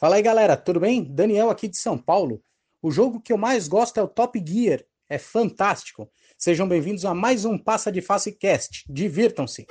Fala 0.00 0.16
aí, 0.16 0.22
galera, 0.22 0.56
tudo 0.56 0.80
bem? 0.80 1.04
Daniel 1.04 1.50
aqui 1.50 1.68
de 1.68 1.76
São 1.76 1.98
Paulo. 1.98 2.42
O 2.80 2.90
jogo 2.90 3.20
que 3.20 3.30
eu 3.30 3.36
mais 3.36 3.68
gosto 3.68 4.00
é 4.00 4.02
o 4.02 4.08
Top 4.08 4.42
Gear. 4.42 4.82
É 5.10 5.18
fantástico. 5.18 6.10
Sejam 6.38 6.66
bem-vindos 6.66 7.04
a 7.04 7.12
mais 7.12 7.44
um 7.44 7.58
Passa 7.58 7.92
de 7.92 8.00
Face 8.00 8.32
Cast. 8.32 8.86
Divirtam-se. 8.88 9.66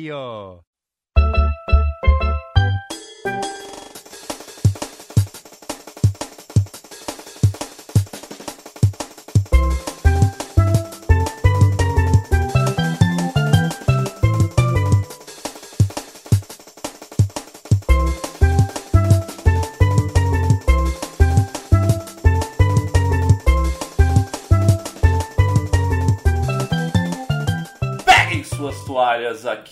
Me, 0.00 0.64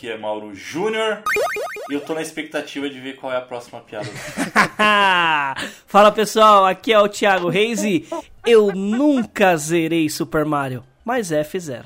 aqui 0.01 0.09
é 0.09 0.17
Mauro 0.17 0.55
Júnior. 0.55 1.23
E 1.91 1.93
eu 1.93 2.01
tô 2.01 2.15
na 2.15 2.23
expectativa 2.23 2.89
de 2.89 2.99
ver 2.99 3.17
qual 3.17 3.31
é 3.31 3.37
a 3.37 3.43
próxima 3.43 3.81
piada. 3.81 4.09
Fala 5.87 6.11
pessoal, 6.11 6.65
aqui 6.65 6.91
é 6.91 6.99
o 6.99 7.07
Thiago 7.07 7.51
Reis 7.51 7.85
e 7.85 8.09
eu 8.47 8.69
nunca 8.69 9.55
zerei 9.59 10.09
Super 10.09 10.47
Mario, 10.47 10.83
mas 11.05 11.31
F0. 11.31 11.85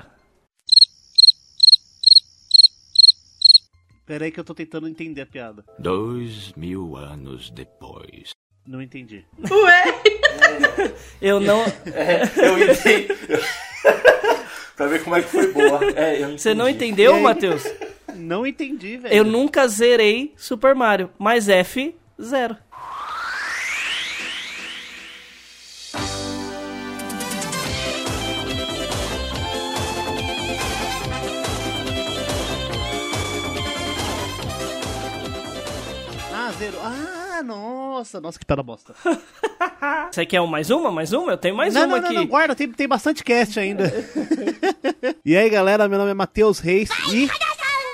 Pera 4.06 4.26
aí 4.26 4.30
que 4.30 4.38
eu 4.38 4.44
tô 4.44 4.54
tentando 4.54 4.86
entender 4.86 5.22
a 5.22 5.26
piada. 5.26 5.64
Dois 5.76 6.52
mil 6.52 6.96
anos 6.96 7.50
depois. 7.50 8.30
Não 8.64 8.80
entendi. 8.80 9.26
Eu 11.20 11.40
não. 11.40 11.62
É, 11.86 12.22
eu 12.36 12.58
entendi. 12.58 13.08
pra 14.76 14.86
ver 14.86 15.02
como 15.02 15.16
é 15.16 15.22
que 15.22 15.28
foi 15.28 15.52
boa. 15.52 15.80
É, 15.96 16.22
eu 16.22 16.38
Você 16.38 16.54
não 16.54 16.68
entendeu? 16.68 17.18
Matheus? 17.20 17.62
Não 18.14 18.46
entendi, 18.46 18.96
velho. 18.96 19.14
Eu 19.14 19.24
nunca 19.24 19.66
zerei 19.66 20.32
Super 20.36 20.74
Mario, 20.74 21.10
mas 21.18 21.48
F0. 21.48 22.56
Ah, 36.32 36.52
zero. 36.58 36.76
Ah, 36.82 37.42
nossa. 37.42 38.20
Nossa, 38.20 38.38
que 38.38 38.44
piada 38.44 38.62
bosta. 38.62 38.94
Você 40.12 40.26
quer 40.26 40.40
um 40.40 40.46
mais 40.46 40.70
uma? 40.70 40.90
Mais 40.90 41.12
uma? 41.12 41.32
Eu 41.32 41.38
tenho 41.38 41.56
mais 41.56 41.74
não, 41.74 41.86
uma 41.86 41.98
não, 41.98 42.04
aqui. 42.04 42.14
não, 42.14 42.20
não, 42.22 42.28
guarda. 42.28 42.54
Tem, 42.54 42.70
tem 42.70 42.86
bastante 42.86 43.24
cast 43.24 43.58
ainda. 43.58 43.92
e 45.24 45.36
aí, 45.36 45.48
galera. 45.48 45.88
Meu 45.88 45.98
nome 45.98 46.10
é 46.10 46.14
Matheus 46.14 46.58
Reis 46.58 46.90
e... 47.12 47.28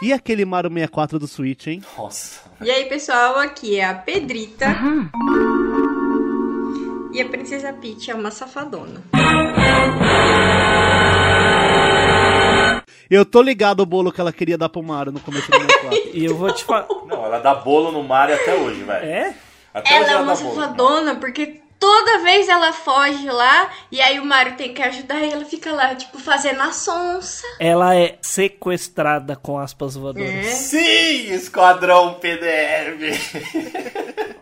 E 0.03 0.15
aquele 0.15 0.47
Mario 0.47 0.70
64 0.70 1.19
do 1.19 1.27
Switch, 1.27 1.66
hein? 1.66 1.83
Nossa. 1.97 2.41
E 2.62 2.71
aí, 2.71 2.87
pessoal, 2.87 3.37
aqui 3.38 3.78
é 3.78 3.84
a 3.84 3.94
Pedrita. 3.94 4.66
E 7.12 7.21
a 7.21 7.28
Princesa 7.28 7.71
Peach 7.75 8.11
é 8.11 8.15
uma 8.15 8.31
safadona. 8.31 9.03
Eu 13.11 13.27
tô 13.27 13.43
ligado 13.43 13.81
ao 13.81 13.87
bolo 13.87 14.11
que 14.11 14.21
ela 14.21 14.33
queria 14.33 14.56
dar 14.56 14.71
pro 14.71 14.83
Mario 14.83 15.12
no 15.12 15.21
começo 15.21 15.50
do 15.50 15.59
64. 15.59 16.11
E 16.15 16.25
eu 16.25 16.37
vou 16.37 16.50
te 16.53 16.65
falar. 16.65 16.87
Não, 17.06 17.25
ela 17.25 17.38
dá 17.38 17.55
bolo 17.55 17.93
no 17.93 18.03
Mario 18.03 18.37
até 18.37 18.55
hoje, 18.55 18.82
velho. 18.82 19.05
É? 19.05 19.34
Até 19.75 19.97
Ela 19.97 20.12
é 20.12 20.17
uma 20.17 20.34
safadona 20.34 21.17
porque 21.17 21.59
toda 21.81 22.19
vez 22.19 22.49
ela 22.49 22.73
foge 22.73 23.27
lá 23.29 23.71
e 23.91 24.01
aí 24.01 24.21
o 24.21 24.25
Mario 24.25 24.57
tem 24.57 24.75
que 24.75 24.83
ajudar 24.83 25.21
e 25.21 25.33
ela 25.33 25.45
fica 25.47 25.73
lá, 25.73 25.95
tipo, 25.95 26.19
fazendo 26.19 26.61
a 26.61 26.71
sonsa. 26.71 27.47
Ela 27.59 27.97
é 27.97 28.19
sequestrada 28.21 29.35
com 29.35 29.59
aspas 29.59 29.97
voadoras. 29.97 30.29
É. 30.29 30.43
Sim, 30.45 31.33
Esquadrão 31.33 32.15
PDF! 32.15 33.41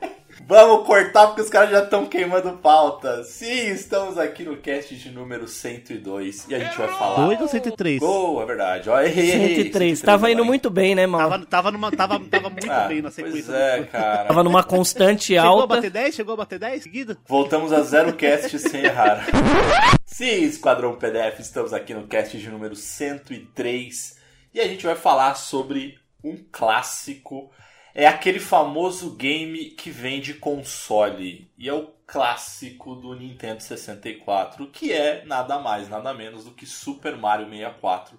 Vamos 0.51 0.87
cortar 0.87 1.27
porque 1.27 1.43
os 1.43 1.51
caras 1.51 1.71
já 1.71 1.83
estão 1.85 2.07
queimando 2.07 2.55
pauta. 2.57 3.23
Sim, 3.23 3.69
estamos 3.69 4.17
aqui 4.17 4.45
no 4.45 4.57
cast 4.57 4.97
de 4.97 5.11
número 5.11 5.47
102 5.47 6.47
e 6.49 6.55
a 6.55 6.59
gente 6.59 6.75
vai 6.79 6.89
falar. 6.89 7.27
2 7.27 7.41
ou 7.43 7.49
103? 7.49 8.01
Gol, 8.01 8.41
é 8.43 8.47
verdade. 8.47 8.89
Ó, 8.89 8.99
errei, 8.99 9.31
errei. 9.31 9.57
103. 9.57 10.01
Tava 10.01 10.31
indo 10.31 10.47
muito 10.47 10.71
bem, 10.71 10.95
né, 10.95 11.07
mano? 11.07 11.29
Tava, 11.29 11.45
tava, 11.47 11.71
numa, 11.71 11.91
tava, 11.93 12.19
tava 12.21 12.49
muito 12.49 12.71
Ah, 12.71 12.87
bem 12.89 13.03
na 13.03 13.11
pois 13.11 13.15
sequência. 13.15 13.53
é, 13.53 13.81
do- 13.81 13.87
cara. 13.89 14.25
Tava 14.29 14.43
numa 14.43 14.65
constante 14.65 15.27
Chegou 15.35 15.45
a 15.45 15.49
alta. 15.51 15.67
bater 15.67 15.91
10? 15.91 16.15
Chegou 16.15 16.33
a 16.33 16.37
bater 16.39 16.59
10 16.59 16.83
seguida? 16.83 17.19
Voltamos 17.27 17.71
a 17.71 17.83
zero 17.83 18.15
cast 18.15 18.59
sem 18.59 18.85
errar. 18.87 19.27
Sim, 20.07 20.45
Esquadrão 20.45 20.97
PDF, 20.97 21.41
estamos 21.41 21.75
aqui 21.75 21.93
no 21.93 22.07
cast 22.07 22.39
de 22.39 22.49
número 22.49 22.75
103 22.75 24.17
e 24.55 24.61
a 24.61 24.67
gente 24.67 24.87
vai 24.87 24.95
falar 24.97 25.35
sobre 25.35 25.99
um 26.25 26.39
clássico. 26.51 27.51
É 27.95 28.07
aquele 28.07 28.39
famoso 28.39 29.11
game 29.11 29.71
que 29.71 29.91
vem 29.91 30.21
de 30.21 30.35
console 30.35 31.51
e 31.59 31.69
é 31.69 31.73
o 31.73 31.89
clássico 32.07 32.95
do 32.95 33.15
Nintendo 33.15 33.63
64, 33.63 34.67
que 34.69 34.93
é 34.93 35.25
nada 35.25 35.59
mais, 35.59 35.89
nada 35.89 36.15
menos 36.15 36.45
do 36.45 36.53
que 36.53 36.67
Super 36.67 37.17
Mario 37.17 37.49
64. 37.49 38.19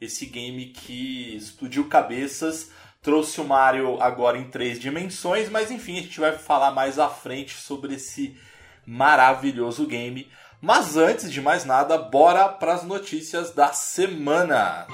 Esse 0.00 0.26
game 0.26 0.66
que 0.66 1.36
explodiu 1.36 1.88
cabeças, 1.88 2.70
trouxe 3.02 3.40
o 3.40 3.44
Mario 3.44 4.00
agora 4.02 4.38
em 4.38 4.50
três 4.50 4.78
dimensões, 4.78 5.48
mas 5.48 5.70
enfim, 5.70 5.98
a 5.98 6.02
gente 6.02 6.20
vai 6.20 6.36
falar 6.36 6.70
mais 6.70 6.98
à 6.98 7.08
frente 7.08 7.54
sobre 7.54 7.94
esse 7.94 8.36
maravilhoso 8.86 9.86
game. 9.86 10.28
Mas 10.60 10.96
antes 10.96 11.30
de 11.32 11.40
mais 11.40 11.64
nada, 11.64 11.96
bora 11.96 12.48
para 12.48 12.74
as 12.74 12.82
notícias 12.82 13.54
da 13.54 13.72
semana. 13.72 14.86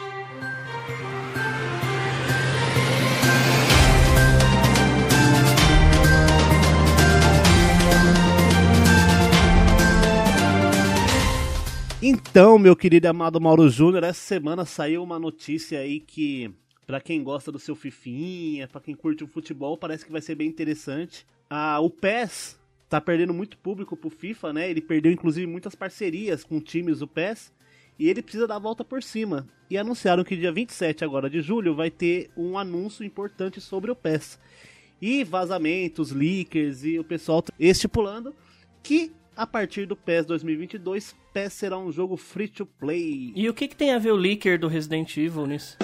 Então, 12.08 12.56
meu 12.56 12.76
querido 12.76 13.04
e 13.04 13.08
amado 13.08 13.40
Mauro 13.40 13.68
Júnior, 13.68 14.04
essa 14.04 14.20
semana 14.20 14.64
saiu 14.64 15.02
uma 15.02 15.18
notícia 15.18 15.80
aí 15.80 15.98
que, 15.98 16.48
pra 16.86 17.00
quem 17.00 17.20
gosta 17.20 17.50
do 17.50 17.58
seu 17.58 17.74
fifinha, 17.74 18.68
pra 18.68 18.80
quem 18.80 18.94
curte 18.94 19.24
o 19.24 19.26
futebol, 19.26 19.76
parece 19.76 20.06
que 20.06 20.12
vai 20.12 20.20
ser 20.20 20.36
bem 20.36 20.46
interessante. 20.46 21.26
Ah, 21.50 21.80
o 21.80 21.90
PES 21.90 22.56
tá 22.88 23.00
perdendo 23.00 23.34
muito 23.34 23.58
público 23.58 23.96
pro 23.96 24.08
FIFA, 24.08 24.52
né? 24.52 24.70
Ele 24.70 24.80
perdeu 24.80 25.10
inclusive 25.10 25.48
muitas 25.48 25.74
parcerias 25.74 26.44
com 26.44 26.60
times 26.60 27.00
do 27.00 27.08
PES 27.08 27.52
e 27.98 28.08
ele 28.08 28.22
precisa 28.22 28.46
dar 28.46 28.54
a 28.54 28.60
volta 28.60 28.84
por 28.84 29.02
cima. 29.02 29.44
E 29.68 29.76
anunciaram 29.76 30.22
que 30.22 30.36
dia 30.36 30.52
27 30.52 31.04
agora 31.04 31.28
de 31.28 31.40
julho 31.40 31.74
vai 31.74 31.90
ter 31.90 32.30
um 32.36 32.56
anúncio 32.56 33.04
importante 33.04 33.60
sobre 33.60 33.90
o 33.90 33.96
PES. 33.96 34.38
E 35.02 35.24
vazamentos, 35.24 36.12
leakers 36.12 36.84
e 36.84 37.00
o 37.00 37.04
pessoal 37.04 37.42
estipulando 37.58 38.32
que 38.80 39.10
a 39.36 39.46
partir 39.46 39.86
do 39.86 39.94
PES 39.94 40.26
2022, 40.26 41.14
PES 41.32 41.52
será 41.52 41.76
um 41.76 41.92
jogo 41.92 42.16
free 42.16 42.48
to 42.48 42.64
play. 42.64 43.32
E 43.36 43.48
o 43.48 43.54
que, 43.54 43.68
que 43.68 43.76
tem 43.76 43.92
a 43.92 43.98
ver 43.98 44.12
o 44.12 44.16
leaker 44.16 44.58
do 44.58 44.66
Resident 44.66 45.14
Evil 45.16 45.46
nisso? 45.46 45.76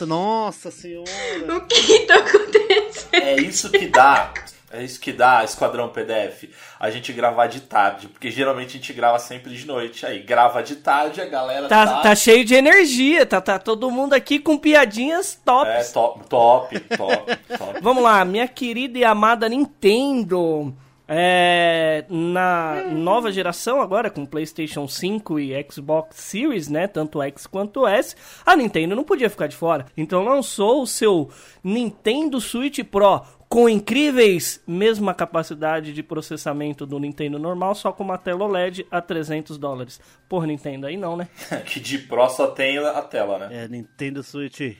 Nossa 0.00 0.70
senhora! 0.70 1.08
O 1.56 1.60
que 1.62 2.00
tá 2.00 2.16
acontecendo? 2.16 3.22
É 3.22 3.36
isso 3.36 3.70
que 3.70 3.86
dá. 3.86 4.32
É 4.70 4.84
isso 4.84 5.00
que 5.00 5.12
dá, 5.12 5.42
Esquadrão 5.42 5.88
PDF. 5.88 6.44
A 6.78 6.90
gente 6.90 7.12
gravar 7.12 7.46
de 7.46 7.62
tarde, 7.62 8.06
porque 8.06 8.30
geralmente 8.30 8.70
a 8.70 8.72
gente 8.72 8.92
grava 8.92 9.18
sempre 9.18 9.54
de 9.54 9.66
noite. 9.66 10.04
Aí 10.04 10.20
grava 10.20 10.62
de 10.62 10.76
tarde, 10.76 11.20
a 11.20 11.24
galera 11.24 11.68
Tá, 11.68 11.86
tá, 11.86 12.02
tá 12.02 12.14
cheio 12.14 12.44
de 12.44 12.54
energia, 12.54 13.24
tá, 13.24 13.40
tá 13.40 13.58
todo 13.58 13.90
mundo 13.90 14.12
aqui 14.12 14.38
com 14.38 14.58
piadinhas 14.58 15.34
é, 15.34 15.44
tops. 15.44 15.92
top, 15.92 16.28
top, 16.28 16.80
top, 16.80 17.36
top. 17.56 17.80
Vamos 17.80 18.02
lá, 18.02 18.24
minha 18.24 18.46
querida 18.46 18.98
e 18.98 19.04
amada 19.04 19.48
Nintendo. 19.48 20.74
É, 21.10 22.04
na 22.10 22.84
nova 22.92 23.32
geração 23.32 23.80
agora, 23.80 24.10
com 24.10 24.26
PlayStation 24.26 24.86
5 24.86 25.40
e 25.40 25.66
Xbox 25.70 26.16
Series, 26.16 26.68
né? 26.68 26.86
Tanto 26.86 27.22
X 27.22 27.46
quanto 27.46 27.86
S, 27.86 28.14
a 28.44 28.54
Nintendo 28.54 28.94
não 28.94 29.04
podia 29.04 29.30
ficar 29.30 29.46
de 29.46 29.56
fora. 29.56 29.86
Então 29.96 30.22
lançou 30.22 30.82
o 30.82 30.86
seu 30.86 31.30
Nintendo 31.64 32.38
Switch 32.40 32.80
Pro 32.84 33.22
com 33.48 33.66
incríveis 33.68 34.62
mesma 34.66 35.14
capacidade 35.14 35.94
de 35.94 36.02
processamento 36.02 36.84
do 36.84 36.98
Nintendo 36.98 37.38
normal, 37.38 37.74
só 37.74 37.90
com 37.90 38.04
uma 38.04 38.18
tela 38.18 38.44
OLED 38.44 38.86
a 38.90 39.00
300 39.00 39.56
dólares. 39.56 39.98
Porra, 40.28 40.46
Nintendo, 40.46 40.86
aí 40.86 40.96
não, 40.96 41.16
né? 41.16 41.28
que 41.64 41.80
de 41.80 41.98
Pro 41.98 42.28
só 42.28 42.48
tem 42.48 42.76
a 42.76 43.00
tela, 43.00 43.38
né? 43.38 43.64
É, 43.64 43.68
Nintendo 43.68 44.22
Switch 44.22 44.76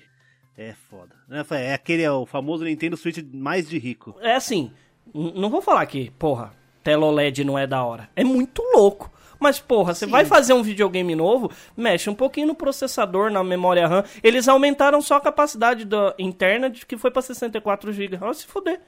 é 0.57 0.75
foda. 0.91 1.15
Né, 1.27 1.43
É 1.53 1.73
aquele, 1.73 2.03
é 2.03 2.11
o 2.11 2.27
famoso 2.27 2.65
Nintendo 2.65 2.97
Switch 2.97 3.25
mais 3.33 3.69
de 3.69 3.79
rico. 3.79 4.15
É 4.21 4.35
assim, 4.35 4.71
não 5.15 5.51
vou 5.51 5.61
falar 5.61 5.85
que, 5.87 6.11
porra, 6.19 6.53
tela 6.83 7.07
OLED 7.07 7.45
não 7.45 7.59
é 7.59 7.67
da 7.67 7.85
hora. 7.85 8.09
É 8.15 8.25
muito 8.25 8.63
louco. 8.75 9.11
Mas, 9.41 9.61
porra, 9.61 9.95
você 9.95 10.05
vai 10.05 10.25
fazer 10.25 10.53
um 10.53 10.63
videogame 10.63 11.15
novo, 11.15 11.51
mexe 11.77 12.11
um 12.11 12.15
pouquinho 12.15 12.49
no 12.49 12.55
processador, 12.55 13.31
na 13.31 13.45
memória 13.45 13.87
RAM. 13.87 14.05
Eles 14.23 14.49
aumentaram 14.49 15.01
só 15.01 15.17
a 15.17 15.21
capacidade 15.21 15.85
da 15.85 16.15
interna, 16.19 16.69
de 16.69 16.85
que 16.85 16.97
foi 16.97 17.11
pra 17.11 17.23
64 17.23 17.93
GB. 17.93 18.19
Olha 18.21 18.35
se 18.35 18.47
fuder. 18.47 18.81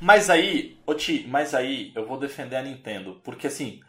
Mas 0.00 0.28
aí, 0.28 0.76
ô 0.86 0.94
Ti, 0.94 1.24
mas 1.28 1.54
aí 1.54 1.92
eu 1.94 2.06
vou 2.06 2.18
defender 2.18 2.56
a 2.56 2.62
Nintendo. 2.62 3.20
Porque 3.22 3.46
assim, 3.46 3.80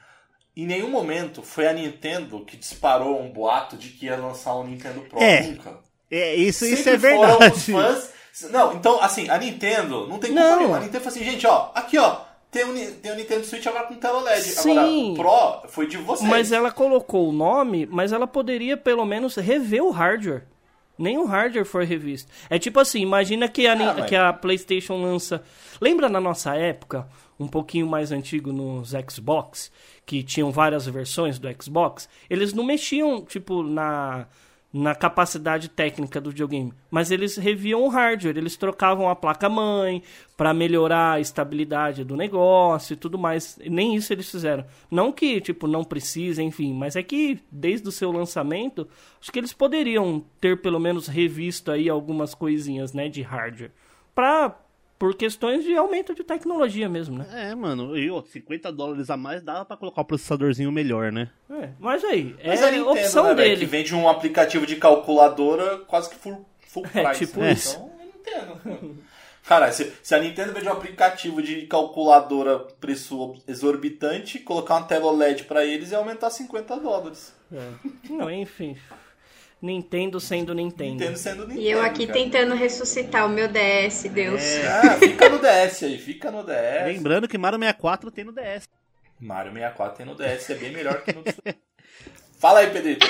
em 0.55 0.67
nenhum 0.67 0.89
momento 0.89 1.41
foi 1.41 1.67
a 1.67 1.73
Nintendo 1.73 2.45
que 2.45 2.57
disparou 2.57 3.19
um 3.19 3.31
boato 3.31 3.75
de 3.75 3.89
que 3.89 4.05
ia 4.05 4.15
lançar 4.15 4.55
um 4.55 4.67
Nintendo 4.67 5.01
Pro. 5.01 5.19
É. 5.19 5.41
Nunca. 5.41 5.79
É, 6.11 6.35
isso, 6.35 6.65
isso 6.65 6.87
é 6.89 6.99
foram 6.99 7.37
verdade. 7.37 7.55
os 7.55 7.65
fãs. 7.65 8.12
Não, 8.49 8.73
então, 8.73 9.01
assim, 9.01 9.29
a 9.29 9.37
Nintendo 9.37 10.07
não 10.07 10.17
tem 10.17 10.31
Não. 10.31 10.73
A 10.73 10.79
Nintendo 10.79 11.03
falou 11.03 11.15
assim, 11.15 11.23
gente, 11.23 11.45
ó, 11.45 11.69
aqui 11.75 11.97
ó, 11.99 12.17
tem 12.49 12.63
o, 12.65 12.73
Ni- 12.73 12.87
tem 12.91 13.11
o 13.11 13.15
Nintendo 13.15 13.45
Switch 13.45 13.65
agora 13.67 13.85
com 13.85 13.95
tela 13.95 14.21
LED. 14.21 14.41
Sim. 14.43 14.71
Agora, 14.71 14.87
o 14.89 15.61
Pro 15.61 15.69
foi 15.69 15.87
de 15.87 15.97
vocês. 15.97 16.29
Mas 16.29 16.51
ela 16.51 16.71
colocou 16.71 17.29
o 17.29 17.31
nome, 17.31 17.85
mas 17.85 18.11
ela 18.11 18.25
poderia 18.27 18.75
pelo 18.75 19.05
menos 19.05 19.35
rever 19.35 19.83
o 19.83 19.91
hardware. 19.91 20.43
Nem 20.97 21.17
o 21.17 21.25
hardware 21.25 21.65
foi 21.65 21.85
revisto. 21.85 22.31
É 22.49 22.59
tipo 22.59 22.79
assim, 22.79 23.01
imagina 23.01 23.47
que 23.47 23.65
a, 23.67 23.73
Ah, 23.91 24.01
que 24.03 24.15
a 24.15 24.31
PlayStation 24.31 25.01
lança. 25.01 25.43
Lembra 25.81 26.07
na 26.07 26.19
nossa 26.21 26.55
época, 26.55 27.07
um 27.39 27.47
pouquinho 27.47 27.87
mais 27.87 28.11
antigo 28.11 28.51
nos 28.53 28.93
Xbox, 29.11 29.71
que 30.05 30.21
tinham 30.23 30.51
várias 30.51 30.85
versões 30.87 31.39
do 31.39 31.47
Xbox? 31.61 32.07
Eles 32.29 32.53
não 32.53 32.63
mexiam, 32.63 33.23
tipo, 33.25 33.63
na, 33.63 34.27
na 34.73 34.95
capacidade 34.95 35.69
técnica 35.69 36.19
do 36.19 36.31
videogame, 36.31 36.73
mas 36.89 37.11
eles 37.11 37.37
reviam 37.37 37.83
o 37.83 37.89
hardware, 37.89 38.35
eles 38.35 38.57
trocavam 38.57 39.07
a 39.07 39.15
placa-mãe 39.15 40.01
para 40.35 40.51
melhorar 40.51 41.13
a 41.13 41.19
estabilidade 41.19 42.03
do 42.03 42.17
negócio 42.17 42.93
e 42.93 42.97
tudo 42.97 43.19
mais. 43.19 43.59
E 43.61 43.69
nem 43.69 43.95
isso 43.95 44.11
eles 44.11 44.31
fizeram. 44.31 44.65
Não 44.89 45.11
que, 45.11 45.39
tipo, 45.39 45.67
não 45.67 45.83
precisa, 45.83 46.41
enfim, 46.41 46.73
mas 46.73 46.95
é 46.95 47.03
que 47.03 47.39
desde 47.51 47.87
o 47.87 47.91
seu 47.91 48.11
lançamento, 48.11 48.87
acho 49.21 49.31
que 49.31 49.37
eles 49.37 49.53
poderiam 49.53 50.25
ter 50.41 50.59
pelo 50.59 50.79
menos 50.79 51.07
revisto 51.07 51.71
aí 51.71 51.87
algumas 51.87 52.33
coisinhas, 52.33 52.93
né, 52.93 53.07
de 53.07 53.21
hardware. 53.21 53.71
Pra, 54.15 54.55
por 55.03 55.13
questões 55.15 55.65
de 55.65 55.75
aumento 55.75 56.15
de 56.15 56.23
tecnologia 56.23 56.87
mesmo, 56.87 57.17
né? 57.17 57.27
É, 57.33 57.53
mano, 57.53 57.97
e 57.97 58.09
ó, 58.09 58.23
50 58.23 58.71
dólares 58.71 59.09
a 59.09 59.17
mais 59.17 59.43
dava 59.43 59.65
pra 59.65 59.75
colocar 59.75 59.99
o 59.99 60.05
processadorzinho 60.05 60.71
melhor, 60.71 61.11
né? 61.11 61.29
É, 61.51 61.71
mas 61.77 62.05
aí, 62.05 62.33
Mas 62.41 62.61
é 62.61 62.69
a 62.69 62.71
Nintendo, 62.71 62.89
opção 62.91 63.25
né, 63.25 63.35
dele. 63.35 63.57
que 63.57 63.65
vende 63.65 63.93
um 63.93 64.07
aplicativo 64.07 64.65
de 64.65 64.77
calculadora 64.77 65.79
quase 65.79 66.09
que 66.09 66.15
full, 66.15 66.45
full 66.69 66.85
É, 66.95 67.03
price. 67.03 67.25
tipo 67.25 67.41
né? 67.41 67.51
isso. 67.51 67.75
Então, 67.75 67.91
a 67.99 68.61
Nintendo. 68.61 68.97
Cara, 69.45 69.73
se, 69.73 69.91
se 70.01 70.15
a 70.15 70.19
Nintendo 70.19 70.53
vende 70.53 70.69
um 70.69 70.71
aplicativo 70.71 71.41
de 71.41 71.63
calculadora 71.67 72.59
preço 72.79 73.35
exorbitante, 73.45 74.39
colocar 74.39 74.75
uma 74.75 74.87
tela 74.87 75.07
OLED 75.07 75.43
pra 75.43 75.65
eles 75.65 75.91
e 75.91 75.95
aumentar 75.95 76.29
50 76.29 76.77
dólares. 76.77 77.35
Não, 78.09 78.31
enfim. 78.31 78.77
Nintendo 79.63 80.19
sendo 80.19 80.53
Nintendo. 80.53 80.91
Nintendo 80.91 81.17
sendo 81.17 81.47
Nintendo. 81.47 81.61
E 81.61 81.71
eu 81.71 81.81
aqui 81.81 82.05
cara. 82.05 82.19
tentando 82.19 82.53
ressuscitar 82.53 83.25
o 83.25 83.29
meu 83.29 83.47
DS, 83.47 84.03
Deus. 84.13 84.41
Ah, 84.67 84.97
fica 84.99 85.29
no 85.29 85.39
DS 85.39 85.83
aí, 85.83 85.97
fica 85.97 86.29
no 86.29 86.43
DS. 86.43 86.85
Lembrando 86.85 87.29
que 87.29 87.37
Mario 87.37 87.57
64 87.57 88.11
tem 88.11 88.25
no 88.25 88.33
DS. 88.33 88.67
Mario 89.17 89.53
64 89.53 89.97
tem 89.97 90.05
no 90.05 90.15
DS, 90.15 90.49
é 90.49 90.55
bem 90.55 90.73
melhor 90.73 91.01
que 91.01 91.13
no. 91.13 91.23
Fala 92.37 92.59
aí, 92.59 92.71
Pedrito. 92.71 93.07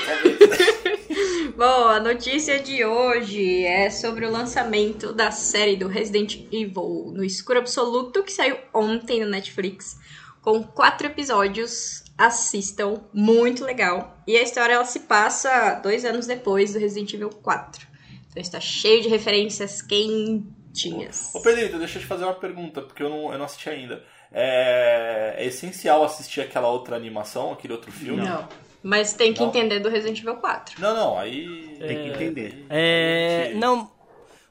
Bom, 1.57 1.87
a 1.87 1.99
notícia 1.99 2.59
de 2.59 2.85
hoje 2.85 3.65
é 3.65 3.89
sobre 3.89 4.23
o 4.27 4.31
lançamento 4.31 5.11
da 5.11 5.31
série 5.31 5.75
do 5.75 5.87
Resident 5.87 6.45
Evil 6.51 7.11
no 7.15 7.23
escuro 7.23 7.57
absoluto, 7.57 8.21
que 8.21 8.31
saiu 8.31 8.59
ontem 8.71 9.21
no 9.21 9.29
Netflix, 9.29 9.97
com 10.39 10.61
quatro 10.61 11.07
episódios. 11.07 12.02
Assistam, 12.17 13.01
muito 13.13 13.63
legal. 13.63 14.17
E 14.27 14.37
a 14.37 14.41
história 14.41 14.73
ela 14.73 14.85
se 14.85 15.01
passa 15.01 15.75
dois 15.75 16.05
anos 16.05 16.27
depois 16.27 16.73
do 16.73 16.79
Resident 16.79 17.13
Evil 17.13 17.29
4. 17.29 17.87
Então 18.29 18.41
está 18.41 18.59
cheio 18.59 19.01
de 19.01 19.09
referências 19.09 19.81
quentinhas. 19.81 21.33
Ô 21.33 21.41
Pedrito, 21.41 21.77
deixa 21.77 21.97
eu 21.97 22.01
te 22.01 22.07
fazer 22.07 22.23
uma 22.23 22.33
pergunta, 22.33 22.81
porque 22.81 23.01
eu 23.03 23.09
não, 23.09 23.31
eu 23.31 23.37
não 23.37 23.45
assisti 23.45 23.69
ainda. 23.69 24.03
É, 24.31 25.35
é 25.37 25.45
essencial 25.45 26.03
assistir 26.03 26.41
aquela 26.41 26.67
outra 26.67 26.95
animação, 26.95 27.51
aquele 27.51 27.73
outro 27.73 27.91
filme? 27.91 28.23
Não. 28.23 28.47
Mas 28.81 29.13
tem 29.13 29.33
que 29.33 29.39
Não? 29.39 29.47
entender 29.47 29.79
do 29.79 29.89
Resident 29.89 30.19
Evil 30.19 30.35
4. 30.35 30.81
Não, 30.81 30.95
não, 30.95 31.17
aí. 31.17 31.77
Tem 31.79 32.03
que 32.03 32.09
entender. 32.09 32.65
É. 32.69 33.45
Gente. 33.47 33.59
Não, 33.59 33.89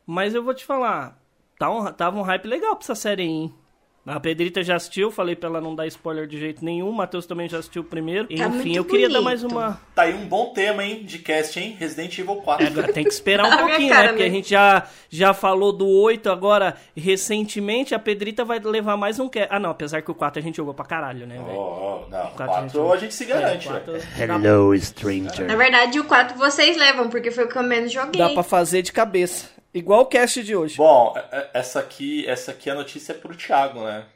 mas 0.07 0.35
eu 0.35 0.43
vou 0.43 0.55
te 0.55 0.65
falar. 0.65 1.21
Tá 1.59 1.71
um, 1.71 1.93
tava 1.93 2.19
um 2.19 2.23
hype 2.23 2.47
legal 2.47 2.75
pra 2.75 2.85
essa 2.85 2.95
série 2.95 3.23
aí, 3.23 3.29
hein? 3.29 3.55
A 4.05 4.19
Pedrita 4.19 4.65
já 4.65 4.75
assistiu, 4.75 5.13
falei 5.13 5.37
pra 5.37 5.49
ela 5.49 5.61
não 5.61 5.77
dar 5.77 5.87
spoiler 5.87 6.27
de 6.27 6.37
jeito 6.37 6.65
nenhum. 6.65 6.89
O 6.89 6.93
Matheus 6.93 7.25
também 7.25 7.49
já 7.49 7.59
assistiu 7.59 7.83
o 7.83 7.85
primeiro. 7.85 8.27
Tá 8.27 8.35
Enfim, 8.35 8.51
muito 8.57 8.77
eu 8.77 8.85
queria 8.85 9.07
dar 9.09 9.21
bonito. 9.21 9.25
mais 9.25 9.45
uma. 9.45 9.81
Tá 9.95 10.03
aí 10.03 10.13
um 10.15 10.27
bom 10.27 10.53
tema, 10.53 10.85
hein, 10.85 11.05
de 11.05 11.21
cast, 11.21 11.61
hein? 11.61 11.77
Resident 11.79 12.19
Evil 12.19 12.35
4. 12.37 12.65
É, 12.65 12.69
agora 12.69 12.93
tem 12.93 13.05
que 13.05 13.11
esperar 13.11 13.45
um 13.47 13.53
A 13.53 13.55
minha 13.55 13.67
pouquinho, 13.69 13.91
cara, 13.93 14.03
né? 14.03 14.09
Porque 14.09 14.23
né? 14.25 14.29
a 14.29 14.33
gente 14.33 14.51
já, 14.51 14.87
já 15.09 15.33
falou 15.33 15.73
do 15.73 15.87
8, 15.87 16.29
agora, 16.31 16.77
recentemente, 16.97 17.95
a 17.95 17.99
Pedrita 18.01 18.45
vai 18.45 18.59
levar 18.59 18.97
mais 18.97 19.21
um 19.21 19.29
cast. 19.29 19.49
Ah, 19.55 19.61
não, 19.61 19.71
apesar 19.71 20.03
que 20.03 20.11
o 20.11 20.15
4 20.17 20.41
a 20.41 20.43
gente 20.43 20.57
jogou 20.57 20.75
pra 20.75 20.85
caralho, 20.85 21.25
né, 21.25 21.39
Oh, 21.41 21.45
velho? 21.45 21.59
oh, 21.59 22.07
não, 22.11 22.27
Quatro 22.33 22.81
4 22.81 22.93
a 22.93 22.97
gente 22.97 23.15
se 23.15 23.25
garante, 23.25 23.69
É, 23.69 23.71
quatro 23.71 23.93
velho. 23.93 24.05
dá- 24.27 24.35
Hello, 24.49 24.77
stranger. 24.81 25.47
Na 25.47 25.55
verdade, 25.55 26.01
o 26.01 26.05
4 26.05 26.37
vocês 26.37 26.77
levam, 26.77 27.09
porque 27.09 27.31
foi 27.31 27.45
o 27.45 27.49
que 27.49 27.57
eu 27.57 27.63
menos 27.63 27.93
joguei. 27.93 28.21
Dá 28.21 28.31
pra 28.31 28.43
fazer 28.43 28.83
de 28.83 28.91
cabeça. 28.91 29.47
Igual 29.75 30.03
o 30.03 30.07
cast 30.07 30.43
de 30.43 30.55
hoje. 30.55 30.77
Bom, 30.77 31.15
é- 31.17 31.39
é- 31.39 31.51
essa 31.55 31.81
aqui, 31.81 32.27
essa 32.27 32.51
aqui 32.51 32.69
a 32.69 32.75
notícia 32.75 33.13
é 33.13 33.17
pro 33.17 33.35
Thiago, 33.37 33.85
né? 33.85 34.07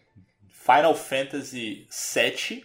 Final 0.50 0.94
Fantasy 0.94 1.86
VII 1.90 2.64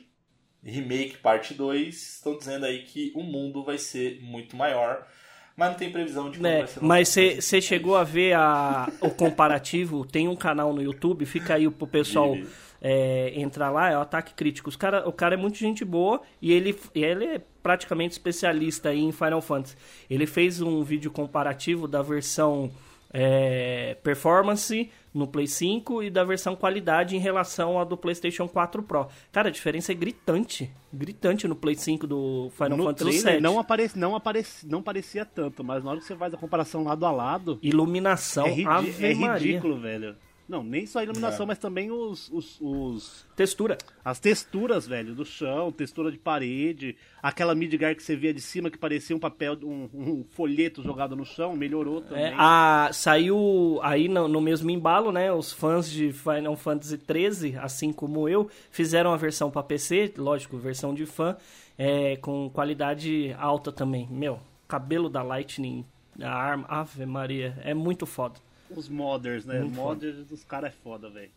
Remake 0.63 1.17
Parte 1.17 1.53
2 1.53 2.15
estão 2.15 2.37
dizendo 2.37 2.65
aí 2.65 2.83
que 2.83 3.11
o 3.15 3.23
mundo 3.23 3.63
vai 3.63 3.77
ser 3.77 4.19
muito 4.21 4.55
maior, 4.55 5.07
mas 5.55 5.69
não 5.69 5.77
tem 5.77 5.91
previsão 5.91 6.29
de 6.29 6.37
como 6.37 6.47
É, 6.47 6.59
vai 6.59 6.67
ser. 6.67 6.79
mas 6.83 7.09
você 7.09 7.61
chegou 7.61 7.95
a 7.95 8.03
ver 8.03 8.33
a, 8.33 8.87
o 9.01 9.09
comparativo? 9.09 10.05
Tem 10.05 10.27
um 10.27 10.35
canal 10.35 10.73
no 10.73 10.81
YouTube, 10.81 11.25
fica 11.25 11.55
aí 11.55 11.69
pro 11.69 11.87
pessoal. 11.87 12.35
É, 12.81 13.39
entrar 13.39 13.69
lá, 13.69 13.91
é 13.91 13.97
o 13.97 14.01
Ataque 14.01 14.33
Crítico. 14.33 14.69
Os 14.69 14.75
cara, 14.75 15.07
o 15.07 15.13
cara 15.13 15.35
é 15.35 15.37
muito 15.37 15.57
gente 15.57 15.85
boa 15.85 16.21
e 16.41 16.51
ele, 16.51 16.75
ele 16.95 17.25
é 17.25 17.41
praticamente 17.61 18.13
especialista 18.13 18.93
em 18.93 19.11
Final 19.11 19.41
Fantasy. 19.41 19.77
Ele 20.09 20.25
fez 20.25 20.61
um 20.61 20.83
vídeo 20.83 21.11
comparativo 21.11 21.87
da 21.87 22.01
versão 22.01 22.71
é, 23.13 23.97
performance 24.01 24.89
no 25.13 25.27
Play 25.27 25.45
5 25.45 26.03
e 26.03 26.09
da 26.09 26.23
versão 26.23 26.55
qualidade 26.55 27.15
em 27.15 27.19
relação 27.19 27.77
à 27.77 27.83
do 27.83 27.97
PlayStation 27.97 28.47
4 28.47 28.81
Pro. 28.81 29.07
Cara, 29.31 29.49
a 29.49 29.51
diferença 29.51 29.91
é 29.91 29.95
gritante. 29.95 30.71
Gritante 30.91 31.47
no 31.47 31.55
Play 31.55 31.75
5 31.75 32.07
do 32.07 32.49
Final 32.55 32.77
no 32.77 32.83
Fantasy 32.85 33.23
VII. 33.23 33.41
não, 33.41 33.59
aparece, 33.59 33.99
não, 33.99 34.15
aparece, 34.15 34.67
não 34.67 34.81
parecia 34.81 35.25
tanto, 35.25 35.63
mas 35.63 35.83
na 35.83 35.91
hora 35.91 35.99
que 35.99 36.05
você 36.05 36.15
faz 36.15 36.33
a 36.33 36.37
comparação 36.37 36.83
lado 36.83 37.05
a 37.05 37.11
lado, 37.11 37.59
Iluminação, 37.61 38.47
é, 38.47 38.63
Ave 38.63 39.05
é 39.05 39.13
ridículo, 39.13 39.77
velho. 39.79 40.15
Não, 40.51 40.63
nem 40.63 40.85
só 40.85 40.99
a 40.99 41.03
iluminação, 41.03 41.45
É. 41.45 41.47
mas 41.47 41.57
também 41.57 41.89
os, 41.91 42.29
os, 42.29 42.57
os- 42.59 43.25
Textura. 43.35 43.77
as 44.03 44.19
texturas, 44.19 44.85
velho, 44.85 45.15
do 45.15 45.23
chão, 45.23 45.71
textura 45.71 46.11
de 46.11 46.17
parede, 46.17 46.97
aquela 47.23 47.55
Midgar 47.55 47.95
que 47.95 48.03
você 48.03 48.15
via 48.17 48.33
de 48.33 48.41
cima 48.41 48.69
que 48.69 48.77
parecia 48.77 49.15
um 49.15 49.19
papel, 49.19 49.57
um, 49.63 49.89
um 49.93 50.25
folheto 50.31 50.83
jogado 50.83 51.15
no 51.15 51.23
chão, 51.25 51.55
melhorou 51.55 52.01
também. 52.01 52.25
É, 52.25 52.35
a, 52.37 52.89
saiu 52.91 53.79
aí 53.81 54.09
no, 54.09 54.27
no 54.27 54.41
mesmo 54.41 54.69
embalo, 54.69 55.11
né? 55.11 55.31
Os 55.31 55.53
fãs 55.53 55.89
de 55.89 56.11
Final 56.11 56.57
Fantasy 56.57 56.99
XIII, 56.99 57.57
assim 57.57 57.93
como 57.93 58.27
eu, 58.27 58.49
fizeram 58.69 59.13
a 59.13 59.17
versão 59.17 59.49
para 59.49 59.63
PC, 59.63 60.13
lógico, 60.17 60.57
versão 60.57 60.93
de 60.93 61.05
fã, 61.05 61.37
é, 61.77 62.17
com 62.17 62.49
qualidade 62.49 63.33
alta 63.39 63.71
também. 63.71 64.05
Meu, 64.11 64.39
cabelo 64.67 65.09
da 65.09 65.23
Lightning, 65.23 65.85
a 66.21 66.29
arma, 66.29 66.65
Ave 66.67 67.05
Maria, 67.05 67.57
é 67.63 67.73
muito 67.73 68.05
foda. 68.05 68.35
Os 68.75 68.89
modders, 68.89 69.45
né? 69.45 69.59
Muito 69.59 69.75
modders 69.75 70.25
dos 70.27 70.43
caras 70.43 70.71
é 70.71 70.75
foda, 70.83 71.09
velho. 71.09 71.29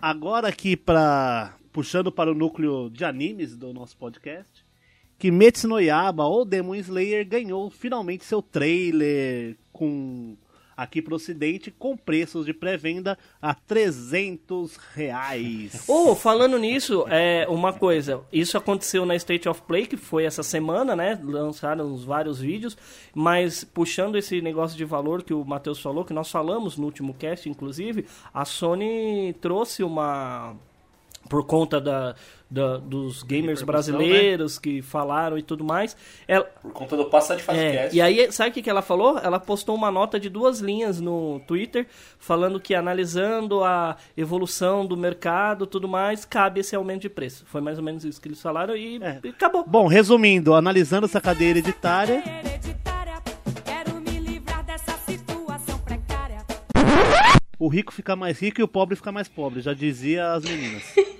Agora 0.00 0.48
aqui 0.48 0.76
pra. 0.76 1.54
puxando 1.72 2.10
para 2.12 2.30
o 2.30 2.34
núcleo 2.34 2.88
de 2.90 3.04
animes 3.04 3.56
do 3.56 3.72
nosso 3.72 3.96
podcast. 3.96 4.64
Kimetsu 5.18 5.66
no 5.66 5.80
Yaba 5.80 6.24
ou 6.24 6.44
Demon 6.44 6.76
Slayer 6.76 7.26
ganhou 7.26 7.68
finalmente 7.70 8.24
seu 8.24 8.40
trailer 8.40 9.56
com 9.72 10.36
aqui 10.78 11.02
pro 11.02 11.16
ocidente 11.16 11.72
com 11.72 11.96
preços 11.96 12.46
de 12.46 12.54
pré-venda 12.54 13.18
a 13.42 13.52
300 13.52 14.76
reais. 14.94 15.84
Oh, 15.90 16.14
falando 16.14 16.58
nisso, 16.58 17.04
é 17.08 17.46
uma 17.48 17.72
coisa, 17.72 18.20
isso 18.32 18.56
aconteceu 18.56 19.04
na 19.04 19.16
State 19.16 19.48
of 19.48 19.62
Play, 19.62 19.86
que 19.86 19.96
foi 19.96 20.24
essa 20.24 20.42
semana, 20.42 20.94
né? 20.94 21.18
Lançaram 21.24 21.96
vários 21.96 22.38
vídeos, 22.40 22.76
mas 23.14 23.64
puxando 23.64 24.16
esse 24.16 24.40
negócio 24.40 24.76
de 24.76 24.84
valor 24.84 25.22
que 25.22 25.34
o 25.34 25.44
Matheus 25.44 25.80
falou, 25.80 26.04
que 26.04 26.12
nós 26.12 26.30
falamos 26.30 26.76
no 26.76 26.84
último 26.84 27.14
cast, 27.14 27.48
inclusive, 27.48 28.06
a 28.32 28.44
Sony 28.44 29.34
trouxe 29.40 29.82
uma 29.82 30.54
por 31.28 31.44
conta 31.44 31.80
da, 31.80 32.14
da 32.50 32.78
dos 32.78 33.22
gamers 33.22 33.62
brasileiros 33.62 34.56
né? 34.56 34.60
que 34.62 34.82
falaram 34.82 35.36
e 35.36 35.42
tudo 35.42 35.64
mais. 35.64 35.96
Ela, 36.26 36.44
por 36.44 36.72
conta 36.72 36.96
do 36.96 37.04
Passa 37.06 37.36
de 37.36 37.42
Fase 37.42 37.58
é, 37.58 37.90
E 37.92 38.00
aí, 38.00 38.30
sabe 38.32 38.50
o 38.50 38.52
que, 38.52 38.62
que 38.62 38.70
ela 38.70 38.82
falou? 38.82 39.18
Ela 39.18 39.38
postou 39.38 39.74
uma 39.74 39.90
nota 39.90 40.18
de 40.18 40.28
duas 40.28 40.60
linhas 40.60 41.00
no 41.00 41.40
Twitter, 41.46 41.86
falando 42.18 42.58
que 42.58 42.74
analisando 42.74 43.62
a 43.62 43.96
evolução 44.16 44.86
do 44.86 44.96
mercado 44.96 45.66
tudo 45.66 45.86
mais, 45.86 46.24
cabe 46.24 46.60
esse 46.60 46.74
aumento 46.74 47.02
de 47.02 47.08
preço. 47.08 47.44
Foi 47.46 47.60
mais 47.60 47.78
ou 47.78 47.84
menos 47.84 48.04
isso 48.04 48.20
que 48.20 48.28
eles 48.28 48.40
falaram 48.40 48.76
e, 48.76 49.02
é. 49.02 49.20
e 49.22 49.28
acabou. 49.28 49.64
Bom, 49.66 49.86
resumindo, 49.86 50.54
analisando 50.54 51.06
essa 51.06 51.20
cadeira 51.20 51.58
hereditária... 51.58 52.22
O 57.60 57.66
rico 57.66 57.92
fica 57.92 58.14
mais 58.14 58.38
rico 58.38 58.60
e 58.60 58.62
o 58.62 58.68
pobre 58.68 58.94
fica 58.94 59.10
mais 59.10 59.26
pobre, 59.26 59.60
já 59.60 59.74
dizia 59.74 60.32
as 60.32 60.44
meninas. 60.44 60.84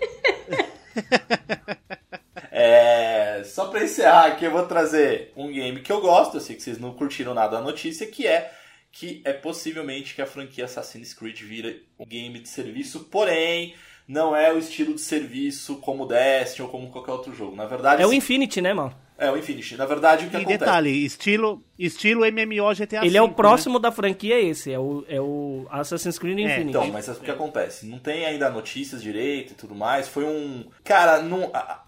é, 2.50 3.42
só 3.44 3.68
pra 3.68 3.84
encerrar 3.84 4.26
aqui, 4.26 4.44
eu 4.44 4.50
vou 4.50 4.66
trazer 4.66 5.32
um 5.36 5.50
game 5.50 5.80
que 5.80 5.92
eu 5.92 6.00
gosto, 6.00 6.36
eu 6.36 6.40
sei 6.40 6.56
que 6.56 6.62
vocês 6.62 6.78
não 6.78 6.94
curtiram 6.94 7.34
nada 7.34 7.56
da 7.56 7.62
notícia, 7.62 8.06
que 8.06 8.26
é 8.26 8.52
que 8.90 9.20
é 9.24 9.32
possivelmente 9.32 10.14
que 10.14 10.22
a 10.22 10.26
franquia 10.26 10.64
Assassin's 10.64 11.12
Creed 11.12 11.40
vira 11.42 11.76
um 11.98 12.06
game 12.06 12.38
de 12.40 12.48
serviço, 12.48 13.04
porém 13.04 13.74
não 14.08 14.34
é 14.34 14.52
o 14.52 14.58
estilo 14.58 14.94
de 14.94 15.00
serviço 15.00 15.76
como 15.76 16.06
Destiny 16.06 16.66
ou 16.66 16.72
como 16.72 16.90
qualquer 16.90 17.12
outro 17.12 17.34
jogo. 17.34 17.54
Na 17.54 17.66
verdade, 17.66 18.02
é 18.02 18.06
o 18.06 18.12
Infinity, 18.12 18.60
né, 18.60 18.72
mano? 18.72 18.94
É 19.18 19.28
o 19.30 19.36
Infinity. 19.36 19.76
Na 19.76 19.84
verdade, 19.84 20.26
o 20.26 20.30
que 20.30 20.36
e 20.36 20.40
acontece... 20.40 20.58
detalhe, 20.60 21.04
estilo, 21.04 21.60
estilo 21.76 22.20
MMO 22.20 22.72
GTA 22.72 22.98
Ele 22.98 23.10
5, 23.10 23.16
é 23.16 23.22
o 23.22 23.28
próximo 23.30 23.74
né? 23.74 23.82
da 23.82 23.90
franquia 23.90 24.40
esse, 24.40 24.72
é 24.72 24.78
o, 24.78 25.04
é 25.08 25.20
o 25.20 25.66
Assassin's 25.70 26.20
Creed 26.20 26.38
Infinity. 26.38 26.66
É, 26.66 26.70
então, 26.70 26.86
mas 26.92 27.08
o 27.08 27.16
que 27.16 27.30
acontece? 27.30 27.84
Não 27.84 27.98
tem 27.98 28.24
ainda 28.24 28.48
notícias 28.48 29.02
direito 29.02 29.52
e 29.52 29.54
tudo 29.56 29.74
mais. 29.74 30.06
Foi 30.06 30.24
um... 30.24 30.70
Cara, 30.84 31.20
não... 31.20 31.50
A, 31.52 31.82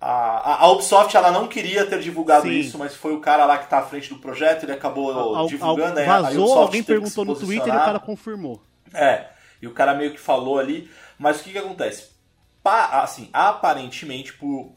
a, 0.00 0.64
a 0.64 0.72
Ubisoft 0.72 1.14
ela 1.14 1.30
não 1.30 1.46
queria 1.46 1.84
ter 1.84 2.00
divulgado 2.00 2.48
Sim. 2.48 2.58
isso, 2.58 2.78
mas 2.78 2.96
foi 2.96 3.12
o 3.12 3.20
cara 3.20 3.44
lá 3.44 3.58
que 3.58 3.68
tá 3.68 3.80
à 3.80 3.82
frente 3.82 4.08
do 4.08 4.18
projeto, 4.18 4.64
ele 4.64 4.72
acabou 4.72 5.36
al, 5.36 5.46
divulgando. 5.46 6.00
Al, 6.00 6.22
vazou, 6.22 6.58
alguém 6.58 6.82
perguntou 6.82 7.26
no 7.26 7.36
Twitter 7.36 7.68
e 7.68 7.76
o 7.76 7.80
cara 7.80 8.00
confirmou. 8.00 8.62
É, 8.94 9.26
e 9.60 9.66
o 9.66 9.72
cara 9.72 9.92
meio 9.94 10.12
que 10.12 10.18
falou 10.18 10.58
ali. 10.58 10.90
Mas 11.18 11.40
o 11.40 11.44
que 11.44 11.52
que 11.52 11.58
acontece? 11.58 12.08
Pa, 12.62 13.02
assim, 13.02 13.28
aparentemente, 13.30 14.32
por, 14.32 14.74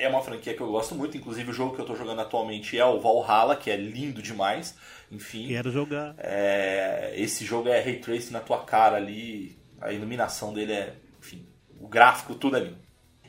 é 0.00 0.08
uma 0.08 0.22
franquia 0.22 0.54
que 0.54 0.60
eu 0.60 0.68
gosto 0.68 0.94
muito, 0.94 1.16
inclusive 1.16 1.50
o 1.50 1.54
jogo 1.54 1.74
que 1.74 1.80
eu 1.80 1.84
estou 1.84 1.96
jogando 1.96 2.20
atualmente 2.20 2.78
é 2.78 2.84
o 2.84 2.98
Valhalla, 3.00 3.54
que 3.54 3.70
é 3.70 3.76
lindo 3.76 4.22
demais. 4.22 4.76
Enfim. 5.10 5.48
Quero 5.48 5.70
jogar. 5.70 6.14
É, 6.18 7.12
esse 7.16 7.44
jogo 7.44 7.68
é 7.68 7.80
ray 7.80 7.98
tracing 7.98 8.32
na 8.32 8.40
tua 8.40 8.64
cara 8.64 8.96
ali, 8.96 9.58
a 9.80 9.92
iluminação 9.92 10.52
dele 10.52 10.72
é, 10.72 10.94
enfim, 11.18 11.46
o 11.78 11.86
gráfico 11.86 12.34
tudo 12.34 12.56
é 12.56 12.60
lindo. 12.60 12.78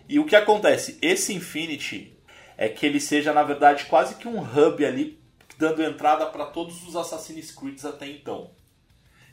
E 0.07 0.19
o 0.19 0.25
que 0.25 0.35
acontece? 0.35 0.97
Esse 1.01 1.33
Infinity 1.33 2.17
é 2.57 2.69
que 2.69 2.85
ele 2.85 2.99
seja 2.99 3.33
na 3.33 3.43
verdade 3.43 3.85
quase 3.85 4.15
que 4.15 4.27
um 4.27 4.39
hub 4.39 4.85
ali 4.85 5.19
dando 5.57 5.83
entrada 5.83 6.25
para 6.25 6.45
todos 6.45 6.87
os 6.87 6.95
Assassin's 6.95 7.51
Creed 7.51 7.83
até 7.83 8.07
então. 8.07 8.51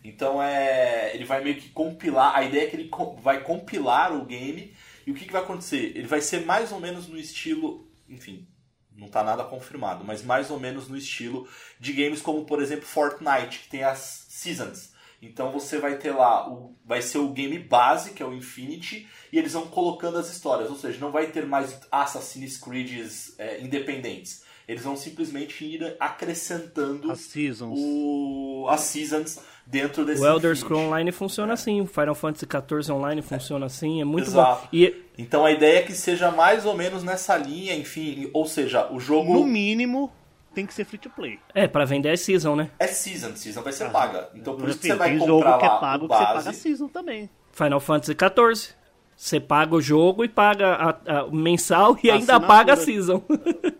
Então 0.03 0.43
é, 0.43 1.15
ele 1.15 1.25
vai 1.25 1.43
meio 1.43 1.57
que 1.57 1.69
compilar, 1.71 2.37
a 2.37 2.45
ideia 2.45 2.65
é 2.65 2.67
que 2.67 2.77
ele 2.77 2.91
vai 3.21 3.43
compilar 3.43 4.13
o 4.13 4.25
game 4.25 4.73
e 5.09 5.11
o 5.11 5.15
que, 5.15 5.25
que 5.25 5.33
vai 5.33 5.41
acontecer? 5.41 5.97
Ele 5.97 6.07
vai 6.07 6.21
ser 6.21 6.45
mais 6.45 6.71
ou 6.71 6.79
menos 6.79 7.09
no 7.09 7.17
estilo, 7.19 7.91
enfim, 8.07 8.47
não 8.95 9.07
está 9.07 9.25
nada 9.25 9.43
confirmado, 9.43 10.05
mas 10.05 10.23
mais 10.23 10.51
ou 10.51 10.61
menos 10.61 10.87
no 10.87 10.99
estilo 10.99 11.49
de 11.81 11.95
games 11.95 12.21
como, 12.21 12.45
por 12.45 12.61
exemplo, 12.61 12.85
Fortnite, 12.85 13.61
que 13.61 13.69
tem 13.71 13.85
as 13.85 14.27
Seasons. 14.29 14.93
Então 15.23 15.51
você 15.51 15.79
vai 15.79 15.97
ter 15.97 16.11
lá, 16.11 16.47
o, 16.53 16.77
vai 16.85 17.01
ser 17.01 17.17
o 17.17 17.31
game 17.31 17.59
base, 17.59 18.11
que 18.11 18.23
é 18.23 18.27
o 18.27 18.35
Infinity, 18.35 19.09
e 19.33 19.39
eles 19.39 19.55
vão 19.55 19.69
colocando 19.69 20.19
as 20.19 20.31
histórias, 20.31 20.69
ou 20.69 20.77
seja, 20.77 21.01
não 21.01 21.11
vai 21.11 21.29
ter 21.29 21.47
mais 21.47 21.81
Assassin's 21.91 22.59
Creed 22.59 23.09
é, 23.39 23.63
independentes. 23.63 24.45
Eles 24.69 24.83
vão 24.83 24.95
simplesmente 24.95 25.65
ir 25.65 25.97
acrescentando 25.99 27.11
as 27.11 27.21
seasons, 27.21 27.79
o, 27.79 28.67
as 28.69 28.83
seasons 28.83 29.41
dentro 29.71 30.05
desse 30.05 30.23
O 30.23 30.27
Elder 30.27 30.57
Scrolls 30.57 30.87
Online 30.87 31.13
funciona 31.13 31.53
é. 31.53 31.55
assim, 31.55 31.81
o 31.81 31.87
Final 31.87 32.15
Fantasy 32.15 32.47
XIV 32.47 32.93
Online 32.93 33.23
funciona 33.23 33.65
é. 33.65 33.67
assim, 33.67 34.01
é 34.01 34.05
muito 34.05 34.29
Exato. 34.29 34.63
bom. 34.63 34.69
E... 34.73 35.05
Então 35.17 35.45
a 35.45 35.53
ideia 35.53 35.79
é 35.79 35.83
que 35.83 35.93
seja 35.93 36.31
mais 36.31 36.65
ou 36.65 36.75
menos 36.75 37.03
nessa 37.03 37.37
linha, 37.37 37.75
enfim, 37.75 38.31
ou 38.33 38.47
seja, 38.47 38.91
o 38.91 38.99
jogo... 39.01 39.33
No 39.33 39.45
mínimo, 39.45 40.13
tem 40.55 40.65
que 40.65 40.73
ser 40.73 40.85
free 40.85 40.99
to 40.99 41.11
play. 41.11 41.39
É, 41.55 41.69
para 41.69 41.85
vender 41.85 42.09
é 42.09 42.17
season, 42.17 42.57
né? 42.57 42.71
É 42.79 42.87
season, 42.87 43.35
season 43.37 43.63
vai 43.63 43.73
ser 43.73 43.85
ah, 43.85 43.91
paga. 43.91 44.29
Então 44.35 44.57
por 44.57 44.69
isso 44.69 44.79
que 44.79 44.87
você 44.87 44.95
vai 44.95 45.11
tem 45.11 45.19
comprar 45.19 45.53
jogo 45.53 45.59
que 45.59 45.67
é 45.67 45.69
pago 45.69 46.09
que 46.09 46.15
você 46.15 46.25
paga 46.25 46.53
season 46.53 46.89
também. 46.89 47.31
Final 47.53 47.81
Fantasy 47.81 48.13
XIV. 48.13 48.75
Você 49.17 49.41
paga 49.41 49.75
o 49.75 49.81
jogo 49.81 50.25
e 50.25 50.29
paga 50.29 50.75
a, 50.75 51.19
a, 51.19 51.25
o 51.25 51.35
mensal 51.35 51.99
e 52.03 52.09
a 52.09 52.15
ainda 52.15 52.37
assinatura. 52.37 52.47
paga 52.47 52.73
a 52.75 52.77
season. 52.77 53.23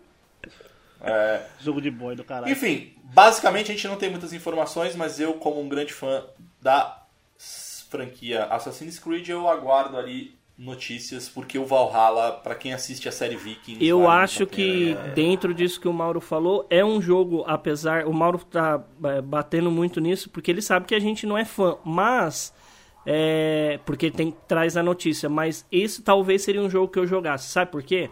É... 1.01 1.41
Jogo 1.61 1.81
de 1.81 1.89
boy 1.89 2.13
do 2.13 2.25
caralho. 2.25 2.51
Enfim, 2.51 2.91
basicamente 3.13 3.71
a 3.71 3.75
gente 3.75 3.87
não 3.87 3.95
tem 3.95 4.09
muitas 4.09 4.33
informações, 4.33 4.95
mas 4.95 5.19
eu, 5.19 5.33
como 5.33 5.61
um 5.61 5.69
grande 5.69 5.93
fã 5.93 6.23
da 6.61 7.03
franquia 7.89 8.45
Assassin's 8.45 8.99
Creed, 8.99 9.29
eu 9.29 9.47
aguardo 9.47 9.97
ali 9.97 10.37
notícias, 10.57 11.29
porque 11.29 11.57
o 11.57 11.65
Valhalla, 11.65 12.33
para 12.33 12.53
quem 12.53 12.73
assiste 12.73 13.07
a 13.07 13.11
série 13.11 13.37
Vikings... 13.37 13.83
Eu 13.83 14.03
vale 14.03 14.23
acho 14.23 14.45
que 14.45 14.91
é... 14.91 15.11
dentro 15.11 15.53
disso 15.53 15.79
que 15.79 15.87
o 15.87 15.93
Mauro 15.93 16.19
falou, 16.19 16.67
é 16.69 16.83
um 16.83 17.01
jogo, 17.01 17.45
apesar... 17.47 18.05
O 18.05 18.13
Mauro 18.13 18.39
tá 18.39 18.83
é, 19.05 19.21
batendo 19.21 19.71
muito 19.71 20.01
nisso, 20.01 20.29
porque 20.29 20.51
ele 20.51 20.61
sabe 20.61 20.85
que 20.85 20.93
a 20.93 20.99
gente 20.99 21.25
não 21.25 21.37
é 21.37 21.45
fã, 21.45 21.77
mas... 21.83 22.53
É, 23.05 23.79
porque 23.85 24.11
tem 24.11 24.35
traz 24.45 24.75
a 24.75 24.83
notícia, 24.83 25.29
mas 25.29 25.65
esse 25.71 26.01
talvez 26.01 26.43
seria 26.43 26.61
um 26.61 26.69
jogo 26.69 26.91
que 26.91 26.99
eu 26.99 27.07
jogasse, 27.07 27.49
sabe 27.49 27.71
por 27.71 27.81
quê? 27.81 28.09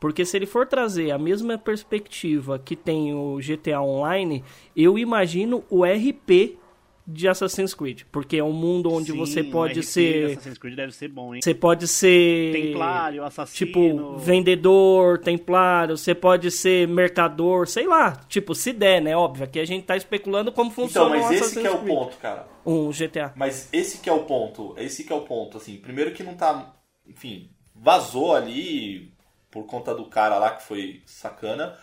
Porque 0.00 0.24
se 0.24 0.36
ele 0.36 0.46
for 0.46 0.66
trazer 0.66 1.10
a 1.10 1.18
mesma 1.18 1.58
perspectiva 1.58 2.58
que 2.58 2.74
tem 2.74 3.14
o 3.14 3.36
GTA 3.36 3.82
Online, 3.82 4.42
eu 4.74 4.98
imagino 4.98 5.62
o 5.68 5.84
RP 5.84 6.58
de 7.06 7.28
Assassin's 7.28 7.74
Creed, 7.74 8.02
porque 8.10 8.36
é 8.36 8.44
um 8.44 8.52
mundo 8.52 8.92
onde 8.92 9.12
Sim, 9.12 9.18
você 9.18 9.42
pode 9.42 9.82
ser 9.82 10.32
Assassin's 10.32 10.58
Creed 10.58 10.76
deve 10.76 10.92
ser 10.92 11.08
bom, 11.08 11.34
hein? 11.34 11.40
Você 11.42 11.54
pode 11.54 11.88
ser 11.88 12.52
templário, 12.52 13.24
assassino, 13.24 13.66
tipo 13.66 14.16
vendedor, 14.16 15.18
templário, 15.18 15.96
você 15.96 16.14
pode 16.14 16.50
ser 16.50 16.86
mercador, 16.86 17.66
sei 17.66 17.86
lá, 17.86 18.12
tipo, 18.28 18.54
se 18.54 18.72
der, 18.72 19.02
né, 19.02 19.16
óbvio, 19.16 19.44
aqui 19.44 19.58
a 19.58 19.64
gente 19.64 19.84
tá 19.84 19.96
especulando 19.96 20.52
como 20.52 20.70
então, 20.70 20.84
funciona 20.84 21.16
Então, 21.16 21.28
mas 21.28 21.42
esse 21.42 21.60
que 21.60 21.66
é 21.66 21.70
o 21.70 21.78
ponto, 21.78 22.16
cara. 22.18 22.46
Um 22.64 22.90
GTA. 22.90 23.32
Mas 23.34 23.68
esse 23.72 23.98
que 23.98 24.08
é 24.08 24.12
o 24.12 24.20
ponto, 24.20 24.74
esse 24.78 25.04
que 25.04 25.12
é 25.12 25.16
o 25.16 25.22
ponto, 25.22 25.56
assim, 25.56 25.76
primeiro 25.78 26.12
que 26.12 26.22
não 26.22 26.34
tá, 26.34 26.74
enfim, 27.06 27.50
vazou 27.74 28.34
ali 28.34 29.09
por 29.50 29.66
conta 29.66 29.94
do 29.94 30.06
cara 30.06 30.38
lá 30.38 30.50
que 30.50 30.62
foi 30.62 31.02
sacana. 31.06 31.76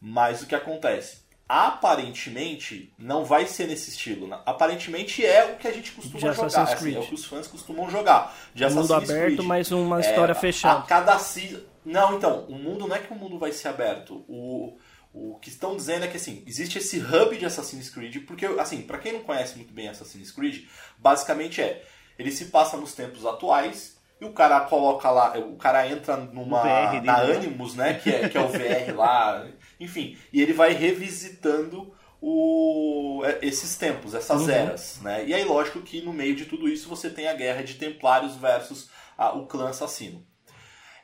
Mas 0.00 0.42
o 0.42 0.46
que 0.46 0.54
acontece? 0.54 1.26
Aparentemente, 1.48 2.92
não 2.98 3.24
vai 3.24 3.46
ser 3.46 3.66
nesse 3.66 3.90
estilo. 3.90 4.28
Né? 4.28 4.38
Aparentemente 4.44 5.24
é 5.24 5.46
o 5.46 5.56
que 5.56 5.66
a 5.66 5.72
gente 5.72 5.92
costuma 5.92 6.32
jogar. 6.32 6.68
É, 6.70 6.72
assim, 6.74 6.94
é, 6.94 6.98
o 6.98 7.06
que 7.06 7.14
os 7.14 7.24
fãs 7.24 7.46
costumam 7.46 7.90
jogar. 7.90 8.36
De 8.54 8.64
um 8.66 8.70
mundo 8.70 8.94
aberto, 8.94 9.34
Creed. 9.34 9.40
mas 9.40 9.72
uma 9.72 10.00
história 10.00 10.32
é, 10.32 10.34
fechada. 10.34 10.80
A 10.80 10.82
cada 10.82 11.18
season... 11.18 11.60
Não, 11.84 12.16
então, 12.16 12.44
o 12.48 12.54
mundo 12.54 12.86
não 12.86 12.94
é 12.94 12.98
que 12.98 13.12
o 13.12 13.16
mundo 13.16 13.38
vai 13.38 13.50
ser 13.50 13.68
aberto. 13.68 14.24
O, 14.28 14.76
o 15.12 15.38
que 15.40 15.48
estão 15.48 15.74
dizendo 15.74 16.04
é 16.04 16.08
que 16.08 16.18
assim, 16.18 16.42
existe 16.46 16.78
esse 16.78 16.98
hub 16.98 17.36
de 17.36 17.46
Assassin's 17.46 17.88
Creed, 17.88 18.24
porque 18.26 18.44
assim, 18.44 18.82
para 18.82 18.98
quem 18.98 19.14
não 19.14 19.22
conhece 19.22 19.56
muito 19.56 19.72
bem 19.72 19.88
Assassin's 19.88 20.30
Creed, 20.30 20.66
basicamente 20.98 21.62
é, 21.62 21.82
ele 22.18 22.30
se 22.30 22.46
passa 22.46 22.76
nos 22.76 22.92
tempos 22.92 23.24
atuais 23.24 23.97
e 24.20 24.24
o 24.24 24.32
cara 24.32 24.60
coloca 24.62 25.10
lá, 25.10 25.38
o 25.38 25.56
cara 25.56 25.86
entra 25.88 26.16
numa 26.16 26.62
VR 26.62 27.02
na 27.04 27.24
né? 27.24 27.36
Animus, 27.36 27.74
né, 27.74 27.94
que 27.94 28.10
é, 28.10 28.28
que 28.28 28.36
é 28.36 28.40
o 28.40 28.48
VR 28.48 28.96
lá, 28.96 29.46
enfim, 29.78 30.16
e 30.32 30.42
ele 30.42 30.52
vai 30.52 30.72
revisitando 30.72 31.94
o, 32.20 33.22
é, 33.24 33.38
esses 33.46 33.76
tempos, 33.76 34.14
essas 34.14 34.42
uhum. 34.42 34.50
eras, 34.50 35.00
né? 35.02 35.24
E 35.24 35.32
aí 35.32 35.44
lógico 35.44 35.80
que 35.80 36.02
no 36.02 36.12
meio 36.12 36.34
de 36.34 36.46
tudo 36.46 36.68
isso 36.68 36.88
você 36.88 37.08
tem 37.08 37.28
a 37.28 37.34
guerra 37.34 37.62
de 37.62 37.74
Templários 37.74 38.34
versus 38.36 38.90
a, 39.16 39.32
o 39.32 39.46
clã 39.46 39.68
assassino. 39.68 40.26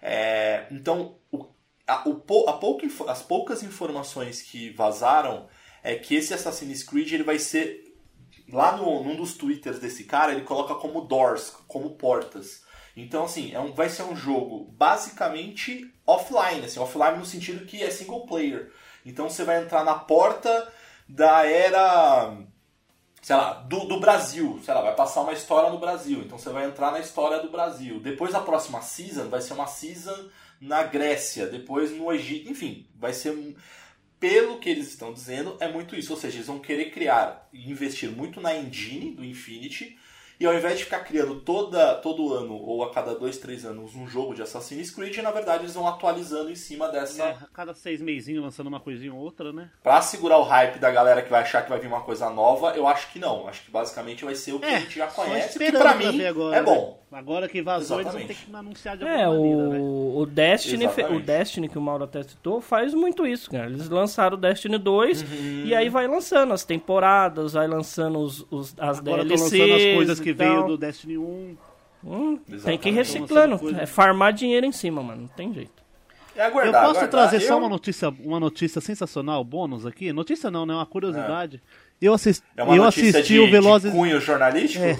É, 0.02 0.66
então, 0.70 1.16
o, 1.30 1.46
a, 1.86 2.08
o, 2.08 2.48
a 2.48 2.52
pouca, 2.54 2.86
as 3.08 3.22
poucas 3.22 3.62
informações 3.62 4.42
que 4.42 4.70
vazaram 4.70 5.46
é 5.82 5.94
que 5.94 6.16
esse 6.16 6.34
Assassin's 6.34 6.82
Creed 6.82 7.12
ele 7.12 7.22
vai 7.22 7.38
ser 7.38 7.94
lá 8.52 8.76
no, 8.76 9.04
num 9.04 9.16
dos 9.16 9.34
twitters 9.34 9.78
desse 9.78 10.04
cara 10.04 10.32
ele 10.32 10.42
coloca 10.42 10.74
como 10.74 11.02
doors, 11.02 11.50
como 11.66 11.96
portas. 11.96 12.63
Então, 12.96 13.24
assim, 13.24 13.52
é 13.52 13.60
um, 13.60 13.72
vai 13.72 13.88
ser 13.88 14.02
um 14.04 14.14
jogo 14.14 14.72
basicamente 14.72 15.92
offline, 16.06 16.64
assim, 16.64 16.78
offline 16.78 17.18
no 17.18 17.26
sentido 17.26 17.66
que 17.66 17.82
é 17.82 17.90
single 17.90 18.26
player. 18.26 18.72
Então 19.04 19.28
você 19.28 19.44
vai 19.44 19.62
entrar 19.62 19.84
na 19.84 19.94
porta 19.94 20.72
da 21.08 21.44
era 21.46 22.36
sei 23.24 23.36
lá, 23.36 23.54
do, 23.54 23.86
do 23.86 23.98
Brasil. 23.98 24.60
Sei 24.62 24.74
lá, 24.74 24.82
vai 24.82 24.94
passar 24.94 25.22
uma 25.22 25.32
história 25.32 25.70
no 25.70 25.78
Brasil. 25.78 26.20
Então 26.20 26.38
você 26.38 26.50
vai 26.50 26.66
entrar 26.66 26.92
na 26.92 27.00
história 27.00 27.40
do 27.40 27.50
Brasil. 27.50 27.98
Depois 27.98 28.34
a 28.34 28.40
próxima 28.40 28.82
season 28.82 29.30
vai 29.30 29.40
ser 29.40 29.54
uma 29.54 29.66
season 29.66 30.28
na 30.60 30.82
Grécia, 30.82 31.46
depois 31.46 31.90
no 31.90 32.12
Egito. 32.12 32.50
Enfim, 32.50 32.86
vai 32.94 33.14
ser. 33.14 33.56
Pelo 34.20 34.58
que 34.58 34.70
eles 34.70 34.88
estão 34.88 35.12
dizendo, 35.12 35.56
é 35.58 35.70
muito 35.70 35.96
isso. 35.96 36.12
Ou 36.12 36.18
seja, 36.18 36.36
eles 36.36 36.46
vão 36.46 36.58
querer 36.58 36.90
criar 36.90 37.48
e 37.50 37.70
investir 37.70 38.10
muito 38.10 38.42
na 38.42 38.54
engine 38.54 39.12
do 39.12 39.24
Infinity. 39.24 39.98
E 40.44 40.46
ao 40.46 40.52
invés 40.54 40.76
de 40.76 40.84
ficar 40.84 41.00
criando 41.00 41.36
toda, 41.36 41.94
todo 41.94 42.34
ano 42.34 42.54
ou 42.62 42.84
a 42.84 42.90
cada 42.92 43.14
dois, 43.14 43.38
três 43.38 43.64
anos 43.64 43.94
um 43.96 44.06
jogo 44.06 44.34
de 44.34 44.42
Assassin's 44.42 44.90
Creed, 44.90 45.16
na 45.18 45.30
verdade 45.30 45.62
eles 45.62 45.74
vão 45.74 45.88
atualizando 45.88 46.50
em 46.50 46.54
cima 46.54 46.86
dessa. 46.88 47.22
É, 47.22 47.30
a 47.30 47.46
cada 47.50 47.72
seis 47.72 48.02
meizinhos 48.02 48.44
lançando 48.44 48.66
uma 48.66 48.78
coisinha 48.78 49.14
ou 49.14 49.20
outra, 49.20 49.54
né? 49.54 49.70
Pra 49.82 50.02
segurar 50.02 50.36
o 50.38 50.42
hype 50.42 50.78
da 50.78 50.90
galera 50.90 51.22
que 51.22 51.30
vai 51.30 51.40
achar 51.40 51.62
que 51.62 51.70
vai 51.70 51.80
vir 51.80 51.86
uma 51.86 52.02
coisa 52.02 52.28
nova, 52.28 52.74
eu 52.76 52.86
acho 52.86 53.10
que 53.10 53.18
não. 53.18 53.48
Acho 53.48 53.64
que 53.64 53.70
basicamente 53.70 54.22
vai 54.22 54.34
ser 54.34 54.52
o 54.52 54.58
que 54.60 54.66
a 54.66 54.80
gente 54.80 54.98
já 54.98 55.06
conhece, 55.06 55.58
que 55.58 55.70
pra 55.72 55.80
pra 55.80 55.94
mim 55.94 56.18
ver 56.18 56.26
agora, 56.26 56.56
é 56.56 56.60
né? 56.60 56.66
bom. 56.66 57.02
Agora 57.10 57.48
que 57.48 57.62
vazou, 57.62 58.00
eles 58.00 58.08
Exatamente. 58.12 58.34
vão 58.34 58.44
ter 58.44 58.50
que 58.50 58.56
anunciar 58.56 58.96
de 58.96 59.04
alguma 59.04 59.22
É, 59.22 59.26
maneira, 59.28 59.68
né? 59.68 59.78
o, 59.78 60.18
o 60.18 60.26
Destiny, 60.26 60.88
fe- 60.88 61.04
o. 61.04 61.20
Destiny 61.20 61.68
que 61.68 61.78
o 61.78 61.80
Mauro 61.80 62.02
até 62.02 62.24
citou 62.24 62.60
faz 62.60 62.92
muito 62.92 63.24
isso, 63.24 63.48
cara. 63.52 63.66
Eles 63.66 63.88
lançaram 63.88 64.36
o 64.36 64.40
Destiny 64.40 64.76
2 64.78 65.22
Uhum. 65.22 65.62
e 65.64 65.72
aí 65.76 65.88
vai 65.88 66.08
lançando 66.08 66.52
as 66.52 66.64
temporadas, 66.64 67.52
vai 67.52 67.68
lançando 67.68 68.18
os, 68.18 68.44
os- 68.50 68.74
as 68.78 68.98
Agora 68.98 69.24
DLCs. 69.24 69.52
lançando 69.52 69.74
as 69.74 69.94
coisas 69.94 70.18
que 70.20 70.33
veio 70.34 70.58
tal. 70.60 70.68
do 70.68 70.76
Destiny 70.78 71.18
1. 71.18 71.56
Hum, 72.06 72.38
tem 72.64 72.76
que 72.76 72.90
ir 72.90 72.92
reciclando. 72.92 73.58
É 73.80 73.86
farmar 73.86 74.32
dinheiro 74.32 74.66
em 74.66 74.72
cima, 74.72 75.02
mano. 75.02 75.22
Não 75.22 75.28
tem 75.28 75.52
jeito. 75.54 75.82
É 76.36 76.42
Eu 76.42 76.46
aguardar, 76.46 76.82
posso 76.86 76.98
aguardar. 76.98 77.10
trazer 77.10 77.40
só 77.46 77.54
Eu- 77.54 77.58
uma 77.58 77.68
notícia, 77.68 78.08
uma 78.20 78.40
notícia 78.40 78.80
sensacional, 78.80 79.42
bônus 79.44 79.86
aqui? 79.86 80.12
Notícia 80.12 80.50
não, 80.50 80.66
né? 80.66 80.74
Uma 80.74 80.84
curiosidade. 80.84 81.62
Eu, 82.02 82.12
assist... 82.12 82.42
É 82.56 82.62
uma 82.62 82.76
eu 82.76 82.84
assisti 82.84 83.22
de, 83.22 83.38
o 83.38 83.50
Velozes... 83.50 83.90
de 83.92 83.96
cunho 83.96 84.20
jornalístico? 84.20 84.84
É. 84.84 84.98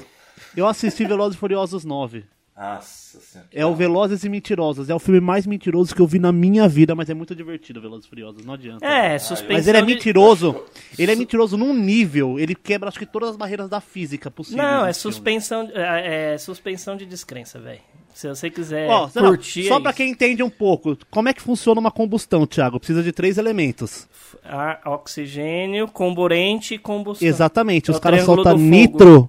Eu 0.56 0.66
assisti 0.66 1.04
Velozes 1.04 1.36
e 1.36 1.38
Furiosos 1.38 1.84
9. 1.84 2.24
Nossa 2.56 3.18
senhora. 3.20 3.48
É 3.52 3.66
o 3.66 3.74
Velozes 3.74 4.22
e 4.22 4.28
Mentirosos. 4.28 4.88
É 4.88 4.94
o 4.94 4.98
filme 5.00 5.20
mais 5.20 5.44
mentiroso 5.46 5.92
que 5.94 6.00
eu 6.00 6.06
vi 6.06 6.20
na 6.20 6.30
minha 6.30 6.68
vida, 6.68 6.94
mas 6.94 7.10
é 7.10 7.14
muito 7.14 7.34
divertido, 7.34 7.80
Velozes 7.80 8.06
e 8.06 8.08
Furiosos. 8.08 8.44
Não 8.44 8.54
adianta. 8.54 8.86
É, 8.86 9.18
suspensão 9.18 9.56
Mas 9.56 9.66
ele 9.66 9.78
é 9.78 9.80
de- 9.80 9.86
mentiroso. 9.94 10.62
Ele 10.96 11.10
é 11.10 11.16
mentiroso 11.16 11.56
num 11.56 11.74
nível. 11.74 12.38
Ele 12.38 12.54
quebra, 12.54 12.88
acho 12.88 12.98
que, 12.98 13.06
todas 13.06 13.30
as 13.30 13.36
barreiras 13.36 13.68
da 13.68 13.80
física 13.80 14.30
possíveis. 14.30 14.62
Não, 14.64 14.86
é 14.86 14.92
suspensão, 14.92 15.68
é, 15.74 16.34
é 16.34 16.38
suspensão 16.38 16.96
de 16.96 17.04
descrença, 17.06 17.58
velho. 17.58 17.80
Se 18.14 18.28
você 18.28 18.48
quiser 18.48 18.88
Ó, 18.88 19.10
não, 19.12 19.22
curtir. 19.30 19.66
só 19.66 19.78
é 19.78 19.80
pra 19.80 19.90
isso. 19.90 19.96
quem 19.96 20.10
entende 20.12 20.40
um 20.40 20.48
pouco, 20.50 20.96
como 21.10 21.28
é 21.28 21.32
que 21.34 21.42
funciona 21.42 21.80
uma 21.80 21.90
combustão, 21.90 22.46
Thiago? 22.46 22.78
Precisa 22.78 23.02
de 23.02 23.10
três 23.10 23.36
elementos. 23.38 24.06
Ar, 24.44 24.80
oxigênio, 24.86 25.88
comburente 25.88 26.74
e 26.74 26.78
combustão. 26.78 27.26
Exatamente. 27.26 27.90
É 27.90 27.92
Os 27.94 27.98
caras 27.98 28.22
soltam 28.24 28.56
nitro 28.56 29.28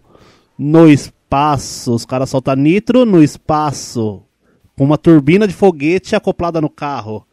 no 0.56 0.88
espaço. 0.88 1.16
Os 1.88 2.06
caras 2.06 2.30
soltam 2.30 2.56
nitro 2.56 3.06
no 3.06 3.22
espaço. 3.24 4.24
Com 4.78 4.84
uma 4.84 4.98
turbina 4.98 5.48
de 5.48 5.54
foguete 5.54 6.16
acoplada 6.16 6.62
no 6.62 6.70
carro. 6.70 7.26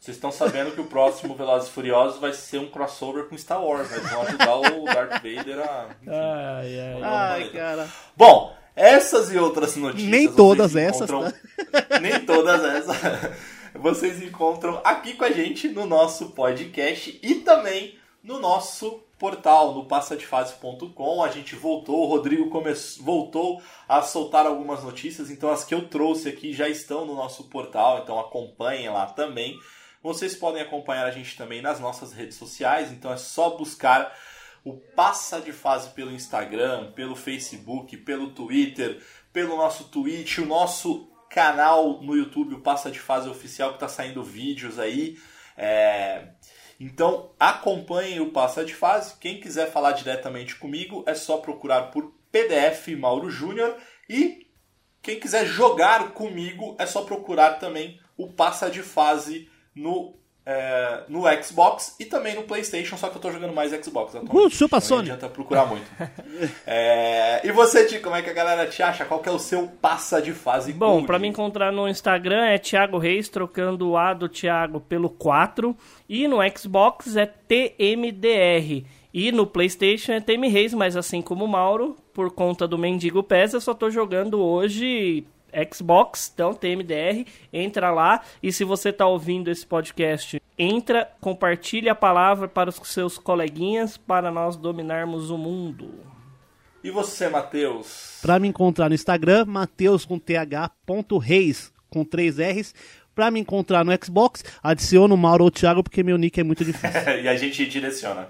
Vocês 0.00 0.16
estão 0.16 0.32
sabendo 0.32 0.70
que 0.72 0.80
o 0.80 0.84
próximo 0.84 1.34
Velozes 1.34 1.68
e 1.68 1.72
Furiosos 1.72 2.20
vai 2.20 2.32
ser 2.32 2.58
um 2.58 2.70
crossover 2.70 3.26
com 3.28 3.36
Star 3.36 3.62
Wars, 3.62 3.90
né? 3.90 3.98
Eles 3.98 4.10
vão 4.10 4.22
ajudar 4.22 4.56
o 4.56 4.84
Darth 4.86 5.22
Vader 5.22 5.60
a... 5.60 5.86
Ai, 6.06 6.80
ai. 6.80 7.02
Ai, 7.02 7.48
cara. 7.50 7.88
Bom, 8.16 8.56
essas 8.74 9.30
e 9.32 9.38
outras 9.38 9.76
notícias... 9.76 10.10
Nem 10.10 10.22
vocês 10.22 10.36
todas 10.36 10.74
essas, 10.74 11.10
encontram- 11.10 11.32
tá? 11.70 12.00
Nem 12.00 12.20
todas 12.20 12.64
essas. 12.64 12.96
Vocês 13.74 14.20
encontram 14.20 14.80
aqui 14.82 15.14
com 15.14 15.24
a 15.24 15.30
gente 15.30 15.68
no 15.68 15.86
nosso 15.86 16.30
podcast 16.30 17.20
e 17.22 17.36
também 17.36 17.94
no 18.22 18.40
nosso 18.40 19.00
portal, 19.20 19.74
no 19.74 19.84
passadefase.com. 19.84 21.22
A 21.22 21.28
gente 21.28 21.54
voltou, 21.54 22.04
o 22.04 22.06
Rodrigo 22.06 22.48
come... 22.48 22.72
voltou 23.00 23.62
a 23.86 24.00
soltar 24.00 24.46
algumas 24.46 24.82
notícias, 24.82 25.30
então 25.30 25.50
as 25.50 25.62
que 25.62 25.74
eu 25.74 25.86
trouxe 25.86 26.30
aqui 26.30 26.54
já 26.54 26.66
estão 26.68 27.04
no 27.04 27.14
nosso 27.14 27.44
portal, 27.44 28.00
então 28.02 28.18
acompanhem 28.18 28.88
lá 28.88 29.04
também. 29.06 29.56
Vocês 30.02 30.34
podem 30.34 30.62
acompanhar 30.62 31.04
a 31.04 31.10
gente 31.10 31.36
também 31.36 31.60
nas 31.60 31.78
nossas 31.78 32.14
redes 32.14 32.38
sociais, 32.38 32.90
então 32.90 33.12
é 33.12 33.18
só 33.18 33.50
buscar 33.50 34.16
o 34.64 34.72
Passa 34.72 35.38
de 35.38 35.52
Fase 35.52 35.90
pelo 35.90 36.10
Instagram, 36.10 36.90
pelo 36.92 37.14
Facebook, 37.14 37.98
pelo 37.98 38.30
Twitter, 38.30 39.02
pelo 39.30 39.56
nosso 39.56 39.84
Twitch, 39.84 40.38
o 40.38 40.46
nosso 40.46 41.10
canal 41.28 42.00
no 42.00 42.16
YouTube, 42.16 42.54
o 42.54 42.60
Passa 42.60 42.90
de 42.90 42.98
Fase 42.98 43.28
Oficial, 43.28 43.70
que 43.70 43.76
está 43.76 43.88
saindo 43.88 44.22
vídeos 44.22 44.78
aí. 44.78 45.18
É, 45.56 46.28
Então 46.80 47.32
acompanhem 47.38 48.20
o 48.20 48.30
Passa 48.30 48.64
de 48.64 48.74
Fase. 48.74 49.14
Quem 49.20 49.38
quiser 49.38 49.70
falar 49.70 49.92
diretamente 49.92 50.56
comigo 50.56 51.04
é 51.06 51.14
só 51.14 51.36
procurar 51.36 51.90
por 51.90 52.10
PDF 52.32 52.88
Mauro 52.98 53.30
Júnior 53.30 53.76
e 54.08 54.46
quem 55.02 55.20
quiser 55.20 55.44
jogar 55.44 56.12
comigo 56.12 56.76
é 56.78 56.86
só 56.86 57.02
procurar 57.02 57.58
também 57.58 58.00
o 58.16 58.32
Passa 58.32 58.70
de 58.70 58.82
Fase 58.82 59.50
no, 59.74 60.18
é, 60.52 61.02
no 61.08 61.22
Xbox 61.40 61.94
e 62.00 62.04
também 62.04 62.34
no 62.34 62.42
PlayStation, 62.42 62.96
só 62.96 63.08
que 63.08 63.16
eu 63.16 63.20
tô 63.20 63.30
jogando 63.30 63.54
mais 63.54 63.70
Xbox 63.70 64.16
atualmente. 64.16 64.46
Uh, 64.46 64.50
chupa, 64.50 64.78
Então 64.78 64.88
Sony. 64.88 65.08
Não 65.08 65.14
adianta 65.14 65.32
procurar 65.32 65.66
muito. 65.66 65.88
É, 66.66 67.40
e 67.46 67.52
você, 67.52 67.84
Ti, 67.84 68.00
como 68.00 68.16
é 68.16 68.22
que 68.22 68.30
a 68.30 68.32
galera 68.32 68.66
te 68.66 68.82
acha? 68.82 69.04
Qual 69.04 69.20
que 69.20 69.28
é 69.28 69.32
o 69.32 69.38
seu 69.38 69.68
Passa 69.80 70.20
de 70.20 70.32
Fase 70.32 70.72
Bom, 70.72 71.04
pra 71.04 71.18
me 71.18 71.28
encontrar 71.28 71.70
no 71.70 71.88
Instagram 71.88 72.44
é 72.46 72.58
Thiago 72.58 72.98
Reis, 72.98 73.28
trocando 73.28 73.90
o 73.90 73.96
A 73.96 74.12
do 74.12 74.28
Thiago 74.28 74.80
pelo 74.80 75.08
4. 75.08 75.76
E 76.08 76.26
no 76.26 76.38
Xbox 76.56 77.16
é 77.16 77.26
TMDR. 77.26 78.84
E 79.12 79.30
no 79.32 79.46
PlayStation 79.46 80.12
é 80.12 80.20
TM 80.20 80.48
Reis, 80.48 80.74
mas 80.74 80.96
assim 80.96 81.22
como 81.22 81.44
o 81.44 81.48
Mauro, 81.48 81.96
por 82.12 82.32
conta 82.32 82.66
do 82.66 82.78
Mendigo 82.78 83.22
PES, 83.22 83.54
eu 83.54 83.60
só 83.60 83.74
tô 83.74 83.90
jogando 83.90 84.40
hoje 84.40 85.24
Xbox, 85.72 86.30
então 86.32 86.54
TMDR. 86.54 87.26
Entra 87.52 87.90
lá 87.90 88.22
e 88.42 88.52
se 88.52 88.64
você 88.64 88.92
tá 88.92 89.06
ouvindo 89.06 89.50
esse 89.50 89.66
podcast, 89.66 90.40
entra, 90.58 91.10
compartilha 91.20 91.92
a 91.92 91.94
palavra 91.94 92.48
para 92.48 92.70
os 92.70 92.76
seus 92.84 93.18
coleguinhas 93.18 93.96
para 93.96 94.30
nós 94.30 94.56
dominarmos 94.56 95.30
o 95.30 95.38
mundo. 95.38 95.90
E 96.82 96.90
você, 96.90 97.28
Matheus? 97.28 98.18
Pra 98.22 98.38
me 98.38 98.48
encontrar 98.48 98.88
no 98.88 98.94
Instagram, 98.94 99.44
Mateus 99.44 100.04
com 100.04 100.18
th.reis 100.18 101.72
com 101.90 102.04
três 102.04 102.38
R's. 102.38 102.74
Pra 103.14 103.30
me 103.30 103.40
encontrar 103.40 103.84
no 103.84 103.92
Xbox, 104.02 104.44
adiciono 104.62 105.14
o 105.14 105.18
Mauro 105.18 105.44
ou 105.44 105.48
o 105.48 105.50
Thiago, 105.50 105.82
porque 105.82 106.02
meu 106.02 106.16
nick 106.16 106.40
é 106.40 106.44
muito 106.44 106.64
difícil. 106.64 107.00
e 107.22 107.28
a 107.28 107.36
gente 107.36 107.66
direciona. 107.66 108.28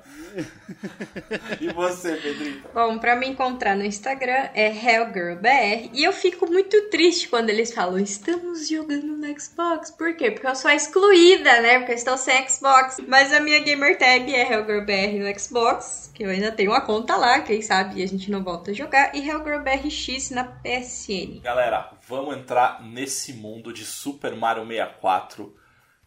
E 1.61 1.73
você, 1.73 2.17
Pedrito? 2.17 2.69
Bom, 2.73 2.99
pra 2.99 3.17
me 3.17 3.27
encontrar 3.27 3.77
no 3.77 3.85
Instagram 3.85 4.49
é 4.55 4.69
HellGirlBR. 4.69 5.91
E 5.93 6.05
eu 6.05 6.13
fico 6.13 6.47
muito 6.47 6.89
triste 6.89 7.29
quando 7.29 7.51
eles 7.51 7.73
falam, 7.73 7.99
estamos 7.99 8.69
jogando 8.69 9.17
no 9.17 9.41
Xbox. 9.41 9.91
Por 9.91 10.15
quê? 10.15 10.31
Porque 10.31 10.47
eu 10.47 10.55
sou 10.55 10.71
excluída, 10.71 11.61
né? 11.61 11.79
Porque 11.79 11.93
eu 11.93 11.97
estou 11.97 12.17
sem 12.17 12.49
Xbox. 12.49 12.99
Mas 13.07 13.33
a 13.33 13.41
minha 13.41 13.59
gamer 13.61 13.99
tag 13.99 14.33
é 14.35 14.53
HellGirlBR 14.53 15.19
no 15.19 15.39
Xbox. 15.39 16.11
Que 16.15 16.25
eu 16.25 16.31
ainda 16.31 16.53
tenho 16.53 16.71
uma 16.71 16.81
conta 16.81 17.17
lá, 17.17 17.41
quem 17.41 17.63
sabe 17.63 18.03
a 18.03 18.07
gente 18.07 18.31
não 18.31 18.43
volta 18.43 18.71
a 18.71 18.75
jogar. 18.75 19.15
E 19.15 19.29
HellGirlBRX 19.29 20.31
na 20.31 20.45
PSN. 20.45 21.41
Galera, 21.43 21.93
vamos 22.07 22.37
entrar 22.37 22.83
nesse 22.83 23.33
mundo 23.33 23.73
de 23.73 23.85
Super 23.85 24.35
Mario 24.37 24.67
64. 24.67 25.57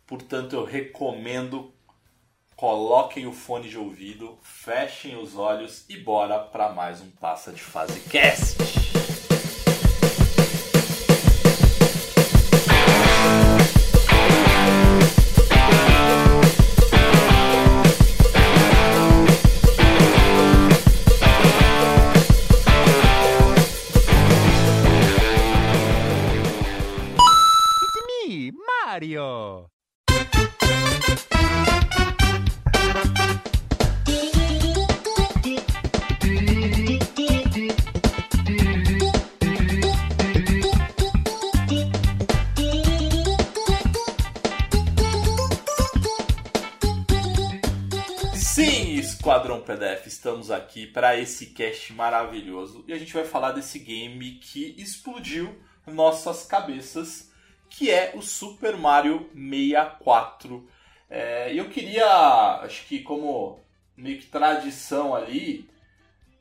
Portanto, 0.05 0.55
eu 0.55 0.63
recomendo 0.63 1.73
coloquem 2.63 3.27
o 3.27 3.33
fone 3.33 3.67
de 3.67 3.77
ouvido, 3.77 4.37
fechem 4.41 5.17
os 5.17 5.37
olhos 5.37 5.83
e 5.89 5.97
bora 5.97 6.39
para 6.39 6.71
mais 6.71 7.01
um 7.01 7.09
Passa 7.09 7.51
de 7.51 7.61
Fase 7.61 7.99
Cast. 8.09 8.55
It's 27.81 28.25
me, 28.25 28.53
Mario. 28.53 29.72
Esquadrão 49.53 49.61
PDF, 49.61 50.07
estamos 50.07 50.49
aqui 50.49 50.87
para 50.87 51.17
esse 51.17 51.47
cast 51.47 51.93
maravilhoso 51.93 52.83
e 52.87 52.93
a 52.93 52.97
gente 52.97 53.13
vai 53.13 53.23
falar 53.23 53.51
desse 53.51 53.77
game 53.77 54.35
que 54.35 54.73
explodiu 54.77 55.55
nossas 55.85 56.45
cabeças, 56.45 57.31
que 57.69 57.91
é 57.91 58.13
o 58.15 58.21
Super 58.21 58.75
Mario 58.75 59.29
64. 59.33 60.67
É, 61.09 61.53
eu 61.53 61.69
queria, 61.69 62.61
acho 62.63 62.85
que 62.87 62.99
como 62.99 63.59
meio 63.95 64.19
que 64.19 64.25
tradição 64.25 65.13
ali, 65.13 65.69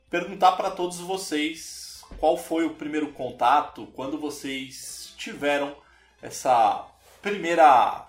perguntar 0.09 0.53
para 0.53 0.71
todos 0.71 0.99
vocês 0.99 2.03
qual 2.17 2.35
foi 2.35 2.65
o 2.65 2.75
primeiro 2.75 3.11
contato, 3.11 3.87
quando 3.93 4.17
vocês 4.17 5.13
tiveram 5.17 5.75
essa 6.21 6.87
primeira 7.21 8.07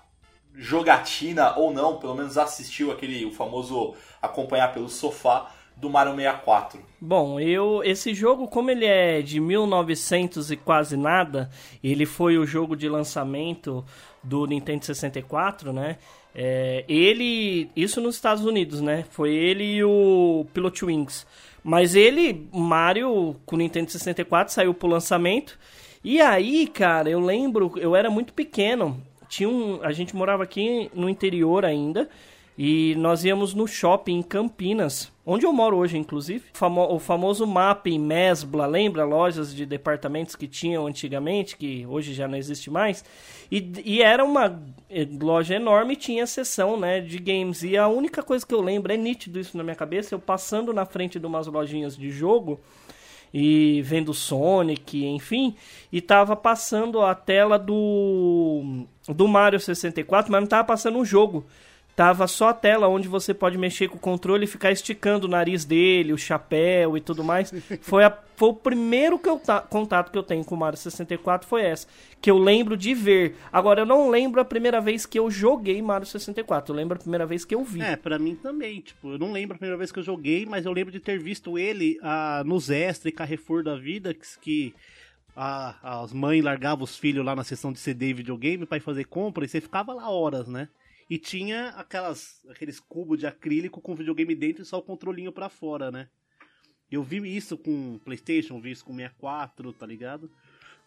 jogatina 0.54 1.56
ou 1.58 1.72
não, 1.72 1.96
pelo 1.96 2.14
menos 2.14 2.38
assistiu 2.38 2.92
aquele 2.92 3.24
o 3.24 3.32
famoso 3.32 3.94
acompanhar 4.22 4.72
pelo 4.72 4.88
sofá 4.88 5.50
do 5.76 5.90
Mario 5.90 6.14
64. 6.14 6.80
Bom, 7.00 7.40
eu 7.40 7.82
esse 7.84 8.14
jogo, 8.14 8.46
como 8.46 8.70
ele 8.70 8.86
é 8.86 9.20
de 9.20 9.40
1900 9.40 10.50
e 10.50 10.56
quase 10.56 10.96
nada, 10.96 11.50
ele 11.82 12.06
foi 12.06 12.38
o 12.38 12.46
jogo 12.46 12.76
de 12.76 12.88
lançamento 12.88 13.84
do 14.22 14.46
Nintendo 14.46 14.84
64, 14.84 15.72
né? 15.72 15.98
É, 16.34 16.84
ele, 16.88 17.70
isso 17.76 18.00
nos 18.00 18.16
Estados 18.16 18.44
Unidos, 18.44 18.80
né? 18.80 19.04
Foi 19.10 19.32
ele 19.32 19.76
e 19.76 19.84
o 19.84 20.46
Pilot 20.52 20.84
Wings. 20.84 21.26
Mas 21.62 21.94
ele, 21.94 22.48
Mario 22.52 23.36
com 23.46 23.56
o 23.56 23.58
Nintendo 23.58 23.90
64 23.90 24.52
saiu 24.52 24.74
pro 24.74 24.88
lançamento. 24.88 25.58
E 26.02 26.20
aí, 26.20 26.66
cara, 26.66 27.08
eu 27.08 27.18
lembro, 27.18 27.72
eu 27.78 27.96
era 27.96 28.10
muito 28.10 28.34
pequeno. 28.34 29.00
Tinha 29.28 29.48
um, 29.48 29.80
a 29.82 29.92
gente 29.92 30.14
morava 30.14 30.42
aqui 30.42 30.90
no 30.94 31.08
interior 31.08 31.64
ainda. 31.64 32.08
E 32.56 32.94
nós 32.96 33.24
íamos 33.24 33.52
no 33.52 33.66
shopping 33.66 34.18
em 34.18 34.22
Campinas, 34.22 35.10
onde 35.26 35.44
eu 35.44 35.52
moro 35.52 35.76
hoje, 35.76 35.98
inclusive. 35.98 36.44
O 36.88 37.00
famoso 37.00 37.44
Mapping, 37.44 37.98
Mesbla, 37.98 38.64
lembra? 38.64 39.04
Lojas 39.04 39.52
de 39.52 39.66
departamentos 39.66 40.36
que 40.36 40.46
tinham 40.46 40.86
antigamente, 40.86 41.56
que 41.56 41.84
hoje 41.84 42.14
já 42.14 42.28
não 42.28 42.38
existe 42.38 42.70
mais. 42.70 43.04
E, 43.50 43.72
e 43.84 44.02
era 44.02 44.24
uma 44.24 44.62
eh, 44.88 45.06
loja 45.20 45.56
enorme 45.56 45.94
e 45.94 45.96
tinha 45.96 46.24
seção 46.28 46.78
né, 46.78 47.00
de 47.00 47.18
games. 47.18 47.64
E 47.64 47.76
a 47.76 47.88
única 47.88 48.22
coisa 48.22 48.46
que 48.46 48.54
eu 48.54 48.60
lembro, 48.60 48.92
é 48.92 48.96
nítido 48.96 49.40
isso 49.40 49.56
na 49.56 49.64
minha 49.64 49.74
cabeça, 49.74 50.14
eu 50.14 50.20
passando 50.20 50.72
na 50.72 50.86
frente 50.86 51.18
de 51.18 51.26
umas 51.26 51.48
lojinhas 51.48 51.96
de 51.96 52.08
jogo 52.10 52.60
e 53.36 53.82
vendo 53.82 54.14
Sonic, 54.14 55.04
enfim, 55.04 55.56
e 55.90 56.00
tava 56.00 56.36
passando 56.36 57.02
a 57.02 57.16
tela 57.16 57.58
do 57.58 58.86
do 59.08 59.26
Mario 59.26 59.58
64, 59.58 60.30
mas 60.30 60.40
não 60.40 60.46
tava 60.46 60.62
passando 60.62 60.98
um 60.98 61.04
jogo 61.04 61.44
tava 61.96 62.26
só 62.26 62.48
a 62.48 62.54
tela 62.54 62.88
onde 62.88 63.06
você 63.06 63.32
pode 63.32 63.56
mexer 63.56 63.88
com 63.88 63.96
o 63.96 64.00
controle 64.00 64.44
e 64.44 64.48
ficar 64.48 64.72
esticando 64.72 65.26
o 65.26 65.30
nariz 65.30 65.64
dele, 65.64 66.12
o 66.12 66.18
chapéu 66.18 66.96
e 66.96 67.00
tudo 67.00 67.22
mais. 67.22 67.52
Foi, 67.80 68.04
a, 68.04 68.10
foi 68.36 68.48
o 68.48 68.54
primeiro 68.54 69.18
que 69.18 69.28
eu 69.28 69.40
contato 69.68 70.10
que 70.10 70.18
eu 70.18 70.22
tenho 70.22 70.44
com 70.44 70.54
o 70.54 70.58
Mario 70.58 70.78
64 70.78 71.46
foi 71.46 71.62
essa, 71.62 71.86
que 72.20 72.30
eu 72.30 72.38
lembro 72.38 72.76
de 72.76 72.94
ver. 72.94 73.36
Agora 73.52 73.82
eu 73.82 73.86
não 73.86 74.10
lembro 74.10 74.40
a 74.40 74.44
primeira 74.44 74.80
vez 74.80 75.06
que 75.06 75.18
eu 75.18 75.30
joguei 75.30 75.80
Mario 75.80 76.06
64, 76.06 76.72
eu 76.72 76.76
lembro 76.76 76.96
a 76.96 77.00
primeira 77.00 77.26
vez 77.26 77.44
que 77.44 77.54
eu 77.54 77.62
vi. 77.62 77.80
É, 77.80 77.96
para 77.96 78.18
mim 78.18 78.34
também, 78.34 78.80
tipo, 78.80 79.12
eu 79.12 79.18
não 79.18 79.30
lembro 79.30 79.54
a 79.54 79.58
primeira 79.58 79.76
vez 79.76 79.92
que 79.92 79.98
eu 79.98 80.02
joguei, 80.02 80.46
mas 80.46 80.66
eu 80.66 80.72
lembro 80.72 80.92
de 80.92 80.98
ter 80.98 81.18
visto 81.18 81.58
ele 81.58 81.98
ah, 82.02 82.42
nos 82.44 82.70
Extra 82.70 83.08
e 83.08 83.12
Carrefour 83.12 83.62
da 83.62 83.76
vida, 83.76 84.12
que, 84.12 84.26
que 84.40 84.74
ah, 85.36 85.76
as 86.02 86.12
mães 86.12 86.42
largavam 86.42 86.84
os 86.84 86.96
filhos 86.96 87.24
lá 87.24 87.36
na 87.36 87.44
sessão 87.44 87.72
de 87.72 87.78
CD 87.78 88.08
e 88.08 88.14
videogame 88.14 88.66
para 88.66 88.78
ir 88.78 88.80
fazer 88.80 89.04
compra 89.04 89.44
e 89.44 89.48
você 89.48 89.60
ficava 89.60 89.92
lá 89.92 90.10
horas, 90.10 90.48
né? 90.48 90.68
E 91.08 91.18
tinha 91.18 91.68
aquelas, 91.70 92.44
aqueles 92.48 92.80
cubos 92.80 93.18
de 93.18 93.26
acrílico 93.26 93.80
com 93.80 93.94
videogame 93.94 94.34
dentro 94.34 94.62
e 94.62 94.66
só 94.66 94.78
o 94.78 94.82
controlinho 94.82 95.32
para 95.32 95.48
fora, 95.48 95.90
né? 95.90 96.08
Eu 96.90 97.02
vi 97.02 97.36
isso 97.36 97.58
com 97.58 97.98
PlayStation, 97.98 98.60
vi 98.60 98.70
isso 98.70 98.84
com 98.84 98.94
64, 98.94 99.72
tá 99.72 99.86
ligado? 99.86 100.30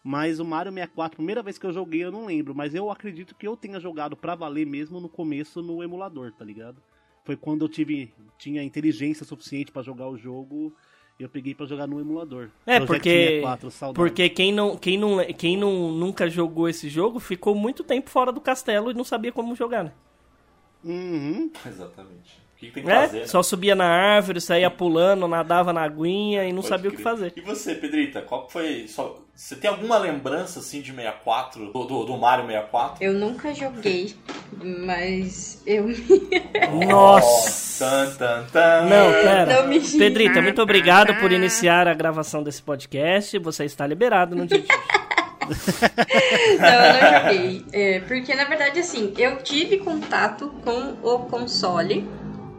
Mas 0.02 0.40
o 0.40 0.44
Mario 0.44 0.72
64, 0.72 1.16
primeira 1.16 1.42
vez 1.42 1.58
que 1.58 1.66
eu 1.66 1.72
joguei, 1.72 2.04
eu 2.04 2.12
não 2.12 2.26
lembro. 2.26 2.54
Mas 2.54 2.74
eu 2.74 2.90
acredito 2.90 3.34
que 3.34 3.46
eu 3.46 3.56
tenha 3.56 3.78
jogado 3.78 4.16
pra 4.16 4.34
valer 4.34 4.66
mesmo 4.66 5.00
no 5.00 5.08
começo 5.08 5.60
no 5.60 5.82
emulador, 5.82 6.32
tá 6.32 6.44
ligado? 6.44 6.82
Foi 7.24 7.36
quando 7.36 7.64
eu 7.64 7.68
tive 7.68 8.12
tinha 8.38 8.62
inteligência 8.62 9.26
suficiente 9.26 9.70
para 9.70 9.82
jogar 9.82 10.08
o 10.08 10.16
jogo 10.16 10.74
eu 11.18 11.28
peguei 11.28 11.54
para 11.54 11.66
jogar 11.66 11.86
no 11.86 12.00
emulador. 12.00 12.50
É, 12.64 12.78
porque, 12.78 13.42
64, 13.42 13.92
porque 13.92 14.28
quem, 14.28 14.52
não, 14.52 14.76
quem, 14.76 14.96
não, 14.96 15.18
quem 15.34 15.56
não, 15.56 15.90
nunca 15.90 16.30
jogou 16.30 16.68
esse 16.68 16.88
jogo 16.88 17.18
ficou 17.18 17.54
muito 17.54 17.82
tempo 17.82 18.08
fora 18.08 18.30
do 18.30 18.40
castelo 18.40 18.90
e 18.90 18.94
não 18.94 19.04
sabia 19.04 19.32
como 19.32 19.56
jogar, 19.56 19.84
né? 19.84 19.92
Uhum. 20.84 21.50
Exatamente. 21.66 22.48
O 22.54 22.58
que, 22.58 22.72
tem 22.72 22.82
que 22.82 22.90
é, 22.90 23.02
fazer? 23.02 23.20
Né? 23.20 23.26
Só 23.26 23.40
subia 23.40 23.74
na 23.76 23.86
árvore, 23.86 24.40
saía 24.40 24.68
pulando, 24.68 25.28
nadava 25.28 25.72
na 25.72 25.82
aguinha 25.82 26.44
e 26.44 26.48
não 26.48 26.56
Pode 26.56 26.68
sabia 26.68 26.90
crer. 26.90 26.94
o 26.94 26.96
que 26.96 27.02
fazer. 27.02 27.32
E 27.36 27.40
você, 27.40 27.74
Pedrita, 27.76 28.20
qual 28.22 28.48
foi. 28.48 28.88
Só... 28.88 29.22
Você 29.32 29.54
tem 29.54 29.70
alguma 29.70 29.96
lembrança 29.96 30.58
assim 30.58 30.80
de 30.80 30.92
64, 30.92 31.72
do, 31.72 31.84
do, 31.84 32.04
do 32.04 32.18
Mario 32.18 32.46
64? 32.46 33.04
Eu 33.04 33.12
nunca 33.12 33.54
joguei, 33.54 34.16
mas 34.60 35.62
eu. 35.64 35.86
Nossa! 36.88 37.84
Tan, 37.84 38.16
tan, 38.16 38.46
tan. 38.50 38.82
Não, 38.86 39.12
pera. 39.12 39.62
Não 39.62 39.68
me... 39.68 39.80
Pedrita, 39.80 40.42
muito 40.42 40.60
obrigado 40.60 41.14
por 41.20 41.30
iniciar 41.30 41.86
a 41.86 41.94
gravação 41.94 42.42
desse 42.42 42.60
podcast. 42.60 43.38
Você 43.38 43.64
está 43.64 43.86
liberado 43.86 44.34
no 44.34 44.44
dia 44.44 44.58
de 44.58 44.66
hoje. 44.66 45.08
não, 46.58 46.84
eu 46.84 46.92
não 46.92 47.22
joguei. 47.22 47.64
É, 47.72 48.00
porque, 48.00 48.34
na 48.34 48.44
verdade, 48.44 48.80
assim, 48.80 49.12
eu 49.16 49.36
tive 49.38 49.78
contato 49.78 50.54
com 50.64 50.96
o 51.02 51.20
console, 51.20 52.08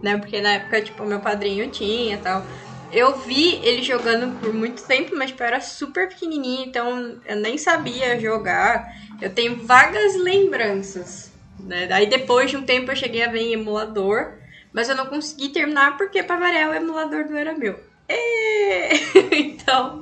né? 0.02 0.18
Porque 0.18 0.42
na 0.42 0.54
época, 0.54 0.82
tipo, 0.82 1.06
meu 1.06 1.20
padrinho 1.20 1.70
tinha 1.70 2.16
e 2.16 2.18
tal. 2.18 2.46
Eu 2.92 3.20
vi 3.20 3.60
ele 3.64 3.84
jogando 3.84 4.40
por 4.40 4.52
muito 4.54 4.82
tempo, 4.84 5.16
mas 5.16 5.30
tipo, 5.30 5.44
eu 5.44 5.48
era 5.48 5.62
super 5.62 6.10
pequenininha, 6.10 6.66
então 6.66 7.20
eu 7.26 7.36
nem 7.36 7.58
sabia 7.58 8.20
jogar. 8.20 8.92
Eu 9.22 9.30
tenho 9.32 9.58
vagas 9.66 10.16
lembranças. 10.16 11.32
Né? 11.60 11.88
Aí 11.92 12.08
depois 12.08 12.50
de 12.50 12.58
um 12.58 12.64
tempo 12.64 12.92
eu 12.92 12.96
cheguei 12.96 13.24
a 13.24 13.30
ver 13.30 13.42
em 13.42 13.54
emulador, 13.54 14.34
mas 14.74 14.90
eu 14.90 14.96
não 14.96 15.06
consegui 15.06 15.50
terminar 15.50 15.98
porque, 15.98 16.24
para 16.24 16.40
variar, 16.40 16.70
o 16.70 16.74
emulador 16.74 17.26
não 17.30 17.38
era 17.38 17.54
meu. 17.54 17.80
É. 18.10 18.90
então, 19.38 20.02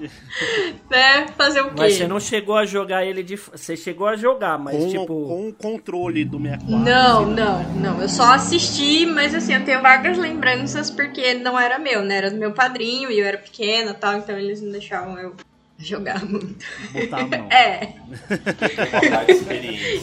né, 0.90 1.28
fazer 1.38 1.62
o 1.62 1.66
quê? 1.66 1.76
Mas 1.78 1.94
você 1.96 2.08
não 2.08 2.20
chegou 2.22 2.56
a 2.56 2.66
jogar 2.66 3.06
ele 3.06 3.22
de. 3.22 3.36
Você 3.36 3.76
chegou 3.76 4.08
a 4.08 4.16
jogar, 4.16 4.58
mas 4.58 4.78
com, 4.78 4.90
tipo. 4.90 5.06
Com 5.08 5.50
o 5.50 5.54
controle 5.54 6.24
do 6.24 6.40
64. 6.40 6.78
Não, 6.78 7.26
não, 7.26 7.64
não. 7.76 8.02
Eu 8.02 8.08
só 8.08 8.34
assisti, 8.34 9.06
mas 9.06 9.36
assim, 9.36 9.54
eu 9.54 9.66
tenho 9.66 9.82
vagas 9.82 10.18
lembranças 10.18 10.90
porque 10.90 11.34
não 11.34 11.60
era 11.60 11.78
meu, 11.78 12.02
né? 12.02 12.16
Era 12.18 12.32
do 12.32 12.38
meu 12.38 12.54
padrinho 12.54 13.12
e 13.12 13.20
eu 13.20 13.26
era 13.26 13.38
pequena 13.38 13.92
e 13.92 13.96
tal, 13.96 14.16
então 14.16 14.38
eles 14.38 14.62
não 14.62 14.72
deixavam 14.72 15.20
eu 15.20 15.36
jogar 15.78 16.24
muito. 16.24 16.66
Botar 16.94 17.18
a 17.20 17.28
mão. 17.28 17.52
É. 17.52 17.94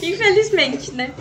Infelizmente, 0.05 0.91
né? 0.91 1.11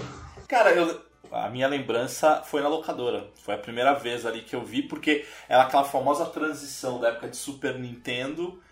Cara, 0.47 0.71
eu, 0.73 1.01
a 1.35 1.51
minha 1.51 1.67
lembrança 1.67 2.43
foi 2.45 2.63
na 2.63 2.69
locadora. 2.69 3.29
Foi 3.43 3.55
a 3.55 3.59
primeira 3.59 3.93
vez 3.93 4.25
ali 4.25 4.41
que 4.43 4.55
eu 4.55 4.65
vi, 4.65 4.83
porque 4.83 5.27
era 5.49 5.63
aquela 5.63 5.85
famosa 5.85 6.27
transição 6.27 7.01
da 7.01 7.09
época 7.09 7.29
de 7.29 7.37
Super 7.37 7.79
Nintendo 7.79 8.63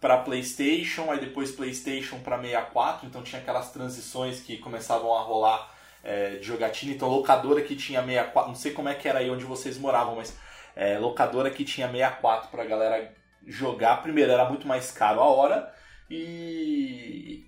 para 0.00 0.18
PlayStation, 0.18 1.10
aí 1.10 1.18
depois 1.18 1.50
PlayStation 1.50 2.20
para 2.20 2.40
64, 2.40 3.06
então 3.06 3.22
tinha 3.22 3.40
aquelas 3.40 3.70
transições 3.70 4.40
que 4.40 4.56
começavam 4.58 5.14
a 5.14 5.22
rolar 5.22 5.72
é, 6.02 6.36
de 6.36 6.44
jogatina. 6.44 6.92
Então, 6.92 7.08
locadora 7.08 7.60
que 7.62 7.74
tinha 7.74 8.00
64, 8.00 8.48
não 8.48 8.56
sei 8.56 8.72
como 8.72 8.88
é 8.88 8.94
que 8.94 9.08
era 9.08 9.18
aí 9.18 9.30
onde 9.30 9.44
vocês 9.44 9.76
moravam, 9.76 10.16
mas 10.16 10.36
é, 10.76 10.98
locadora 10.98 11.50
que 11.50 11.64
tinha 11.64 11.88
64 11.88 12.50
pra 12.50 12.64
galera 12.64 13.12
jogar. 13.46 14.02
Primeiro, 14.02 14.30
era 14.30 14.48
muito 14.48 14.66
mais 14.66 14.90
caro 14.92 15.20
a 15.20 15.26
hora 15.26 15.74
e, 16.08 17.44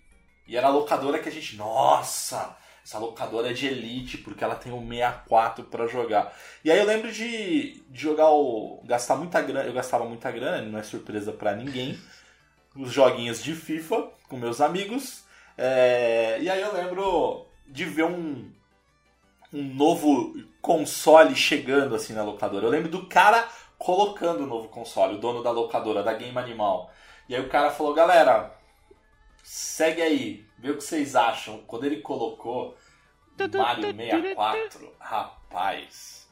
e 0.49 0.57
era 0.57 0.67
a 0.67 0.71
locadora 0.71 1.19
que 1.19 1.29
a 1.29 1.33
gente, 1.33 1.57
nossa 1.57 2.57
essa 2.85 2.99
locadora 2.99 3.51
é 3.51 3.53
de 3.55 3.67
elite, 3.67 4.19
porque 4.19 4.45
ela 4.45 4.55
tem 4.55 4.71
um 4.71 4.87
64 4.87 5.65
para 5.65 5.87
jogar. 5.87 6.37
E 6.63 6.71
aí 6.71 6.79
eu 6.79 6.85
lembro 6.85 7.11
de, 7.11 7.83
de 7.89 8.01
jogar 8.01 8.31
o. 8.31 8.83
gastar 8.85 9.17
muita 9.17 9.41
grana. 9.41 9.67
Eu 9.67 9.73
gastava 9.73 10.05
muita 10.05 10.31
grana, 10.31 10.61
não 10.61 10.79
é 10.79 10.83
surpresa 10.83 11.33
para 11.33 11.57
ninguém. 11.57 11.99
Os 12.77 12.93
joguinhos 12.93 13.43
de 13.43 13.55
FIFA 13.55 14.11
com 14.29 14.37
meus 14.37 14.61
amigos. 14.61 15.25
É, 15.57 16.39
e 16.43 16.51
aí 16.51 16.61
eu 16.61 16.75
lembro 16.75 17.47
de 17.67 17.87
ver 17.87 18.05
um, 18.05 18.53
um 19.51 19.63
novo 19.75 20.35
console 20.61 21.35
chegando 21.35 21.95
assim 21.95 22.13
na 22.13 22.23
locadora. 22.23 22.67
Eu 22.67 22.71
lembro 22.71 22.91
do 22.91 23.07
cara 23.07 23.49
colocando 23.79 24.45
o 24.45 24.47
novo 24.47 24.69
console, 24.69 25.15
o 25.15 25.21
dono 25.21 25.43
da 25.43 25.51
locadora, 25.51 26.03
da 26.03 26.13
Game 26.13 26.37
Animal. 26.37 26.93
E 27.31 27.35
aí 27.35 27.41
o 27.41 27.49
cara 27.49 27.71
falou, 27.71 27.95
galera, 27.95 28.55
segue 29.43 30.03
aí, 30.03 30.44
vê 30.65 30.71
o 30.71 30.79
que 30.79 30.85
vocês 30.85 31.15
acham. 31.15 31.59
Quando 31.67 31.85
ele 31.85 31.99
colocou 31.99 32.75
Mario 33.39 33.95
64, 33.95 34.95
rapaz, 34.99 36.27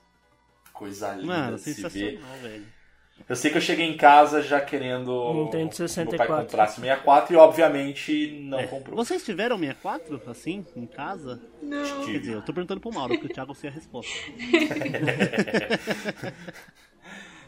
coisa 0.73 1.12
linda 1.12 1.27
Mano, 1.27 1.57
de 1.57 1.62
se 1.62 1.88
ver. 1.88 2.18
Velho. 2.40 2.66
Eu 3.29 3.37
sei 3.37 3.51
que 3.51 3.59
eu 3.59 3.61
cheguei 3.61 3.87
em 3.87 3.97
casa 3.97 4.40
já 4.40 4.59
querendo 4.59 5.35
Nintendo 5.35 5.77
64. 5.77 6.09
meu 6.09 6.16
pai 6.16 6.27
comprasse 6.47 6.81
64 6.81 7.35
e 7.35 7.37
obviamente 7.37 8.40
não 8.40 8.59
é. 8.59 8.66
comprou. 8.66 8.97
Vocês 8.97 9.23
tiveram 9.23 9.59
64 9.59 10.23
assim 10.27 10.66
em 10.75 10.87
casa? 10.87 11.40
Não. 11.61 12.07
Quer 12.07 12.18
dizer, 12.18 12.33
eu 12.33 12.42
tô 12.42 12.55
perguntando 12.55 12.81
pro 12.81 12.92
Mauro, 12.92 13.12
porque 13.14 13.27
o 13.27 13.35
Thiago 13.35 13.55
sei 13.55 13.68
a 13.68 13.73
resposta. 13.75 14.12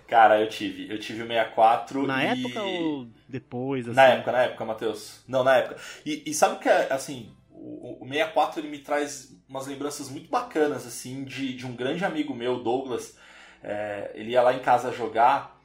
Cara, 0.07 0.41
eu 0.41 0.49
tive. 0.49 0.91
Eu 0.91 0.99
tive 0.99 1.23
o 1.23 1.27
64 1.27 2.07
Na 2.07 2.23
e... 2.25 2.41
época 2.41 2.63
ou 2.63 3.09
depois? 3.29 3.87
Assim? 3.87 3.97
Na 3.97 4.05
época, 4.05 4.33
na 4.33 4.43
época, 4.43 4.65
Matheus. 4.65 5.25
Não, 5.27 5.43
na 5.43 5.57
época. 5.57 5.81
E, 6.05 6.23
e 6.27 6.35
sabe 6.35 6.59
que, 6.61 6.69
assim, 6.69 7.35
o, 7.51 8.05
o 8.05 8.09
64 8.09 8.61
ele 8.61 8.69
me 8.69 8.79
traz 8.79 9.35
umas 9.49 9.67
lembranças 9.67 10.11
muito 10.11 10.29
bacanas, 10.29 10.87
assim, 10.87 11.25
de, 11.25 11.55
de 11.55 11.67
um 11.67 11.75
grande 11.75 12.05
amigo 12.05 12.35
meu, 12.35 12.63
Douglas. 12.63 13.17
É, 13.63 14.13
ele 14.15 14.33
ia 14.33 14.43
lá 14.43 14.53
em 14.53 14.59
casa 14.61 14.93
jogar 14.93 15.59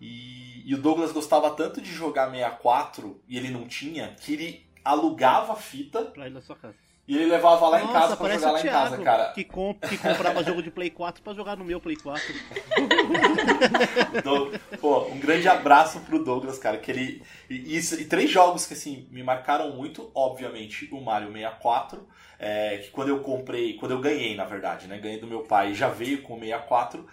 E, 0.00 0.68
e 0.68 0.74
o 0.74 0.82
Douglas 0.82 1.12
gostava 1.12 1.48
tanto 1.50 1.80
de 1.80 1.92
jogar 1.92 2.28
64 2.28 3.22
e 3.28 3.38
ele 3.38 3.48
não 3.48 3.68
tinha, 3.68 4.08
que 4.20 4.32
ele 4.32 4.66
alugava 4.84 5.52
a 5.52 5.56
fita 5.56 6.06
Pra 6.06 6.26
ir 6.26 6.32
na 6.32 6.40
sua 6.40 6.56
casa. 6.56 6.83
E 7.06 7.16
ele 7.16 7.26
levava 7.26 7.68
lá 7.68 7.80
em 7.80 7.86
Nossa, 7.86 8.00
casa 8.00 8.16
pra 8.16 8.34
jogar 8.34 8.50
lá 8.52 8.60
em 8.60 8.64
casa, 8.64 8.98
cara. 8.98 9.32
Que, 9.32 9.44
comp- 9.44 9.84
que 9.86 9.98
comprava 9.98 10.42
jogo 10.42 10.62
de 10.62 10.70
Play 10.70 10.90
4 10.90 11.22
pra 11.22 11.34
jogar 11.34 11.56
no 11.56 11.64
meu 11.64 11.80
Play 11.80 11.96
4. 11.96 12.22
Doug- 14.22 14.54
Pô, 14.80 15.06
um 15.08 15.18
grande 15.18 15.48
abraço 15.48 16.00
pro 16.00 16.22
Douglas, 16.22 16.58
cara. 16.58 16.78
Que 16.78 16.90
ele. 16.90 17.22
E, 17.48 17.78
e 17.78 18.04
três 18.06 18.30
jogos 18.30 18.66
que 18.66 18.74
assim 18.74 19.06
me 19.10 19.22
marcaram 19.22 19.74
muito, 19.76 20.10
obviamente, 20.14 20.88
o 20.92 21.00
Mario 21.00 21.32
64. 21.32 22.06
é, 22.38 22.78
que 22.78 22.90
quando 22.90 23.08
eu 23.08 23.20
comprei, 23.20 23.74
quando 23.74 23.92
eu 23.92 24.00
ganhei, 24.00 24.34
na 24.34 24.44
verdade, 24.44 24.86
né? 24.86 24.98
Ganhei 24.98 25.18
do 25.20 25.26
meu 25.26 25.40
pai 25.40 25.74
já 25.74 25.88
veio 25.88 26.22
com 26.22 26.34
o 26.36 26.40
64. 26.40 27.06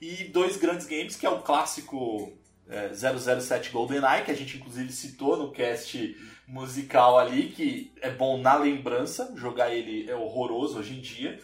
E 0.00 0.24
dois 0.24 0.56
grandes 0.56 0.86
games, 0.86 1.16
que 1.16 1.24
é 1.24 1.30
o 1.30 1.40
clássico 1.40 2.32
é, 2.68 2.90
007 2.92 3.70
GoldenEye, 3.70 4.24
que 4.24 4.30
a 4.30 4.34
gente 4.36 4.56
inclusive 4.58 4.92
citou 4.92 5.36
no 5.36 5.50
cast 5.50 6.14
musical 6.46 7.18
ali, 7.18 7.48
que 7.48 7.92
é 8.00 8.10
bom 8.10 8.38
na 8.38 8.54
lembrança, 8.56 9.32
jogar 9.36 9.72
ele 9.74 10.08
é 10.10 10.14
horroroso 10.14 10.78
hoje 10.78 10.96
em 10.96 11.00
dia. 11.00 11.40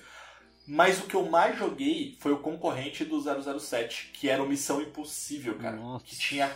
Mas 0.67 1.01
o 1.01 1.07
que 1.07 1.17
eu 1.17 1.25
mais 1.29 1.59
joguei 1.59 2.17
foi 2.21 2.33
o 2.33 2.39
concorrente 2.39 3.05
do 3.05 3.21
007, 3.21 4.11
que 4.15 4.29
era 4.29 4.43
o 4.43 4.49
Missão 4.49 4.81
Impossível, 4.81 5.59
cara. 5.59 5.77
Nossa. 5.77 6.05
Que 6.05 6.17
tinha. 6.17 6.51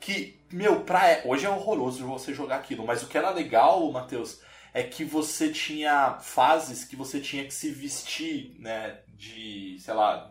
Que, 0.00 0.38
meu, 0.50 0.80
pra. 0.80 1.08
é- 1.10 1.22
Hoje 1.26 1.44
é 1.44 1.50
horroroso 1.50 2.06
você 2.06 2.32
jogar 2.32 2.56
aquilo, 2.56 2.86
mas 2.86 3.02
o 3.02 3.06
que 3.06 3.18
era 3.18 3.30
legal, 3.30 3.90
Matheus, 3.92 4.40
é 4.72 4.82
que 4.82 5.04
você 5.04 5.50
tinha 5.50 6.14
fases 6.20 6.84
que 6.84 6.96
você 6.96 7.20
tinha 7.20 7.44
que 7.44 7.52
se 7.54 7.70
vestir, 7.70 8.56
né, 8.58 8.98
de, 9.08 9.76
sei 9.78 9.94
lá, 9.94 10.30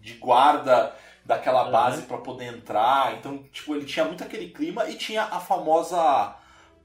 de 0.00 0.14
guarda 0.14 0.94
daquela 1.24 1.64
Uhum. 1.66 1.70
base 1.72 2.02
pra 2.02 2.18
poder 2.18 2.46
entrar. 2.46 3.16
Então, 3.16 3.42
tipo, 3.52 3.74
ele 3.74 3.86
tinha 3.86 4.04
muito 4.04 4.24
aquele 4.24 4.50
clima 4.50 4.88
e 4.90 4.96
tinha 4.96 5.22
a 5.24 5.38
famosa 5.40 6.36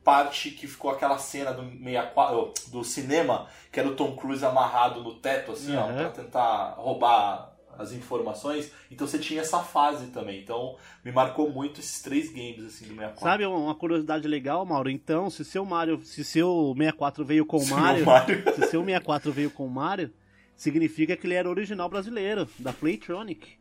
parte 0.03 0.51
que 0.51 0.67
ficou 0.67 0.91
aquela 0.91 1.17
cena 1.17 1.51
do 1.53 1.63
64, 1.63 2.53
do 2.71 2.83
cinema, 2.83 3.47
que 3.71 3.79
era 3.79 3.87
o 3.89 3.95
Tom 3.95 4.15
Cruise 4.15 4.45
amarrado 4.45 5.01
no 5.03 5.15
teto, 5.15 5.51
assim, 5.53 5.75
ó, 5.75 5.87
Uhum. 5.87 5.95
pra 5.95 6.09
tentar 6.09 6.73
roubar 6.77 7.51
as 7.77 7.91
informações. 7.91 8.71
Então 8.91 9.07
você 9.07 9.17
tinha 9.17 9.41
essa 9.41 9.59
fase 9.59 10.07
também. 10.11 10.39
Então 10.41 10.75
me 11.03 11.11
marcou 11.11 11.49
muito 11.49 11.79
esses 11.79 12.01
três 12.03 12.29
games 12.31 12.63
assim 12.65 12.85
do 12.85 12.93
64. 12.93 13.19
Sabe 13.21 13.45
uma 13.47 13.73
curiosidade 13.73 14.27
legal, 14.27 14.63
Mauro? 14.65 14.89
Então, 14.91 15.27
se 15.29 15.43
seu 15.43 15.65
Mario, 15.65 15.99
se 16.03 16.23
seu 16.23 16.73
64 16.77 17.25
veio 17.25 17.45
com 17.45 17.57
o 17.57 17.65
Mario, 17.69 18.03
o 18.03 18.05
Mario- 18.05 18.43
se 18.53 18.67
seu 18.67 18.81
64 18.85 19.31
veio 19.31 19.49
com 19.49 19.65
o 19.65 19.69
Mario, 19.71 20.13
significa 20.55 21.17
que 21.17 21.25
ele 21.25 21.33
era 21.33 21.49
original 21.49 21.89
brasileiro, 21.89 22.47
da 22.59 22.71
Playtronic. 22.71 23.57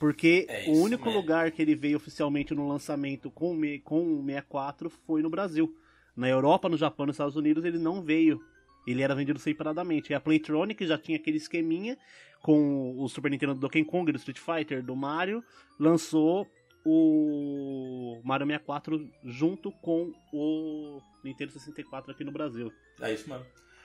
Porque 0.00 0.46
É 0.48 0.60
o 0.68 0.72
isso 0.72 0.82
único 0.82 1.04
mesmo. 1.04 1.20
lugar 1.20 1.50
que 1.52 1.60
ele 1.62 1.74
veio 1.76 1.98
oficialmente 1.98 2.54
no 2.54 2.66
lançamento 2.66 3.30
com, 3.30 3.52
o 3.52 3.54
me- 3.54 3.78
com 3.80 4.00
o 4.14 4.24
64 4.24 4.90
foi 4.90 5.22
no 5.22 5.28
Brasil. 5.30 5.72
Na 6.16 6.26
Europa, 6.28 6.68
no 6.68 6.76
Japão 6.76 7.04
e 7.04 7.08
nos 7.08 7.14
Estados 7.14 7.36
Unidos 7.36 7.64
ele 7.64 7.78
não 7.78 8.02
veio. 8.02 8.40
Ele 8.86 9.02
era 9.02 9.14
vendido 9.14 9.38
separadamente. 9.38 10.10
E 10.10 10.14
a 10.14 10.20
Playtronic 10.20 10.84
já 10.86 10.96
tinha 10.96 11.18
aquele 11.18 11.36
esqueminha 11.36 11.98
com 12.42 12.98
o 12.98 13.06
Super 13.10 13.30
Nintendo 13.30 13.52
do 13.54 13.60
Donkey 13.60 13.84
Kong, 13.84 14.10
do 14.10 14.16
Street 14.16 14.38
Fighter, 14.38 14.82
do 14.82 14.96
Mario, 14.96 15.44
lançou 15.78 16.48
o 16.82 18.20
Mario 18.24 18.46
64 18.46 19.06
junto 19.24 19.70
com 19.82 20.10
o 20.32 21.00
Nintendo 21.22 21.52
64 21.52 22.10
aqui 22.10 22.24
no 22.24 22.32
Brasil. 22.32 22.72
É 23.02 23.12
isso 23.12 23.28
mesmo. 23.28 23.44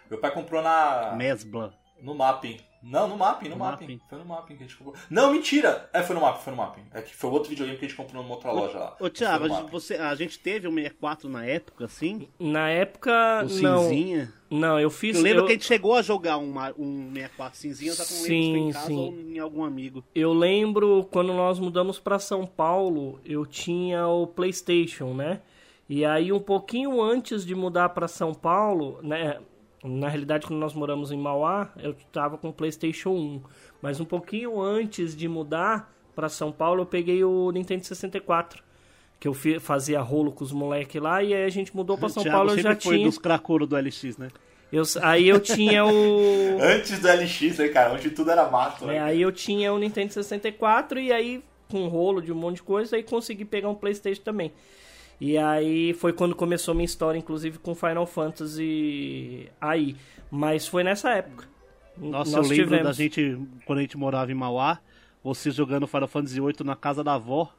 Meu 0.09 0.19
pai 0.19 0.33
comprou 0.33 0.61
na 0.61 1.13
Mesbla. 1.17 1.73
No 2.01 2.13
Mapping. 2.15 2.57
Não, 2.87 3.07
no 3.07 3.17
Mapping, 3.17 3.45
no, 3.49 3.55
No 3.55 3.63
mapping. 3.63 3.85
Mapping. 3.85 4.01
Foi 4.07 4.19
no 4.19 4.25
Mapping 4.25 4.57
que 4.57 4.63
a 4.63 4.67
gente 4.67 4.77
comprou. 4.77 4.95
Não, 5.09 5.31
mentira! 5.33 5.89
É, 5.91 6.03
foi 6.03 6.13
no 6.15 6.21
Mapping, 6.21 6.43
foi 6.43 6.51
no 6.51 6.57
Mapping. 6.57 6.81
É 6.93 7.01
que 7.01 7.15
foi 7.15 7.31
outro 7.31 7.49
videogame 7.49 7.79
que 7.79 7.85
a 7.85 7.87
gente 7.87 7.97
comprou 7.97 8.21
numa 8.21 8.35
outra 8.35 8.51
loja 8.51 8.77
lá. 8.77 8.95
Ô 8.99 9.09
Thiago, 9.09 9.51
a 9.51 9.61
você, 9.63 9.95
a 9.95 10.13
gente 10.13 10.37
teve 10.37 10.67
o 10.67 10.71
64 10.71 11.27
na 11.27 11.43
época, 11.43 11.85
assim? 11.85 12.29
Na 12.39 12.69
época, 12.69 13.11
O 13.43 13.59
não. 13.59 13.83
cinzinha? 13.85 14.31
Não, 14.51 14.79
eu 14.79 14.91
fiz. 14.91 15.17
Eu 15.17 15.23
lembro 15.23 15.41
eu, 15.41 15.45
que 15.47 15.51
a 15.53 15.55
gente 15.55 15.65
chegou 15.65 15.95
a 15.95 16.03
jogar 16.03 16.37
um, 16.37 16.53
um 16.77 17.09
64 17.11 17.57
cinzinha, 17.57 17.93
só 17.93 18.03
que 18.05 18.13
lembro 18.13 18.23
se 18.23 18.27
Sim, 18.27 18.55
em 18.55 18.71
casa 18.71 18.85
sim. 18.85 18.95
ou 18.97 19.13
em 19.19 19.39
algum 19.39 19.63
amigo. 19.63 20.03
eu 20.13 20.31
lembro 20.31 21.09
quando 21.11 21.33
nós 21.33 21.57
mudamos 21.57 21.97
pra 21.99 22.19
São 22.19 22.45
Paulo, 22.45 23.19
eu 23.25 23.47
tinha 23.47 24.07
o 24.07 24.27
PlayStation, 24.27 25.11
né? 25.15 25.41
E 25.89 26.05
aí 26.05 26.31
um 26.31 26.39
pouquinho 26.39 27.01
antes 27.01 27.43
de 27.43 27.55
mudar 27.55 27.89
pra 27.89 28.07
São 28.07 28.31
Paulo, 28.31 28.99
né? 29.01 29.39
Na 29.85 30.07
realidade, 30.07 30.47
quando 30.47 30.59
nós 30.59 30.73
moramos 30.73 31.11
em 31.11 31.17
Mauá, 31.17 31.69
eu 31.77 31.95
tava 32.11 32.37
com 32.37 32.49
o 32.49 32.53
PlayStation 32.53 33.11
1. 33.11 33.41
Mas 33.81 33.99
um 33.99 34.05
pouquinho 34.05 34.59
antes 34.59 35.15
de 35.15 35.27
mudar 35.27 35.93
pra 36.15 36.27
São 36.29 36.51
Paulo, 36.51 36.81
eu 36.81 36.85
peguei 36.85 37.23
o 37.23 37.51
Nintendo 37.51 37.85
64. 37.85 38.63
Que 39.19 39.27
eu 39.27 39.33
fazia 39.59 40.01
rolo 40.01 40.31
com 40.31 40.43
os 40.43 40.51
moleques 40.51 41.01
lá, 41.01 41.23
e 41.23 41.33
aí 41.33 41.45
a 41.45 41.49
gente 41.49 41.75
mudou 41.75 41.97
pra 41.97 42.09
São 42.09 42.21
Thiago 42.21 42.37
Paulo, 42.37 42.51
eu 42.51 42.59
já 42.59 42.75
foi 42.75 42.97
tinha. 42.97 43.07
dos 43.07 43.17
cracuros 43.17 43.67
do 43.67 43.77
LX, 43.77 44.17
né? 44.17 44.27
Eu, 44.71 44.83
aí 45.01 45.27
eu 45.27 45.39
tinha 45.39 45.85
o. 45.85 46.57
Antes 46.61 46.99
do 46.99 47.07
LX, 47.07 47.57
né, 47.59 47.67
cara? 47.69 47.93
Onde 47.93 48.09
tudo 48.09 48.29
era 48.31 48.49
mato. 48.49 48.85
né? 48.85 48.97
É, 48.97 48.99
aí 48.99 49.21
eu 49.21 49.31
tinha 49.31 49.71
o 49.71 49.79
Nintendo 49.79 50.11
64 50.11 50.99
e 50.99 51.13
aí, 51.13 51.43
com 51.69 51.83
um 51.83 51.87
rolo 51.87 52.21
de 52.21 52.31
um 52.31 52.35
monte 52.35 52.57
de 52.57 52.63
coisa, 52.63 52.95
aí 52.95 53.03
consegui 53.03 53.45
pegar 53.45 53.69
um 53.69 53.75
Playstation 53.75 54.21
também. 54.21 54.51
E 55.19 55.37
aí 55.37 55.93
foi 55.93 56.11
quando 56.13 56.35
começou 56.35 56.73
minha 56.73 56.85
história, 56.85 57.17
inclusive 57.17 57.57
com 57.59 57.73
Final 57.73 58.05
Fantasy 58.05 59.49
aí. 59.59 59.95
Mas 60.29 60.67
foi 60.67 60.83
nessa 60.83 61.11
época. 61.11 61.47
Nossa, 61.97 62.37
Nós 62.37 62.45
eu 62.45 62.49
lembro 62.51 62.65
tivemos. 62.65 62.85
da 62.85 62.91
gente, 62.91 63.39
quando 63.65 63.79
a 63.79 63.81
gente 63.81 63.97
morava 63.97 64.31
em 64.31 64.35
Mauá, 64.35 64.79
você 65.23 65.49
jogando 65.51 65.87
Final 65.87 66.07
Fantasy 66.07 66.39
VIII 66.41 66.55
na 66.65 66.75
casa 66.75 67.03
da 67.03 67.13
avó. 67.13 67.53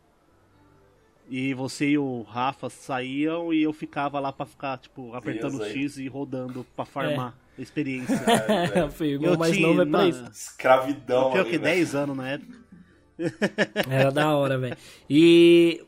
E 1.28 1.54
você 1.54 1.88
e 1.88 1.98
o 1.98 2.22
Rafa 2.22 2.70
saíam 2.70 3.52
e 3.52 3.62
eu 3.62 3.72
ficava 3.72 4.20
lá 4.20 4.32
pra 4.32 4.46
ficar, 4.46 4.78
tipo, 4.78 5.12
apertando 5.14 5.58
Deus 5.58 5.62
aí. 5.62 5.72
X 5.72 5.98
e 5.98 6.06
rodando 6.06 6.64
pra 6.76 6.84
farmar 6.84 7.34
a 7.58 7.60
experiência. 7.62 8.14
É, 8.46 8.66
velho. 8.68 8.90
Foi 8.92 9.06
o 9.08 9.10
irmão 9.12 9.32
Eu 9.32 9.38
mais 9.38 9.56
tinha, 9.56 9.66
novo 9.66 9.82
é 9.82 9.86
pra 9.86 10.06
isso. 10.06 10.24
Escravidão. 10.30 11.32
Pior 11.32 11.40
ali, 11.40 11.50
que 11.50 11.58
velho. 11.58 11.74
10 11.76 11.94
anos 11.96 12.16
na 12.16 12.28
época. 12.28 12.58
Era 13.90 14.10
da 14.12 14.36
hora, 14.36 14.56
velho. 14.58 14.76
E. 15.10 15.82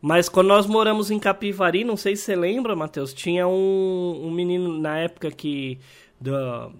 Mas 0.00 0.28
quando 0.28 0.48
nós 0.48 0.66
moramos 0.66 1.10
em 1.10 1.18
Capivari, 1.18 1.84
não 1.84 1.96
sei 1.96 2.16
se 2.16 2.22
você 2.22 2.36
lembra, 2.36 2.74
Matheus, 2.74 3.12
tinha 3.12 3.46
um, 3.46 4.20
um 4.24 4.30
menino 4.30 4.78
na 4.78 4.98
época 4.98 5.30
que. 5.30 5.78
Da, 6.20 6.70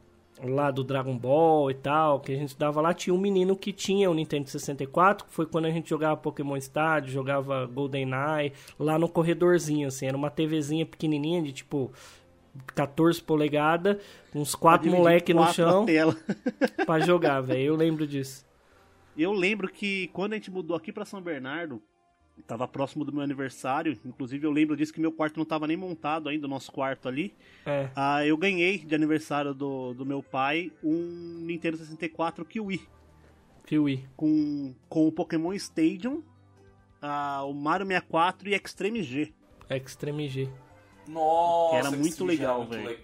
lá 0.43 0.71
do 0.71 0.83
Dragon 0.83 1.17
Ball 1.17 1.71
e 1.71 1.75
tal, 1.75 2.21
que 2.21 2.33
a 2.33 2.37
gente 2.37 2.57
dava 2.57 2.81
lá, 2.81 2.95
tinha 2.95 3.13
um 3.13 3.19
menino 3.19 3.57
que 3.57 3.73
tinha 3.73 4.11
o 4.11 4.15
Nintendo 4.15 4.49
64, 4.49 5.27
que 5.27 5.33
foi 5.33 5.47
quando 5.47 5.67
a 5.67 5.71
gente 5.71 5.89
jogava 5.89 6.17
Pokémon 6.17 6.57
Stadium, 6.57 7.13
jogava 7.13 7.67
GoldenEye, 7.67 8.53
lá 8.79 8.99
no 8.99 9.09
corredorzinho, 9.09 9.89
assim, 9.89 10.07
era 10.07 10.17
uma 10.17 10.31
TVzinha 10.31 10.87
pequenininha 10.87 11.43
de 11.43 11.53
tipo 11.53 11.93
14 12.75 13.23
polegadas, 13.23 13.99
uns 14.35 14.55
quatro 14.55 14.91
moleque 14.91 15.33
no 15.35 15.41
quatro 15.43 15.55
chão 15.55 15.87
tela. 15.87 16.17
pra 16.87 17.01
jogar, 17.01 17.41
velho. 17.41 17.61
Eu 17.61 17.77
lembro 17.77 18.07
disso. 18.07 18.45
Eu 19.17 19.33
lembro 19.33 19.69
que 19.69 20.09
quando 20.09 20.33
a 20.33 20.37
gente 20.37 20.51
mudou 20.51 20.77
aqui 20.77 20.93
pra 20.93 21.05
São 21.05 21.21
Bernardo, 21.21 21.83
tava 22.47 22.67
próximo 22.67 23.05
do 23.05 23.13
meu 23.13 23.23
aniversário, 23.23 23.99
inclusive 24.05 24.47
eu 24.47 24.51
lembro 24.51 24.77
disso 24.77 24.93
que 24.93 25.01
meu 25.01 25.13
quarto 25.13 25.37
não 25.37 25.45
tava 25.45 25.67
nem 25.67 25.77
montado 25.77 26.29
ainda, 26.29 26.47
o 26.47 26.51
nosso 26.51 26.73
quarto 26.73 27.09
ali. 27.09 27.35
É. 27.67 27.91
Ah, 27.95 28.25
eu 28.25 28.37
ganhei 28.37 28.79
de 28.79 28.95
aniversário 28.95 29.55
do, 29.55 29.95
do 29.95 30.05
meu 30.07 30.23
pai 30.23 30.73
um 30.83 31.41
Nintendo 31.43 31.77
64 31.77 32.45
Kiwi 32.45 32.81
Kiwi. 33.67 34.09
com, 34.17 34.75
com 34.89 35.07
o 35.07 35.13
Pokémon 35.13 35.53
Stadium, 35.55 36.23
ah, 37.01 37.45
o 37.45 37.53
Mario 37.53 37.87
64 37.87 38.49
e 38.49 38.55
Extreme 38.55 39.03
G. 39.03 39.33
Extreme 39.69 40.29
G. 40.29 40.49
Nossa, 41.09 41.71
Que 41.71 41.87
era 41.87 41.91
muito 41.91 42.25
legal, 42.25 42.67
velho. 42.67 42.99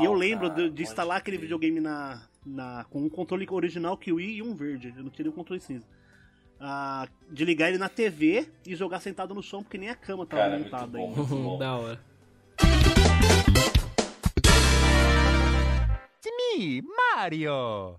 e 0.00 0.04
eu 0.04 0.14
lembro 0.14 0.48
cara, 0.48 0.68
de, 0.68 0.70
de 0.70 0.82
instalar 0.82 1.18
aquele 1.18 1.36
videogame 1.36 1.80
na, 1.80 2.22
na, 2.44 2.84
com 2.90 3.02
um 3.02 3.08
controle 3.08 3.46
original 3.50 3.96
Kiwi 3.96 4.36
e 4.36 4.42
um 4.42 4.54
verde. 4.54 4.92
Eu 4.96 5.02
não 5.02 5.10
tinha 5.10 5.24
nem 5.24 5.32
o 5.32 5.34
controle 5.36 5.60
cinza. 5.60 5.86
Ah, 6.60 7.08
de 7.30 7.42
ligar 7.44 7.68
ele 7.70 7.78
na 7.78 7.88
TV 7.88 8.46
e 8.66 8.76
jogar 8.76 9.00
sentado 9.00 9.34
no 9.34 9.42
chão, 9.42 9.62
porque 9.62 9.78
nem 9.78 9.88
a 9.88 9.94
cama 9.94 10.26
tava 10.26 10.42
Cara, 10.42 10.54
muito 10.58 10.64
montada 10.70 10.86
bom, 10.98 11.08
ainda. 11.08 11.16
muito 11.22 11.36
bom. 11.36 11.56
da 11.58 11.76
hora. 11.76 12.00
It's 16.22 16.30
me, 16.58 16.82
Mario. 16.82 17.96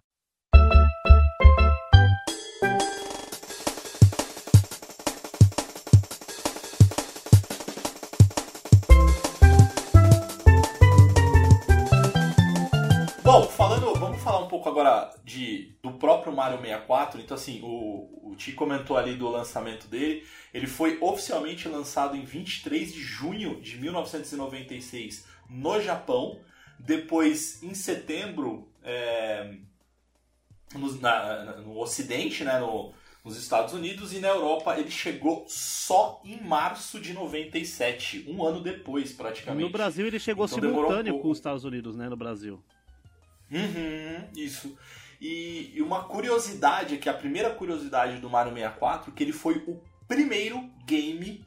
Vamos 14.22 14.24
falar 14.24 14.46
um 14.46 14.48
pouco 14.48 14.70
agora 14.70 15.14
de, 15.24 15.74
do 15.82 15.92
próprio 15.94 16.34
Mario 16.34 16.58
64. 16.60 17.20
Então, 17.22 17.36
assim, 17.36 17.60
o, 17.64 18.30
o 18.32 18.36
Ti 18.36 18.54
comentou 18.54 18.98
ali 18.98 19.16
do 19.16 19.28
lançamento 19.30 19.88
dele. 19.88 20.24
Ele 20.54 20.68
foi 20.68 20.98
oficialmente 21.02 21.68
lançado 21.68 22.16
em 22.16 22.24
23 22.24 22.94
de 22.94 23.00
junho 23.02 23.60
de 23.62 23.78
1996 23.80 25.26
no 25.50 25.82
Japão. 25.82 26.40
Depois, 26.80 27.62
em 27.64 27.74
setembro, 27.74 28.68
é, 28.84 29.56
no, 30.76 30.92
na- 31.00 31.58
no 31.58 31.78
Ocidente, 31.80 32.44
né, 32.44 32.60
no, 32.60 32.92
nos 33.24 33.38
Estados 33.38 33.74
Unidos 33.74 34.14
e 34.14 34.20
na 34.20 34.30
Europa 34.30 34.78
ele 34.80 34.90
chegou 34.90 35.46
só 35.48 36.22
em 36.26 36.42
março 36.42 37.00
de 37.00 37.14
97, 37.14 38.26
um 38.28 38.44
ano 38.44 38.62
depois 38.62 39.14
praticamente. 39.14 39.64
No 39.64 39.70
Brasil 39.72 40.08
ele 40.08 40.20
chegou 40.20 40.46
Então 40.46 40.58
um 40.58 40.62
simultâneo 40.62 41.14
pouco. 41.14 41.28
com 41.28 41.32
os 41.32 41.38
Estados 41.38 41.64
Unidos, 41.64 41.96
né? 41.96 42.10
No 42.10 42.18
Brasil. 42.18 42.64
Uhum, 43.52 44.28
isso. 44.36 44.78
E, 45.20 45.72
e 45.76 45.82
uma 45.82 46.04
curiosidade, 46.06 46.98
que 46.98 47.10
a 47.10 47.14
primeira 47.14 47.52
curiosidade 47.52 48.18
do 48.18 48.30
Mario 48.30 48.54
64, 48.54 49.12
que 49.12 49.24
ele 49.24 49.34
foi 49.34 49.64
o 49.68 49.80
primeiro 50.08 50.70
game 50.86 51.46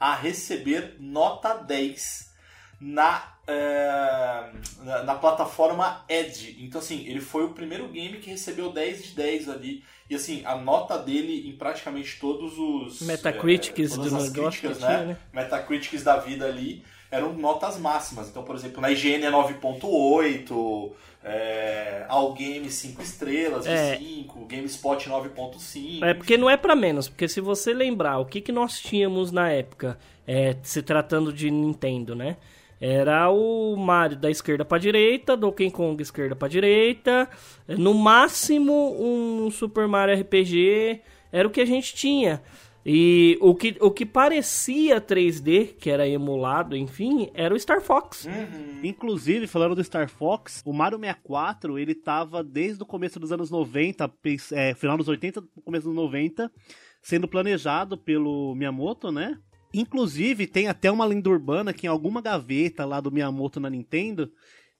a 0.00 0.14
receber 0.14 0.96
nota 0.98 1.54
10 1.54 2.32
na, 2.80 3.34
eh, 3.46 4.50
na, 4.80 5.02
na 5.04 5.14
plataforma 5.14 6.04
Edge. 6.08 6.58
Então, 6.60 6.80
assim, 6.80 7.06
ele 7.06 7.20
foi 7.20 7.44
o 7.44 7.50
primeiro 7.50 7.86
game 7.88 8.18
que 8.18 8.30
recebeu 8.30 8.72
10 8.72 9.04
de 9.04 9.14
10 9.14 9.48
ali. 9.48 9.84
E, 10.10 10.16
assim, 10.16 10.42
a 10.44 10.56
nota 10.56 10.98
dele 10.98 11.48
em 11.48 11.56
praticamente 11.56 12.18
todos 12.18 12.58
os... 12.58 13.02
Metacritics 13.02 13.92
eh, 13.92 13.94
todas 13.94 14.10
do 14.10 14.18
as 14.18 14.32
negócio 14.32 14.74
tinha, 14.74 14.88
né? 14.88 15.04
né? 15.04 15.16
Metacritics 15.32 16.02
da 16.02 16.16
vida 16.16 16.46
ali 16.46 16.84
eram 17.12 17.32
notas 17.34 17.78
máximas. 17.78 18.28
Então, 18.28 18.42
por 18.42 18.56
exemplo, 18.56 18.80
na 18.80 18.90
IGN 18.90 19.26
é 19.26 19.30
9.8, 19.30 20.92
é, 21.24 22.04
All 22.08 22.32
Game 22.34 22.68
5 22.70 23.00
estrelas, 23.02 23.66
É. 23.66 23.96
de 23.96 24.04
5, 24.04 24.44
GameSpot 24.46 25.08
9.5. 25.08 26.04
É 26.04 26.14
porque 26.14 26.36
não 26.36 26.48
é 26.50 26.56
pra 26.56 26.74
menos, 26.74 27.08
porque 27.08 27.28
se 27.28 27.40
você 27.40 27.72
lembrar 27.72 28.18
o 28.18 28.26
que, 28.26 28.40
que 28.40 28.52
nós 28.52 28.80
tínhamos 28.80 29.30
na 29.30 29.50
época, 29.50 29.98
é, 30.26 30.56
se 30.62 30.82
tratando 30.82 31.32
de 31.32 31.50
Nintendo, 31.50 32.14
né? 32.14 32.36
Era 32.80 33.30
o 33.30 33.76
Mario 33.76 34.16
da 34.16 34.28
esquerda 34.28 34.64
pra 34.64 34.76
direita, 34.76 35.36
Donkey 35.36 35.70
Kong 35.70 36.02
esquerda 36.02 36.34
pra 36.34 36.48
direita, 36.48 37.28
no 37.68 37.94
máximo 37.94 38.96
um 39.00 39.48
Super 39.52 39.86
Mario 39.86 40.18
RPG, 40.20 41.00
era 41.30 41.46
o 41.46 41.50
que 41.50 41.60
a 41.60 41.64
gente 41.64 41.94
tinha. 41.94 42.42
E 42.84 43.38
o 43.40 43.54
que, 43.54 43.76
o 43.80 43.90
que 43.90 44.04
parecia 44.04 45.00
3D, 45.00 45.74
que 45.78 45.88
era 45.88 46.08
emulado, 46.08 46.76
enfim, 46.76 47.30
era 47.32 47.54
o 47.54 47.58
Star 47.58 47.80
Fox. 47.80 48.24
Uhum. 48.24 48.80
Inclusive, 48.82 49.46
falando 49.46 49.74
do 49.76 49.84
Star 49.84 50.08
Fox, 50.08 50.62
o 50.64 50.72
Mario 50.72 50.98
64, 50.98 51.78
ele 51.78 51.94
tava 51.94 52.42
desde 52.42 52.82
o 52.82 52.86
começo 52.86 53.20
dos 53.20 53.30
anos 53.30 53.50
90, 53.50 54.08
pens- 54.08 54.50
é, 54.50 54.74
final 54.74 54.96
dos 54.96 55.06
80, 55.08 55.42
começo 55.64 55.86
dos 55.86 55.94
90, 55.94 56.50
sendo 57.00 57.28
planejado 57.28 57.96
pelo 57.96 58.54
Miyamoto, 58.56 59.12
né? 59.12 59.38
Inclusive, 59.72 60.46
tem 60.46 60.66
até 60.68 60.90
uma 60.90 61.04
lenda 61.04 61.30
urbana 61.30 61.72
que 61.72 61.86
em 61.86 61.88
alguma 61.88 62.20
gaveta 62.20 62.84
lá 62.84 63.00
do 63.00 63.10
Miyamoto 63.12 63.58
na 63.60 63.70
Nintendo 63.70 64.30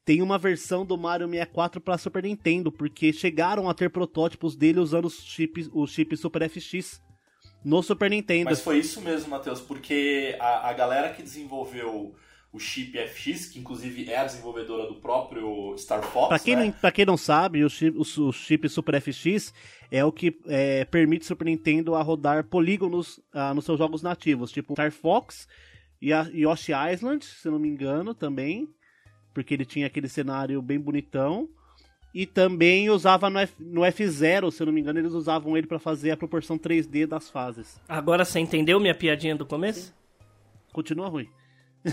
tem 0.05 0.21
uma 0.21 0.37
versão 0.37 0.85
do 0.85 0.99
Mario 0.99 1.29
64 1.29 1.81
para 1.81 1.97
Super 1.97 2.25
Nintendo, 2.25 2.73
porque 2.73 3.13
chegaram 3.13 3.69
a 3.71 3.75
ter 3.75 3.89
protótipos 3.91 4.57
dele 4.57 4.81
usando 4.81 5.05
os 5.07 5.23
chips, 5.25 5.71
o 5.73 5.87
chip 5.87 6.17
Super 6.17 6.51
FX 6.51 7.01
no 7.65 7.83
Super 7.83 8.11
Nintendo. 8.11 8.51
Mas 8.51 8.61
foi 8.61 8.79
isso 8.79 9.01
mesmo, 9.01 9.31
Matheus, 9.31 9.61
porque 9.61 10.37
a, 10.41 10.69
a 10.71 10.73
galera 10.73 11.13
que 11.13 11.23
desenvolveu 11.23 12.15
o 12.53 12.59
chip 12.59 12.99
FX, 13.09 13.47
que 13.47 13.59
inclusive 13.59 14.11
é 14.11 14.19
a 14.19 14.25
desenvolvedora 14.25 14.87
do 14.87 14.97
próprio 14.97 15.75
Star 15.79 16.03
Fox, 16.03 16.29
Pra 16.29 16.39
quem, 16.39 16.55
né? 16.55 16.67
não, 16.67 16.73
pra 16.73 16.93
quem 16.93 17.07
não 17.07 17.17
sabe, 17.17 17.65
o 17.65 17.71
chip, 17.71 17.97
o, 17.97 18.29
o 18.29 18.33
chip 18.33 18.69
Super 18.69 19.01
FX 19.01 19.55
é 19.91 20.05
o 20.05 20.13
que 20.13 20.39
é, 20.47 20.85
permite 20.85 21.23
o 21.23 21.27
Super 21.27 21.47
Nintendo 21.47 21.95
a 21.95 22.03
rodar 22.03 22.45
polígonos 22.45 23.19
ah, 23.33 23.55
nos 23.55 23.65
seus 23.65 23.79
jogos 23.79 24.03
nativos, 24.03 24.53
tipo 24.53 24.75
Star 24.75 24.93
Fox 24.93 25.49
e 26.01 26.13
a 26.13 26.29
Yoshi 26.35 26.73
Island, 26.93 27.25
se 27.25 27.49
não 27.49 27.59
me 27.59 27.69
engano, 27.69 28.15
também, 28.15 28.69
porque 29.33 29.55
ele 29.55 29.65
tinha 29.65 29.87
aquele 29.87 30.09
cenário 30.09 30.61
bem 30.61 30.79
bonitão. 30.79 31.49
E 32.15 32.27
também 32.27 32.91
usava 32.91 33.31
no, 33.31 33.39
F, 33.39 33.55
no 33.59 33.81
F0, 33.83 34.51
se 34.51 34.63
eu 34.63 34.67
não 34.67 34.73
me 34.73 34.81
engano, 34.81 34.99
eles 34.99 35.13
usavam 35.13 35.57
ele 35.57 35.67
pra 35.67 35.79
fazer 35.79 36.11
a 36.11 36.17
proporção 36.17 36.59
3D 36.59 37.07
das 37.07 37.31
fases. 37.31 37.81
Agora 37.89 38.25
você 38.25 38.39
entendeu 38.39 38.79
minha 38.79 38.95
piadinha 38.95 39.35
do 39.35 39.47
começo? 39.47 39.95
Continua 40.73 41.09
ruim. 41.09 41.29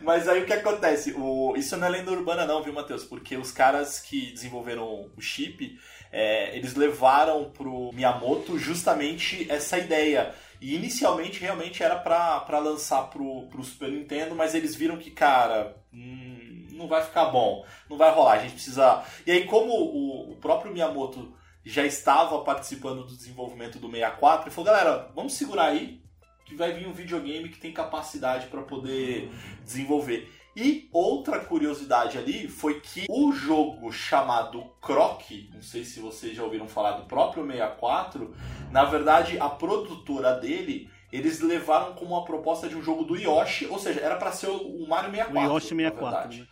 Mas 0.00 0.28
aí 0.28 0.42
o 0.42 0.46
que 0.46 0.52
acontece? 0.52 1.14
O... 1.16 1.54
Isso 1.56 1.76
não 1.76 1.86
é 1.86 1.90
lenda 1.90 2.10
urbana 2.10 2.44
não, 2.44 2.62
viu, 2.62 2.72
Matheus? 2.72 3.04
Porque 3.04 3.36
os 3.36 3.52
caras 3.52 4.00
que 4.00 4.32
desenvolveram 4.32 5.10
o 5.16 5.20
chip, 5.20 5.78
é, 6.10 6.56
eles 6.56 6.74
levaram 6.74 7.50
pro 7.50 7.92
Miyamoto 7.92 8.58
justamente 8.58 9.46
essa 9.50 9.78
ideia. 9.78 10.34
E 10.60 10.76
inicialmente 10.76 11.40
realmente 11.40 11.82
era 11.82 11.96
pra, 11.96 12.40
pra 12.40 12.58
lançar 12.58 13.10
pro, 13.10 13.46
pro 13.48 13.64
Super 13.64 13.90
Nintendo, 13.90 14.34
mas 14.34 14.54
eles 14.54 14.76
viram 14.76 14.96
que, 14.96 15.10
cara, 15.10 15.76
hum, 15.92 16.51
não 16.72 16.88
vai 16.88 17.02
ficar 17.02 17.26
bom, 17.26 17.64
não 17.88 17.96
vai 17.96 18.12
rolar, 18.12 18.32
a 18.32 18.38
gente 18.38 18.54
precisa... 18.54 19.04
E 19.26 19.30
aí 19.30 19.46
como 19.46 19.72
o, 19.72 20.32
o 20.32 20.36
próprio 20.36 20.72
Miyamoto 20.72 21.32
já 21.64 21.84
estava 21.84 22.40
participando 22.40 23.04
do 23.04 23.16
desenvolvimento 23.16 23.78
do 23.78 23.90
64, 23.90 24.46
ele 24.46 24.54
falou, 24.54 24.72
galera, 24.72 25.10
vamos 25.14 25.34
segurar 25.34 25.66
aí, 25.66 26.02
que 26.44 26.54
vai 26.54 26.72
vir 26.72 26.86
um 26.86 26.92
videogame 26.92 27.48
que 27.48 27.60
tem 27.60 27.72
capacidade 27.72 28.46
para 28.48 28.62
poder 28.62 29.30
desenvolver. 29.64 30.28
E 30.54 30.88
outra 30.92 31.40
curiosidade 31.40 32.18
ali 32.18 32.46
foi 32.46 32.78
que 32.80 33.06
o 33.08 33.32
jogo 33.32 33.90
chamado 33.90 34.62
Croc, 34.82 35.22
não 35.54 35.62
sei 35.62 35.82
se 35.82 35.98
vocês 35.98 36.36
já 36.36 36.42
ouviram 36.42 36.68
falar 36.68 36.92
do 36.92 37.06
próprio 37.06 37.46
64, 37.46 38.34
na 38.70 38.84
verdade 38.84 39.38
a 39.40 39.48
produtora 39.48 40.34
dele, 40.34 40.90
eles 41.10 41.40
levaram 41.40 41.94
como 41.94 42.14
uma 42.14 42.24
proposta 42.24 42.68
de 42.68 42.76
um 42.76 42.82
jogo 42.82 43.04
do 43.04 43.16
Yoshi, 43.16 43.66
ou 43.66 43.78
seja, 43.78 44.00
era 44.00 44.16
para 44.16 44.32
ser 44.32 44.48
o 44.48 44.86
Mario 44.86 45.10
64. 45.10 45.34
O 45.34 45.54
Yoshi 45.54 45.74
na 45.74 45.82
64. 45.82 46.10
verdade. 46.10 46.40
né? 46.40 46.46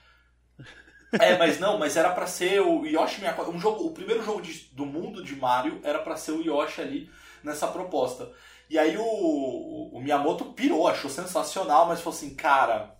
É, 1.18 1.36
mas 1.36 1.58
não, 1.58 1.78
mas 1.78 1.96
era 1.96 2.10
pra 2.10 2.26
ser 2.26 2.60
o 2.60 2.84
Yoshi 2.86 3.16
64. 3.20 3.52
Um 3.52 3.58
jogo, 3.58 3.84
o 3.86 3.90
primeiro 3.92 4.22
jogo 4.24 4.40
de- 4.40 4.68
do 4.72 4.86
mundo 4.86 5.22
de 5.24 5.34
Mario 5.34 5.80
era 5.82 5.98
pra 5.98 6.16
ser 6.16 6.32
o 6.32 6.42
Yoshi 6.42 6.80
ali 6.80 7.10
nessa 7.42 7.66
proposta. 7.66 8.30
E 8.68 8.78
aí 8.78 8.96
o, 8.96 9.90
o, 9.92 10.00
Miyamoto 10.00 10.44
pirou, 10.52 10.86
achou 10.86 11.10
sensacional, 11.10 11.86
mas 11.88 12.00
falou 12.00 12.16
assim, 12.16 12.34
cara, 12.34 12.94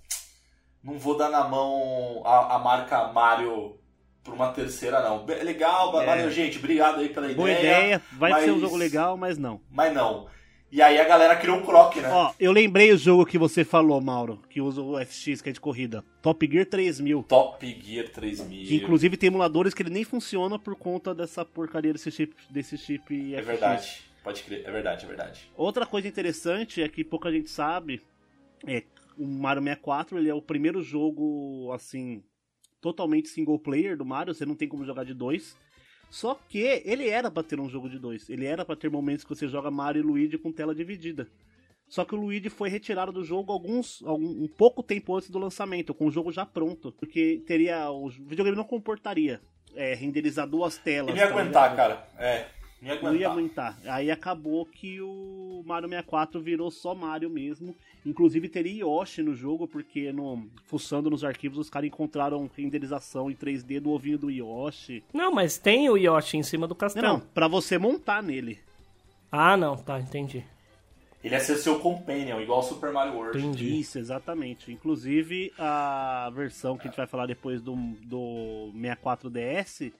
não 0.82 0.98
vou 0.98 1.16
dar 1.16 1.28
na 1.28 1.44
mão 1.46 2.22
a, 2.24 2.56
a 2.56 2.58
marca 2.58 3.04
Mario 3.12 3.78
pra 4.24 4.34
uma 4.34 4.52
terceira, 4.52 5.00
não. 5.02 5.24
Legal, 5.24 6.00
É. 6.02 6.06
valeu, 6.06 6.30
gente, 6.30 6.58
obrigado 6.58 6.98
aí 7.00 7.08
pela 7.10 7.28
Boa 7.32 7.50
ideia, 7.50 7.76
ideia, 7.78 8.02
vai 8.12 8.42
ser 8.42 8.50
um 8.50 8.54
mas- 8.54 8.60
jogo 8.62 8.76
legal, 8.76 9.16
mas 9.16 9.38
não. 9.38 9.60
mas 9.70 9.92
não. 9.94 10.26
E 10.72 10.80
aí 10.80 11.00
a 11.00 11.04
galera 11.04 11.34
criou 11.34 11.58
o 11.58 11.62
Croc, 11.66 11.96
né? 11.96 12.08
Ó, 12.12 12.32
eu 12.38 12.52
lembrei 12.52 12.92
o 12.92 12.96
jogo 12.96 13.26
que 13.26 13.36
você 13.36 13.64
falou, 13.64 14.00
Mauro, 14.00 14.40
que 14.48 14.60
usa 14.60 14.80
o 14.80 14.96
FX, 15.04 15.42
que 15.42 15.48
é 15.50 15.52
de 15.52 15.60
corrida. 15.60 16.04
Top 16.22 16.48
Gear 16.48 16.64
3000. 16.64 17.24
Top 17.24 17.80
Gear 17.84 18.08
3000. 18.08 18.66
Que 18.68 18.76
inclusive 18.76 19.16
tem 19.16 19.26
emuladores 19.26 19.74
que 19.74 19.82
ele 19.82 19.90
nem 19.90 20.04
funciona 20.04 20.58
por 20.60 20.76
conta 20.76 21.12
dessa 21.12 21.44
porcaria 21.44 21.92
desse 21.92 22.10
chip, 22.12 22.34
desse 22.48 22.78
chip 22.78 23.34
É 23.34 23.38
FX. 23.38 23.46
verdade, 23.46 24.02
pode 24.22 24.42
crer, 24.44 24.62
é 24.64 24.70
verdade, 24.70 25.04
é 25.04 25.08
verdade. 25.08 25.50
Outra 25.56 25.84
coisa 25.84 26.06
interessante 26.06 26.80
é 26.80 26.88
que 26.88 27.02
pouca 27.02 27.32
gente 27.32 27.50
sabe, 27.50 28.00
é 28.64 28.84
o 29.18 29.26
Mario 29.26 29.62
64, 29.64 30.18
ele 30.18 30.28
é 30.30 30.34
o 30.34 30.40
primeiro 30.40 30.80
jogo, 30.82 31.72
assim, 31.74 32.22
totalmente 32.80 33.28
single 33.28 33.58
player 33.58 33.96
do 33.96 34.04
Mario, 34.04 34.32
você 34.32 34.46
não 34.46 34.54
tem 34.54 34.68
como 34.68 34.84
jogar 34.84 35.02
de 35.04 35.14
dois. 35.14 35.56
Só 36.10 36.34
que 36.48 36.58
ele 36.58 37.08
era 37.08 37.30
pra 37.30 37.42
ter 37.42 37.60
um 37.60 37.68
jogo 37.68 37.88
de 37.88 37.98
dois. 37.98 38.28
Ele 38.28 38.44
era 38.44 38.64
pra 38.64 38.76
ter 38.76 38.90
momentos 38.90 39.24
que 39.24 39.34
você 39.34 39.48
joga 39.48 39.70
Mario 39.70 40.00
e 40.00 40.04
Luigi 40.04 40.36
com 40.36 40.52
tela 40.52 40.74
dividida. 40.74 41.28
Só 41.88 42.04
que 42.04 42.14
o 42.14 42.18
Luigi 42.18 42.48
foi 42.48 42.68
retirado 42.68 43.10
do 43.10 43.24
jogo 43.24 43.52
alguns 43.52 44.02
algum, 44.04 44.44
um 44.44 44.48
pouco 44.48 44.82
tempo 44.82 45.16
antes 45.16 45.30
do 45.30 45.38
lançamento, 45.38 45.94
com 45.94 46.06
o 46.06 46.10
jogo 46.10 46.30
já 46.30 46.46
pronto, 46.46 46.92
porque 46.92 47.42
teria 47.46 47.90
o 47.90 48.08
videogame 48.08 48.56
não 48.56 48.64
comportaria 48.64 49.40
é, 49.74 49.94
renderizar 49.94 50.46
duas 50.48 50.78
telas. 50.78 51.10
Ele 51.10 51.18
ia 51.18 51.28
tá 51.28 51.32
aguentar, 51.32 51.70
ligado? 51.70 51.76
cara. 51.76 52.08
É, 52.18 52.46
ia 52.82 53.00
Não 53.00 53.14
ia 53.14 53.28
aguentar. 53.28 53.78
Aí 53.84 54.10
acabou 54.10 54.64
que 54.64 55.00
o 55.00 55.62
Mario 55.66 55.88
64 55.88 56.40
virou 56.40 56.70
só 56.70 56.94
Mario 56.94 57.28
mesmo. 57.28 57.76
Inclusive 58.04 58.48
teria 58.48 58.84
Yoshi 58.84 59.22
no 59.22 59.34
jogo, 59.34 59.68
porque 59.68 60.12
no, 60.12 60.48
fuçando 60.64 61.10
nos 61.10 61.22
arquivos 61.22 61.58
os 61.58 61.68
caras 61.68 61.88
encontraram 61.88 62.50
renderização 62.56 63.30
em 63.30 63.34
3D 63.34 63.80
do 63.80 63.90
ovinho 63.90 64.18
do 64.18 64.30
Yoshi. 64.30 65.04
Não, 65.12 65.30
mas 65.30 65.58
tem 65.58 65.90
o 65.90 65.96
Yoshi 65.96 66.38
em 66.38 66.42
cima 66.42 66.66
do 66.66 66.74
castelo. 66.74 67.06
não, 67.06 67.20
pra 67.20 67.46
você 67.46 67.76
montar 67.76 68.22
nele. 68.22 68.58
Ah, 69.30 69.56
não, 69.56 69.76
tá, 69.76 70.00
entendi. 70.00 70.42
Ele 71.22 71.34
ia 71.34 71.40
ser 71.40 71.56
seu 71.56 71.78
companion, 71.78 72.40
igual 72.40 72.60
o 72.60 72.62
Super 72.62 72.92
Mario 72.92 73.14
World. 73.14 73.38
Entendi. 73.38 73.78
Isso, 73.78 73.98
exatamente. 73.98 74.72
Inclusive 74.72 75.52
a 75.58 76.32
versão 76.34 76.78
que 76.78 76.88
a 76.88 76.90
gente 76.90 76.96
vai 76.96 77.06
falar 77.06 77.26
depois 77.26 77.60
do, 77.60 77.76
do 77.76 78.72
64DS 78.74 79.92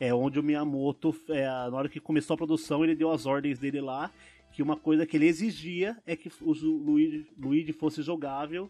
é 0.00 0.12
onde 0.14 0.40
o 0.40 0.42
Miyamoto, 0.42 1.14
é, 1.28 1.44
na 1.44 1.76
hora 1.76 1.88
que 1.88 2.00
começou 2.00 2.34
a 2.34 2.38
produção, 2.38 2.82
ele 2.82 2.96
deu 2.96 3.10
as 3.12 3.26
ordens 3.26 3.58
dele 3.58 3.80
lá 3.80 4.10
que 4.52 4.62
uma 4.62 4.76
coisa 4.76 5.06
que 5.06 5.16
ele 5.16 5.26
exigia 5.28 5.96
é 6.04 6.16
que 6.16 6.32
o 6.40 6.52
Luigi, 6.52 7.26
Luigi 7.38 7.72
fosse 7.72 8.02
jogável 8.02 8.68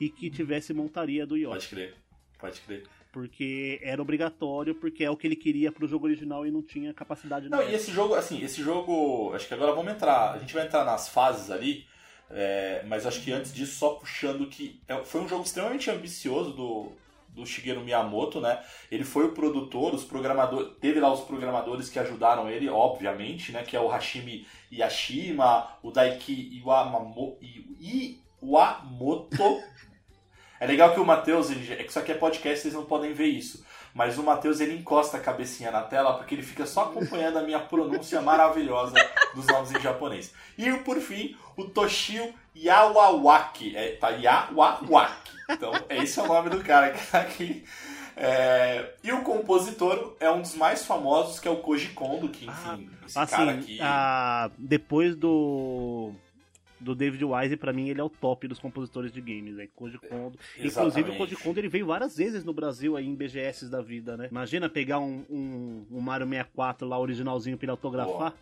e 0.00 0.08
que 0.08 0.30
tivesse 0.30 0.72
montaria 0.72 1.26
do 1.26 1.36
Yoshi. 1.36 1.50
Pode 1.50 1.68
crer, 1.68 1.94
pode 2.38 2.60
crer. 2.62 2.84
Porque 3.12 3.80
era 3.82 4.00
obrigatório, 4.00 4.74
porque 4.74 5.02
é 5.04 5.10
o 5.10 5.16
que 5.16 5.26
ele 5.26 5.36
queria 5.36 5.72
pro 5.72 5.86
jogo 5.88 6.06
original 6.06 6.46
e 6.46 6.50
não 6.50 6.62
tinha 6.62 6.94
capacidade 6.94 7.48
Não, 7.48 7.62
e 7.62 7.74
esse 7.74 7.90
jogo, 7.90 8.14
assim, 8.14 8.42
esse 8.42 8.62
jogo. 8.62 9.32
Acho 9.34 9.48
que 9.48 9.54
agora 9.54 9.72
vamos 9.72 9.92
entrar. 9.92 10.34
A 10.34 10.38
gente 10.38 10.54
vai 10.54 10.64
entrar 10.66 10.84
nas 10.84 11.08
fases 11.08 11.50
ali. 11.50 11.84
é, 12.30 12.84
mas 12.86 13.06
acho 13.06 13.22
que 13.22 13.32
antes 13.32 13.52
disso, 13.54 13.76
só 13.78 13.94
puxando 13.94 14.46
que 14.46 14.78
é- 14.86 15.02
foi 15.04 15.22
um 15.22 15.28
jogo 15.28 15.44
extremamente 15.44 15.90
ambicioso 15.90 16.52
do, 16.52 16.92
do 17.38 17.46
Shigeru 17.46 17.80
Miyamoto, 17.80 18.40
né? 18.40 18.60
Ele 18.90 19.04
foi 19.04 19.24
o 19.26 19.32
produtor, 19.32 19.94
os 19.94 20.04
programadores, 20.04 20.72
teve 20.80 21.00
lá 21.00 21.12
os 21.12 21.20
programadores 21.20 21.88
que 21.88 21.98
ajudaram 21.98 22.50
ele, 22.50 22.68
obviamente, 22.68 23.52
né? 23.52 23.62
Que 23.62 23.76
é 23.76 23.80
o 23.80 23.88
Hashimi 23.88 24.46
Yashima, 24.72 25.68
o 25.82 25.90
Daiki 25.90 26.62
Iwamoto. 28.42 29.62
é 30.60 30.66
legal 30.66 30.92
que 30.92 31.00
o 31.00 31.06
Matheus, 31.06 31.50
é 31.50 31.76
que 31.76 31.88
isso 31.88 31.98
aqui 31.98 32.12
é 32.12 32.14
podcast, 32.16 32.60
vocês 32.60 32.74
não 32.74 32.84
podem 32.84 33.12
ver 33.12 33.26
isso. 33.26 33.64
Mas 33.94 34.18
o 34.18 34.22
Matheus 34.22 34.60
ele 34.60 34.76
encosta 34.76 35.16
a 35.16 35.20
cabecinha 35.20 35.70
na 35.70 35.82
tela 35.82 36.14
porque 36.14 36.34
ele 36.34 36.42
fica 36.42 36.66
só 36.66 36.84
acompanhando 36.84 37.38
a 37.38 37.42
minha 37.42 37.58
pronúncia 37.58 38.20
maravilhosa 38.20 38.94
dos 39.34 39.46
nomes 39.46 39.72
em 39.72 39.80
japonês. 39.80 40.32
E 40.56 40.70
por 40.78 41.00
fim, 41.00 41.36
o 41.56 41.64
Toshio 41.64 42.32
Yawawaki. 42.56 43.76
É, 43.76 43.96
tá 43.96 44.10
Yawawaki. 44.10 45.37
Então, 45.48 45.72
esse 45.90 46.18
é 46.18 46.22
o 46.22 46.26
nome 46.26 46.50
do 46.50 46.62
cara 46.62 46.90
que 46.90 47.06
tá 47.10 47.20
aqui. 47.20 47.64
É, 48.16 48.94
e 49.02 49.12
o 49.12 49.22
compositor 49.22 50.16
é 50.18 50.28
um 50.28 50.42
dos 50.42 50.56
mais 50.56 50.84
famosos, 50.84 51.38
que 51.38 51.46
é 51.46 51.50
o 51.50 51.58
Koji 51.58 51.90
Kondo, 51.90 52.28
que 52.28 52.46
enfim, 52.46 52.90
ah, 52.90 53.06
esse 53.06 53.18
assim, 53.18 53.36
cara 53.36 53.50
aqui. 53.52 53.78
ah, 53.80 54.50
depois 54.58 55.14
do 55.14 56.12
do 56.80 56.94
David 56.94 57.24
Wise, 57.24 57.56
pra 57.56 57.72
mim 57.72 57.88
ele 57.88 58.00
é 58.00 58.04
o 58.04 58.08
top 58.08 58.46
dos 58.46 58.58
compositores 58.58 59.12
de 59.12 59.20
games, 59.20 59.56
né? 59.56 59.68
Koji 59.74 59.98
Kondo. 59.98 60.38
Inclusive 60.56 60.66
Exatamente. 60.66 61.10
o 61.10 61.16
Koji 61.16 61.36
Kondo 61.36 61.58
ele 61.58 61.68
veio 61.68 61.86
várias 61.86 62.16
vezes 62.16 62.44
no 62.44 62.52
Brasil 62.52 62.96
aí 62.96 63.06
em 63.06 63.14
BGS 63.14 63.68
da 63.68 63.80
vida, 63.80 64.16
né? 64.16 64.28
Imagina 64.30 64.68
pegar 64.68 64.98
um, 64.98 65.24
um, 65.28 65.86
um 65.90 66.00
Mario 66.00 66.26
64 66.26 66.86
lá 66.86 66.98
originalzinho 66.98 67.56
pra 67.56 67.64
ele 67.66 67.70
autografar. 67.72 68.32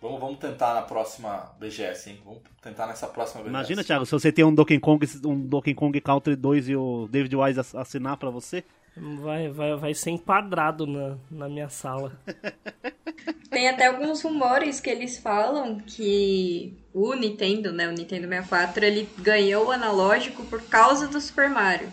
Vamos, 0.00 0.20
vamos 0.20 0.38
tentar 0.38 0.74
na 0.74 0.82
próxima 0.82 1.52
BGS, 1.58 2.10
hein? 2.10 2.20
Vamos 2.24 2.40
tentar 2.62 2.86
nessa 2.86 3.06
próxima 3.06 3.42
BGS. 3.42 3.50
Imagina, 3.54 3.84
Thiago, 3.84 4.04
se 4.06 4.12
você 4.12 4.30
tem 4.30 4.44
um 4.44 4.54
Donkey 4.54 4.78
Kong, 4.78 5.04
um 5.24 5.40
Donkey 5.40 5.74
Kong 5.74 6.00
Country 6.00 6.36
2 6.36 6.68
e 6.68 6.76
o 6.76 7.08
David 7.10 7.34
Wise 7.34 7.60
ass- 7.60 7.74
assinar 7.74 8.16
pra 8.16 8.30
você. 8.30 8.62
Vai, 8.96 9.48
vai, 9.50 9.76
vai 9.76 9.94
ser 9.94 10.10
enquadrado 10.10 10.86
na, 10.86 11.16
na 11.30 11.48
minha 11.48 11.68
sala. 11.68 12.12
Tem 13.50 13.68
até 13.68 13.86
alguns 13.86 14.22
rumores 14.22 14.80
que 14.80 14.90
eles 14.90 15.18
falam 15.18 15.78
que 15.78 16.76
o 16.92 17.14
Nintendo, 17.14 17.72
né, 17.72 17.88
o 17.88 17.92
Nintendo 17.92 18.26
64, 18.28 18.84
ele 18.84 19.08
ganhou 19.18 19.66
o 19.66 19.70
analógico 19.70 20.44
por 20.46 20.60
causa 20.62 21.06
do 21.08 21.20
Super 21.20 21.48
Mario. 21.48 21.88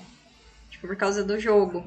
Tipo, 0.69 0.87
por 0.87 0.95
causa 0.95 1.23
do 1.23 1.39
jogo. 1.39 1.83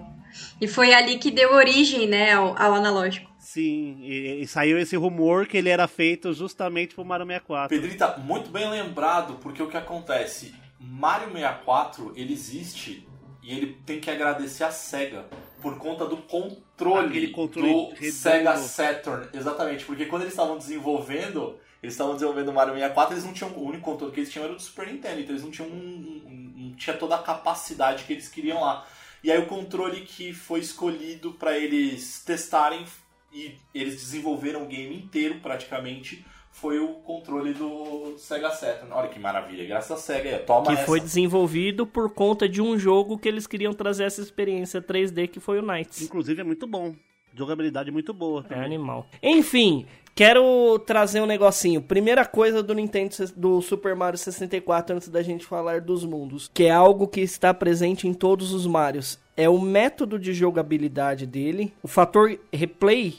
E 0.61 0.69
foi 0.69 0.93
ali 0.95 1.19
que 1.19 1.31
deu 1.31 1.55
origem, 1.55 2.07
né, 2.07 2.33
ao, 2.33 2.57
ao 2.61 2.75
analógico. 2.75 3.31
Sim, 3.47 3.99
e, 4.03 4.43
e 4.43 4.47
saiu 4.49 4.77
esse 4.77 4.97
rumor 4.97 5.47
que 5.47 5.57
ele 5.57 5.69
era 5.69 5.87
feito 5.87 6.33
justamente 6.35 6.97
pro 6.97 7.05
Mario 7.05 7.25
64. 7.27 7.69
Pedrita, 7.69 8.17
muito 8.19 8.51
bem 8.51 8.69
lembrado, 8.69 9.35
porque 9.41 9.63
o 9.63 9.69
que 9.69 9.77
acontece? 9.77 10.53
Mario 10.81 11.31
64, 11.33 12.13
ele 12.17 12.33
existe 12.33 13.07
e 13.45 13.53
ele 13.57 13.79
tem 13.87 14.01
que 14.01 14.11
agradecer 14.11 14.65
a 14.65 14.73
SEGA 14.73 15.27
por 15.63 15.79
conta 15.79 16.05
do 16.07 16.17
controle, 16.17 17.07
Aquele 17.07 17.29
controle 17.29 17.69
do 17.73 17.89
redondo. 17.91 18.13
Sega 18.13 18.57
Saturn. 18.57 19.29
Exatamente, 19.33 19.85
porque 19.85 20.07
quando 20.07 20.23
eles 20.23 20.33
estavam 20.33 20.59
desenvolvendo, 20.59 21.57
eles 21.81 21.95
estavam 21.95 22.15
desenvolvendo 22.15 22.49
o 22.49 22.53
Mario 22.53 22.75
64, 22.75 23.15
eles 23.15 23.25
não 23.25 23.33
tinham 23.33 23.53
o 23.53 23.63
único 23.65 23.85
controle 23.85 24.13
que 24.13 24.19
eles 24.19 24.33
tinham 24.33 24.45
era 24.45 24.55
o 24.55 24.57
do 24.57 24.63
Super 24.63 24.89
Nintendo, 24.89 25.21
então 25.21 25.31
eles 25.33 25.45
não 25.45 25.53
tinham 25.53 25.71
um- 25.71 26.23
um- 26.27 26.53
não 26.71 26.75
tinha 26.75 26.97
toda 26.97 27.15
a 27.15 27.23
capacidade 27.23 28.03
que 28.03 28.13
eles 28.13 28.29
queriam 28.29 28.61
lá. 28.61 28.85
E 29.23 29.31
aí 29.31 29.39
o 29.39 29.47
controle 29.47 30.01
que 30.01 30.33
foi 30.35 30.59
escolhido 30.59 31.33
para 31.35 31.57
eles 31.57 32.25
testarem 32.25 32.85
e 33.33 33.57
eles 33.75 33.95
desenvolveram 33.97 34.63
o 34.63 34.67
game 34.67 34.97
inteiro 34.97 35.41
praticamente 35.41 36.25
foi 36.57 36.79
o 36.79 36.89
controle 36.95 37.53
do 37.53 38.17
Sega 38.17 38.51
Saturn. 38.51 38.91
Olha 38.91 39.09
que 39.09 39.19
maravilha, 39.19 39.67
graças 39.67 39.91
a 39.91 39.97
Sega. 39.97 40.31
aí, 40.31 40.39
Toma 40.39 40.69
Que 40.69 40.73
essa. 40.73 40.87
foi 40.87 41.01
desenvolvido 41.01 41.87
por 41.87 42.09
conta 42.11 42.49
de 42.49 42.63
um 42.63 42.79
jogo 42.79 43.19
que 43.19 43.29
eles 43.29 43.47
queriam 43.47 43.75
trazer 43.75 44.05
essa 44.05 44.23
experiência 44.23 44.81
3D 44.81 45.29
que 45.29 45.39
foi 45.39 45.59
o 45.59 45.63
Knights. 45.63 46.01
Inclusive 46.01 46.41
é 46.41 46.45
muito 46.45 46.67
bom. 46.67 46.95
Jogabilidade 47.35 47.91
muito 47.91 48.15
boa. 48.15 48.41
É 48.41 48.49
também. 48.49 48.65
animal. 48.65 49.07
Enfim, 49.23 49.85
quero 50.15 50.79
trazer 50.79 51.21
um 51.21 51.27
negocinho. 51.27 51.83
Primeira 51.83 52.25
coisa 52.25 52.63
do 52.63 52.75
Nintendo 52.75 53.15
do 53.37 53.61
Super 53.61 53.95
Mario 53.95 54.19
64 54.19 54.97
antes 54.97 55.09
da 55.11 55.23
gente 55.23 55.45
falar 55.45 55.83
dos 55.83 56.07
mundos, 56.07 56.51
que 56.55 56.65
é 56.65 56.71
algo 56.71 57.07
que 57.07 57.21
está 57.21 57.53
presente 57.53 58.09
em 58.09 58.15
todos 58.15 58.55
os 58.55 58.67
Marios. 58.67 59.19
É 59.37 59.49
o 59.49 59.61
método 59.61 60.19
de 60.19 60.33
jogabilidade 60.33 61.27
dele, 61.27 61.73
o 61.83 61.89
fator 61.89 62.39
replay, 62.53 63.17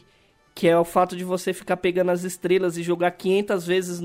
que 0.55 0.67
é 0.67 0.75
o 0.75 0.83
fato 0.83 1.15
de 1.15 1.23
você 1.23 1.53
ficar 1.53 1.77
pegando 1.77 2.09
as 2.09 2.23
estrelas 2.23 2.77
e 2.77 2.83
jogar 2.83 3.11
500 3.11 3.67
vezes. 3.67 4.01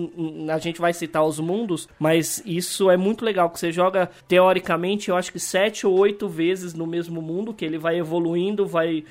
A 0.53 0.59
gente 0.59 0.79
vai 0.79 0.93
citar 0.93 1.25
os 1.25 1.41
mundos, 1.41 1.89
mas 1.99 2.43
isso 2.45 2.91
é 2.91 2.97
muito 2.97 3.25
legal. 3.25 3.49
Que 3.49 3.59
você 3.59 3.73
joga, 3.73 4.11
teoricamente, 4.29 5.09
eu 5.09 5.17
acho 5.17 5.33
que 5.33 5.41
7 5.41 5.87
ou 5.87 5.99
8 5.99 6.29
vezes 6.29 6.75
no 6.75 6.87
mesmo 6.87 7.23
mundo, 7.23 7.55
que 7.55 7.65
ele 7.65 7.79
vai 7.79 7.99
evoluindo, 7.99 8.67
vai 8.67 9.03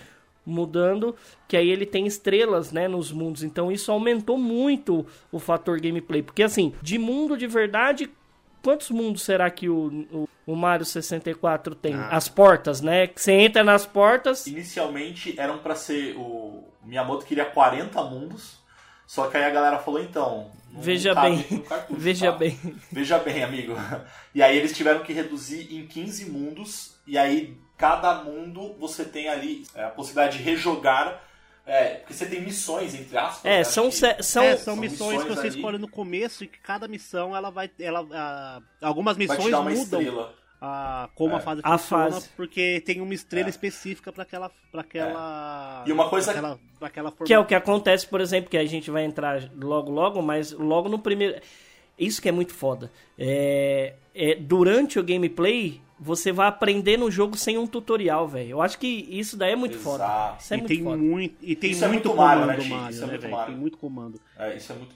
mudando, 0.46 1.16
que 1.48 1.58
aí 1.58 1.70
ele 1.70 1.86
tem 1.86 2.06
estrelas, 2.06 2.72
né, 2.72 2.88
nos 2.88 3.12
mundos. 3.12 3.44
Então 3.44 3.72
isso 3.72 3.92
aumentou 3.92 4.38
muito 4.38 5.06
o 5.32 5.40
fator 5.40 5.80
gameplay, 5.80 6.22
porque 6.22 6.44
assim, 6.44 6.74
de 6.82 6.98
mundo 6.98 7.38
de 7.38 7.48
verdade, 7.48 8.10
quantos 8.62 8.90
mundos 8.92 9.24
será 9.24 9.50
que 9.50 9.70
o, 9.70 10.06
o, 10.12 10.30
o 10.52 10.56
Mario 10.56 10.86
64 10.86 11.76
tem? 11.76 11.94
Ah. 11.96 12.10
As 12.10 12.28
portas, 12.28 12.82
né? 12.82 13.08
Que 13.08 13.22
Você 13.22 13.32
entra 13.34 13.64
nas 13.64 13.86
portas, 13.86 14.46
Inicialmente 14.48 15.40
eram 15.40 15.60
pra 15.60 15.76
ser. 15.76 16.16
O 16.18 16.64
Miyamoto 16.84 17.26
queria 17.26 17.46
40 17.46 18.02
mundos. 18.04 18.60
Só 19.06 19.28
que 19.28 19.36
aí 19.36 19.44
a 19.44 19.50
galera 19.50 19.78
falou, 19.80 20.02
então. 20.02 20.50
não 20.72 20.82
Veja 20.82 21.14
cabe 21.14 21.36
bem, 21.50 21.60
cartucho, 21.64 22.00
veja 22.00 22.32
tá? 22.32 22.38
bem. 22.38 22.60
Veja 22.92 23.20
bem, 23.20 23.44
amigo. 23.44 23.74
E 24.34 24.42
aí 24.42 24.58
eles 24.58 24.72
tiveram 24.72 25.02
que 25.04 25.12
reduzir 25.12 25.68
em 25.76 25.86
15 25.86 26.30
mundos. 26.32 26.96
E 27.06 27.18
aí, 27.18 27.58
cada 27.78 28.24
mundo 28.24 28.74
você 28.80 29.04
tem 29.04 29.28
ali 29.28 29.66
é, 29.76 29.84
a 29.84 29.90
possibilidade 29.90 30.38
de 30.38 30.44
rejogar. 30.46 31.22
é, 31.66 31.96
porque 31.96 32.14
você 32.14 32.26
tem 32.26 32.40
missões, 32.42 32.96
entre 32.96 33.18
aspas. 33.18 33.44
É, 33.44 33.58
né, 33.58 33.64
são, 33.66 33.90
que- 33.90 34.24
são, 34.24 34.44
É, 34.44 34.56
são 34.56 34.76
missões 34.78 35.22
que 35.24 35.28
você 35.30 35.48
ali. 35.48 35.50
escolhe 35.58 35.78
no 35.78 35.90
começo 35.90 36.46
e 36.46 36.48
que 36.48 36.60
cada 36.60 36.88
missão 36.88 37.36
ela 37.36 37.50
vai. 37.52 37.70
Ela, 37.78 38.08
ah, 38.14 38.62
algumas 38.82 39.18
Vai 39.18 39.28
missões 39.28 39.44
te 39.46 39.52
dar 39.52 39.60
uma 39.60 39.70
mudam 39.72 40.02
estrela. 40.02 40.34
A, 40.62 41.10
como 41.16 41.34
É. 41.34 41.38
a 41.38 41.40
fase 41.40 41.62
A 41.64 41.78
funciona, 41.78 42.12
fase. 42.12 42.30
porque 42.38 42.82
tem 42.86 43.02
uma 43.02 43.14
estrela 43.16 43.48
É. 43.48 43.50
específica 43.50 44.12
para 44.14 44.22
aquela, 44.24 44.52
pra 44.72 44.82
aquela. 44.82 45.84
E 45.88 45.92
uma 45.92 46.08
coisa- 46.08 46.32
pra 46.32 46.40
aquela, 46.40 46.60
pra 46.80 46.88
aquela 46.88 47.12
Que 47.26 47.34
é 47.34 47.40
o 47.40 47.46
que 47.46 47.56
acontece, 47.56 48.06
por 48.08 48.22
exemplo, 48.22 48.50
que 48.50 48.58
a 48.58 48.66
gente 48.66 48.92
vai 48.92 49.04
entrar 49.04 49.50
logo 49.60 49.90
logo, 49.92 50.22
mas 50.22 50.52
logo 50.52 50.88
no 50.88 51.00
primeiro. 51.00 51.42
Isso 51.98 52.22
que 52.22 52.30
é 52.30 52.32
muito 52.32 52.54
foda. 52.54 52.92
É, 53.18 53.94
é, 54.16 54.36
durante 54.36 54.98
o 55.00 55.04
gameplay, 55.04 55.82
você 56.00 56.32
vai 56.32 56.48
aprender 56.48 56.98
no 56.98 57.12
jogo 57.12 57.38
sem 57.38 57.58
um 57.60 57.68
tutorial, 57.68 58.28
velho. 58.28 58.50
Eu 58.52 58.62
acho 58.62 58.80
que 58.80 58.88
isso 58.88 59.38
daí 59.38 59.52
é 59.52 59.56
muito 59.56 59.78
foda. 59.78 60.04
Exato. 60.04 60.42
Isso 60.44 60.54
é 60.54 60.58
e, 60.58 60.60
muito 60.60 60.68
tem 60.70 60.84
foda. 60.84 60.98
muito, 60.98 61.36
e 61.42 61.56
tem 61.56 61.72
Isso 61.72 61.86
é 61.86 61.88
muito 61.88 62.06
muito 62.08 62.18
Mario, 62.18 62.42
comando 62.44 62.58
né? 62.64 62.70
Mario, 62.70 62.90
Isso 62.90 63.04
é 63.04 63.06
né, 63.06 63.12
muito 63.12 63.22
velho? 63.22 63.34
Mario. 63.36 63.52
Tem 63.54 63.62
muito 63.62 63.78
comando. 63.78 64.22
É, 64.38 64.56
isso 64.58 64.72
é 64.72 64.76
muito. 64.76 64.96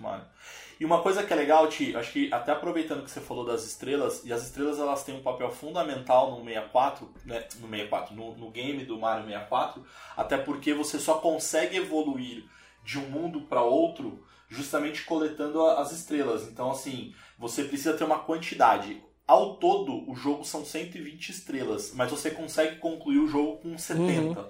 E 0.80 0.86
uma 0.86 1.02
coisa 1.02 1.24
que 1.24 1.32
é 1.32 1.36
legal, 1.36 1.68
Ti, 1.70 1.96
acho 1.96 2.12
que 2.12 2.34
até 2.34 2.52
aproveitando 2.52 3.04
que 3.04 3.10
você 3.10 3.22
falou 3.22 3.46
das 3.46 3.66
estrelas, 3.66 4.24
e 4.26 4.34
as 4.34 4.44
estrelas 4.44 4.78
elas 4.78 5.04
têm 5.04 5.16
um 5.16 5.22
papel 5.22 5.50
fundamental 5.50 6.32
no 6.32 6.44
64, 6.44 7.10
né, 7.26 7.46
no 7.60 7.70
64, 7.70 8.16
no, 8.16 8.36
no 8.36 8.52
game 8.52 8.84
do 8.84 9.00
Mario 9.00 9.26
64, 9.26 9.86
até 10.18 10.38
porque 10.38 10.74
você 10.74 11.00
só 11.00 11.16
consegue 11.16 11.78
evoluir 11.78 12.44
de 12.84 13.00
um 13.00 13.10
mundo 13.10 13.42
para 13.42 13.62
outro 13.62 14.24
justamente 14.50 15.04
coletando 15.04 15.66
as 15.66 15.92
estrelas. 15.92 16.48
Então, 16.48 16.72
assim, 16.72 17.14
você 17.38 17.64
precisa 17.64 17.94
ter 17.94 18.04
uma 18.04 18.20
quantidade. 18.20 19.02
Ao 19.26 19.56
todo, 19.56 20.10
o 20.10 20.16
jogo 20.16 20.46
são 20.46 20.64
120 20.64 21.30
estrelas, 21.30 21.94
mas 21.96 22.12
você 22.12 22.30
consegue 22.30 22.78
concluir 22.78 23.18
o 23.18 23.28
jogo 23.28 23.58
com 23.58 23.78
70. 23.78 24.42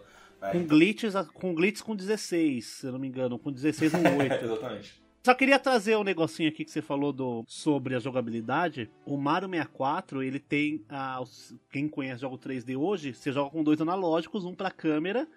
né? 0.42 0.52
Com 0.52 0.66
glitches, 0.66 1.14
com 1.34 1.56
glitches 1.56 1.82
com 1.82 1.96
16, 1.96 2.66
se 2.66 2.86
eu 2.86 2.92
não 2.92 3.00
me 3.00 3.08
engano, 3.08 3.40
com 3.40 3.52
16 3.52 3.94
no 3.94 4.18
8. 4.18 4.34
Exatamente. 4.44 5.05
Só 5.26 5.34
queria 5.34 5.58
trazer 5.58 5.98
um 5.98 6.04
negocinho 6.04 6.50
aqui 6.50 6.64
que 6.64 6.70
você 6.70 6.84
falou 6.84 7.12
do, 7.12 7.44
sobre 7.48 7.96
a 7.96 8.00
jogabilidade. 8.00 8.92
O 9.08 9.18
Mario 9.18 9.50
64, 9.50 10.22
ele 10.22 10.38
tem. 10.40 10.86
ah, 10.88 11.20
os- 11.20 11.52
quem 11.72 11.88
conhece 11.90 12.22
jogo 12.22 12.38
3D 12.38 12.78
hoje, 12.78 13.12
você 13.12 13.32
joga 13.32 13.50
com 13.50 13.64
dois 13.64 13.82
analógicos, 13.82 14.46
um 14.46 14.54
pra 14.54 14.70
câmera 14.70 15.28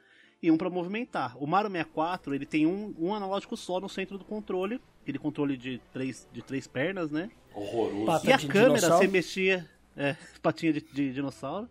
e 0.43 0.51
um 0.51 0.59
pra 0.59 0.69
movimentar. 0.69 1.43
O 1.43 1.47
Mario 1.47 1.71
64, 1.71 2.35
ele 2.35 2.45
tem 2.45 2.67
um, 2.67 2.95
um 2.99 3.15
analógico 3.15 3.57
só 3.57 3.81
no 3.81 3.89
centro 3.89 4.19
do 4.19 4.27
controle, 4.27 4.79
aquele 5.01 5.19
controle 5.19 5.57
de 5.57 5.81
três, 5.91 6.29
de 6.35 6.43
três 6.43 6.67
pernas, 6.67 7.11
né? 7.11 7.31
Horroroso. 7.55 8.05
Pata 8.05 8.29
E 8.29 8.33
a 8.35 8.39
câmera, 8.47 8.89
você 8.99 9.07
mexia. 9.09 9.67
É, 9.97 10.15
patinha 10.43 10.71
de, 10.75 10.83
de 10.83 11.15
dinossauro. 11.15 11.67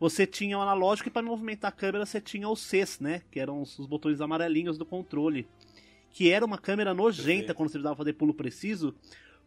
Você 0.00 0.26
tinha 0.26 0.58
o 0.58 0.60
analógico 0.60 1.08
e 1.08 1.12
para 1.12 1.22
movimentar 1.22 1.68
a 1.68 1.72
câmera 1.72 2.04
você 2.04 2.20
tinha 2.20 2.48
os 2.48 2.60
Cs, 2.60 2.98
né? 2.98 3.22
Que 3.30 3.38
eram 3.38 3.62
os, 3.62 3.78
os 3.78 3.86
botões 3.86 4.20
amarelinhos 4.20 4.76
do 4.76 4.84
controle. 4.84 5.46
Que 6.16 6.30
era 6.30 6.46
uma 6.46 6.56
câmera 6.56 6.94
nojenta 6.94 7.52
quando 7.52 7.68
você 7.68 7.74
precisava 7.74 7.94
fazer 7.94 8.14
pulo 8.14 8.32
preciso. 8.32 8.94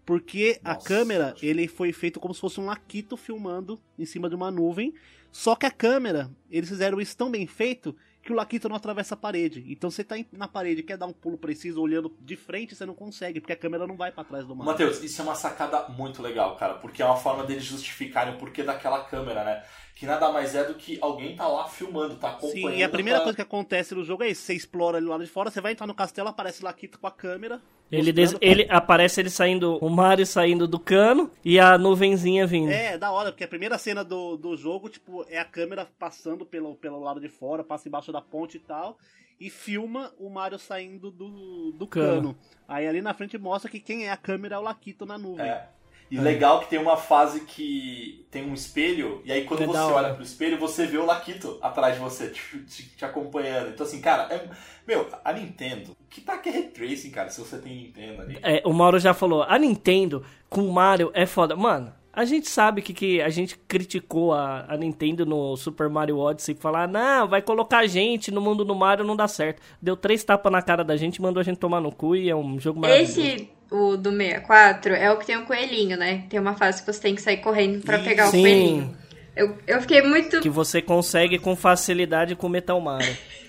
Porque 0.05 0.59
a 0.63 0.75
Nossa. 0.75 0.87
câmera, 0.87 1.35
ele 1.41 1.67
foi 1.67 1.91
feito 1.91 2.19
como 2.19 2.31
se 2.31 2.39
fosse 2.39 2.59
um 2.59 2.65
laquito 2.65 3.17
filmando 3.17 3.81
em 3.97 4.05
cima 4.05 4.29
de 4.29 4.35
uma 4.35 4.51
nuvem. 4.51 4.93
Só 5.31 5.55
que 5.55 5.65
a 5.65 5.71
câmera, 5.71 6.29
eles 6.47 6.69
fizeram 6.69 7.01
isso 7.01 7.17
tão 7.17 7.31
bem 7.31 7.47
feito 7.47 7.95
que 8.21 8.31
o 8.31 8.35
Laquito 8.35 8.67
não 8.67 8.75
atravessa 8.75 9.15
a 9.15 9.17
parede. 9.17 9.65
Então 9.67 9.89
você 9.89 10.03
tá 10.03 10.15
na 10.31 10.47
parede 10.47 10.81
e 10.81 10.83
quer 10.83 10.97
dar 10.97 11.07
um 11.07 11.13
pulo 11.13 11.37
preciso 11.37 11.81
olhando 11.81 12.15
de 12.19 12.35
frente, 12.35 12.75
você 12.75 12.85
não 12.85 12.93
consegue, 12.93 13.39
porque 13.39 13.53
a 13.53 13.55
câmera 13.55 13.87
não 13.87 13.95
vai 13.95 14.11
pra 14.11 14.23
trás 14.23 14.45
do 14.45 14.55
Mario. 14.55 14.71
Matheus, 14.71 15.01
isso 15.01 15.21
é 15.21 15.23
uma 15.23 15.35
sacada 15.35 15.87
muito 15.89 16.21
legal, 16.21 16.55
cara, 16.55 16.75
porque 16.75 17.01
é 17.01 17.05
uma 17.05 17.15
forma 17.15 17.45
deles 17.45 17.63
justificarem 17.63 18.35
o 18.35 18.37
porquê 18.37 18.61
daquela 18.61 19.03
câmera, 19.05 19.43
né? 19.43 19.63
Que 19.99 20.05
nada 20.05 20.31
mais 20.31 20.55
é 20.55 20.63
do 20.63 20.75
que 20.75 20.97
alguém 21.01 21.35
tá 21.35 21.45
lá 21.45 21.67
filmando, 21.67 22.15
tá 22.15 22.29
acompanhando. 22.29 22.71
Sim, 22.71 22.77
e 22.77 22.83
a 22.83 22.87
primeira 22.87 23.19
tá- 23.19 23.23
coisa 23.25 23.35
que 23.35 23.41
acontece 23.41 23.93
no 23.93 24.01
jogo 24.05 24.23
é 24.23 24.29
isso: 24.29 24.43
você 24.43 24.53
explora 24.53 24.97
ali 24.97 25.05
lá 25.05 25.17
de 25.17 25.27
fora, 25.27 25.51
você 25.51 25.59
vai 25.59 25.73
entrar 25.73 25.85
no 25.85 25.93
castelo, 25.93 26.29
aparece 26.29 26.61
o 26.61 26.65
Laquito 26.65 26.97
com 26.97 27.05
a 27.05 27.11
câmera. 27.11 27.61
Ele, 27.91 28.13
des- 28.13 28.31
pra- 28.31 28.39
ele 28.41 28.65
aparece 28.69 29.19
ele 29.19 29.29
saindo, 29.29 29.77
o 29.81 29.89
Mario 29.89 30.25
saindo 30.25 30.65
do 30.69 30.79
cano 30.79 31.29
e 31.43 31.59
a 31.59 31.77
nuvenzinha 31.77 32.47
vindo. 32.47 32.71
É, 32.71 32.97
da 32.97 33.11
hora, 33.11 33.31
porque 33.33 33.43
a 33.43 33.47
primeira 33.47 33.77
cena 33.77 34.01
do, 34.01 34.37
do 34.37 34.55
jogo, 34.55 34.87
tipo, 34.87 35.25
é 35.27 35.37
a 35.37 35.43
câmera 35.43 35.85
passando 35.99 36.45
pelo, 36.45 36.75
pelo 36.75 37.01
lado 37.01 37.19
de 37.19 37.27
fora, 37.27 37.61
passa 37.61 37.89
embaixo 37.89 38.09
da 38.13 38.21
ponte 38.21 38.55
e 38.55 38.59
tal, 38.61 38.97
e 39.37 39.49
filma 39.49 40.13
o 40.17 40.29
Mario 40.29 40.57
saindo 40.59 41.11
do, 41.11 41.73
do 41.73 41.85
Cano. 41.87 42.35
cano. 42.35 42.37
Aí 42.69 42.87
ali 42.87 43.01
na 43.01 43.13
frente 43.13 43.37
mostra 43.37 43.69
que 43.69 43.81
quem 43.81 44.05
é 44.05 44.11
a 44.11 44.17
câmera 44.17 44.55
é 44.55 44.59
o 44.59 44.61
Laquito 44.61 45.05
na 45.05 45.17
nuvem. 45.17 45.45
É. 45.45 45.67
E 46.11 46.17
legal 46.19 46.59
que 46.59 46.69
tem 46.69 46.79
uma 46.79 46.97
fase 46.97 47.41
que 47.41 48.25
tem 48.31 48.43
um 48.49 48.53
espelho, 48.53 49.21
e 49.25 49.31
aí 49.31 49.43
quando 49.45 49.63
É 49.63 49.65
você 49.67 49.77
olha 49.77 50.13
pro 50.13 50.23
espelho, 50.23 50.57
você 50.59 50.85
vê 50.85 50.97
o 50.97 51.05
Laquito 51.05 51.57
atrás 51.61 51.95
de 51.95 51.99
você, 51.99 52.29
te, 52.29 52.41
te- 52.65 52.95
te 52.95 53.05
acompanhando. 53.05 53.69
Então 53.69 53.85
assim, 53.85 54.01
cara, 54.01 54.23
é- 54.33 54.47
meu, 54.87 55.07
a 55.23 55.33
Nintendo, 55.33 55.95
que 56.09 56.21
tá 56.21 56.37
que 56.37 56.49
é 56.49 56.51
Ray 56.51 56.63
Tracing, 56.69 57.11
cara, 57.11 57.29
se 57.29 57.39
você 57.39 57.57
tem 57.59 57.75
Nintendo 57.75 58.21
ali. 58.21 58.39
É, 58.41 58.61
o 58.65 58.73
Mauro 58.73 58.99
já 58.99 59.13
falou, 59.13 59.43
a 59.43 59.57
Nintendo 59.59 60.23
com 60.49 60.61
o 60.61 60.71
Mario 60.73 61.11
é 61.13 61.25
foda. 61.25 61.55
Mano, 61.55 61.93
a 62.11 62.25
gente 62.25 62.49
sabe 62.49 62.81
que, 62.81 62.93
que 62.93 63.21
a 63.21 63.29
gente 63.29 63.55
criticou 63.67 64.33
a, 64.33 64.65
a 64.67 64.75
Nintendo 64.75 65.25
no 65.25 65.55
Super 65.55 65.89
Mario 65.89 66.17
Odyssey, 66.17 66.55
falar, 66.55 66.87
não, 66.87 67.27
vai 67.27 67.41
colocar 67.41 67.79
a 67.79 67.87
gente 67.87 68.31
no 68.31 68.41
mundo 68.41 68.65
do 68.65 68.73
Mario, 68.75 69.05
não 69.05 69.15
dá 69.15 69.27
certo. 69.27 69.61
Deu 69.81 69.95
três 69.95 70.23
tapas 70.23 70.51
na 70.51 70.61
cara 70.61 70.83
da 70.83 70.97
gente, 70.97 71.21
mandou 71.21 71.39
a 71.39 71.43
gente 71.43 71.57
tomar 71.59 71.79
no 71.79 71.91
cu 71.91 72.15
e 72.15 72.29
é 72.29 72.35
um 72.35 72.59
jogo 72.59 72.79
maravilhoso. 72.79 73.21
Esse, 73.21 73.49
o 73.71 73.97
do 73.97 74.11
64, 74.11 74.93
é 74.93 75.11
o 75.11 75.17
que 75.17 75.25
tem 75.25 75.37
o 75.37 75.45
coelhinho, 75.45 75.97
né? 75.97 76.23
Tem 76.29 76.39
uma 76.39 76.55
fase 76.55 76.81
que 76.81 76.91
você 76.91 76.99
tem 76.99 77.15
que 77.15 77.21
sair 77.21 77.37
correndo 77.37 77.83
pra 77.83 77.99
pegar 77.99 78.27
o 78.27 78.31
Sim. 78.31 78.41
coelhinho. 78.41 78.97
Eu, 79.35 79.57
eu 79.65 79.81
fiquei 79.81 80.01
muito. 80.01 80.41
Que 80.41 80.49
você 80.49 80.81
consegue 80.81 81.39
com 81.39 81.55
facilidade 81.55 82.35
com 82.35 82.49
Metal 82.49 82.79
Mario. 82.79 83.15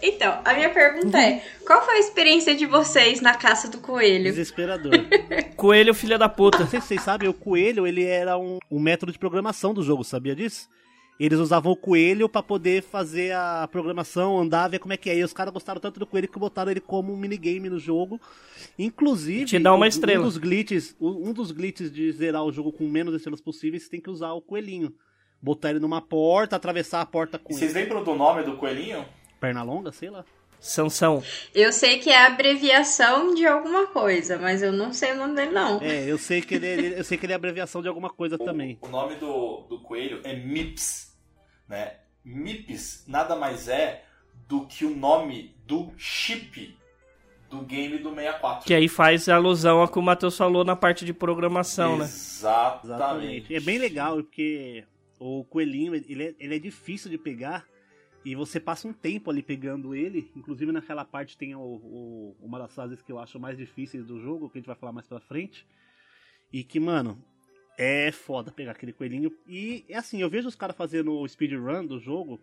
Então, 0.00 0.40
a 0.44 0.54
minha 0.54 0.70
pergunta 0.70 1.18
é: 1.18 1.42
qual 1.66 1.84
foi 1.84 1.96
a 1.96 1.98
experiência 1.98 2.54
de 2.54 2.66
vocês 2.66 3.20
na 3.20 3.34
caça 3.34 3.68
do 3.68 3.78
coelho? 3.78 4.24
Desesperador. 4.24 4.92
Coelho, 5.56 5.92
filha 5.92 6.16
da 6.16 6.28
puta. 6.28 6.60
Não 6.60 6.68
sei 6.68 6.80
se 6.80 6.86
vocês 6.86 7.02
sabem, 7.02 7.28
o 7.28 7.34
coelho 7.34 7.84
ele 7.84 8.04
era 8.04 8.38
um, 8.38 8.58
um 8.70 8.78
método 8.78 9.10
de 9.10 9.18
programação 9.18 9.74
do 9.74 9.82
jogo, 9.82 10.04
sabia 10.04 10.36
disso? 10.36 10.68
Eles 11.18 11.38
usavam 11.40 11.72
o 11.72 11.76
coelho 11.76 12.28
pra 12.28 12.42
poder 12.42 12.80
fazer 12.82 13.32
a 13.34 13.68
programação, 13.72 14.38
andar, 14.38 14.68
ver 14.68 14.78
como 14.78 14.92
é 14.92 14.96
que 14.96 15.10
é. 15.10 15.16
E 15.18 15.24
os 15.24 15.32
caras 15.32 15.52
gostaram 15.52 15.80
tanto 15.80 15.98
do 15.98 16.06
coelho 16.06 16.28
que 16.28 16.38
botaram 16.38 16.70
ele 16.70 16.80
como 16.80 17.12
um 17.12 17.16
minigame 17.16 17.68
no 17.68 17.78
jogo. 17.78 18.20
Inclusive, 18.78 19.44
Te 19.46 19.58
dá 19.58 19.74
uma 19.74 19.86
um- 19.86 19.88
estrela. 19.88 20.20
Um 20.22 20.26
dos 20.26 20.36
glitches, 20.38 20.94
um 21.00 21.32
dos 21.32 21.50
glitches 21.50 21.90
de 21.90 22.12
zerar 22.12 22.44
o 22.44 22.52
jogo 22.52 22.70
com 22.72 22.84
menos 22.88 23.14
estrelas 23.14 23.40
possíveis, 23.40 23.82
você 23.84 23.90
tem 23.90 24.00
que 24.00 24.10
usar 24.10 24.32
o 24.32 24.40
coelhinho. 24.40 24.94
Botar 25.42 25.70
ele 25.70 25.80
numa 25.80 26.00
porta, 26.00 26.56
atravessar 26.56 27.00
a 27.00 27.06
porta 27.06 27.38
com 27.38 27.52
E 27.52 27.56
vocês 27.56 27.74
lembram 27.74 28.02
do 28.04 28.14
nome 28.14 28.42
do 28.44 28.56
coelhinho? 28.56 29.04
perna 29.40 29.62
longa, 29.62 29.92
sei 29.92 30.10
lá. 30.10 30.24
Sansão. 30.60 31.22
Eu 31.54 31.72
sei 31.72 31.98
que 32.00 32.10
é 32.10 32.16
a 32.16 32.26
abreviação 32.26 33.32
de 33.32 33.46
alguma 33.46 33.86
coisa, 33.86 34.36
mas 34.38 34.60
eu 34.60 34.72
não 34.72 34.92
sei 34.92 35.12
o 35.12 35.16
nome 35.16 35.36
dele, 35.36 35.52
não. 35.52 35.80
É, 35.80 36.10
eu 36.10 36.18
sei 36.18 36.42
que 36.42 36.56
ele, 36.56 36.66
ele- 36.66 36.98
eu 36.98 37.04
sei 37.04 37.16
que 37.16 37.24
ele 37.26 37.32
é 37.32 37.36
abreviação 37.36 37.80
de 37.80 37.86
alguma 37.86 38.10
coisa 38.10 38.36
também. 38.36 38.76
O 38.82 38.88
nome 38.88 39.14
do, 39.14 39.60
do 39.68 39.78
coelho 39.80 40.20
é 40.24 40.34
Mips, 40.34 41.07
né? 41.68 41.96
Mips 42.24 43.04
nada 43.06 43.34
mais 43.36 43.68
é 43.68 44.04
do 44.48 44.66
que 44.66 44.84
o 44.84 44.94
nome 44.96 45.54
do 45.66 45.92
chip 45.96 46.76
do 47.50 47.62
game 47.62 47.98
do 47.98 48.10
64. 48.14 48.66
Que 48.66 48.74
aí 48.74 48.88
faz 48.88 49.28
alusão 49.28 49.80
ao 49.80 49.88
que 49.88 49.98
o 49.98 50.02
Matheus 50.02 50.36
falou 50.36 50.64
na 50.64 50.76
parte 50.76 51.04
de 51.04 51.12
programação, 51.14 51.96
né? 51.96 52.04
Exatamente. 52.04 52.86
Exatamente. 52.86 53.54
É 53.54 53.60
bem 53.60 53.78
legal 53.78 54.16
porque 54.16 54.84
o 55.18 55.44
coelhinho 55.44 55.94
ele 55.94 56.24
é, 56.24 56.34
ele 56.38 56.56
é 56.56 56.58
difícil 56.58 57.10
de 57.10 57.16
pegar 57.18 57.66
e 58.24 58.34
você 58.34 58.60
passa 58.60 58.86
um 58.86 58.92
tempo 58.92 59.30
ali 59.30 59.42
pegando 59.42 59.94
ele. 59.94 60.30
Inclusive 60.36 60.70
naquela 60.72 61.04
parte 61.04 61.38
tem 61.38 61.54
o, 61.54 61.60
o- 61.60 62.36
uma 62.40 62.58
das 62.58 62.74
fases 62.74 63.00
que 63.00 63.10
eu 63.10 63.18
acho 63.18 63.40
mais 63.40 63.56
difíceis 63.56 64.06
do 64.06 64.20
jogo, 64.20 64.50
que 64.50 64.58
a 64.58 64.60
gente 64.60 64.66
vai 64.66 64.76
falar 64.76 64.92
mais 64.92 65.06
pra 65.06 65.20
frente. 65.20 65.66
E 66.52 66.62
que, 66.62 66.78
mano, 66.78 67.22
é 67.78 68.10
foda 68.10 68.50
pegar 68.50 68.72
aquele 68.72 68.92
coelhinho. 68.92 69.32
E 69.46 69.84
é 69.88 69.96
assim, 69.96 70.20
eu 70.20 70.28
vejo 70.28 70.48
os 70.48 70.56
caras 70.56 70.76
fazendo 70.76 71.12
o 71.12 71.26
speedrun 71.28 71.86
do 71.86 72.00
jogo. 72.00 72.40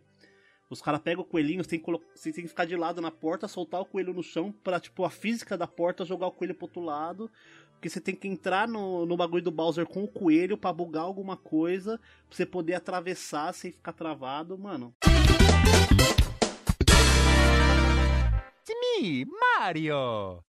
Os 0.70 0.82
caras 0.82 1.02
pegam 1.02 1.24
o 1.24 1.28
coelhinho, 1.28 1.64
você 1.64 1.72
tem, 1.72 1.80
que 1.80 1.92
você 2.16 2.32
tem 2.32 2.44
que 2.44 2.50
ficar 2.50 2.66
de 2.66 2.76
lado 2.76 3.00
na 3.00 3.12
porta, 3.12 3.48
soltar 3.48 3.82
o 3.82 3.86
coelho 3.86 4.14
no 4.14 4.24
chão 4.24 4.52
pra, 4.64 4.80
tipo, 4.80 5.04
a 5.04 5.12
física 5.12 5.56
da 5.56 5.68
porta 5.68 6.06
jogar 6.06 6.28
o 6.28 6.32
coelho 6.32 6.56
pro 6.56 6.66
outro 6.66 6.82
lado. 6.82 7.30
Porque 7.74 7.90
você 7.90 8.02
tem 8.02 8.16
que 8.16 8.28
entrar 8.28 8.68
no, 8.68 9.06
no 9.06 9.18
bagulho 9.18 9.44
do 9.44 9.52
Bowser 9.52 9.86
com 9.86 10.06
o 10.06 10.08
coelho 10.08 10.58
pra 10.58 10.74
bugar 10.74 11.04
alguma 11.04 11.38
coisa, 11.38 12.00
pra 12.00 12.36
você 12.36 12.46
poder 12.46 12.74
atravessar 12.74 13.54
sem 13.54 13.72
ficar 13.72 13.94
travado, 13.94 14.58
mano. 14.58 14.96
It's 18.62 18.74
me, 18.82 19.26
Mario. 19.26 20.42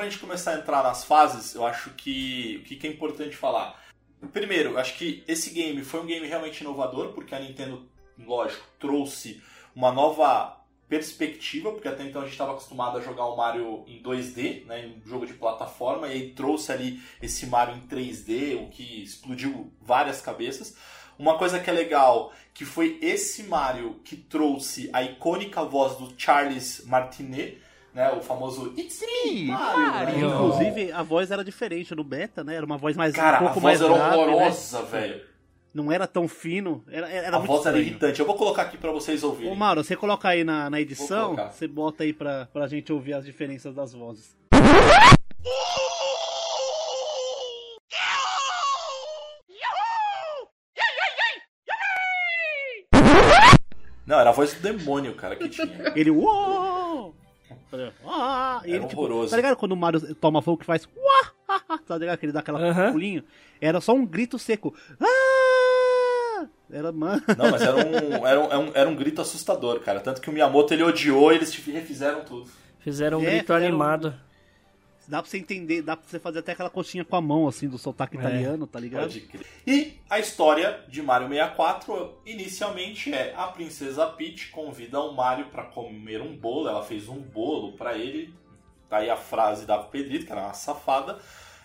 Pra. 0.00 0.04
Gente 0.04 0.18
começar 0.18 0.52
a 0.52 0.58
entrar 0.58 0.82
nas 0.82 1.04
fases, 1.04 1.54
eu 1.54 1.64
acho 1.64 1.90
que 1.90 2.60
o 2.60 2.64
que 2.64 2.76
que 2.76 2.86
é 2.86 2.90
importante 2.90 3.36
falar. 3.36 3.78
Primeiro, 4.32 4.78
acho 4.78 4.96
que 4.96 5.22
esse 5.28 5.50
game 5.50 5.82
foi 5.84 6.00
um 6.00 6.06
game 6.06 6.26
realmente 6.26 6.60
inovador, 6.62 7.12
porque 7.12 7.34
a 7.34 7.40
Nintendo, 7.40 7.86
lógico, 8.18 8.64
trouxe 8.78 9.42
uma 9.74 9.92
nova 9.92 10.58
perspectiva, 10.88 11.70
porque 11.70 11.86
até 11.86 12.02
então 12.04 12.22
a 12.22 12.24
gente 12.24 12.32
estava 12.32 12.52
acostumado 12.52 12.98
a 12.98 13.00
jogar 13.00 13.26
o 13.26 13.36
Mario 13.36 13.84
em 13.86 14.02
2D, 14.02 14.66
né, 14.66 14.86
em 14.86 14.98
um 14.98 15.08
jogo 15.08 15.26
de 15.26 15.34
plataforma, 15.34 16.08
e 16.08 16.12
aí 16.12 16.30
trouxe 16.30 16.72
ali 16.72 17.00
esse 17.22 17.46
Mario 17.46 17.76
em 17.76 17.86
3D, 17.86 18.60
o 18.60 18.68
que 18.68 19.02
explodiu 19.02 19.72
várias 19.80 20.20
cabeças. 20.20 20.76
Uma 21.18 21.38
coisa 21.38 21.60
que 21.60 21.70
é 21.70 21.72
legal, 21.72 22.32
que 22.52 22.64
foi 22.64 22.98
esse 23.00 23.44
Mario 23.44 24.00
que 24.02 24.16
trouxe 24.16 24.90
a 24.92 25.02
icônica 25.02 25.62
voz 25.62 25.96
do 25.96 26.12
Charles 26.18 26.84
Martinet, 26.86 27.58
né, 27.94 28.10
o 28.12 28.20
famoso 28.20 28.72
It's 28.78 29.00
me, 29.00 29.46
Mario. 29.46 30.28
né? 30.28 30.34
Inclusive, 30.34 30.92
a 30.92 31.02
voz 31.02 31.30
era 31.30 31.42
diferente 31.44 31.94
no 31.94 32.04
beta, 32.04 32.44
né? 32.44 32.54
Era 32.56 32.64
uma 32.66 32.76
voz 32.78 32.96
mais 32.96 33.14
Cara, 33.14 33.36
um 33.36 33.38
pouco 33.40 33.58
a 33.58 33.62
voz 33.62 33.64
mais 33.64 33.80
era 33.80 33.92
grave, 33.94 34.16
né? 34.16 34.22
horrorosa, 34.22 34.82
velho. 34.82 35.30
Não 35.72 35.92
era 35.92 36.04
tão 36.06 36.26
fino, 36.26 36.84
era, 36.90 37.08
era 37.08 37.36
A 37.36 37.38
muito 37.38 37.46
voz 37.48 37.60
era 37.66 37.76
estranho. 37.76 37.86
irritante. 37.90 38.18
Eu 38.20 38.26
vou 38.26 38.34
colocar 38.34 38.62
aqui 38.62 38.76
pra 38.76 38.90
vocês 38.90 39.22
ouvirem. 39.22 39.52
Ô, 39.52 39.54
Mauro, 39.54 39.84
você 39.84 39.94
coloca 39.96 40.28
aí 40.28 40.42
na, 40.42 40.68
na 40.68 40.80
edição, 40.80 41.36
você 41.36 41.68
bota 41.68 42.02
aí 42.02 42.12
pra, 42.12 42.46
pra 42.52 42.66
gente 42.66 42.92
ouvir 42.92 43.14
as 43.14 43.24
diferenças 43.24 43.72
das 43.74 43.92
vozes. 43.92 44.34
Não, 54.06 54.18
era 54.18 54.30
a 54.30 54.32
voz 54.32 54.54
do 54.54 54.60
demônio, 54.60 55.14
cara, 55.14 55.36
que 55.36 55.48
tinha. 55.48 55.92
Ele, 55.94 56.10
uou! 56.10 56.69
Ah, 58.06 58.60
e 58.64 58.68
Era 58.70 58.76
ele, 58.78 58.86
tipo, 58.86 59.00
horroroso. 59.00 59.30
tá 59.30 59.36
ligado 59.36 59.56
quando 59.56 59.72
o 59.72 59.76
Mario 59.76 60.14
toma 60.16 60.42
fogo 60.42 60.58
que 60.58 60.64
faz 60.66 60.88
uá, 60.96 61.78
tá 61.86 61.96
ligado? 61.98 62.18
Que 62.18 62.26
ele 62.26 62.32
dá 62.32 62.40
aquela 62.40 62.60
Aham. 62.60 62.92
pulinho? 62.92 63.24
Era 63.60 63.80
só 63.80 63.92
um 63.92 64.04
grito 64.04 64.38
seco. 64.38 64.74
Ah! 65.00 66.46
Era, 66.72 66.92
mano. 66.92 67.22
Não, 67.36 67.50
mas 67.50 67.62
era 67.62 67.76
um, 67.76 68.26
era, 68.26 68.40
um, 68.40 68.44
era, 68.46 68.58
um, 68.58 68.70
era 68.74 68.88
um 68.88 68.94
grito 68.94 69.20
assustador, 69.20 69.80
cara. 69.80 70.00
Tanto 70.00 70.20
que 70.20 70.30
o 70.30 70.32
Miyamoto 70.32 70.72
ele 70.72 70.82
odiou 70.84 71.32
e 71.32 71.36
eles 71.36 71.52
refizeram 71.54 72.22
tudo. 72.22 72.48
Fizeram 72.78 73.18
um 73.18 73.22
É, 73.24 73.30
grito 73.36 73.52
animado. 73.52 74.14
Dá 75.10 75.20
pra 75.20 75.30
você 75.30 75.36
entender, 75.38 75.82
dá 75.82 75.96
pra 75.96 76.08
você 76.08 76.18
fazer 76.18 76.38
até 76.38 76.52
aquela 76.52 76.70
coxinha 76.70 77.04
com 77.04 77.16
a 77.16 77.20
mão, 77.20 77.46
assim, 77.48 77.68
do 77.68 77.76
sotaque 77.76 78.16
É. 78.16 78.20
italiano, 78.20 78.66
tá 78.66 78.80
ligado? 78.80 79.02
Pode 79.02 79.20
crer. 79.20 79.44
E 79.66 79.98
a 80.08 80.18
história 80.18 80.82
de 80.88 81.02
Mario 81.02 81.28
64 81.28 82.18
inicialmente 82.24 83.12
é 83.12 83.34
a 83.36 83.48
princesa 83.48 84.06
Peach 84.06 84.48
convida 84.50 85.00
o 85.00 85.12
Mario 85.12 85.46
para 85.46 85.64
comer 85.64 86.22
um 86.22 86.34
bolo, 86.36 86.68
ela 86.68 86.82
fez 86.84 87.08
um 87.08 87.18
bolo 87.20 87.72
para 87.72 87.98
ele, 87.98 88.32
tá 88.88 88.98
aí 88.98 89.10
a 89.10 89.16
frase 89.16 89.66
da 89.66 89.78
Pedrito, 89.78 90.24
que 90.26 90.32
era 90.32 90.40
uma 90.42 90.54
safada. 90.54 91.18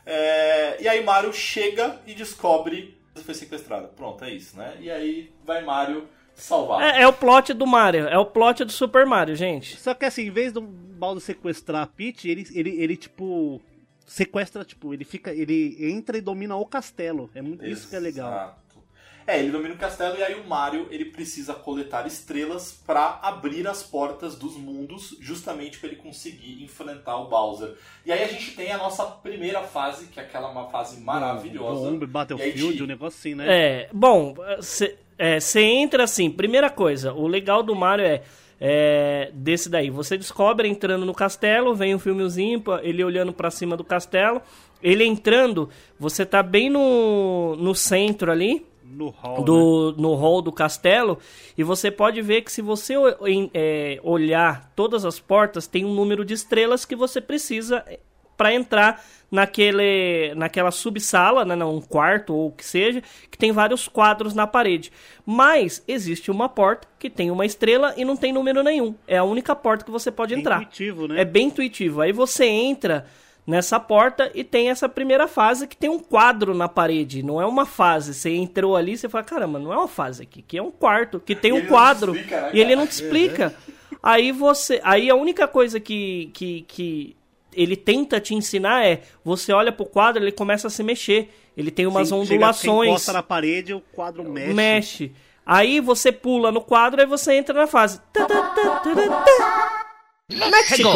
É, 0.06 0.82
e 0.82 0.88
aí 0.88 1.04
Mario 1.04 1.34
chega 1.34 2.00
e 2.06 2.14
descobre 2.14 2.98
que 3.16 3.24
foi 3.24 3.34
sequestrada. 3.34 3.88
Pronto, 3.88 4.24
é 4.26 4.30
isso, 4.32 4.58
né? 4.58 4.76
E 4.80 4.92
aí 4.92 5.34
vai 5.46 5.64
Mario 5.64 6.08
salvar. 6.36 6.96
É, 6.96 7.02
é 7.02 7.08
o 7.08 7.14
plot 7.14 7.54
do 7.54 7.66
Mario, 7.66 8.08
é 8.08 8.18
o 8.18 8.26
plot 8.26 8.64
do 8.64 8.72
Super 8.72 9.06
Mario, 9.06 9.36
gente. 9.36 9.78
Só 9.78 9.94
que 9.94 10.06
assim, 10.06 10.24
em 10.24 10.32
vez 10.32 10.52
do 10.52 10.62
Baldo 10.62 11.20
sequestrar 11.20 11.84
a 11.84 11.88
Peach, 11.88 12.30
ele, 12.30 12.48
ele, 12.54 12.70
ele 12.82 12.98
tipo. 12.98 13.62
Sequestra, 14.06 14.64
tipo, 14.64 14.94
ele 14.94 15.04
fica. 15.04 15.34
Ele 15.34 15.78
entra 15.80 16.16
e 16.18 16.22
domina 16.22 16.56
o 16.56 16.66
castelo. 16.66 17.30
É 17.34 17.42
muito 17.42 17.66
isso 17.66 17.90
que 17.90 17.96
é 17.96 18.00
legal. 18.00 18.32
Exato. 18.32 18.66
É, 19.28 19.40
ele 19.40 19.50
domina 19.50 19.74
o 19.74 19.78
castelo 19.78 20.16
e 20.18 20.24
aí 20.24 20.40
o 20.40 20.48
Mario 20.48 20.88
ele 20.92 21.06
precisa 21.06 21.56
coletar 21.56 22.06
estrelas 22.06 22.80
para 22.86 23.20
abrir 23.24 23.68
as 23.68 23.82
portas 23.82 24.36
dos 24.36 24.56
mundos, 24.56 25.18
justamente 25.20 25.80
para 25.80 25.90
ele 25.90 25.96
conseguir 25.96 26.64
enfrentar 26.64 27.18
o 27.18 27.28
Bowser. 27.28 27.74
E 28.06 28.12
aí 28.12 28.24
a 28.24 28.28
gente 28.28 28.56
tem 28.56 28.72
a 28.72 28.78
nossa 28.78 29.04
primeira 29.04 29.64
fase, 29.64 30.06
que 30.08 30.20
é 30.20 30.24
aquela 30.24 30.52
uma 30.52 30.70
fase 30.70 31.02
maravilhosa. 31.02 31.90
Bomb, 31.90 32.02
E 32.02 32.06
aí, 32.06 32.08
Battlefield, 32.12 32.78
Ti? 32.78 32.84
um 32.84 32.86
negócio 32.86 33.18
assim, 33.18 33.34
né? 33.34 33.46
É, 33.50 33.90
bom, 33.92 34.36
você 35.40 35.62
entra 35.62 36.04
assim, 36.04 36.30
primeira 36.30 36.70
coisa, 36.70 37.14
o 37.14 37.28
legal 37.28 37.64
do 37.64 37.76
Mario 37.76 38.06
é, 38.06 38.22
é, 38.60 39.32
desse 39.34 39.70
daí, 39.70 39.90
você 39.90 40.18
descobre 40.18 40.68
entrando 40.68 41.06
no 41.06 41.14
castelo, 41.14 41.76
vem 41.76 41.96
um 41.96 42.00
filmezinho, 42.00 42.64
ele 42.82 43.04
olhando 43.04 43.34
pra 43.34 43.52
cima 43.52 43.76
do 43.78 43.84
castelo, 43.84 44.42
ele 44.82 45.04
entrando, 45.06 45.70
você 46.00 46.26
tá 46.26 46.44
bem 46.44 46.70
no, 46.70 47.56
no 47.58 47.74
centro 47.74 48.32
ali, 48.32 48.66
No 48.84 49.10
hall. 49.10 49.40
né? 49.40 49.44
do, 49.46 49.96
no 49.98 50.14
hall 50.16 50.42
do 50.42 50.52
castelo 50.52 51.18
e 51.58 51.64
você 51.64 51.90
pode 51.90 52.22
ver 52.22 52.42
que 52.44 52.52
se 52.52 52.62
você 52.62 52.94
é, 53.54 54.00
olhar 54.04 54.72
todas 54.76 55.06
as 55.06 55.20
portas 55.20 55.66
tem 55.68 55.84
um 55.84 55.94
número 55.94 56.24
de 56.24 56.34
estrelas 56.34 56.86
que 56.86 56.96
você 56.96 57.20
precisa 57.20 57.84
para 58.38 58.54
entrar 58.54 59.04
naquele 59.32 60.34
naquela 60.36 60.72
subsala, 60.72 61.44
né, 61.46 61.56
não, 61.56 61.76
um 61.76 61.82
quarto 61.82 62.34
ou 62.34 62.48
o 62.48 62.52
que 62.52 62.66
seja, 62.66 63.02
que 63.30 63.38
tem 63.38 63.52
vários 63.52 63.88
quadros 63.88 64.34
na 64.34 64.48
parede. 64.48 64.92
Mas 65.26 65.84
existe 65.88 66.32
uma 66.32 66.48
porta 66.48 66.88
que 67.00 67.10
tem 67.10 67.32
uma 67.32 67.46
estrela 67.46 67.94
e 67.98 68.06
não 68.06 68.16
tem 68.16 68.32
número 68.32 68.64
nenhum. 68.64 68.96
É 69.08 69.18
a 69.18 69.24
única 69.24 69.56
porta 69.56 69.84
que 69.84 69.92
você 69.92 70.12
pode 70.12 70.34
É 70.34 70.38
entrar. 70.38 70.62
intuitivo, 70.62 71.08
né? 71.08 71.22
É 71.22 71.26
bem 71.26 71.48
intuitivo. 71.48 72.02
Aí 72.02 72.12
você 72.12 72.46
entra 72.46 73.06
nessa 73.46 73.80
porta 73.80 74.32
e 74.34 74.44
tem 74.44 74.70
essa 74.70 74.88
primeira 74.90 75.28
fase 75.28 75.68
que 75.68 75.78
tem 75.78 75.90
um 75.90 76.00
quadro 76.00 76.54
na 76.56 76.68
parede. 76.68 77.22
Não 77.22 77.42
é 77.42 77.46
uma 77.46 77.66
fase. 77.66 78.14
Você 78.14 78.32
entrou 78.32 78.76
ali 78.76 78.94
e 78.94 78.98
você 78.98 79.10
fala, 79.10 79.24
caramba, 79.24 79.60
não 79.60 79.72
é 79.74 79.78
uma 79.78 79.88
fase 79.88 80.24
aqui, 80.24 80.42
que 80.42 80.58
é 80.58 80.62
um 80.64 80.72
quarto, 80.72 81.20
que 81.20 81.36
tem 81.36 81.52
E 81.52 81.62
um 81.62 81.66
quadro. 81.68 82.16
explica, 82.16 82.42
né, 82.42 82.50
e 82.54 82.60
ele 82.60 82.76
não 82.76 82.88
te 82.88 82.92
explica. 82.92 83.54
Aí 84.02 84.32
você. 84.32 84.80
Aí 84.84 85.10
a 85.10 85.16
única 85.16 85.48
coisa 85.48 85.80
que, 85.80 86.30
que, 86.34 86.62
que 86.68 87.16
ele 87.56 87.76
tenta 87.76 88.20
te 88.20 88.34
ensinar 88.36 88.86
é: 88.86 89.02
você 89.24 89.52
olha 89.54 89.72
pro 89.72 89.86
quadro, 89.86 90.24
ele 90.24 90.32
começa 90.32 90.68
a 90.68 90.70
se 90.70 90.84
mexer. 90.84 91.30
Ele 91.58 91.72
tem 91.72 91.88
umas 91.88 92.10
Sim, 92.10 92.16
chega- 92.16 92.26
Você 92.26 92.34
ondulações 92.34 92.90
encosta 92.90 93.14
na 93.14 93.24
parede, 93.24 93.74
o 93.74 93.80
quadro 93.80 94.24
mexe. 94.24 94.54
mexe. 94.54 95.12
Aí 95.46 95.80
você 95.80 96.12
pula 96.12 96.52
no 96.52 96.60
quadro 96.62 97.02
e 97.02 97.06
você 97.06 97.34
entra 97.36 97.54
na 97.54 97.68
fase. 97.68 98.00
México! 100.30 100.90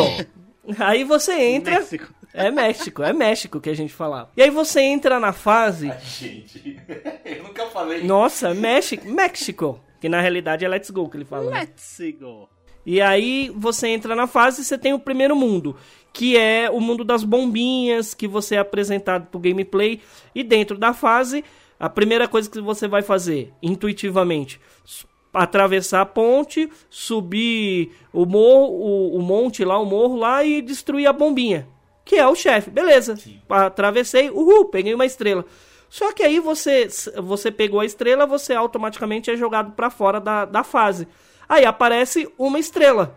Aí 0.79 1.03
você 1.03 1.33
entra. 1.33 1.79
México. 1.79 2.13
É 2.31 2.51
México, 2.51 3.01
é 3.03 3.11
México 3.11 3.59
que 3.59 3.69
a 3.69 3.75
gente 3.75 3.91
falava. 3.91 4.29
E 4.37 4.41
aí 4.43 4.49
você 4.51 4.81
entra 4.81 5.19
na 5.19 5.33
fase. 5.33 5.89
Ai, 5.89 5.97
gente, 6.03 6.79
eu 7.25 7.43
nunca 7.43 7.65
falei. 7.67 8.03
Nossa, 8.03 8.53
México, 8.53 9.07
México. 9.09 9.79
Que 9.99 10.07
na 10.07 10.21
realidade 10.21 10.63
é 10.63 10.67
Let's 10.67 10.89
Go 10.91 11.09
que 11.09 11.17
ele 11.17 11.25
fala. 11.25 11.49
né? 11.49 11.59
Let's 11.61 11.97
go. 12.19 12.47
E 12.85 13.01
aí 13.01 13.51
você 13.55 13.87
entra 13.89 14.15
na 14.15 14.27
fase 14.27 14.61
e 14.61 14.63
você 14.63 14.77
tem 14.77 14.93
o 14.93 14.99
primeiro 14.99 15.35
mundo, 15.35 15.75
que 16.13 16.37
é 16.37 16.69
o 16.69 16.79
mundo 16.79 17.03
das 17.03 17.23
bombinhas, 17.23 18.13
que 18.13 18.27
você 18.27 18.55
é 18.55 18.59
apresentado 18.59 19.27
pro 19.27 19.39
gameplay. 19.39 20.01
E 20.33 20.43
dentro 20.43 20.77
da 20.77 20.93
fase, 20.93 21.43
a 21.79 21.89
primeira 21.89 22.27
coisa 22.27 22.49
que 22.49 22.59
você 22.59 22.87
vai 22.87 23.01
fazer, 23.01 23.53
intuitivamente, 23.61 24.59
atravessar 25.33 26.01
a 26.01 26.05
ponte, 26.05 26.69
subir 26.89 27.91
o 28.11 28.25
morro, 28.25 28.73
o, 28.73 29.17
o 29.17 29.21
monte 29.21 29.63
lá, 29.63 29.77
o 29.77 29.85
morro 29.85 30.15
lá 30.15 30.43
e 30.43 30.61
destruir 30.61 31.07
a 31.07 31.13
bombinha, 31.13 31.67
que 32.03 32.15
é 32.15 32.27
o 32.27 32.35
chefe. 32.35 32.69
Beleza, 32.69 33.15
atravessei, 33.47 34.29
uhul, 34.29 34.65
peguei 34.65 34.93
uma 34.93 35.05
estrela. 35.05 35.45
Só 35.89 36.11
que 36.11 36.21
aí 36.21 36.39
você, 36.39 36.87
você 37.17 37.51
pegou 37.51 37.79
a 37.79 37.85
estrela, 37.85 38.25
você 38.25 38.53
automaticamente 38.53 39.31
é 39.31 39.35
jogado 39.35 39.71
pra 39.71 39.89
fora 39.89 40.19
da, 40.19 40.45
da 40.45 40.63
fase. 40.63 41.07
Aí 41.47 41.65
aparece 41.65 42.31
uma 42.37 42.59
estrela. 42.59 43.15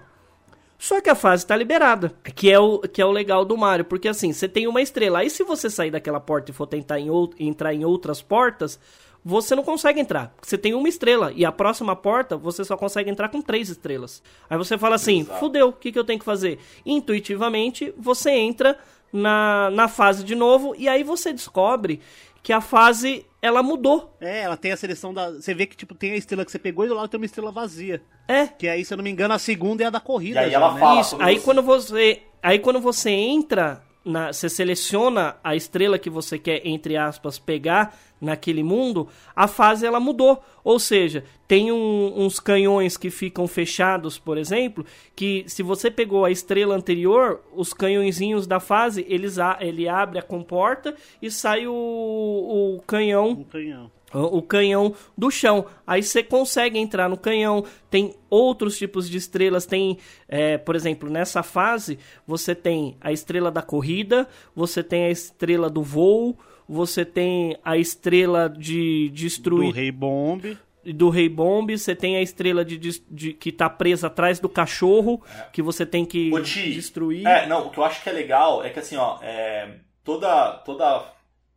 Só 0.83 1.01
que 1.01 1.09
a 1.09 1.15
fase 1.15 1.47
tá 1.47 1.55
liberada, 1.55 2.13
que 2.35 2.51
é 2.51 2.59
o 2.59 2.81
que 2.81 3.01
é 3.01 3.07
o 3.07 3.13
legal 3.13 3.45
do 3.45 3.57
Mario, 3.57 3.85
porque 3.85 4.09
assim, 4.09 4.33
você 4.33 4.49
tem 4.49 4.67
uma 4.67 4.83
estrela. 4.83 5.21
Aí 5.21 5.31
se 5.31 5.45
você 5.45 5.71
sair 5.71 5.93
daquela 5.93 6.19
porta 6.19 6.51
e 6.51 6.55
for 6.55 6.67
tentar 6.67 6.99
em 6.99 7.09
ou- 7.09 7.31
entrar 7.39 7.73
em 7.73 7.85
outras 7.85 8.21
portas, 8.21 8.81
você 9.25 9.55
não 9.55 9.63
consegue 9.63 10.01
entrar. 10.01 10.35
Você 10.43 10.59
tem 10.59 10.75
uma 10.75 10.89
estrela 10.89 11.33
e 11.37 11.45
a 11.45 11.53
próxima 11.53 11.95
porta 11.95 12.37
você 12.37 12.65
só 12.65 12.77
consegue 12.77 13.09
entrar 13.09 13.29
com 13.29 13.41
três 13.41 13.69
estrelas. 13.69 14.21
Aí 14.51 14.59
você 14.59 14.77
fala 14.77 14.97
assim, 14.97 15.21
Exato. 15.21 15.39
fudeu, 15.39 15.69
o 15.69 15.73
que, 15.73 15.93
que 15.93 15.99
eu 16.01 16.03
tenho 16.03 16.19
que 16.19 16.25
fazer? 16.25 16.59
Intuitivamente, 16.85 17.95
você 17.97 18.33
entra 18.33 18.77
na, 19.13 19.71
na 19.71 19.87
fase 19.87 20.25
de 20.25 20.35
novo 20.35 20.75
e 20.77 20.89
aí 20.89 21.05
você 21.05 21.33
descobre 21.33 22.01
que 22.43 22.53
a 22.53 22.61
fase 22.61 23.25
ela 23.41 23.63
mudou. 23.63 24.17
É, 24.21 24.41
ela 24.43 24.57
tem 24.57 24.73
a 24.73 24.77
seleção 24.77 25.13
da. 25.15 25.31
Você 25.33 25.53
vê 25.55 25.67
que 25.67 25.77
tipo 25.77 25.95
tem 25.95 26.13
a 26.13 26.17
estrela 26.17 26.45
que 26.45 26.51
você 26.53 26.59
pegou 26.59 26.85
e 26.85 26.89
do 26.89 26.95
lado 26.95 27.09
tem 27.09 27.19
uma 27.19 27.27
estrela 27.27 27.51
vazia. 27.53 28.03
É, 28.29 28.47
Que 28.47 28.69
aí, 28.69 28.85
se 28.85 28.93
eu 28.93 28.97
não 28.97 29.05
me 29.05 29.11
engano, 29.11 29.35
a 29.35 29.39
segunda 29.39 29.83
é 29.83 29.87
a 29.87 29.91
da 29.91 30.01
corrida. 30.01 30.41
E 30.41 30.45
aí 30.45 30.51
já, 30.51 30.57
ela 30.59 30.75
né? 30.75 30.81
fala- 30.81 31.01
Isso. 31.01 31.17
quando 31.17 31.23
Aí 31.29 31.35
você- 31.39 31.45
quando 31.45 31.63
você, 31.63 32.23
aí 32.43 32.59
quando 32.59 32.81
você 32.81 33.11
entra, 33.11 33.83
na, 34.05 34.33
você 34.33 34.49
seleciona 34.49 35.37
a 35.43 35.55
estrela 35.55 35.99
que 35.99 36.11
você 36.11 36.39
quer 36.39 36.61
entre 36.67 36.97
aspas 36.97 37.39
pegar 37.39 37.97
naquele 38.21 38.63
mundo, 38.63 39.09
a 39.35 39.49
fase 39.49 39.85
ela 39.85 39.99
mudou. 39.99 40.41
Ou 40.63 40.79
seja, 40.79 41.25
tem 41.49 41.73
um- 41.73 42.13
uns 42.25 42.39
canhões 42.39 42.97
que 42.97 43.11
ficam 43.11 43.49
fechados, 43.49 44.17
por 44.19 44.39
exemplo, 44.39 44.87
que 45.17 45.45
se 45.49 45.63
você 45.63 45.91
pegou 45.91 46.25
a 46.25 46.31
estrela 46.31 46.77
anterior, 46.77 47.41
os 47.55 47.73
canhõezinhos 47.75 48.47
da 48.47 48.61
fase 48.61 49.05
eles 49.09 49.39
a, 49.39 49.59
ele 49.61 49.89
abre 49.89 50.19
a 50.19 50.23
comporta 50.23 50.95
e 51.21 51.31
sai 51.31 51.67
o, 51.67 51.73
o 51.73 52.81
canhão 52.87 53.31
Um 53.31 53.45
canhão. 53.45 53.91
O 54.15 54.39
o 54.39 54.43
canhão 54.43 54.95
do 55.17 55.31
chão. 55.31 55.67
Aí 55.87 56.03
você 56.03 56.23
consegue 56.23 56.79
entrar 56.79 57.09
no 57.09 57.17
canhão. 57.17 57.65
Tem 57.91 58.15
outros 58.31 58.77
tipos 58.79 59.09
de 59.09 59.17
estrelas. 59.19 59.67
Tem, 59.67 59.99
é, 60.29 60.59
por 60.59 60.75
exemplo, 60.77 61.09
nessa 61.11 61.43
fase 61.43 61.99
você 62.27 62.55
tem 62.55 62.97
a 63.01 63.13
estrela 63.13 63.51
da 63.51 63.63
corrida, 63.63 64.29
você 64.55 64.83
tem 64.83 65.05
a 65.05 65.11
estrela 65.11 65.69
do 65.71 65.83
voo, 65.83 66.37
você 66.69 67.05
tem 67.05 67.57
a 67.65 67.77
estrela 67.77 68.49
de 68.49 69.09
Do 69.09 69.15
destruir 69.15 69.75
Rei 69.75 69.91
Bomb. 69.93 70.57
do 70.85 71.09
Rei 71.11 71.29
Bomb, 71.29 71.71
você 71.77 71.95
tem 71.95 72.17
a 72.17 72.23
estrela 72.23 72.65
de, 72.65 72.77
des- 72.79 73.05
de- 73.11 73.33
que 73.35 73.53
tá 73.53 73.69
presa 73.71 74.07
atrás 74.09 74.41
do 74.41 74.49
cachorro, 74.49 75.23
que 75.53 75.61
você 75.63 75.85
tem 75.87 76.05
que 76.05 76.33
Ô, 76.33 76.41
Ti, 76.41 76.73
destruir. 76.73 77.27
É, 77.27 77.47
não, 77.47 77.67
o 77.67 77.71
que 77.71 77.79
eu 77.79 77.85
acho 77.85 78.03
que 78.03 78.09
é 78.09 78.13
legal 78.13 78.65
é 78.65 78.71
que 78.71 78.79
assim, 78.81 78.97
ó, 78.97 79.19
é, 79.23 79.69
toda, 80.03 80.53
toda 80.65 81.12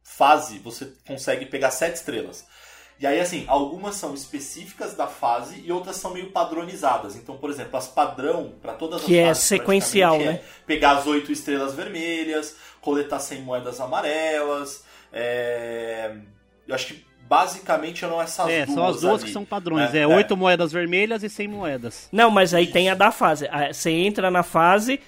fase 0.07 0.59
você 0.59 0.93
consegue 1.05 1.45
pegar 1.47 1.71
sete 1.71 1.95
estrelas. 1.95 2.45
E 2.97 3.05
aí, 3.05 3.19
assim, 3.19 3.43
algumas 3.47 3.95
são 3.95 4.13
específicas 4.13 4.93
da 4.93 5.05
fase 5.07 5.61
e 5.65 5.69
outras 5.71 5.97
são 5.97 6.13
meio 6.13 6.31
padronizadas. 6.31 7.17
Então, 7.17 7.35
por 7.35 7.49
exemplo, 7.49 7.75
as 7.75 7.87
padrão 7.87 8.53
para 8.61 8.71
todas 8.73 9.03
Que 9.03 9.19
as 9.19 9.25
é 9.25 9.27
fases, 9.27 9.43
sequencial, 9.43 10.11
praticamente, 10.13 10.43
né? 10.43 10.49
É 10.61 10.65
pegar 10.65 10.91
as 10.99 11.05
oito 11.07 11.29
estrelas 11.31 11.73
vermelhas, 11.73 12.55
coletar 12.79 13.19
100 13.19 13.41
moedas 13.41 13.81
amarelas. 13.81 14.85
é, 15.11 16.15
Eu 16.67 16.73
acho 16.75 16.87
que 16.87 17.05
basicamente 17.27 18.05
eram 18.05 18.21
essas 18.21 18.47
É, 18.49 18.65
duas. 18.65 18.75
são 18.75 18.87
as 18.87 19.01
duas 19.01 19.15
ali, 19.15 19.23
que 19.25 19.31
são 19.33 19.43
padrões. 19.43 19.91
né? 19.91 19.99
É, 20.01 20.07
oito 20.07 20.37
moedas 20.37 20.71
vermelhas 20.71 21.21
e 21.23 21.29
100 21.29 21.47
moedas. 21.49 22.07
Não, 22.13 22.29
mas 22.31 22.53
aí 22.53 22.67
tem 22.67 22.89
a 22.89 22.95
da 22.95 23.11
fase. 23.11 23.45
A- 23.51 23.73
Você 23.73 23.89
entra 23.91 24.31
na 24.31 24.43
fase, 24.43 25.01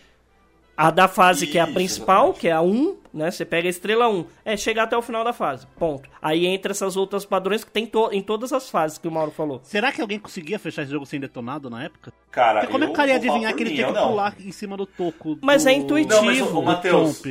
a 0.78 0.92
da 0.92 1.08
fase 1.08 1.48
que 1.48 1.58
é 1.58 1.62
a 1.62 1.66
Isso, 1.66 1.74
principal, 1.74 2.18
exatamente. 2.30 2.40
que 2.42 2.48
é 2.48 2.52
a 2.52 2.62
1, 2.62 2.98
né? 3.14 3.32
Você 3.32 3.44
pega 3.44 3.68
a 3.68 3.70
estrela 3.72 4.08
1. 4.08 4.26
É 4.46 4.56
chegar 4.56 4.84
até 4.84 4.96
o 4.96 5.02
final 5.02 5.24
da 5.24 5.34
fase. 5.34 5.66
Ponto. 5.80 6.08
Aí 6.22 6.46
entra 6.46 6.72
essas 6.72 6.96
outras 6.96 7.26
padrões 7.26 7.64
que 7.64 7.72
tem 7.72 7.86
to- 7.88 8.10
em 8.12 8.22
todas 8.22 8.54
as 8.54 8.70
fases 8.70 8.98
que 9.00 9.08
o 9.08 9.12
Mauro 9.12 9.32
falou. 9.32 9.60
Será 9.64 9.92
que 9.92 10.00
alguém 10.02 10.20
conseguia 10.20 10.60
fechar 10.60 10.84
esse 10.84 10.92
jogo 10.92 11.06
sem 11.06 11.20
detonado 11.20 11.68
na 11.70 11.84
época? 11.86 12.14
Cara, 12.30 12.60
Porque 12.60 12.72
como 12.72 12.84
é 12.84 12.88
que 12.88 12.92
o 12.92 12.94
eu 12.94 12.96
cara 12.96 13.10
ia 13.10 13.16
adivinhar 13.16 13.56
que 13.56 13.64
ele 13.64 13.70
mim, 13.72 13.76
tinha 13.78 13.88
eu 13.88 13.94
que 13.94 14.00
não. 14.00 14.10
pular 14.10 14.36
em 14.40 14.52
cima 14.52 14.78
do 14.78 14.86
toco? 14.86 15.38
Mas 15.42 15.64
do... 15.64 15.70
é 15.70 15.74
intuitivo. 15.74 16.16
Não, 16.16 16.26
mas, 16.26 16.42
ô, 16.42 16.46
do 16.46 16.62
Matheus? 16.62 17.24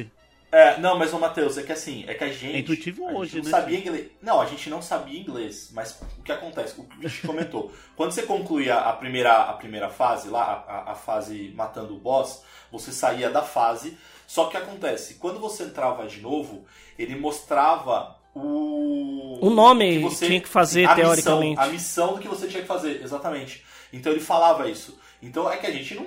É, 0.52 0.78
não, 0.78 0.96
mas 0.98 1.12
o 1.12 1.18
Matheus, 1.18 1.58
é 1.58 1.62
que 1.62 1.72
assim, 1.72 2.04
é 2.06 2.14
que 2.14 2.24
a 2.24 2.28
gente. 2.28 2.54
É 2.54 2.58
intuitivo 2.60 3.04
a 3.06 3.10
gente 3.10 3.18
hoje, 3.18 3.36
não 3.38 3.44
né? 3.44 3.50
Sabia 3.50 3.78
inglês. 3.78 4.06
Não, 4.22 4.40
a 4.40 4.46
gente 4.46 4.70
não 4.70 4.80
sabia 4.80 5.20
inglês, 5.20 5.70
mas 5.72 5.98
o 6.18 6.22
que 6.22 6.30
acontece? 6.32 6.80
O 6.80 6.84
que 6.84 7.04
a 7.04 7.08
gente 7.08 7.26
comentou. 7.26 7.72
Quando 7.96 8.12
você 8.12 8.22
concluía 8.22 8.76
a 8.76 8.92
primeira, 8.92 9.34
a 9.42 9.52
primeira 9.54 9.88
fase, 9.90 10.28
lá, 10.28 10.64
a, 10.66 10.92
a- 10.92 10.94
fase 10.94 11.52
matando 11.54 11.94
o 11.94 11.98
boss, 11.98 12.42
você 12.70 12.92
saía 12.92 13.28
da 13.28 13.42
fase, 13.42 13.98
Só 14.26 14.46
que 14.46 14.56
acontece, 14.56 15.14
quando 15.14 15.38
você 15.38 15.64
entrava 15.64 16.06
de 16.06 16.20
novo, 16.20 16.64
ele 16.98 17.14
mostrava 17.16 18.16
o. 18.34 19.38
O 19.40 19.50
nome 19.50 20.08
que 20.08 20.16
tinha 20.26 20.40
que 20.40 20.48
fazer, 20.48 20.84
a 20.88 20.94
teoricamente. 20.94 21.50
Missão, 21.50 21.64
a 21.64 21.68
missão 21.68 22.14
do 22.14 22.20
que 22.20 22.28
você 22.28 22.46
tinha 22.48 22.62
que 22.62 22.68
fazer, 22.68 23.02
exatamente. 23.02 23.64
Então 23.92 24.12
ele 24.12 24.20
falava 24.20 24.68
isso. 24.68 24.98
Então 25.22 25.50
é 25.50 25.56
que 25.56 25.66
a 25.66 25.70
gente 25.70 25.94
não. 25.94 26.04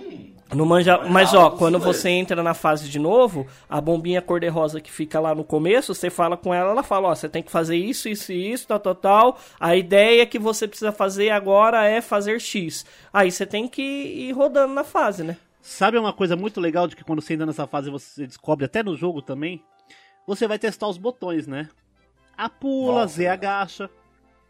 Não 0.54 0.66
manja, 0.66 0.98
mas 1.08 1.34
ó, 1.34 1.52
quando 1.52 1.78
você 1.78 2.10
entra 2.10 2.42
na 2.42 2.56
fase 2.56 2.90
de 2.90 2.98
novo, 2.98 3.46
a 3.70 3.80
bombinha 3.80 4.20
cor-de-rosa 4.20 4.82
que 4.82 4.92
fica 4.92 5.20
lá 5.20 5.36
no 5.36 5.44
começo, 5.44 5.94
você 5.94 6.10
fala 6.10 6.36
com 6.36 6.52
ela, 6.52 6.72
ela 6.72 6.82
fala, 6.82 7.10
ó, 7.10 7.16
você 7.16 7.30
tem 7.30 7.44
que 7.44 7.52
fazer 7.52 7.76
isso, 7.76 8.10
isso 8.10 8.32
e 8.32 8.52
isso, 8.52 8.68
tal, 8.68 8.80
tal, 8.80 8.96
tal. 8.96 9.40
A 9.60 9.76
ideia 9.76 10.26
que 10.26 10.40
você 10.40 10.68
precisa 10.68 10.92
fazer 10.92 11.30
agora 11.30 11.86
é 11.86 12.02
fazer 12.02 12.42
X. 12.42 12.84
Aí 13.14 13.32
você 13.32 13.46
tem 13.46 13.68
que 13.68 13.82
ir 13.82 14.32
rodando 14.32 14.74
na 14.74 14.84
fase, 14.84 15.24
né? 15.24 15.38
Sabe 15.62 16.00
uma 16.00 16.14
coisa 16.14 16.36
muito 16.36 16.60
legal 16.60 16.88
de 16.88 16.96
que 16.96 17.04
quando 17.04 17.22
você 17.22 17.36
entra 17.36 17.46
nessa 17.46 17.68
fase 17.68 17.92
você 17.92 18.26
descobre 18.26 18.66
até 18.66 18.82
no 18.82 18.96
jogo 18.96 19.22
também? 19.22 19.64
Você 20.26 20.48
vai 20.48 20.58
testar 20.58 20.88
os 20.88 20.98
botões, 20.98 21.46
né? 21.46 21.70
A 22.36 22.50
pula, 22.50 23.02
Nossa, 23.02 23.16
Z 23.16 23.28
agacha. 23.28 23.90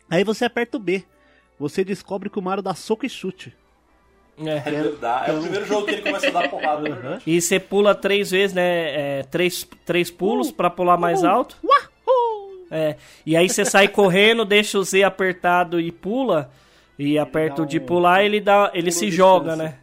Aí 0.10 0.24
você 0.24 0.46
aperta 0.46 0.78
o 0.78 0.80
B. 0.80 1.04
Você 1.60 1.84
descobre 1.84 2.30
que 2.30 2.40
o 2.40 2.42
Mario 2.42 2.64
dá 2.64 2.74
soco 2.74 3.06
e 3.06 3.10
chute. 3.10 3.54
É. 4.46 4.58
É 4.58 4.62
verdade. 4.62 5.32
É 5.32 5.34
o 5.34 5.42
primeiro 5.42 5.66
jogo 5.66 5.86
que 5.86 5.92
ele 5.92 6.02
começa 6.02 6.28
a 6.28 6.32
dar 6.32 6.50
porrada, 6.50 6.88
é 6.88 6.92
verdade. 6.92 7.24
E 7.28 7.42
você 7.42 7.60
pula 7.60 7.94
três 7.96 8.32
vezes, 8.32 8.54
né? 8.56 9.20
É, 9.20 9.24
três, 9.24 9.68
três 9.86 10.10
pulos 10.10 10.52
pra 10.52 10.70
pular 10.70 10.98
mais 10.98 11.24
alto. 11.24 11.58
Wahoo! 11.64 12.66
É. 12.72 12.96
E 13.26 13.36
aí 13.36 13.50
você 13.50 13.66
sai 13.66 13.88
correndo, 13.88 14.46
deixa 14.46 14.78
o 14.78 14.84
Z 14.84 15.04
apertado 15.04 15.80
e 15.80 15.92
pula. 15.92 16.50
E 16.98 17.18
aperta 17.18 17.62
o 17.62 17.66
de 17.66 17.80
pular, 17.80 18.24
ele 18.24 18.42
dá, 18.42 18.72
ele 18.74 18.92
se 18.92 19.10
joga, 19.10 19.52
distância. 19.52 19.72
né? 19.72 19.80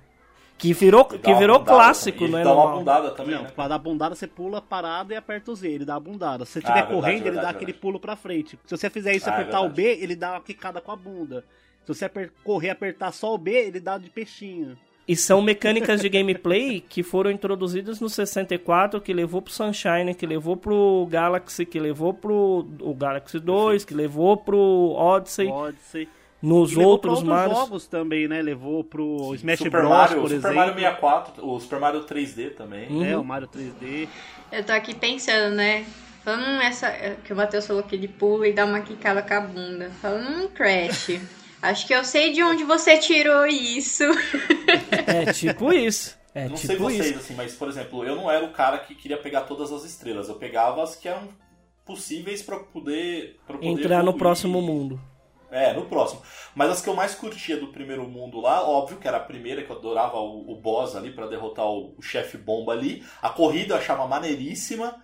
Que 0.59 0.73
virou, 0.73 1.07
Ele 1.11 1.19
que 1.19 1.35
virou 1.35 1.59
bundada 1.59 1.77
clássico, 1.79 2.19
também. 2.27 2.31
não 2.33 2.39
é 2.39 2.43
Ele 2.43 2.49
dá 2.51 2.55
uma 2.55 2.77
bundada 2.79 3.11
também, 3.11 3.35
Não, 3.35 3.43
né? 3.43 3.51
pra 3.55 3.69
dar 3.69 3.79
bundada 3.79 4.15
você 4.15 4.27
pula 4.27 4.61
parado 4.63 5.13
e 5.13 5.17
aperta 5.17 5.51
o 5.51 5.55
Z, 5.55 5.69
ele 5.69 5.85
dá 5.85 5.97
a 5.97 6.01
bundada. 6.01 6.47
Se 6.47 6.53
você 6.53 6.59
Ah, 6.59 6.61
estiver 6.61 6.75
verdade, 6.81 6.95
correndo, 6.95 7.15
ele 7.17 7.23
verdade, 7.25 7.35
dá 7.37 7.43
verdade. 7.53 7.57
aquele 7.65 7.73
pulo 7.79 8.01
pra 8.01 8.17
frente. 8.17 8.59
Se 8.65 8.75
você 8.77 8.89
fizer 8.89 9.15
isso 9.15 9.29
e 9.29 9.31
Ah, 9.31 9.33
é 9.33 9.35
apertar 9.37 9.61
o 9.61 9.69
verdade. 9.69 9.83
B, 9.97 10.03
ele 10.03 10.17
dá 10.17 10.33
uma 10.33 10.41
quicada 10.41 10.81
com 10.81 10.93
a 10.93 10.97
bunda. 10.97 11.45
Se 11.87 11.95
você 11.95 12.05
aper- 12.07 12.31
correr 12.43 12.69
e 12.69 12.71
apertar 12.71 13.13
só 13.13 13.33
o 13.35 13.39
B, 13.39 13.53
ele 13.53 13.81
dá 13.81 13.97
de 13.97 14.11
peixinho. 14.11 14.77
E 15.09 15.15
são 15.15 15.41
mecânicas 15.41 16.01
de 16.01 16.09
gameplay 16.09 16.81
que 16.89 17.01
foram 17.05 17.31
introduzidas 17.31 18.01
no 18.01 18.09
64, 18.09 19.01
que 19.01 19.13
levou 19.13 19.41
pro 19.41 19.53
Sunshine, 19.53 20.13
que 20.17 20.27
levou 20.27 20.57
pro 20.57 21.07
Galaxy, 21.09 21.65
que 21.65 21.79
levou 21.79 22.13
pro 22.13 22.67
o 22.81 22.93
Galaxy 22.93 23.39
2, 23.39 23.85
que 23.85 23.95
levou 23.95 24.37
pro 24.37 24.59
Odyssey, 24.97 25.47
Odyssey. 25.47 26.09
nos 26.43 26.73
E 26.73 26.75
levou 26.77 26.91
outros 26.91 27.23
pra 27.23 27.35
Marios. 27.35 27.57
jogos 27.57 27.87
também, 27.87 28.27
né? 28.27 28.43
Levou 28.43 28.83
pro 28.83 29.33
Smash 29.37 29.59
Super 29.59 29.83
Bros, 29.83 29.89
Mario, 29.91 30.17
por 30.17 30.23
Super 30.29 30.37
exemplo. 30.39 30.57
Mario 30.57 30.75
64, 30.75 31.47
o 31.49 31.61
Super 31.61 31.79
Mario 31.79 32.01
3D 32.05 32.51
também. 32.57 32.89
Hum. 32.91 33.05
É, 33.05 33.17
o 33.17 33.23
Mario 33.25 33.47
3D. 33.47 34.09
Eu 34.51 34.65
tô 34.65 34.73
aqui 34.73 34.93
pensando, 34.93 35.55
né? 35.55 35.87
Falando 36.25 36.61
essa. 36.63 36.91
Que 37.23 37.33
o 37.33 37.37
Matheus 37.37 37.65
falou 37.65 37.85
que 37.85 37.95
ele 37.95 38.09
pula 38.09 38.49
e 38.49 38.53
dá 38.53 38.65
uma 38.65 38.81
quicada 38.81 39.23
com 39.23 39.35
a 39.35 39.41
bunda. 39.41 39.91
Falando, 40.03 40.47
hum, 40.47 40.49
Crash. 40.49 41.21
Acho 41.71 41.87
que 41.87 41.95
eu 41.95 42.05
sei 42.05 42.33
de 42.33 42.43
onde 42.43 42.65
você 42.65 42.99
tirou 42.99 43.47
isso. 43.47 44.05
É 45.07 45.33
tipo 45.33 45.73
isso. 45.73 46.17
É 46.35 46.49
não 46.49 46.57
sei 46.57 46.71
tipo 46.77 46.83
vocês, 46.85 47.07
isso. 47.11 47.19
assim, 47.19 47.35
mas, 47.35 47.55
por 47.55 47.69
exemplo, 47.69 48.05
eu 48.05 48.15
não 48.17 48.31
era 48.31 48.45
o 48.45 48.53
cara 48.53 48.79
que 48.79 48.95
queria 48.95 49.17
pegar 49.17 49.43
todas 49.43 49.73
as 49.73 49.85
estrelas. 49.85 50.29
Eu 50.29 50.35
pegava 50.35 50.83
as 50.83 50.95
que 50.97 51.09
eram 51.09 51.29
possíveis 51.85 52.43
pra 52.43 52.59
poder, 52.59 53.39
pra 53.47 53.57
poder 53.57 53.69
Entrar 53.69 53.97
no 53.99 54.11
evoluir. 54.11 54.19
próximo 54.19 54.61
mundo. 54.61 55.01
É, 55.51 55.73
no 55.73 55.87
próximo. 55.87 56.23
Mas 56.55 56.71
as 56.71 56.83
que 56.83 56.89
eu 56.89 56.95
mais 56.95 57.15
curtia 57.15 57.57
do 57.57 57.69
primeiro 57.69 58.07
mundo 58.09 58.41
lá, 58.41 58.69
óbvio 58.69 58.99
que 58.99 59.07
era 59.07 59.17
a 59.19 59.21
primeira, 59.21 59.63
que 59.63 59.71
eu 59.71 59.77
adorava 59.79 60.17
o, 60.19 60.51
o 60.53 60.57
boss 60.57 60.97
ali 60.97 61.13
pra 61.13 61.27
derrotar 61.29 61.67
o, 61.67 61.95
o 61.97 62.03
chefe 62.03 62.37
bomba 62.37 62.73
ali. 62.73 63.05
A 63.23 63.31
corrida 63.31 63.75
eu 63.75 63.79
achava 63.79 64.07
maneiríssima. 64.07 65.03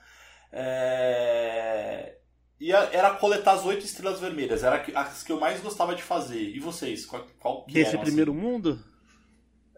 É... 0.50 1.21
E 2.64 2.72
a- 2.72 2.88
era 2.92 3.10
coletar 3.14 3.54
as 3.54 3.64
oito 3.66 3.84
estrelas 3.84 4.20
vermelhas. 4.20 4.62
Era 4.62 4.84
as 4.94 5.22
que 5.24 5.32
eu 5.32 5.40
mais 5.40 5.60
gostava 5.60 5.96
de 5.96 6.02
fazer. 6.02 6.40
E 6.40 6.60
vocês? 6.60 7.04
Qual, 7.04 7.26
qual 7.40 7.64
que 7.64 7.74
Desse 7.74 7.90
eram, 7.96 8.04
primeiro 8.04 8.30
assim? 8.30 8.40
mundo? 8.40 8.78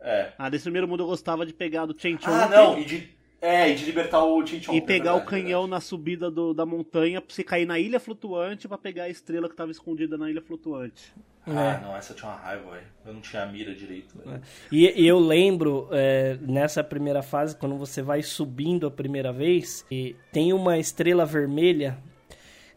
É. 0.03 0.33
Ah, 0.37 0.51
desse 0.51 0.65
primeiro 0.65 0.87
mundo 0.87 1.03
eu 1.03 1.07
gostava 1.07 1.47
de 1.47 1.55
pegar 1.55 1.87
do 1.87 1.99
Chen 1.99 2.19
Ah, 2.25 2.47
não. 2.47 2.79
E 2.79 2.85
de, 2.85 3.09
é, 3.41 3.71
e 3.71 3.75
de 3.75 3.87
libertar 3.87 4.23
o 4.23 4.47
Chinchon. 4.47 4.75
E 4.75 4.83
pegar 4.83 5.13
é 5.13 5.15
o 5.15 5.25
canhão 5.25 5.67
na 5.67 5.81
subida 5.81 6.31
do- 6.31 6.53
da 6.53 6.67
montanha 6.67 7.23
pra 7.23 7.35
você 7.35 7.43
cair 7.43 7.65
na 7.65 7.79
ilha 7.79 7.99
flutuante 7.99 8.69
pra 8.69 8.77
pegar 8.77 9.05
a 9.05 9.09
estrela 9.09 9.49
que 9.49 9.57
tava 9.57 9.71
escondida 9.71 10.19
na 10.19 10.29
ilha 10.31 10.43
flutuante. 10.43 11.11
Ah, 11.47 11.79
não, 11.83 11.97
essa 11.97 12.13
tinha 12.13 12.31
uma 12.31 12.39
raiva, 12.39 12.71
velho. 12.71 12.87
Eu 13.07 13.13
não 13.15 13.21
tinha 13.23 13.43
a 13.43 13.47
mira 13.47 13.75
direito, 13.75 14.15
velho. 14.19 14.43
E, 14.73 15.03
e 15.03 15.07
eu 15.07 15.19
lembro, 15.19 15.89
é, 15.91 16.37
nessa 16.43 16.83
primeira 16.85 17.23
fase, 17.23 17.57
quando 17.57 17.77
você 17.79 18.03
vai 18.03 18.23
subindo 18.23 18.87
a 18.87 18.91
primeira 18.91 19.33
vez, 19.33 19.87
e 19.91 20.15
tem 20.33 20.53
uma 20.53 20.79
estrela 20.79 21.25
vermelha. 21.25 21.99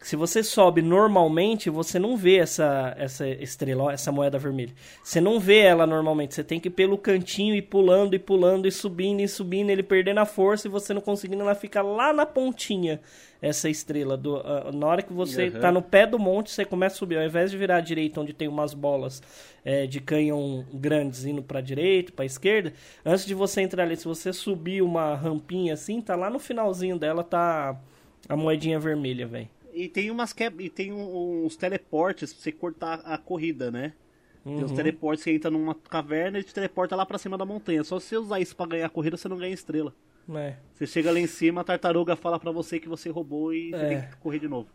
Se 0.00 0.14
você 0.14 0.44
sobe 0.44 0.80
normalmente, 0.80 1.68
você 1.68 1.98
não 1.98 2.16
vê 2.16 2.36
essa, 2.36 2.94
essa 2.96 3.26
estrela, 3.28 3.92
essa 3.92 4.12
moeda 4.12 4.38
vermelha. 4.38 4.72
Você 5.02 5.20
não 5.20 5.40
vê 5.40 5.58
ela 5.58 5.86
normalmente. 5.86 6.34
Você 6.34 6.44
tem 6.44 6.60
que 6.60 6.68
ir 6.68 6.70
pelo 6.70 6.96
cantinho 6.96 7.54
e 7.54 7.60
pulando 7.60 8.14
e 8.14 8.18
pulando 8.18 8.68
e 8.68 8.72
subindo 8.72 9.20
e 9.20 9.28
subindo, 9.28 9.70
ele 9.70 9.82
perdendo 9.82 10.18
a 10.18 10.24
força 10.24 10.68
e 10.68 10.70
você 10.70 10.94
não 10.94 11.00
conseguindo, 11.00 11.42
ela 11.42 11.54
fica 11.54 11.82
lá 11.82 12.12
na 12.12 12.24
pontinha, 12.24 13.00
essa 13.42 13.68
estrela. 13.68 14.16
Do, 14.16 14.36
ah, 14.36 14.70
na 14.72 14.86
hora 14.86 15.02
que 15.02 15.12
você 15.12 15.48
Uhum. 15.48 15.60
tá 15.60 15.72
no 15.72 15.82
pé 15.82 16.06
do 16.06 16.18
monte, 16.18 16.52
você 16.52 16.64
começa 16.64 16.94
a 16.94 16.98
subir. 16.98 17.18
Ao 17.18 17.24
invés 17.24 17.50
de 17.50 17.58
virar 17.58 17.78
à 17.78 17.80
direita, 17.80 18.20
onde 18.20 18.32
tem 18.32 18.46
umas 18.46 18.72
bolas 18.74 19.20
é, 19.64 19.84
de 19.84 20.00
canhão 20.00 20.64
grandes 20.72 21.24
indo 21.24 21.42
pra 21.42 21.60
direita, 21.60 22.12
pra 22.12 22.24
esquerda, 22.24 22.72
antes 23.04 23.26
de 23.26 23.34
você 23.34 23.62
entrar 23.62 23.82
ali, 23.82 23.96
se 23.96 24.04
você 24.06 24.32
subir 24.32 24.80
uma 24.80 25.16
rampinha 25.16 25.74
assim, 25.74 26.00
tá 26.00 26.14
lá 26.14 26.30
no 26.30 26.38
finalzinho 26.38 26.96
dela, 26.96 27.24
tá 27.24 27.76
a 28.28 28.36
moedinha 28.36 28.78
vermelha, 28.78 29.26
velho. 29.26 29.48
E 29.78 29.88
tem 29.88 30.10
umas 30.10 30.32
que... 30.32 30.44
e 30.58 30.68
tem 30.68 30.92
uns 30.92 31.54
teleportes 31.56 32.32
pra 32.32 32.42
você 32.42 32.50
cortar 32.52 32.94
a 33.04 33.16
corrida, 33.16 33.70
né? 33.70 33.92
Tem 34.42 34.54
Uhum. 34.56 34.64
uns 34.64 34.72
teleportes 34.72 35.22
que 35.24 35.30
entra 35.30 35.50
numa 35.50 35.74
caverna 35.74 36.38
e 36.38 36.42
te 36.42 36.52
teleporta 36.52 36.96
lá 36.96 37.06
pra 37.06 37.16
cima 37.18 37.38
da 37.38 37.44
montanha. 37.44 37.84
Só 37.84 38.00
se 38.00 38.06
você 38.08 38.16
usar 38.16 38.40
isso 38.40 38.56
pra 38.56 38.66
ganhar 38.66 38.86
a 38.86 38.90
corrida, 38.90 39.16
você 39.16 39.28
não 39.28 39.36
ganha 39.36 39.54
estrela. 39.54 39.94
É. 40.34 40.56
Você 40.74 40.86
chega 40.86 41.12
lá 41.12 41.18
em 41.20 41.26
cima, 41.28 41.60
a 41.60 41.64
tartaruga 41.64 42.16
fala 42.16 42.40
pra 42.40 42.50
você 42.50 42.80
que 42.80 42.88
você 42.88 43.08
roubou 43.08 43.52
e 43.54 43.70
você 43.70 43.76
É. 43.84 43.88
tem 43.88 44.10
que 44.10 44.16
correr 44.16 44.38
de 44.40 44.48
novo. 44.48 44.68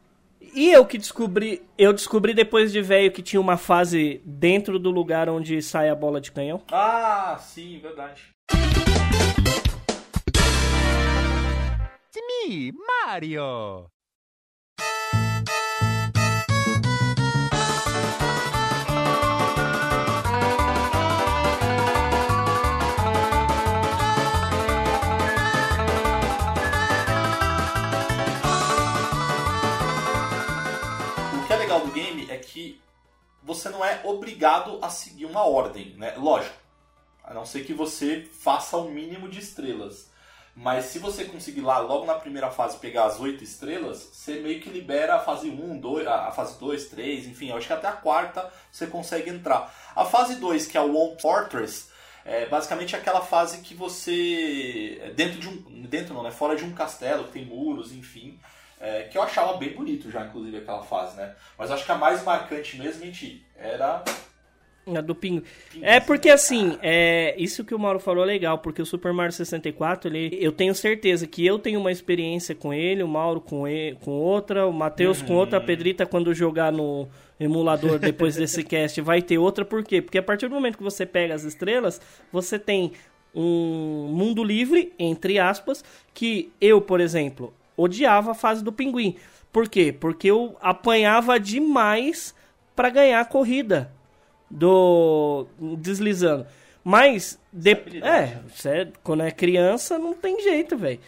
E 0.53 0.69
eu 0.71 0.85
que 0.85 0.97
descobri, 0.97 1.61
eu 1.77 1.91
descobri 1.93 2.33
depois 2.33 2.71
de 2.71 2.81
velho 2.81 3.11
que 3.11 3.21
tinha 3.21 3.39
uma 3.41 3.57
fase 3.57 4.21
dentro 4.25 4.79
do 4.79 4.89
lugar 4.91 5.27
onde 5.29 5.61
sai 5.61 5.89
a 5.89 5.95
bola 5.95 6.21
de 6.21 6.31
canhão. 6.31 6.61
Ah, 6.71 7.37
sim, 7.39 7.79
verdade. 7.79 8.31
It's 12.05 12.47
me, 12.47 12.71
Mario. 13.05 13.85
Que 32.43 32.81
você 33.41 33.69
não 33.69 33.83
é 33.83 34.01
obrigado 34.03 34.79
a 34.81 34.89
seguir 34.89 35.25
uma 35.25 35.43
ordem, 35.43 35.95
né? 35.97 36.13
Lógico, 36.17 36.55
a 37.23 37.33
não 37.33 37.45
ser 37.45 37.65
que 37.65 37.73
você 37.73 38.27
faça 38.41 38.77
o 38.77 38.89
mínimo 38.89 39.27
de 39.27 39.39
estrelas. 39.39 40.11
Mas 40.55 40.85
se 40.85 40.99
você 40.99 41.25
conseguir 41.25 41.61
lá, 41.61 41.79
logo 41.79 42.05
na 42.05 42.13
primeira 42.13 42.51
fase, 42.51 42.77
pegar 42.77 43.05
as 43.05 43.19
oito 43.19 43.43
estrelas, 43.43 43.97
você 44.13 44.35
meio 44.39 44.61
que 44.61 44.69
libera 44.69 45.15
a 45.15 45.19
fase 45.19 45.49
1, 45.49 45.79
2, 45.79 46.07
a 46.07 46.31
fase 46.31 46.59
2, 46.59 46.85
3, 46.89 47.27
enfim, 47.27 47.49
eu 47.49 47.57
acho 47.57 47.65
que 47.65 47.73
até 47.73 47.87
a 47.87 47.93
quarta 47.93 48.51
você 48.71 48.85
consegue 48.85 49.31
entrar. 49.31 49.73
A 49.95 50.05
fase 50.05 50.35
2, 50.35 50.67
que 50.67 50.77
é 50.77 50.81
o 50.81 50.95
One 50.95 51.19
Fortress, 51.19 51.87
é 52.23 52.45
basicamente 52.45 52.95
aquela 52.95 53.21
fase 53.21 53.61
que 53.61 53.73
você. 53.73 54.99
é 55.01 55.09
Dentro 55.11 55.39
de 55.39 55.49
um. 55.49 55.83
Dentro 55.87 56.13
não, 56.13 56.23
né? 56.23 56.31
Fora 56.31 56.55
de 56.55 56.63
um 56.63 56.71
castelo, 56.71 57.25
que 57.25 57.33
tem 57.33 57.45
muros, 57.45 57.91
enfim. 57.91 58.39
É, 58.83 59.03
que 59.03 59.17
eu 59.17 59.23
achava 59.23 59.55
bem 59.55 59.69
bonito 59.69 60.11
já, 60.11 60.25
inclusive, 60.25 60.57
aquela 60.57 60.83
fase, 60.83 61.15
né? 61.15 61.33
Mas 61.57 61.71
acho 61.71 61.85
que 61.85 61.91
a 61.91 61.95
mais 61.95 62.21
marcante 62.21 62.77
mesmo, 62.77 63.05
gente, 63.05 63.41
era. 63.55 64.03
A 64.93 64.99
do. 64.99 65.15
Pinguim, 65.15 65.45
É 65.81 66.01
porque 66.01 66.27
né? 66.27 66.33
assim, 66.33 66.77
é, 66.81 67.33
isso 67.37 67.63
que 67.63 67.73
o 67.73 67.79
Mauro 67.79 68.01
falou 68.01 68.25
é 68.25 68.27
legal, 68.27 68.57
porque 68.57 68.81
o 68.81 68.85
Super 68.85 69.13
Mario 69.13 69.31
64, 69.31 70.09
ele, 70.09 70.37
eu 70.37 70.51
tenho 70.51 70.75
certeza 70.75 71.25
que 71.25 71.45
eu 71.45 71.57
tenho 71.57 71.79
uma 71.79 71.93
experiência 71.93 72.53
com 72.53 72.73
ele, 72.73 73.01
o 73.01 73.07
Mauro 73.07 73.39
com, 73.39 73.65
ele, 73.65 73.95
com 74.01 74.11
outra, 74.11 74.67
o 74.67 74.73
Matheus 74.73 75.21
com 75.21 75.33
outra, 75.33 75.59
a 75.59 75.61
Pedrita 75.61 76.05
quando 76.05 76.33
jogar 76.33 76.73
no 76.73 77.07
emulador 77.39 77.97
depois 77.97 78.35
desse 78.35 78.61
cast 78.65 78.99
vai 78.99 79.21
ter 79.21 79.37
outra, 79.37 79.63
por 79.63 79.81
quê? 79.85 80.01
Porque 80.01 80.17
a 80.17 80.23
partir 80.23 80.49
do 80.49 80.55
momento 80.55 80.77
que 80.77 80.83
você 80.83 81.05
pega 81.05 81.33
as 81.33 81.45
estrelas, 81.45 82.01
você 82.33 82.59
tem 82.59 82.91
um 83.33 84.09
mundo 84.11 84.43
livre, 84.43 84.91
entre 84.99 85.39
aspas, 85.39 85.81
que 86.13 86.51
eu, 86.59 86.81
por 86.81 86.99
exemplo, 86.99 87.53
odiava 87.77 88.31
a 88.31 88.35
fase 88.35 88.63
do 88.63 88.71
pinguim. 88.71 89.17
Por 89.51 89.69
quê? 89.69 89.91
Porque 89.91 90.29
eu 90.29 90.57
apanhava 90.61 91.39
demais 91.39 92.33
pra 92.75 92.89
ganhar 92.89 93.19
a 93.19 93.25
corrida 93.25 93.91
do 94.49 95.47
deslizando. 95.59 96.45
Mas 96.83 97.39
de... 97.51 97.71
Habilidade, 97.71 98.15
é, 98.15 98.35
né? 98.35 98.43
você, 98.53 98.91
quando 99.03 99.23
é 99.23 99.31
criança 99.31 99.97
não 99.97 100.13
tem 100.13 100.41
jeito, 100.41 100.77
velho. 100.77 100.99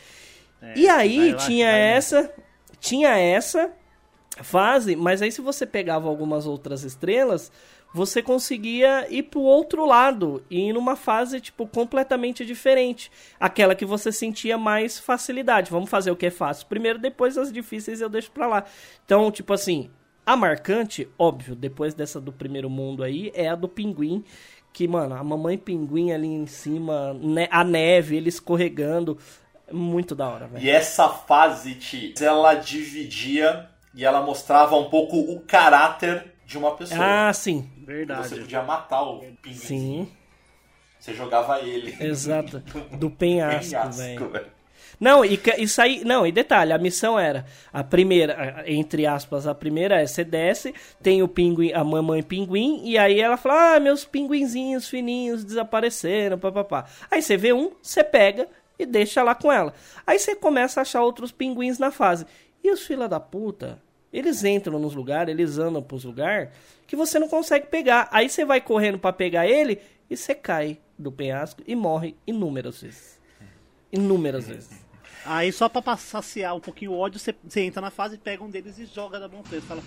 E 0.75 0.87
aí 0.87 1.33
acho 1.33 1.45
tinha 1.45 1.71
né? 1.71 1.91
essa, 1.91 2.33
tinha 2.79 3.17
essa 3.17 3.71
fase, 4.41 4.95
mas 4.95 5.21
aí 5.21 5.31
se 5.31 5.41
você 5.41 5.65
pegava 5.65 6.07
algumas 6.07 6.47
outras 6.47 6.83
estrelas, 6.83 7.51
você 7.95 8.21
conseguia 8.21 9.07
ir 9.09 9.23
pro 9.23 9.39
outro 9.39 9.85
lado 9.85 10.43
e 10.49 10.67
ir 10.67 10.73
numa 10.73 10.97
fase 10.97 11.39
tipo 11.39 11.65
completamente 11.65 12.45
diferente, 12.45 13.09
aquela 13.39 13.73
que 13.73 13.85
você 13.85 14.11
sentia 14.11 14.57
mais 14.57 14.99
facilidade. 14.99 15.71
Vamos 15.71 15.89
fazer 15.89 16.11
o 16.11 16.15
que 16.15 16.25
é 16.25 16.29
fácil 16.29 16.67
primeiro, 16.67 16.99
depois 16.99 17.37
as 17.37 17.53
difíceis 17.53 18.01
eu 18.01 18.09
deixo 18.09 18.29
pra 18.31 18.47
lá. 18.47 18.65
Então, 19.05 19.31
tipo 19.31 19.53
assim, 19.53 19.89
a 20.25 20.35
marcante, 20.35 21.07
óbvio, 21.17 21.55
depois 21.55 21.93
dessa 21.93 22.19
do 22.19 22.33
primeiro 22.33 22.69
mundo 22.69 23.01
aí, 23.01 23.31
é 23.33 23.47
a 23.47 23.55
do 23.55 23.69
pinguim. 23.69 24.25
Que, 24.73 24.89
mano, 24.89 25.15
a 25.15 25.23
mamãe 25.23 25.57
pinguim 25.57 26.11
ali 26.11 26.27
em 26.27 26.45
cima, 26.45 27.13
ne- 27.13 27.47
a 27.49 27.63
neve, 27.63 28.17
ele 28.17 28.27
escorregando. 28.27 29.17
Muito 29.71 30.13
da 30.13 30.27
hora, 30.27 30.47
velho. 30.47 30.61
E 30.65 30.69
essa 30.69 31.07
fase, 31.07 31.75
Ti, 31.75 32.13
ela 32.19 32.55
dividia 32.55 33.69
e 33.93 34.03
ela 34.03 34.21
mostrava 34.21 34.75
um 34.75 34.89
pouco 34.89 35.17
o 35.17 35.39
caráter 35.39 36.33
de 36.45 36.57
uma 36.57 36.75
pessoa. 36.75 36.99
Ah, 37.01 37.31
sim. 37.33 37.67
Você 37.85 37.93
Verdade. 37.93 38.39
podia 38.41 38.63
matar 38.63 39.03
o 39.03 39.19
pinguim. 39.41 39.53
Sim, 39.53 40.11
Você 40.99 41.13
jogava 41.13 41.59
ele. 41.61 41.95
exato. 41.99 42.59
Do 42.97 43.09
penhasco, 43.09 43.69
Penhasco, 43.71 44.27
velho. 44.29 44.55
Não, 44.99 45.25
e 45.25 45.39
isso 45.57 45.81
aí. 45.81 46.03
Não, 46.05 46.25
e 46.25 46.31
detalhe, 46.31 46.71
a 46.71 46.77
missão 46.77 47.19
era. 47.19 47.45
A 47.73 47.83
primeira, 47.83 48.63
entre 48.65 49.05
aspas, 49.05 49.45
a 49.45 49.53
primeira 49.53 50.01
é 50.01 50.07
você 50.07 50.23
desce, 50.23 50.73
tem 51.01 51.21
o 51.21 51.27
pinguim, 51.27 51.73
a 51.73 51.83
mamãe 51.83 52.23
pinguim, 52.23 52.81
e 52.85 52.97
aí 52.97 53.19
ela 53.19 53.35
fala: 53.35 53.75
Ah, 53.75 53.79
meus 53.79 54.05
pinguinzinhos 54.05 54.87
fininhos 54.87 55.43
desapareceram, 55.43 56.39
papapá. 56.39 56.85
Aí 57.11 57.21
você 57.21 57.35
vê 57.35 57.51
um, 57.51 57.71
você 57.81 58.03
pega 58.03 58.47
e 58.79 58.85
deixa 58.85 59.21
lá 59.21 59.35
com 59.35 59.51
ela. 59.51 59.73
Aí 60.07 60.17
você 60.17 60.33
começa 60.35 60.79
a 60.79 60.83
achar 60.83 61.01
outros 61.03 61.31
pinguins 61.31 61.77
na 61.77 61.91
fase. 61.91 62.25
E 62.63 62.71
os 62.71 62.85
fila 62.85 63.07
da 63.07 63.19
puta, 63.19 63.79
eles 64.17 64.43
entram 64.45 64.79
nos 64.79 64.95
lugares, 64.95 65.33
eles 65.33 65.57
andam 65.57 65.83
pros 65.83 66.05
lugares 66.05 66.49
que 66.87 66.95
você 66.95 67.19
não 67.19 67.27
consegue 67.27 67.67
pegar. 67.67 68.07
Aí 68.11 68.29
você 68.29 68.45
vai 68.45 68.61
correndo 68.61 68.97
pra 68.97 69.11
pegar 69.11 69.45
ele 69.45 69.79
e 70.09 70.15
você 70.15 70.33
cai 70.33 70.79
do 70.97 71.11
penhasco 71.11 71.61
e 71.67 71.75
morre 71.75 72.15
inúmeras 72.25 72.81
vezes. 72.81 73.19
Inúmeras 73.91 74.47
vezes. 74.47 74.85
Aí 75.25 75.51
só 75.51 75.67
pra 75.67 75.97
saciar 75.97 76.55
um 76.55 76.59
pouquinho 76.61 76.91
o 76.91 76.97
ódio, 76.97 77.19
você, 77.19 77.35
você 77.43 77.61
entra 77.61 77.81
na 77.81 77.89
fase, 77.89 78.17
pega 78.17 78.41
um 78.43 78.49
deles 78.49 78.77
e 78.79 78.85
joga 78.85 79.19
da 79.19 79.27
montanha. 79.27 79.59
Você 79.59 79.67
fala, 79.67 79.81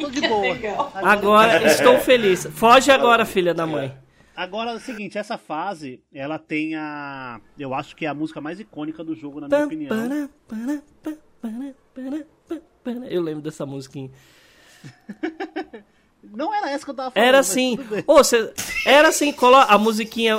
tô 0.00 0.10
de 0.10 0.20
boa. 0.26 0.40
legal. 0.40 0.90
Agora 0.94 1.62
estou 1.70 1.98
feliz. 2.00 2.46
Foge 2.46 2.90
agora, 2.90 3.24
filha 3.24 3.54
da 3.54 3.64
mãe. 3.66 3.96
Agora 4.34 4.70
é 4.70 4.74
o 4.74 4.80
seguinte, 4.80 5.18
essa 5.18 5.36
fase, 5.36 6.00
ela 6.12 6.38
tem 6.38 6.74
a. 6.74 7.40
Eu 7.58 7.74
acho 7.74 7.94
que 7.94 8.06
é 8.06 8.08
a 8.08 8.14
música 8.14 8.40
mais 8.40 8.58
icônica 8.58 9.04
do 9.04 9.14
jogo, 9.14 9.40
na 9.40 9.48
minha 9.48 9.66
opinião. 9.66 9.88
Eu 13.10 13.22
lembro 13.22 13.42
dessa 13.42 13.64
musiquinha. 13.66 14.10
Não 16.22 16.52
era 16.54 16.70
essa 16.70 16.84
que 16.84 16.90
eu 16.90 16.94
tava 16.94 17.10
falando. 17.10 17.26
Era 17.28 17.38
assim. 17.38 17.78
Ô, 18.06 18.22
cê- 18.22 18.52
era 18.86 19.08
assim, 19.08 19.32
colo 19.32 19.56
a 19.56 19.78
musiquinha 19.78 20.36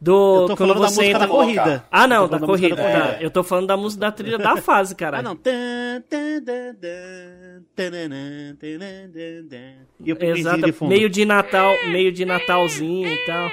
do. 0.00 0.42
Eu 0.42 0.46
tô 0.48 0.56
quando 0.56 0.58
falando 0.58 0.80
da 0.82 0.88
você 0.88 0.96
música 0.96 1.04
entra. 1.06 1.18
da 1.20 1.28
corrida. 1.28 1.84
Ah, 1.90 2.06
não, 2.08 2.26
da 2.28 2.38
música 2.38 2.46
corrida. 2.46 2.76
da 2.76 2.82
corrida. 2.82 3.18
Eu 3.22 3.30
tô 3.30 3.42
falando 3.44 3.66
da 3.66 3.76
música 3.76 4.00
da 4.00 4.12
trilha 4.12 4.38
da 4.38 4.56
fase, 4.56 4.94
Ah, 4.96 4.96
cara. 4.96 5.22
não. 5.22 5.36
Tan, 5.36 6.02
tan, 6.08 6.42
dan, 6.42 6.74
dan, 6.80 7.62
tananã, 7.76 8.56
tanan, 8.56 9.10
dan, 9.12 9.44
dan. 9.48 9.74
E 10.04 10.12
o 10.12 10.16
pinguinzinho 10.16 10.48
Exato. 10.48 10.62
de 10.66 10.72
fundo. 10.72 10.88
Meio 10.88 11.08
de 11.10 11.24
Natal, 11.24 11.72
meio 11.88 12.10
de 12.12 12.24
Natalzinho 12.24 13.08
e 13.08 13.16
tal. 13.26 13.50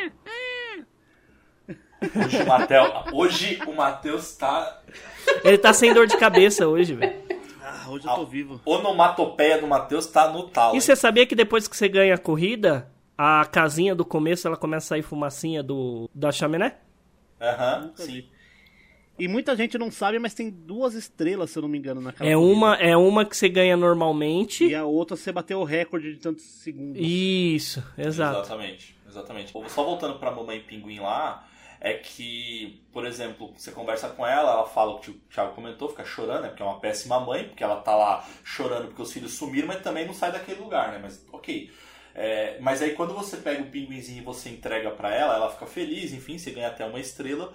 Hoje 2.02 2.42
o 2.42 2.46
Matheus- 2.48 2.92
Hoje 3.14 3.60
o 3.68 3.74
Matheus 3.76 4.36
tá. 4.36 4.82
Ele 5.44 5.58
tá 5.58 5.74
sem 5.74 5.94
dor 5.94 6.08
de 6.08 6.18
cabeça 6.18 6.68
hoje, 6.68 6.94
velho. 6.94 7.14
Ah, 7.86 7.92
hoje 7.92 8.08
eu 8.08 8.14
tô 8.14 8.26
vivo. 8.26 8.60
Onomatopeia 8.66 9.60
do 9.60 9.68
Matheus 9.68 10.06
tá 10.08 10.32
no 10.32 10.44
talo. 10.50 10.76
E 10.76 10.82
você 10.82 10.96
sabia 10.96 11.26
que 11.26 11.36
depois 11.36 11.68
que 11.68 11.76
você 11.78 11.88
ganha 11.88 12.16
a 12.16 12.18
corrida, 12.18 12.92
a 13.18 13.46
casinha 13.46 13.94
do 13.96 14.04
começo 14.06 14.48
ela 14.48 14.58
começa 14.58 14.88
a 14.88 14.90
sair 14.90 15.02
fumacinha 15.02 15.62
do 15.64 16.10
da 16.14 16.32
chaminé? 16.32 16.78
Aham, 17.42 17.92
sim. 17.96 18.26
E 19.18 19.30
muita 19.30 19.56
gente 19.56 19.78
não 19.78 19.90
sabe, 19.90 20.20
mas 20.20 20.34
tem 20.34 20.50
duas 20.50 20.94
estrelas, 20.94 21.50
se 21.50 21.58
eu 21.58 21.62
não 21.62 21.70
me 21.70 21.78
engano, 21.78 22.02
naquela 22.02 22.30
É 22.30 22.34
corrida. 22.36 22.54
uma, 22.54 22.76
é 22.76 22.98
uma 22.98 23.24
que 23.24 23.38
você 23.38 23.48
ganha 23.48 23.78
normalmente. 23.78 24.66
E 24.68 24.76
a 24.76 24.84
outra 24.84 25.16
você 25.16 25.32
bateu 25.32 25.60
o 25.60 25.64
recorde 25.64 26.14
de 26.14 26.20
tantos 26.20 26.44
segundos. 26.44 27.02
Isso, 27.02 27.82
exato. 27.98 28.40
Exatamente, 28.42 28.98
exatamente. 29.08 29.54
Só 29.70 29.84
voltando 29.86 30.20
pra 30.20 30.32
Mamãe 30.32 30.60
Pinguim 30.60 31.00
lá, 31.00 31.48
é 31.80 31.94
que, 31.94 32.84
por 32.92 33.06
exemplo, 33.06 33.54
você 33.56 33.72
conversa 33.72 34.10
com 34.10 34.26
ela, 34.26 34.52
ela 34.52 34.66
fala 34.66 34.94
o 34.94 35.00
que 35.00 35.12
o 35.12 35.20
Thiago 35.30 35.54
comentou, 35.54 35.90
fica 35.90 36.06
chorando, 36.06 36.44
né? 36.44 36.48
Porque 36.50 36.64
é 36.64 36.66
uma 36.66 36.80
péssima 36.80 37.20
mãe, 37.20 37.48
porque 37.48 37.64
ela 37.64 37.82
tá 37.82 37.96
lá 37.96 38.28
chorando 38.44 38.88
porque 38.88 39.02
os 39.02 39.12
filhos 39.12 39.34
sumiram, 39.34 39.68
mas 39.68 39.82
também 39.82 40.06
não 40.06 40.14
sai 40.14 40.32
daquele 40.32 40.60
lugar, 40.62 40.92
né? 40.92 41.00
Mas 41.02 41.26
ok. 41.32 41.72
É, 42.14 42.58
mas 42.62 42.82
aí 42.82 42.92
quando 42.92 43.14
você 43.14 43.38
pega 43.38 43.62
o 43.62 43.70
pinguinzinho 43.70 44.22
e 44.22 44.26
você 44.26 44.50
entrega 44.50 44.90
pra 44.92 45.14
ela, 45.14 45.36
ela 45.36 45.52
fica 45.52 45.66
feliz, 45.66 46.14
enfim, 46.14 46.38
você 46.38 46.52
ganha 46.52 46.70
até 46.70 46.86
uma 46.86 47.00
estrela. 47.00 47.54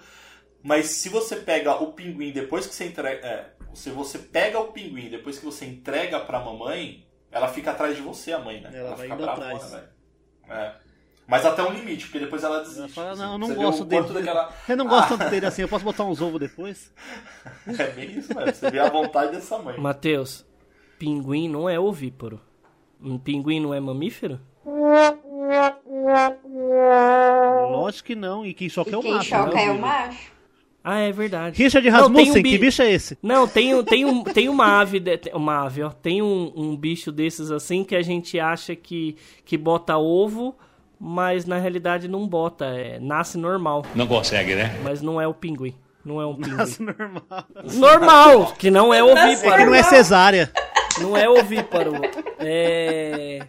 Mas 0.63 0.87
se 0.87 1.09
você 1.09 1.37
pega 1.37 1.73
o 1.73 1.93
pinguim 1.93 2.31
depois 2.31 2.67
que 2.67 2.75
você 2.75 2.85
entrega. 2.85 3.25
É, 3.25 3.51
se 3.73 3.89
você 3.89 4.19
pega 4.19 4.59
o 4.59 4.71
pinguim 4.71 5.09
depois 5.09 5.39
que 5.39 5.45
você 5.45 5.65
entrega 5.65 6.19
pra 6.19 6.39
mamãe, 6.39 7.07
ela 7.31 7.47
fica 7.47 7.71
atrás 7.71 7.95
de 7.95 8.01
você, 8.01 8.33
a 8.33 8.39
mãe, 8.39 8.61
né? 8.61 8.69
Ela 8.73 8.95
vai 8.95 9.07
fica 9.07 9.15
bravona, 9.15 9.55
atrás. 9.55 9.71
velho. 9.71 9.89
É. 10.49 10.75
Mas 11.31 11.45
até 11.45 11.63
um 11.63 11.71
limite, 11.71 12.03
porque 12.05 12.19
depois 12.19 12.43
ela 12.43 12.59
desiste. 12.59 12.79
Ela 12.81 12.89
fala, 12.89 13.11
assim. 13.11 13.21
não, 13.21 13.31
eu 13.33 13.37
não 13.39 13.55
gosto 13.55 13.85
dele. 13.85 14.05
daquela- 14.13 14.53
Eu 14.67 14.75
não 14.77 14.85
gosto 14.87 15.17
tanto 15.17 15.29
dele 15.31 15.45
assim, 15.45 15.61
eu 15.61 15.69
posso 15.69 15.85
botar 15.85 16.03
uns 16.03 16.21
ovos 16.21 16.39
depois? 16.39 16.91
É 17.79 17.87
bem 17.87 18.17
isso 18.19 18.35
mesmo. 18.35 18.53
Você 18.53 18.69
vê 18.69 18.79
a 18.79 18.89
vontade 18.89 19.31
dessa 19.31 19.57
mãe. 19.57 19.79
Matheus, 19.79 20.45
pinguim 20.99 21.47
não 21.47 21.69
é 21.69 21.79
ovíparo. 21.79 22.39
Um 23.01 23.17
pinguim 23.17 23.59
não 23.61 23.73
é 23.73 23.79
mamífero? 23.79 24.39
Lógico 27.71 28.07
que 28.07 28.15
não, 28.15 28.45
e 28.45 28.53
quem 28.53 28.69
choca 28.69 28.91
é 28.91 28.97
o 28.97 29.01
Quem 29.01 29.13
macho. 29.13 29.29
choca 29.29 29.53
né, 29.55 29.65
é 29.65 29.71
o 29.71 29.79
macho. 29.79 30.31
Ah, 30.83 30.97
é 30.99 31.11
verdade. 31.11 31.61
Richard 31.61 31.87
Não, 31.89 31.99
Rasmussen, 31.99 32.31
um 32.31 32.33
bi- 32.41 32.49
que 32.51 32.57
bicho 32.57 32.81
é 32.81 32.91
esse? 32.91 33.17
Não, 33.21 33.47
tem, 33.47 33.75
um- 33.75 33.83
tem, 33.83 34.03
um, 34.03 34.23
tem 34.23 34.49
uma 34.49 34.79
ave, 34.81 34.99
de- 34.99 35.17
tem- 35.17 35.33
uma 35.33 35.63
ave, 35.65 35.83
ó. 35.83 35.91
Tem 35.91 36.21
um, 36.23 36.51
um 36.55 36.75
bicho 36.75 37.11
desses 37.11 37.51
assim 37.51 37.83
que 37.83 37.95
a 37.95 38.01
gente 38.01 38.39
acha 38.39 38.75
que, 38.75 39.15
que 39.45 39.57
bota 39.57 39.95
ovo, 39.97 40.55
mas 41.03 41.45
na 41.45 41.57
realidade 41.57 42.07
não 42.07 42.27
bota. 42.27 42.65
É, 42.65 42.99
nasce 42.99 43.35
normal, 43.37 43.83
Não 43.95 44.05
consegue, 44.05 44.53
né? 44.53 44.77
mas 44.83 45.01
não 45.01 45.19
é 45.19 45.27
o 45.27 45.33
pinguim. 45.33 45.73
Não 46.05 46.21
é 46.21 46.25
um 46.27 46.35
pinguim. 46.35 46.55
Nasce 46.57 46.81
normal. 46.83 47.45
Normal, 47.73 48.53
que 48.53 48.69
não 48.69 48.93
é 48.93 48.99
É 48.99 49.03
ovíparo. 49.03 49.57
que 49.57 49.65
não 49.65 49.73
é 49.75 49.81
cesárea. 49.83 50.51
Não 50.99 51.17
é 51.17 51.27
ovíparo. 51.27 51.93
É. 52.39 53.39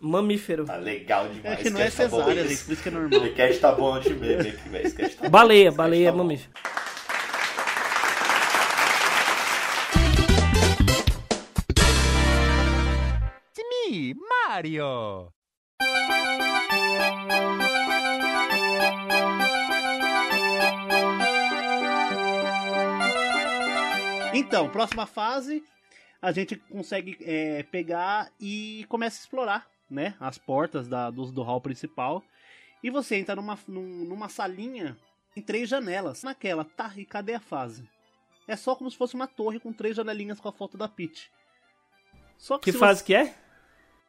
Mamífero. 0.00 0.64
Tá 0.64 0.76
legal 0.76 1.28
demais. 1.28 1.58
É 1.58 1.62
que 1.62 1.70
não 1.70 1.80
é 1.80 1.90
tá 1.90 2.06
bom 2.08 2.16
cesárea, 2.18 2.34
mesmo. 2.34 2.48
gente, 2.50 2.64
por 2.64 2.72
isso 2.72 2.82
que 2.82 2.88
é 2.88 2.92
normal. 2.92 3.20
Esse 3.24 3.30
cast 3.34 3.60
tá 3.60 3.72
bom 3.72 3.98
de 3.98 4.14
meme 4.14 4.48
aqui, 4.48 4.68
velho. 4.68 4.92
Tá 4.94 5.22
bom. 5.22 5.30
Baleia, 5.30 5.64
cast 5.64 5.76
baleia 5.76 6.02
é 6.02 6.06
tá 6.06 6.12
bom. 6.12 6.18
mamífero. 6.18 6.50
It's 13.48 13.60
me, 13.90 14.14
Mario. 14.48 15.32
Então, 24.34 24.68
próxima 24.68 25.06
fase, 25.06 25.64
a 26.20 26.30
gente 26.32 26.56
consegue 26.56 27.16
é, 27.22 27.62
pegar 27.64 28.30
e 28.40 28.84
começa 28.88 29.18
a 29.18 29.20
explorar, 29.22 29.66
né? 29.90 30.14
As 30.20 30.36
portas 30.38 30.88
da, 30.88 31.10
do, 31.10 31.30
do 31.32 31.42
hall 31.42 31.60
principal. 31.60 32.22
E 32.82 32.90
você 32.90 33.16
entra 33.16 33.34
numa, 33.34 33.58
num- 33.66 34.04
numa 34.04 34.28
salinha 34.28 34.96
em 35.34 35.40
três 35.40 35.68
janelas. 35.68 36.22
Naquela, 36.22 36.64
tá, 36.64 36.92
e 36.96 37.04
cadê 37.06 37.34
a 37.34 37.40
fase? 37.40 37.88
É 38.46 38.54
só 38.56 38.76
como 38.76 38.90
se 38.90 38.96
fosse 38.96 39.14
uma 39.14 39.26
torre 39.26 39.58
com 39.58 39.72
três 39.72 39.96
janelinhas 39.96 40.38
com 40.38 40.48
a 40.48 40.52
foto 40.52 40.76
da 40.76 40.86
Peach. 40.86 41.30
Só 42.36 42.58
Que 42.58 42.72
se 42.72 42.78
fase 42.78 43.00
você- 43.00 43.06
que 43.06 43.14
é? 43.14 43.34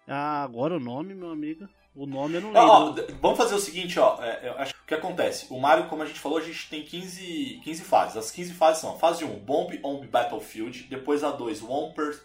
Ah, 0.07 0.43
agora 0.43 0.75
o 0.75 0.79
nome, 0.79 1.13
meu 1.15 1.31
amigo. 1.31 1.67
O 1.97 2.05
nome 2.05 2.35
eu 2.35 2.41
não 2.41 2.53
Ó, 2.53 2.59
ó, 2.67 2.85
lembro. 2.89 3.01
d- 3.07 3.13
vamos 3.19 3.37
fazer 3.39 3.55
o 3.55 3.59
seguinte, 3.59 3.99
ó. 3.99 4.21
é, 4.23 4.49
eu 4.49 4.57
acho 4.59 4.73
que 4.75 4.79
o 4.81 4.85
que 4.85 4.93
acontece? 4.93 5.47
O 5.49 5.59
Mario, 5.59 5.87
como 5.87 6.03
a 6.03 6.05
gente 6.05 6.19
falou, 6.19 6.37
a 6.37 6.41
gente 6.41 6.69
tem 6.69 6.83
15, 6.83 7.59
15 7.63 7.83
fases. 7.83 8.17
As 8.17 8.29
15 8.29 8.53
fases 8.53 8.81
são: 8.81 8.97
fase 8.99 9.23
1, 9.25 9.39
Bomb 9.39 9.79
on 9.83 10.05
Battlefield. 10.05 10.83
Depois 10.83 11.23
a 11.23 11.31
2, 11.31 11.61
Womper 11.63 12.21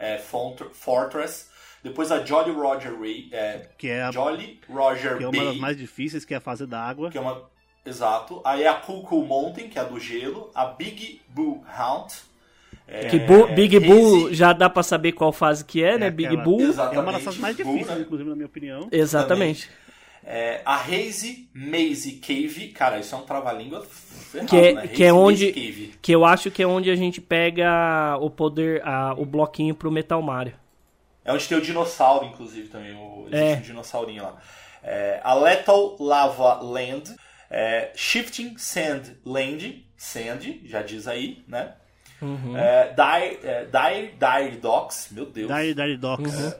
é, 0.00 0.18
Fortress. 0.18 1.46
Depois 1.82 2.10
a 2.10 2.24
Jolly 2.24 2.50
Roger 2.50 2.98
Ray, 2.98 3.28
é, 3.30 3.68
que 3.78 3.88
é, 3.88 4.02
a- 4.02 4.10
Jolly 4.10 4.60
Roger 4.68 5.18
que 5.18 5.24
é 5.24 5.26
uma 5.28 5.32
Bay. 5.36 5.46
das 5.46 5.56
mais 5.58 5.76
difíceis, 5.76 6.24
que 6.24 6.34
é 6.34 6.38
a 6.38 6.40
fase 6.40 6.66
da 6.66 6.80
água. 6.82 7.10
que 7.10 7.18
é 7.18 7.20
uma. 7.20 7.42
Exato. 7.86 8.40
Aí 8.44 8.66
a 8.66 8.74
Cool 8.74 9.26
Mountain, 9.26 9.68
que 9.68 9.78
é 9.78 9.82
a 9.82 9.84
do 9.84 10.00
gelo. 10.00 10.50
A 10.54 10.64
Big 10.64 11.20
Boo 11.28 11.62
Hunt. 11.78 12.14
É, 12.86 13.08
Que 13.08 13.18
Bu- 13.18 13.48
Big 13.54 13.78
Bull 13.80 14.32
já 14.32 14.52
dá 14.52 14.68
pra 14.68 14.82
saber 14.82 15.12
qual 15.12 15.32
fase 15.32 15.64
que 15.64 15.82
é, 15.82 15.96
né? 15.98 16.06
É 16.06 16.10
Big 16.10 16.26
aquela- 16.28 16.42
Bull. 16.44 16.60
Exatamente. 16.60 16.96
É 16.96 17.00
uma 17.00 17.12
das 17.12 17.22
fases 17.22 17.40
mais 17.40 17.56
Bull, 17.56 17.72
difíceis, 17.72 17.98
né? 17.98 18.04
inclusive, 18.04 18.28
na 18.28 18.36
minha 18.36 18.46
opinião. 18.46 18.88
Exatamente. 18.92 19.70
É, 20.26 20.62
a 20.64 20.76
Haze 20.76 21.48
Maze 21.54 22.12
Cave, 22.12 22.68
cara, 22.68 22.98
isso 22.98 23.14
é 23.14 23.18
um 23.18 23.22
trava-língua 23.22 23.82
ferrado, 23.86 24.48
Que 24.48 24.56
é, 24.56 24.72
né? 24.72 24.86
que 24.86 25.04
é 25.04 25.12
onde. 25.12 25.52
Que 26.00 26.12
eu 26.12 26.24
acho 26.24 26.50
que 26.50 26.62
é 26.62 26.66
onde 26.66 26.90
a 26.90 26.96
gente 26.96 27.20
pega 27.20 28.16
o 28.20 28.30
poder, 28.30 28.82
a- 28.86 29.14
o 29.18 29.26
bloquinho 29.26 29.74
pro 29.74 29.90
Metal 29.92 30.20
Mario. 30.22 30.54
É 31.24 31.32
onde 31.32 31.46
tem 31.46 31.56
o 31.58 31.60
dinossauro, 31.60 32.26
inclusive, 32.26 32.68
também. 32.68 32.94
O, 32.94 33.26
existe 33.30 33.52
É. 33.52 33.56
um 33.56 33.60
dinossaurinho 33.60 34.22
lá. 34.22 34.36
É, 34.82 35.20
a 35.22 35.34
Lethal 35.34 35.96
Lava 36.00 36.54
Land. 36.62 37.14
é, 37.50 37.92
Shifting 37.94 38.56
Sand 38.58 39.16
Land. 39.24 39.86
Sand, 39.96 40.60
já 40.64 40.82
diz 40.82 41.06
aí, 41.06 41.42
né? 41.46 41.72
Uhum. 42.22 42.56
É, 42.56 42.88
Dire, 42.94 43.40
é, 43.46 43.64
Dire, 43.66 44.14
Dire 44.18 44.56
Docks, 44.58 45.08
meu 45.10 45.26
Deus. 45.26 45.48
Dire, 45.48 45.74
Dire 45.74 45.96
Docks, 45.96 46.32
Uhum. 46.34 46.52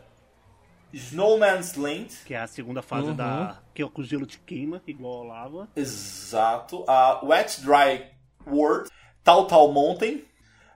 Snowman's 0.92 1.74
Land. 1.76 2.08
que 2.24 2.34
é 2.34 2.38
a 2.40 2.46
segunda 2.46 2.80
fase 2.82 3.08
Uhum. 3.08 3.16
da. 3.16 3.60
que 3.74 3.82
é 3.82 3.86
o 3.86 4.02
gelo 4.02 4.26
te 4.26 4.38
queima, 4.38 4.80
igual 4.86 5.22
a 5.22 5.26
lava. 5.34 5.68
Exato. 5.74 6.84
A 6.86 7.24
Wet 7.24 7.60
Dry 7.62 8.04
World. 8.46 8.88
Tal 9.24 9.46
Tal 9.46 9.72
Mountain. 9.72 10.22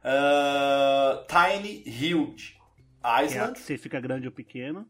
uh, 0.04 1.24
Tiny 1.28 1.84
Huge 1.86 2.56
Que 3.02 3.06
é 3.06 3.24
Island. 3.24 3.52
que 3.54 3.60
você 3.60 3.76
fica 3.78 4.00
grande 4.00 4.26
ou 4.26 4.32
pequeno. 4.32 4.86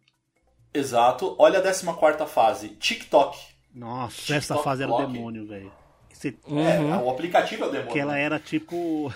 Exato. 0.72 1.34
Olha 1.38 1.58
a 1.58 1.62
14 1.62 2.26
fase. 2.26 2.68
TikTok. 2.70 3.36
Nossa, 3.74 4.16
TikTok 4.16 4.38
essa 4.38 4.56
fase 4.58 4.82
era 4.84 4.92
o 4.92 4.98
demônio, 5.06 5.46
velho. 5.46 5.72
Você- 6.12 6.36
É, 6.46 6.96
o 7.02 7.10
aplicativo 7.10 7.64
é 7.64 7.66
o 7.66 7.70
demônio. 7.70 7.92
Que 7.92 7.98
ela 7.98 8.16
era 8.16 8.38
tipo. 8.38 9.12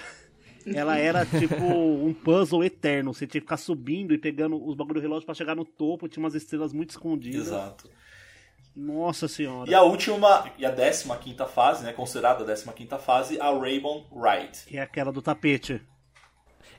Ela 0.66 0.98
era 0.98 1.24
tipo 1.26 1.64
um 1.64 2.12
puzzle 2.12 2.64
eterno. 2.64 3.12
Você 3.12 3.26
tinha 3.26 3.40
que 3.40 3.46
ficar 3.46 3.56
subindo 3.56 4.14
e 4.14 4.18
pegando 4.18 4.62
os 4.64 4.74
bagulho 4.74 5.00
do 5.00 5.02
relógio 5.02 5.26
pra 5.26 5.34
chegar 5.34 5.54
no 5.54 5.64
topo. 5.64 6.08
Tinha 6.08 6.22
umas 6.22 6.34
estrelas 6.34 6.72
muito 6.72 6.90
escondidas. 6.90 7.48
Exato. 7.48 7.90
Nossa 8.74 9.28
senhora. 9.28 9.70
E 9.70 9.74
a 9.74 9.82
última, 9.82 10.50
e 10.58 10.64
a 10.64 10.74
15 10.74 11.04
fase, 11.52 11.84
né, 11.84 11.92
considerada 11.92 12.42
a 12.42 12.72
15 12.72 12.98
fase, 12.98 13.40
a 13.40 13.50
Rainbow 13.50 14.06
Ride. 14.10 14.64
Que 14.66 14.78
é 14.78 14.82
aquela 14.82 15.12
do 15.12 15.20
tapete. 15.20 15.82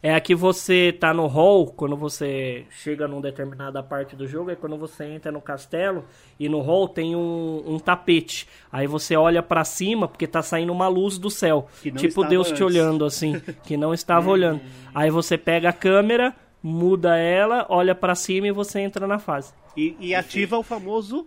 É 0.05 0.13
a 0.13 0.19
que 0.19 0.35
você 0.35 0.91
tá 0.91 1.13
no 1.13 1.27
hall, 1.27 1.67
quando 1.67 1.95
você 1.95 2.65
chega 2.69 3.07
num 3.07 3.21
determinada 3.21 3.81
parte 3.81 4.17
do 4.17 4.27
jogo, 4.27 4.51
é 4.51 4.55
quando 4.55 4.75
você 4.75 5.05
entra 5.05 5.31
no 5.31 5.41
castelo 5.41 6.03
e 6.37 6.49
no 6.49 6.59
hall 6.59 6.89
tem 6.89 7.15
um, 7.15 7.63
um 7.65 7.79
tapete. 7.79 8.45
Aí 8.69 8.85
você 8.85 9.15
olha 9.15 9.41
pra 9.41 9.63
cima 9.63 10.05
porque 10.05 10.27
tá 10.27 10.41
saindo 10.41 10.73
uma 10.73 10.89
luz 10.89 11.17
do 11.17 11.29
céu. 11.29 11.69
Que 11.81 11.89
não 11.89 11.97
Tipo 11.97 12.25
Deus 12.25 12.47
te 12.47 12.51
antes. 12.51 12.65
olhando 12.65 13.05
assim, 13.05 13.39
que 13.63 13.77
não 13.77 13.93
estava 13.93 14.29
olhando. 14.29 14.59
Aí 14.93 15.09
você 15.09 15.37
pega 15.37 15.69
a 15.69 15.73
câmera, 15.73 16.35
muda 16.61 17.15
ela, 17.17 17.65
olha 17.69 17.95
pra 17.95 18.13
cima 18.13 18.47
e 18.47 18.51
você 18.51 18.81
entra 18.81 19.07
na 19.07 19.19
fase. 19.19 19.53
E, 19.77 19.95
e 20.01 20.13
ativa 20.13 20.57
o 20.57 20.63
famoso 20.63 21.25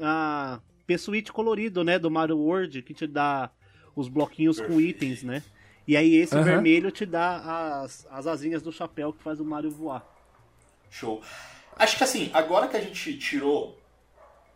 ah, 0.00 0.60
P-Switch 0.86 1.30
colorido, 1.30 1.82
né? 1.82 1.98
Do 1.98 2.12
Mario 2.12 2.38
World, 2.38 2.80
que 2.82 2.94
te 2.94 3.08
dá 3.08 3.50
os 3.96 4.08
bloquinhos 4.08 4.60
com 4.60 4.80
itens, 4.80 5.24
né? 5.24 5.42
E 5.88 5.96
aí 5.96 6.16
esse 6.16 6.34
Aham. 6.34 6.44
vermelho 6.44 6.90
te 6.90 7.06
dá 7.06 7.80
as, 7.82 8.06
as 8.10 8.26
asinhas 8.26 8.60
do 8.60 8.70
chapéu 8.70 9.10
que 9.10 9.22
faz 9.22 9.40
o 9.40 9.44
Mario 9.44 9.70
voar. 9.70 10.04
Show. 10.90 11.22
Acho 11.74 11.96
que 11.96 12.04
assim, 12.04 12.30
agora 12.34 12.68
que 12.68 12.76
a 12.76 12.80
gente 12.80 13.16
tirou 13.16 13.80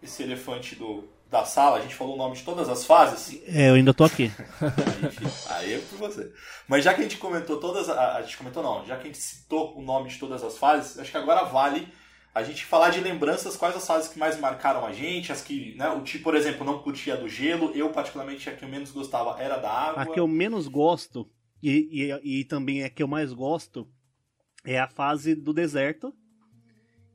esse 0.03 0.23
elefante 0.23 0.77
do, 0.77 1.09
da 1.31 1.47
sala, 1.47 1.79
a 1.79 1.81
gente 1.81 1.95
falou 1.95 2.17
o 2.17 2.19
nome 2.19 2.37
de 2.37 2.43
todas 2.43 2.69
as 2.69 2.85
fases. 2.85 3.41
É, 3.47 3.71
eu 3.71 3.75
ainda 3.77 3.95
tô 3.95 4.05
aqui. 4.05 4.31
Aí 5.49 5.73
é 5.73 5.79
por 5.79 6.01
você. 6.01 6.31
Mas 6.69 6.85
já 6.85 6.93
que 6.93 7.01
a 7.01 7.05
gente 7.05 7.17
comentou 7.17 7.57
todas. 7.59 7.89
A, 7.89 8.17
a 8.17 8.23
gente 8.23 8.37
comentou 8.37 8.63
não, 8.63 8.85
já 8.85 8.97
que 8.97 9.05
a 9.05 9.07
gente 9.07 9.19
citou 9.19 9.75
o 9.79 9.81
nome 9.81 10.11
de 10.11 10.19
todas 10.19 10.45
as 10.45 10.59
fases, 10.59 10.99
acho 10.99 11.11
que 11.11 11.17
agora 11.17 11.45
vale 11.45 11.89
a 12.35 12.43
gente 12.43 12.65
falar 12.65 12.91
de 12.91 13.01
lembranças, 13.01 13.57
quais 13.57 13.77
as 13.77 13.87
fases 13.87 14.09
que 14.11 14.19
mais 14.19 14.39
marcaram 14.41 14.87
a 14.87 14.93
gente, 14.93 15.31
as 15.31 15.43
que, 15.43 15.75
né, 15.77 15.89
o 15.91 16.03
Ti, 16.03 16.19
por 16.19 16.35
exemplo, 16.35 16.65
não 16.65 16.79
curtia 16.79 17.17
do 17.17 17.29
gelo, 17.29 17.71
eu 17.75 17.91
particularmente 17.91 18.49
a 18.49 18.55
que 18.57 18.65
eu 18.65 18.69
menos 18.69 18.91
gostava 18.91 19.41
era 19.41 19.59
da 19.59 19.71
água. 19.71 20.03
A 20.03 20.07
que 20.07 20.19
eu 20.19 20.27
menos 20.27 20.67
gosto, 20.67 21.29
e, 21.63 22.11
e, 22.25 22.41
e 22.41 22.45
também 22.45 22.83
é 22.83 22.87
a 22.87 22.91
que 22.91 23.03
eu 23.03 23.09
mais 23.09 23.33
gosto, 23.33 23.87
é 24.65 24.79
a 24.81 24.89
fase 24.89 25.35
do 25.35 25.53
deserto. 25.53 26.13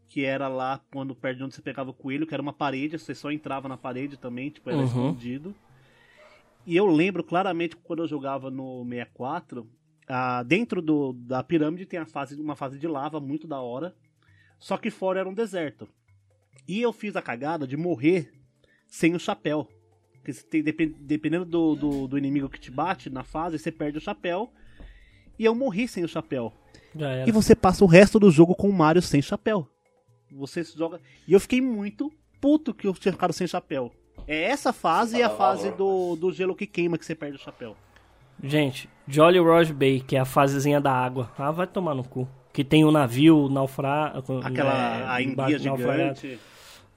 Que 0.09 0.23
era 0.23 0.47
lá 0.47 0.81
quando 0.91 1.13
perto 1.13 1.37
de 1.37 1.43
onde 1.43 1.55
você 1.55 1.61
pegava 1.61 1.89
o 1.89 1.93
coelho, 1.93 2.25
que 2.25 2.33
era 2.33 2.41
uma 2.41 2.53
parede, 2.53 2.97
você 2.97 3.13
só 3.13 3.29
entrava 3.29 3.67
na 3.67 3.75
parede 3.75 4.17
também, 4.17 4.49
tipo, 4.49 4.69
era 4.69 4.77
Uhum. 4.79 4.85
escondido. 4.85 5.55
E 6.65 6.75
eu 6.75 6.85
lembro 6.85 7.23
claramente 7.23 7.75
quando 7.75 8.03
eu 8.03 8.07
jogava 8.07 8.49
no 8.49 8.85
64, 8.85 9.67
ah, 10.07 10.43
dentro 10.43 10.81
do, 10.81 11.13
da 11.13 11.43
pirâmide 11.43 11.85
tem 11.85 11.99
a 11.99 12.05
fase, 12.05 12.39
uma 12.39 12.55
fase 12.55 12.77
de 12.79 12.87
lava 12.87 13.19
muito 13.19 13.47
da 13.47 13.59
hora. 13.59 13.95
Só 14.59 14.77
que 14.77 14.89
fora 14.89 15.19
era 15.19 15.29
um 15.29 15.33
deserto. 15.33 15.87
E 16.67 16.81
eu 16.81 16.91
fiz 16.91 17.15
a 17.15 17.21
cagada 17.21 17.65
de 17.67 17.77
morrer 17.77 18.31
sem 18.87 19.15
o 19.15 19.19
chapéu. 19.19 19.67
Porque 20.13 20.33
tem, 20.33 20.61
depen- 20.61 20.95
dependendo 20.99 21.45
do, 21.45 21.75
do, 21.75 22.07
do 22.07 22.17
inimigo 22.17 22.49
que 22.49 22.59
te 22.59 22.69
bate 22.71 23.09
na 23.09 23.23
fase, 23.23 23.57
você 23.57 23.71
perde 23.71 23.97
o 23.97 24.01
chapéu. 24.01 24.51
E 25.39 25.45
eu 25.45 25.53
morri 25.55 25.87
sem 25.87 26.03
o 26.03 26.07
chapéu. 26.07 26.51
E 27.27 27.31
você 27.31 27.55
passa 27.55 27.83
o 27.83 27.87
resto 27.87 28.19
do 28.19 28.31
jogo 28.31 28.55
com 28.55 28.67
o 28.69 28.73
Mario 28.73 29.01
sem 29.01 29.21
chapéu. 29.21 29.67
Você 30.31 30.63
joga. 30.63 30.99
E 31.27 31.31
eu 31.33 31.39
fiquei 31.39 31.61
muito 31.61 32.11
puto 32.41 32.73
que 32.73 32.87
eu 32.87 32.93
tinha 32.93 33.11
ficado 33.13 33.31
sem 33.31 33.47
chapéu. 33.47 33.91
É 34.27 34.43
essa 34.43 34.73
fase 34.73 35.17
e 35.17 35.23
a 35.23 35.29
fase 35.29 35.71
do, 35.71 36.15
do 36.17 36.33
gelo 36.33 36.55
que 36.55 36.65
queima 36.67 36.97
que 36.97 37.05
você 37.05 37.15
perde 37.15 37.37
o 37.37 37.39
chapéu. 37.39 37.77
Gente, 38.43 38.89
Jolly 39.07 39.39
Roger 39.39 39.73
Bay, 39.75 40.01
que 40.01 40.15
é 40.15 40.19
a 40.19 40.25
fasezinha 40.25 40.81
da 40.81 40.91
água. 40.91 41.31
Ah, 41.37 41.51
vai 41.51 41.65
tomar 41.65 41.95
no 41.95 42.03
cu. 42.03 42.27
Que 42.57 42.63
tem 42.63 42.83
o 42.83 42.91
navio 42.91 43.47
naufragado. 43.49 44.39
Aquela 44.43 45.13
a 45.13 45.21
enguia 45.21 45.59
gigante. 45.59 46.39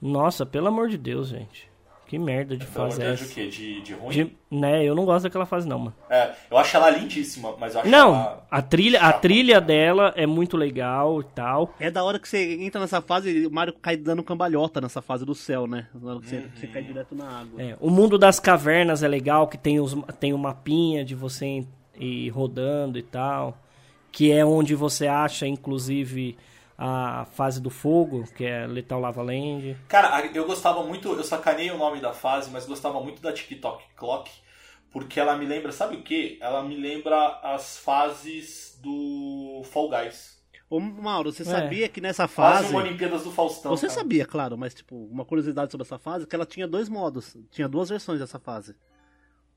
Nossa, 0.01 0.43
pelo 0.43 0.69
amor 0.69 0.89
de 0.89 0.97
Deus, 0.97 1.27
gente. 1.27 1.69
Que 2.07 2.17
merda 2.17 2.57
de 2.57 2.65
fase 2.65 2.97
de 2.99 3.05
é 3.05 3.13
essa? 3.13 3.25
o 3.25 3.27
quê? 3.27 3.47
De, 3.47 3.79
de 3.81 3.93
ruim? 3.93 4.09
De- 4.11 4.37
né, 4.49 4.83
eu 4.83 4.95
não 4.95 5.05
gosto 5.05 5.25
daquela 5.25 5.45
fase 5.45 5.67
não, 5.67 5.77
mano. 5.77 5.93
É, 6.09 6.31
eu 6.49 6.57
acho 6.57 6.75
ela 6.75 6.89
lindíssima, 6.89 7.55
mas 7.59 7.75
eu 7.75 7.81
acho 7.81 7.89
Não, 7.91 8.15
ela... 8.15 8.47
a 8.49 8.59
trilha, 8.59 9.01
a 9.01 9.13
trilha 9.13 9.61
dela 9.61 10.11
é 10.15 10.25
muito 10.25 10.57
legal 10.57 11.21
e 11.21 11.25
tal. 11.25 11.75
É 11.79 11.91
da 11.91 12.03
hora 12.03 12.17
que 12.17 12.27
você 12.27 12.55
entra 12.63 12.81
nessa 12.81 12.99
fase, 12.99 13.45
o 13.45 13.51
Mario 13.51 13.75
cai 13.79 13.95
dando 13.95 14.23
cambalhota 14.23 14.81
nessa 14.81 14.99
fase 14.99 15.23
do 15.23 15.35
céu, 15.35 15.67
né? 15.67 15.85
Na 15.93 16.13
hora 16.13 16.21
que 16.21 16.27
você, 16.27 16.43
você 16.55 16.65
cai 16.65 16.81
direto 16.81 17.13
na 17.13 17.41
água. 17.41 17.61
É, 17.61 17.77
o 17.79 17.91
mundo 17.91 18.17
das 18.17 18.39
cavernas 18.39 19.03
é 19.03 19.07
legal, 19.07 19.47
que 19.47 19.59
tem, 19.59 19.79
os, 19.79 19.95
tem 20.19 20.33
o 20.33 20.39
mapinha 20.39 21.05
de 21.05 21.13
você 21.13 21.63
ir 21.99 22.29
rodando 22.29 22.97
e 22.97 23.03
tal. 23.03 23.55
Que 24.11 24.31
é 24.31 24.45
onde 24.45 24.75
você 24.75 25.07
acha, 25.07 25.47
inclusive, 25.47 26.37
a 26.77 27.25
fase 27.33 27.61
do 27.61 27.69
fogo, 27.69 28.25
que 28.35 28.43
é 28.43 28.65
Lethal 28.67 28.99
Lava 28.99 29.21
Land. 29.21 29.77
Cara, 29.87 30.25
eu 30.33 30.45
gostava 30.45 30.83
muito, 30.83 31.09
eu 31.13 31.23
sacanei 31.23 31.71
o 31.71 31.77
nome 31.77 31.99
da 32.01 32.11
fase, 32.13 32.49
mas 32.51 32.65
gostava 32.65 33.01
muito 33.01 33.21
da 33.21 33.31
TikTok 33.31 33.83
Clock, 33.95 34.29
porque 34.91 35.19
ela 35.19 35.37
me 35.37 35.45
lembra, 35.45 35.71
sabe 35.71 35.95
o 35.95 36.01
que? 36.03 36.37
Ela 36.41 36.61
me 36.63 36.75
lembra 36.75 37.39
as 37.43 37.77
fases 37.77 38.77
do 38.81 39.61
Fall 39.65 39.89
Guys. 39.89 40.41
Ô, 40.69 40.79
Mauro, 40.79 41.31
você 41.33 41.43
É. 41.43 41.45
sabia 41.45 41.87
que 41.89 41.99
nessa 42.01 42.27
Quase 42.27 42.63
fase. 42.63 42.73
uma 42.73 42.81
Olimpíadas 42.81 43.23
do 43.23 43.31
Faustão. 43.31 43.71
Você 43.75 43.87
cara. 43.87 43.99
sabia, 43.99 44.25
claro, 44.25 44.57
mas 44.57 44.73
tipo, 44.73 44.95
uma 44.95 45.25
curiosidade 45.25 45.69
sobre 45.71 45.85
essa 45.85 45.99
fase 45.99 46.23
é 46.23 46.27
que 46.27 46.35
ela 46.35 46.45
tinha 46.45 46.65
dois 46.67 46.87
modos, 46.89 47.35
tinha 47.51 47.67
duas 47.67 47.89
versões 47.89 48.19
dessa 48.19 48.39
fase. 48.39 48.73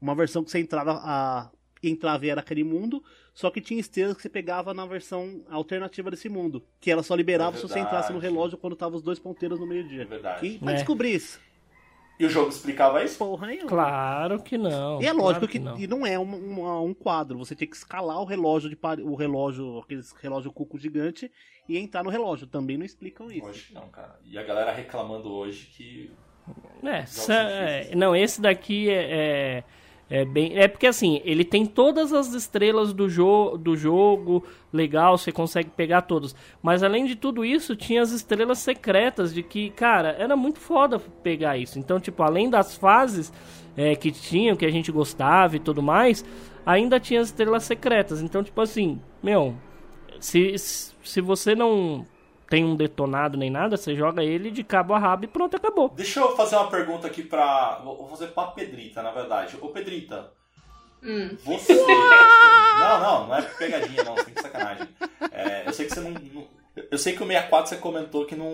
Uma 0.00 0.14
versão 0.14 0.42
que 0.44 0.50
você 0.50 0.58
entrava 0.60 1.00
a 1.04 1.50
entrava 1.82 2.24
e 2.26 2.30
era 2.30 2.40
aquele 2.40 2.64
mundo, 2.64 3.02
só 3.34 3.50
que 3.50 3.60
tinha 3.60 3.80
estrelas 3.80 4.16
que 4.16 4.22
você 4.22 4.28
pegava 4.30 4.72
na 4.72 4.86
versão 4.86 5.42
alternativa 5.50 6.10
desse 6.10 6.28
mundo, 6.28 6.62
que 6.80 6.90
ela 6.90 7.02
só 7.02 7.14
liberava 7.14 7.56
É 7.56 7.60
se 7.60 7.68
você 7.68 7.80
entrasse 7.80 8.12
no 8.12 8.18
relógio 8.20 8.56
quando 8.56 8.76
tava 8.76 8.94
os 8.96 9.02
dois 9.02 9.18
ponteiros 9.18 9.58
no 9.60 9.66
meio-dia. 9.66 10.02
É 10.02 10.04
verdade. 10.06 10.46
E 10.46 10.58
pra 10.58 10.72
É. 10.72 10.74
descobrir 10.76 11.14
isso, 11.14 11.40
E 12.20 12.24
o 12.24 12.30
jogo 12.30 12.48
explicava 12.48 13.02
isso? 13.02 13.18
porra 13.18 13.48
nenhuma. 13.48 13.68
Claro 13.68 14.40
que 14.40 14.56
não. 14.56 15.02
E 15.02 15.06
é 15.06 15.10
claro 15.10 15.18
lógico 15.18 15.48
que, 15.48 15.58
não. 15.58 15.76
e 15.76 15.86
não 15.88 16.06
é 16.06 16.16
um, 16.16 16.22
um, 16.32 16.84
um 16.84 16.94
quadro, 16.94 17.36
você 17.36 17.56
tem 17.56 17.66
que 17.66 17.74
escalar 17.74 18.20
o 18.20 18.24
relógio 18.24 18.70
de 18.70 18.76
pare- 18.76 19.02
o 19.02 19.16
relógio, 19.16 19.78
aqueles 19.80 20.12
relógio 20.12 20.52
cuco 20.52 20.78
gigante 20.78 21.28
e 21.68 21.76
entrar 21.76 22.04
no 22.04 22.10
relógio. 22.10 22.46
Também 22.46 22.78
não 22.78 22.84
explicam 22.86 23.32
isso. 23.32 23.66
Que 23.66 23.74
não, 23.74 23.88
cara. 23.88 24.16
E 24.24 24.38
a 24.38 24.44
galera 24.44 24.70
reclamando 24.72 25.28
hoje 25.32 25.66
que. 25.76 26.12
É, 26.84 27.04
sa- 27.06 27.34
é, 27.50 27.94
não, 27.96 28.14
esse 28.14 28.40
daqui 28.40 28.88
é, 28.90 29.64
é, 30.08 30.24
bem. 30.24 30.56
É 30.56 30.68
porque 30.68 30.86
assim, 30.86 31.20
ele 31.24 31.44
tem 31.44 31.64
todas 31.64 32.12
as 32.12 32.32
estrelas 32.34 32.92
do, 32.92 33.08
jo 33.08 33.56
do 33.56 33.76
jogo, 33.76 34.44
legal, 34.72 35.16
você 35.16 35.32
consegue 35.32 35.70
pegar 35.70 36.02
todas. 36.02 36.34
Mas 36.62 36.82
além 36.82 37.06
de 37.06 37.16
tudo 37.16 37.44
isso, 37.44 37.74
tinha 37.74 38.02
as 38.02 38.10
estrelas 38.10 38.58
secretas 38.58 39.32
de 39.32 39.42
que, 39.42 39.70
cara, 39.70 40.14
era 40.18 40.36
muito 40.36 40.60
foda 40.60 40.98
pegar 41.22 41.56
isso. 41.56 41.78
Então, 41.78 41.98
tipo, 41.98 42.22
além 42.22 42.50
das 42.50 42.76
fases 42.76 43.32
é, 43.76 43.96
que 43.96 44.12
tinham, 44.12 44.56
que 44.56 44.66
a 44.66 44.70
gente 44.70 44.92
gostava 44.92 45.56
e 45.56 45.60
tudo 45.60 45.82
mais, 45.82 46.24
ainda 46.66 47.00
tinha 47.00 47.20
as 47.20 47.28
estrelas 47.28 47.64
secretas. 47.64 48.20
Então, 48.20 48.42
tipo 48.42 48.60
assim, 48.60 49.00
meu, 49.22 49.54
se, 50.20 50.54
se 50.58 51.20
você 51.20 51.54
não 51.54 52.06
tem 52.54 52.64
um 52.64 52.76
detonado 52.76 53.36
nem 53.36 53.50
nada, 53.50 53.76
você 53.76 53.96
joga 53.96 54.22
ele 54.22 54.48
de 54.48 54.62
cabo 54.62 54.94
a 54.94 54.98
rabo 55.00 55.24
e 55.24 55.26
pronto, 55.26 55.56
acabou. 55.56 55.88
Deixa 55.88 56.20
eu 56.20 56.36
fazer 56.36 56.54
uma 56.54 56.68
pergunta 56.70 57.04
aqui 57.08 57.24
pra. 57.24 57.80
Vou 57.82 58.08
fazer 58.08 58.28
pra 58.28 58.44
Pedrita, 58.46 59.02
na 59.02 59.10
verdade. 59.10 59.58
Ô, 59.60 59.70
Pedrita. 59.70 60.30
Hum. 61.02 61.36
Você. 61.44 61.74
não, 61.74 63.00
não, 63.00 63.26
não 63.26 63.34
é 63.34 63.42
pegadinha, 63.42 64.04
não, 64.04 64.16
sem 64.18 64.32
sacanagem. 64.40 64.88
É, 65.32 65.66
eu 65.66 65.72
sei 65.72 65.86
que 65.86 65.94
você 65.94 66.00
não. 66.00 66.12
não- 66.12 66.63
Eu 66.90 66.98
sei 66.98 67.12
que 67.14 67.22
o 67.22 67.26
64 67.26 67.68
você 67.68 67.76
comentou 67.76 68.24
que 68.26 68.34
não, 68.34 68.50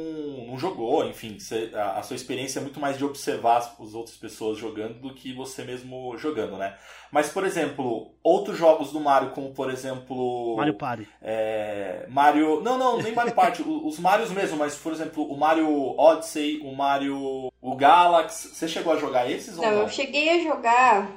não 0.46 0.58
jogou, 0.58 1.06
enfim, 1.08 1.38
você- 1.38 1.70
a, 1.74 1.98
a 1.98 2.02
sua 2.02 2.14
experiência 2.16 2.58
é 2.58 2.62
muito 2.62 2.78
mais 2.78 2.98
de 2.98 3.04
observar 3.04 3.56
as, 3.56 3.80
as 3.80 3.94
outras 3.94 4.14
pessoas 4.16 4.58
jogando 4.58 5.00
do 5.00 5.14
que 5.14 5.32
você 5.32 5.64
mesmo 5.64 6.14
jogando, 6.18 6.58
né? 6.58 6.76
Mas, 7.10 7.30
por 7.30 7.46
exemplo, 7.46 8.12
outros 8.22 8.58
jogos 8.58 8.92
do 8.92 9.00
Mario, 9.00 9.30
como 9.30 9.52
por 9.54 9.70
exemplo. 9.70 10.54
Mario 10.56 10.74
Party. 10.74 11.08
É, 11.22 12.06
Mario. 12.10 12.60
Não, 12.60 12.76
não, 12.76 12.98
nem 13.00 13.14
Mario 13.14 13.32
Party. 13.34 13.62
os 13.66 13.98
Marios 13.98 14.30
mesmo, 14.30 14.58
mas 14.58 14.76
por 14.76 14.92
exemplo, 14.92 15.24
o 15.24 15.36
Mario 15.38 15.68
Odyssey, 15.98 16.60
o 16.62 16.74
Mario. 16.76 17.50
O 17.62 17.74
Galaxy. 17.74 18.48
Você 18.48 18.68
chegou 18.68 18.92
a 18.92 18.96
jogar 18.96 19.30
esses 19.30 19.56
ou 19.56 19.64
Não, 19.64 19.72
não? 19.72 19.80
eu 19.82 19.88
cheguei 19.88 20.28
a 20.28 20.42
jogar. 20.42 21.10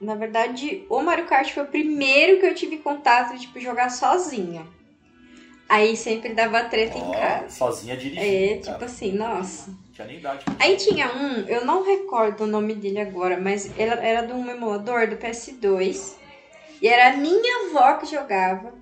Na 0.00 0.14
verdade, 0.14 0.84
o 0.90 1.00
Mario 1.00 1.26
Kart 1.26 1.50
foi 1.52 1.62
o 1.62 1.66
primeiro 1.68 2.40
que 2.40 2.46
eu 2.46 2.54
tive 2.54 2.78
contato, 2.78 3.38
tipo, 3.38 3.58
jogar 3.60 3.90
sozinha. 3.90 4.66
Aí 5.68 5.96
sempre 5.96 6.34
dava 6.34 6.64
treta 6.64 6.98
em 6.98 7.02
Ó, 7.02 7.12
casa. 7.12 7.48
sozinha 7.48 7.96
dirigindo. 7.96 8.22
É, 8.26 8.48
cara. 8.58 8.72
tipo 8.72 8.84
assim, 8.84 9.12
nossa. 9.12 9.74
Tinha 9.92 10.06
nem 10.06 10.18
idade. 10.18 10.44
Aí 10.58 10.76
tinha 10.76 11.12
um, 11.14 11.40
eu 11.48 11.64
não 11.64 11.84
recordo 11.84 12.44
o 12.44 12.46
nome 12.46 12.74
dele 12.74 13.00
agora, 13.00 13.38
mas 13.40 13.70
era, 13.78 13.94
era 13.94 14.26
de 14.26 14.32
um 14.32 14.48
emulador 14.50 15.08
do 15.08 15.16
PS2. 15.16 16.14
E 16.82 16.88
era 16.88 17.14
a 17.14 17.16
minha 17.16 17.68
avó 17.68 17.94
que 17.94 18.06
jogava. 18.06 18.74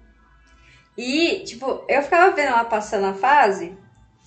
E, 0.97 1.41
tipo, 1.45 1.85
eu 1.89 2.03
ficava 2.03 2.35
vendo 2.35 2.49
ela 2.49 2.64
passando 2.64 3.07
a 3.07 3.14
fase. 3.14 3.76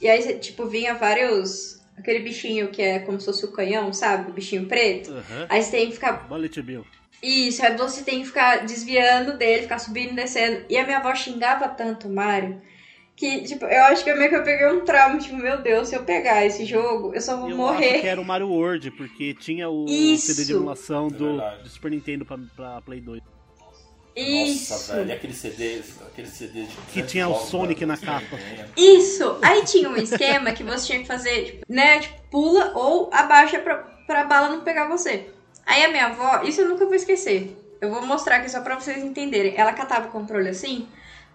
E 0.01 0.07
aí, 0.07 0.39
tipo, 0.39 0.65
vinha 0.65 0.93
vários. 0.95 1.75
Aquele 1.97 2.19
bichinho 2.19 2.69
que 2.69 2.81
é 2.81 2.99
como 2.99 3.19
se 3.19 3.25
fosse 3.25 3.45
o 3.45 3.51
canhão, 3.51 3.91
sabe? 3.93 4.29
O 4.29 4.33
bichinho 4.33 4.65
preto. 4.67 5.11
Aham. 5.11 5.45
Aí 5.49 5.63
você 5.63 5.71
tem 5.71 5.87
que 5.87 5.93
ficar. 5.93 6.27
Bullet 6.27 6.61
Bill. 6.61 6.85
Isso, 7.23 7.65
aí 7.65 7.75
você 7.75 8.03
tem 8.03 8.19
que 8.21 8.27
ficar 8.27 8.65
desviando 8.65 9.37
dele, 9.37 9.63
ficar 9.63 9.79
subindo 9.79 10.11
e 10.11 10.15
descendo. 10.15 10.65
E 10.69 10.77
a 10.77 10.83
minha 10.85 10.97
avó 10.99 11.13
xingava 11.15 11.67
tanto 11.69 12.07
o 12.07 12.13
Mario. 12.13 12.61
Que, 13.15 13.43
tipo, 13.43 13.63
eu 13.65 13.83
acho 13.85 14.03
que 14.03 14.13
meio 14.13 14.29
que 14.29 14.35
eu 14.35 14.43
peguei 14.43 14.67
um 14.67 14.83
trauma, 14.83 15.17
tipo, 15.17 15.37
meu 15.37 15.61
Deus, 15.61 15.87
se 15.87 15.95
eu 15.95 16.03
pegar 16.03 16.45
esse 16.45 16.65
jogo, 16.65 17.13
eu 17.15 17.21
só 17.21 17.37
vou 17.37 17.49
Eu 17.49 17.55
morrer. 17.55 17.91
acho 17.91 18.01
que 18.01 18.07
era 18.07 18.19
o 18.19 18.25
Mario 18.25 18.49
World, 18.49 18.91
porque 18.91 19.33
tinha 19.33 19.69
o 19.69 19.85
Isso. 19.87 20.33
CD 20.33 20.45
de 20.45 20.51
emulação 20.53 21.07
do, 21.07 21.37
verdade. 21.37 21.63
do 21.63 21.69
Super 21.69 21.91
Nintendo 21.91 22.25
pra, 22.25 22.37
pra 22.55 22.81
Play 22.81 22.99
2. 22.99 23.21
Isso. 24.17 24.71
Nossa, 24.73 24.95
velho, 24.95 25.09
e 25.09 25.11
aquele 25.13 25.33
CD, 25.33 25.81
aquele 26.07 26.27
CD 26.27 26.63
de 26.63 26.75
Que 26.93 27.03
tinha 27.03 27.27
o 27.27 27.35
Sonic 27.35 27.81
cara, 27.85 27.87
na 27.87 27.97
capa. 27.97 28.35
vergonha. 28.37 28.69
Isso! 28.77 29.37
Aí 29.41 29.63
tinha 29.65 29.89
um 29.89 29.97
esquema 29.97 30.53
que 30.53 30.63
você 30.63 30.85
tinha 30.87 30.99
que 30.99 31.07
fazer, 31.07 31.45
tipo, 31.45 31.65
né? 31.67 31.99
Tipo, 31.99 32.15
pula 32.31 32.71
ou 32.75 33.09
abaixa 33.13 33.59
pra, 33.59 33.75
pra 34.07 34.23
bala 34.23 34.49
não 34.49 34.61
pegar 34.61 34.87
você. 34.87 35.29
Aí 35.65 35.83
a 35.85 35.89
minha 35.89 36.07
avó, 36.07 36.41
isso 36.43 36.61
eu 36.61 36.69
nunca 36.69 36.85
vou 36.85 36.95
esquecer. 36.95 37.57
Eu 37.81 37.89
vou 37.91 38.05
mostrar 38.05 38.37
aqui 38.37 38.49
só 38.49 38.61
pra 38.61 38.75
vocês 38.75 38.97
entenderem. 39.03 39.53
Ela 39.57 39.73
catava 39.73 40.07
o 40.07 40.11
controle 40.11 40.49
assim, 40.49 40.87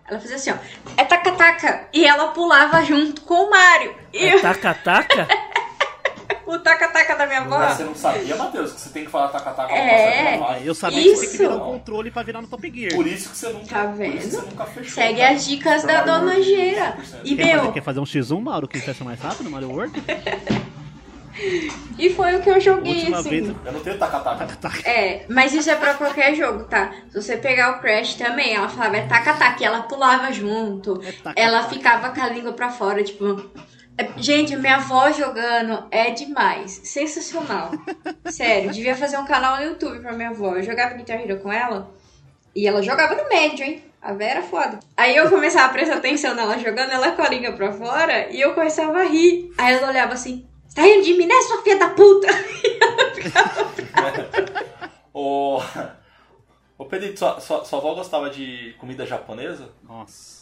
ela 0.09 0.19
fazia 0.21 0.37
assim, 0.37 0.51
ó. 0.51 0.57
É 0.97 1.05
taca-taca! 1.05 1.89
E 1.93 2.05
ela 2.07 2.29
pulava 2.29 2.83
junto 2.85 3.21
com 3.23 3.35
o 3.35 3.51
Mario. 3.51 3.95
E 4.13 4.27
É 4.27 4.41
taca-taca? 4.41 5.27
o 6.47 6.59
taca-taca 6.59 7.15
da 7.15 7.27
minha 7.27 7.41
avó. 7.41 7.59
Mas 7.59 7.77
você 7.77 7.85
não 7.85 7.95
sabia, 7.95 8.35
Matheus, 8.37 8.73
que 8.73 8.81
você 8.81 8.91
tem 8.91 9.05
que 9.05 9.11
falar 9.11 9.29
taca-taca 9.29 9.73
É. 9.73 10.37
pra 10.39 10.47
passar 10.47 10.67
Eu 10.67 10.75
sabia 10.75 11.03
que 11.03 11.09
você 11.11 11.21
tem 11.21 11.29
que 11.29 11.35
Isso. 11.35 11.43
virar 11.43 11.57
o 11.57 11.61
controle 11.61 12.11
pra 12.11 12.23
virar 12.23 12.41
no 12.43 12.49
Top 12.49 12.73
Gear. 12.75 12.95
Por 12.95 13.07
isso 13.07 13.31
que 13.31 13.37
você 13.37 13.49
nunca, 13.51 13.67
Tá 13.75 13.85
isso 13.85 13.95
vendo? 13.97 14.21
você 14.31 14.37
nunca 14.51 14.65
fechou. 14.67 14.91
Segue 14.95 15.21
cara. 15.21 15.35
as 15.35 15.47
dicas 15.47 15.81
Super 15.83 15.95
da 15.95 16.03
Dona 16.03 16.43
Geira. 16.43 16.97
100%. 16.99 17.21
E, 17.25 17.37
Quer 17.37 17.45
meu, 17.47 17.59
fazer, 17.61 17.73
quer 17.73 17.83
fazer 17.83 18.01
um 18.01 18.05
X1, 18.05 18.41
Mauro, 18.41 18.67
que 18.69 18.81
fecha 18.81 19.05
mais 19.05 19.21
rápido 19.21 19.45
no 19.45 19.51
Mario 19.51 19.71
World? 19.71 19.93
e 21.99 22.11
foi 22.11 22.35
o 22.37 22.41
que 22.43 22.51
eu 22.51 22.61
joguei, 22.61 22.95
Última 23.01 23.19
assim. 23.19 23.31
vez. 23.31 23.49
Eu 23.65 23.73
não 23.73 23.81
tenho 23.81 23.99
taca-taca. 23.99 24.89
É, 24.89 25.25
mas 25.29 25.53
isso 25.53 25.71
é 25.71 25.75
pra 25.77 25.95
qualquer 25.95 26.35
jogo, 26.35 26.65
tá? 26.65 26.93
Se 27.11 27.21
você 27.23 27.37
pegar 27.37 27.77
o 27.77 27.81
Crash 27.81 28.15
também, 28.15 28.55
ela 28.55 28.69
falava 28.69 28.97
é 28.97 29.07
taca-taca, 29.07 29.63
e 29.63 29.67
ela 29.67 29.83
pulava 29.83 30.33
junto. 30.33 31.01
É 31.37 31.43
ela 31.43 31.63
ficava 31.69 32.11
com 32.11 32.21
a 32.21 32.29
língua 32.29 32.53
pra 32.53 32.71
fora, 32.71 33.03
tipo. 33.03 33.51
é- 33.99 34.09
Gente, 34.17 34.57
minha 34.57 34.77
avó 34.77 35.11
jogando 35.13 35.85
é 35.91 36.11
demais. 36.11 36.81
Sensacional. 36.85 37.71
Sério, 38.27 38.71
devia 38.71 38.95
fazer 38.97 39.19
um 39.19 39.25
canal 39.27 39.57
no 39.59 39.65
YouTube 39.65 40.01
pra 40.01 40.13
minha 40.13 40.31
avó. 40.31 40.55
Eu 40.57 40.63
jogava 40.63 40.95
Guitar 40.95 41.21
Hero 41.21 41.39
com 41.41 41.53
ela. 41.53 41.91
E 42.55 42.67
ela 42.67 42.83
jogava 42.83 43.15
no 43.15 43.29
médio, 43.29 43.65
hein? 43.65 43.85
A 44.03 44.15
Vera 44.15 44.41
é 44.41 44.43
foda. 44.43 44.81
Aí 44.97 45.15
eu 45.15 45.29
começava 45.29 45.67
a 45.67 45.69
prestar 45.69 45.97
atenção 45.97 46.35
nela 46.35 46.59
jogando, 46.59 46.91
ela 46.91 47.13
com 47.13 47.23
a 47.23 47.29
língua 47.29 47.53
pra 47.53 47.71
fora, 47.71 48.29
e 48.31 48.41
eu 48.41 48.55
começava 48.55 48.99
a 49.01 49.05
rir. 49.05 49.53
Aí 49.59 49.75
ela 49.75 49.89
olhava 49.89 50.15
assim, 50.15 50.47
"Você 50.71 50.77
tá 50.77 50.83
rindo 50.83 51.05
de 51.05 51.15
mim, 51.15 51.27
né, 51.27 51.35
sua 51.43 51.63
filha 51.63 51.79
da 51.79 51.91
puta? 51.91 52.29
Ô, 55.13 55.61
ô 56.79 56.85
Pedrito, 56.85 57.19
sua, 57.19 57.41
sua, 57.41 57.65
sua 57.65 57.79
avó 57.79 57.95
gostava 57.95 58.31
de 58.31 58.75
comida 58.79 59.05
japonesa? 59.05 59.71
Nossa. 59.83 60.41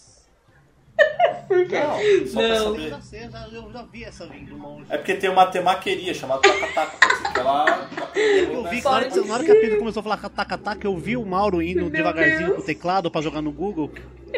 Não, 1.49 2.26
só 2.26 2.41
pra 2.41 2.49
Não. 2.49 2.64
saber. 2.64 2.85
Eu 2.85 2.91
já 2.91 3.01
sei, 3.01 3.24
eu 3.24 3.31
já, 3.31 3.49
eu 3.49 3.72
já 3.72 3.83
vi 3.85 4.05
essa 4.05 4.26
vindo 4.26 4.57
longe. 4.59 4.85
É 4.91 4.99
porque 4.99 5.14
tem 5.14 5.31
uma 5.31 5.47
temaqueria 5.47 6.12
chamada 6.12 6.43
ser 6.47 7.33
que 7.33 7.39
ela 7.39 7.89
Eu 8.14 8.64
vi, 8.68 8.83
na 8.83 8.91
hora, 8.91 9.11
que- 9.11 9.20
na 9.20 9.35
hora 9.35 9.45
que 9.45 9.51
a 9.51 9.55
Pedro 9.55 9.79
começou 9.79 10.01
a 10.01 10.03
falar 10.03 10.16
taca-taca, 10.29 10.87
eu 10.87 10.97
vi 10.97 11.16
o 11.16 11.24
Mauro 11.24 11.62
indo 11.62 11.83
Meu 11.83 11.91
devagarzinho 11.91 12.47
Deus. 12.49 12.57
com 12.57 12.62
o 12.62 12.66
teclado 12.66 13.11
pra 13.11 13.22
jogar 13.22 13.41
no 13.41 13.53
Google. 13.53 13.91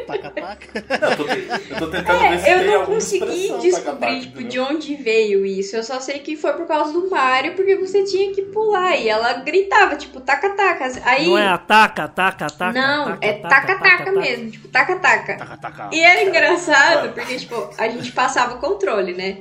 Taca-taca. 0.07 0.68
Eu 0.74 1.70
eu 1.70 1.78
tô 1.78 1.86
tentando 1.88 2.18
ver 2.18 2.38
se 2.38 2.49
É, 2.49 2.55
eu 2.55 2.78
não 2.78 2.86
consegui 2.86 3.53
descobrir 3.61 4.20
tipo, 4.20 4.43
de 4.45 4.59
onde 4.59 4.95
veio 4.97 5.45
isso. 5.45 5.76
Eu 5.76 5.82
só 5.82 6.01
sei 6.01 6.18
que 6.20 6.36
foi 6.36 6.53
por 6.55 6.66
causa 6.66 6.93
do 6.93 7.09
Mario, 7.11 7.55
porque 7.55 7.76
você 7.76 8.05
tinha 8.05 8.32
que 8.32 8.43
pular. 8.43 8.97
E 8.97 9.09
ela 9.09 9.34
gritava, 9.34 9.97
tipo, 9.97 10.20
taca-taca. 10.20 10.91
Aí. 11.05 11.26
Não 11.26 11.38
é 11.38 11.49
ataca, 11.49 12.05
ataca, 12.05 12.47
ataca? 12.47 12.72
Não, 12.72 13.05
taca, 13.07 13.26
é 13.26 13.32
taca, 13.34 13.49
taca-taca 13.49 14.05
taca. 14.05 14.12
mesmo, 14.12 14.51
tipo, 14.51 14.68
taca-taca. 14.68 15.36
Taca-taca. 15.36 15.91
E 15.93 16.01
era 16.01 16.22
engraçado, 16.22 17.12
porque, 17.12 17.36
tipo, 17.36 17.70
a 17.78 17.88
gente 17.88 18.12
passava 18.12 18.55
o 18.55 18.59
controle, 18.59 19.12
né? 19.12 19.38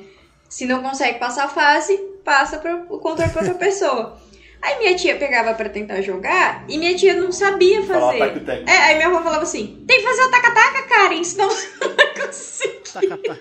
Se 0.47 0.65
não 0.65 0.81
consegue 0.81 1.19
passar 1.19 1.45
a 1.45 1.49
fase, 1.49 1.95
passa 2.25 2.57
pro, 2.57 2.85
o 2.89 2.97
controle 2.99 3.31
pra 3.31 3.41
outra 3.41 3.55
pessoa. 3.57 4.17
Aí 4.61 4.77
minha 4.79 4.95
tia 4.95 5.15
pegava 5.17 5.53
pra 5.53 5.69
tentar 5.69 6.01
jogar 6.01 6.65
e 6.67 6.77
minha 6.77 6.95
tia 6.95 7.13
não 7.13 7.31
sabia 7.31 7.81
fazer. 7.83 8.19
É, 8.67 8.77
aí 8.77 8.95
minha 8.95 9.07
avó 9.07 9.21
falava 9.23 9.43
assim: 9.43 9.83
tem 9.87 9.97
que 9.99 10.03
fazer 10.03 10.21
o 10.23 10.31
taca-taca, 10.31 10.83
Karen, 10.87 11.23
senão 11.23 11.49
você 11.49 11.69
não 11.79 11.95
vai 11.95 12.13
conseguir. 12.13 13.39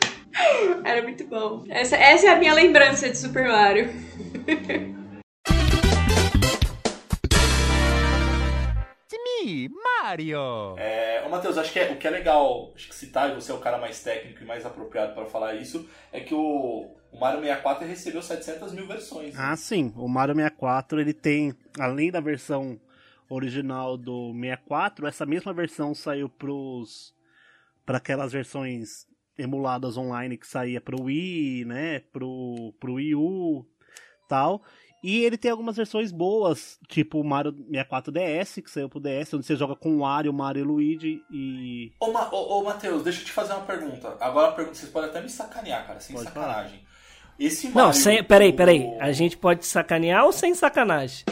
Era 0.85 1.03
muito 1.03 1.25
bom. 1.27 1.65
Essa, 1.69 1.97
essa 1.97 2.27
é 2.29 2.31
a 2.31 2.37
minha 2.37 2.55
lembrança 2.55 3.09
de 3.11 3.19
Super 3.19 3.49
Mario. 3.49 3.89
Me, 9.45 9.69
Mario. 9.69 10.75
É, 10.79 11.23
ô 11.27 11.29
Matheus, 11.29 11.57
acho 11.59 11.73
que 11.73 11.79
é- 11.79 11.91
o 11.91 11.97
que 11.97 12.07
é 12.07 12.11
legal 12.11 12.73
acho 12.75 12.89
que 12.89 12.95
citar, 12.95 13.31
e 13.31 13.35
você 13.35 13.51
é 13.51 13.55
o 13.55 13.59
cara 13.59 13.79
mais 13.79 14.01
técnico 14.03 14.43
e 14.43 14.47
mais 14.47 14.67
apropriado 14.67 15.15
para 15.15 15.27
falar 15.27 15.55
isso, 15.55 15.89
é 16.13 16.21
que 16.21 16.35
o, 16.35 16.87
o 17.13 17.19
Mario 17.19 17.41
64 17.41 17.87
recebeu 17.87 18.23
700 18.23 18.73
mil 18.73 18.87
versões. 18.87 19.39
Ah, 19.39 19.57
sim. 19.57 19.93
O 19.97 20.09
Mario 20.09 20.35
64, 20.35 21.01
ele 21.01 21.15
tem, 21.15 21.55
além 21.79 22.11
da 22.11 22.21
versão 22.21 22.81
original 23.29 23.97
do 23.97 24.33
64, 24.33 25.07
essa 25.07 25.27
mesma 25.27 25.53
versão 25.53 25.95
saiu 25.95 26.29
pros 26.29 27.15
para 27.85 27.99
aquelas 27.99 28.33
versões 28.33 29.07
emuladas 29.39 29.97
online 29.97 30.37
que 30.37 30.47
saía 30.47 30.81
pro 30.81 31.05
Wii, 31.05 31.65
né, 31.65 32.01
pro 32.13 32.75
pro 32.79 32.95
Wii 32.95 33.15
U, 33.15 33.67
tal. 34.29 34.63
E 35.03 35.25
ele 35.25 35.39
tem 35.39 35.51
algumas 35.51 35.77
versões 35.77 36.11
boas, 36.11 36.77
tipo 36.89 37.21
o 37.21 37.25
Mario 37.25 37.53
64 37.53 38.13
DS, 38.13 38.55
que 38.57 38.71
saiu 38.71 38.89
pro 38.89 38.99
DS, 38.99 39.33
onde 39.33 39.47
você 39.47 39.55
joga 39.55 39.77
com 39.77 39.97
o 39.97 39.99
Wario, 40.01 40.33
Mario 40.33 40.63
e 40.63 40.65
Luigi 40.65 41.23
e 41.31 41.93
Ô, 42.01 42.11
Ma, 42.11 42.29
ô, 42.35 42.59
ô 42.59 42.65
Matheus, 42.65 43.05
deixa 43.05 43.21
eu 43.21 43.27
te 43.27 43.33
fazer 43.33 43.53
uma 43.53 43.65
pergunta. 43.65 44.17
Agora 44.21 44.49
a 44.49 44.53
pergunta, 44.53 44.77
vocês 44.77 44.91
podem 44.91 45.09
até 45.09 45.23
me 45.23 45.29
sacanear, 45.29 45.87
cara, 45.87 46.01
sem 46.01 46.17
Pode 46.17 46.29
sacanagem. 46.29 46.85
Esse 47.39 47.69
Mario, 47.69 47.83
Não, 47.83 47.93
sem, 47.93 48.23
peraí, 48.23 48.53
peraí. 48.53 48.91
A 48.99 49.13
gente 49.13 49.37
pode 49.37 49.65
sacanear 49.67 50.25
ou 50.25 50.33
sem 50.33 50.55
sacanagem? 50.55 51.25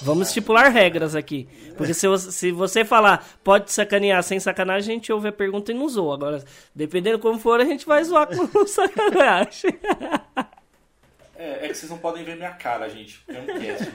Vamos 0.00 0.28
estipular 0.28 0.70
regras 0.70 1.14
aqui. 1.14 1.48
Porque 1.76 1.92
se 1.92 2.06
você, 2.06 2.32
se 2.32 2.52
você 2.52 2.84
falar 2.84 3.26
pode 3.44 3.70
sacanear 3.72 4.22
sem 4.22 4.40
sacanagem, 4.40 4.92
a 4.92 4.94
gente 4.94 5.12
ouve 5.12 5.28
a 5.28 5.32
pergunta 5.32 5.72
e 5.72 5.74
não 5.74 5.88
zoa. 5.88 6.14
Agora, 6.14 6.44
dependendo 6.74 7.18
como 7.18 7.38
for, 7.38 7.60
a 7.60 7.64
gente 7.64 7.86
vai 7.86 8.02
zoar 8.04 8.28
com 8.28 8.66
sacanagem. 8.66 9.78
É, 11.38 11.66
é 11.66 11.68
que 11.68 11.74
vocês 11.74 11.90
não 11.90 11.98
podem 11.98 12.24
ver 12.24 12.34
minha 12.34 12.52
cara, 12.52 12.88
gente, 12.88 13.18
porque 13.18 13.38
é 13.38 13.42
um 13.42 13.60
cast. 13.60 13.92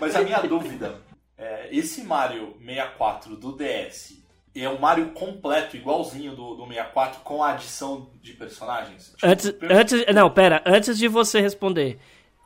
Mas 0.00 0.16
a 0.16 0.22
minha 0.22 0.40
dúvida 0.40 1.00
é, 1.38 1.68
esse 1.70 2.02
Mario 2.02 2.56
64 2.58 3.36
do 3.36 3.52
DS 3.52 4.23
é 4.56 4.68
um 4.68 4.78
Mario 4.78 5.10
completo, 5.10 5.76
igualzinho 5.76 6.34
do, 6.34 6.54
do 6.54 6.66
64, 6.66 7.20
com 7.22 7.42
a 7.42 7.52
adição 7.52 8.08
de 8.22 8.32
personagens? 8.34 9.12
Tipo, 9.14 9.26
Antes, 9.26 9.50
per- 9.50 9.72
antes, 9.72 10.04
não, 10.14 10.30
pera, 10.30 10.62
antes 10.64 10.96
de 10.98 11.08
você 11.08 11.40
responder, 11.40 11.98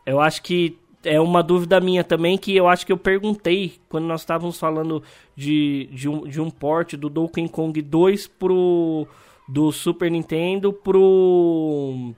eu 0.06 0.20
acho 0.20 0.43
que 0.43 0.78
é 1.05 1.20
uma 1.20 1.43
dúvida 1.43 1.78
minha 1.80 2.02
também 2.02 2.36
que 2.36 2.55
eu 2.56 2.66
acho 2.66 2.85
que 2.85 2.93
eu 2.93 2.97
perguntei 2.98 3.78
quando 3.89 4.05
nós 4.06 4.20
estávamos 4.22 4.59
falando 4.59 5.02
de, 5.36 5.89
de, 5.93 6.09
um, 6.09 6.26
de 6.26 6.40
um 6.40 6.51
port 6.51 6.94
do 6.94 7.09
Donkey 7.09 7.48
Kong 7.48 7.80
2 7.80 8.26
pro 8.26 9.06
do 9.48 9.70
Super 9.72 10.10
Nintendo 10.10 10.72
pro 10.72 12.12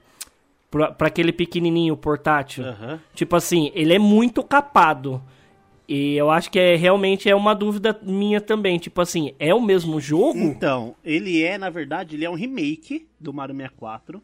pra, 0.69 0.91
pra 0.91 1.07
aquele 1.07 1.31
pequenininho 1.31 1.95
portátil. 1.95 2.65
Aham. 2.65 2.99
Tipo 3.13 3.35
assim, 3.35 3.71
ele 3.75 3.93
é 3.93 3.99
muito 3.99 4.43
capado. 4.43 5.21
E 5.93 6.15
eu 6.15 6.31
acho 6.31 6.49
que 6.49 6.57
é 6.57 6.77
realmente 6.77 7.29
é 7.29 7.35
uma 7.35 7.53
dúvida 7.53 7.99
minha 8.01 8.39
também. 8.39 8.79
Tipo 8.79 9.01
assim, 9.01 9.33
é 9.37 9.53
o 9.53 9.59
mesmo 9.59 9.99
jogo? 9.99 10.39
Então, 10.39 10.95
ele 11.03 11.43
é, 11.43 11.57
na 11.57 11.69
verdade, 11.69 12.15
ele 12.15 12.23
é 12.23 12.29
um 12.29 12.33
remake 12.33 13.09
do 13.19 13.33
Mario 13.33 13.53
64. 13.53 14.23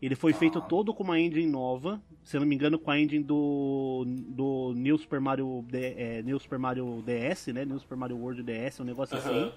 Ele 0.00 0.14
foi 0.14 0.32
feito 0.32 0.58
todo 0.58 0.94
com 0.94 1.04
uma 1.04 1.20
engine 1.20 1.46
nova, 1.46 2.00
se 2.24 2.38
não 2.38 2.46
me 2.46 2.54
engano, 2.54 2.78
com 2.78 2.90
a 2.90 2.98
engine 2.98 3.22
do, 3.22 4.06
do 4.06 4.72
New, 4.74 4.96
Super 4.96 5.20
Mario, 5.20 5.62
é, 5.70 6.22
New 6.22 6.40
Super 6.40 6.58
Mario 6.58 7.04
DS, 7.04 7.48
né? 7.48 7.66
New 7.66 7.78
Super 7.78 7.98
Mario 7.98 8.16
World 8.16 8.42
DS, 8.42 8.80
um 8.80 8.84
negócio 8.84 9.18
assim. 9.18 9.52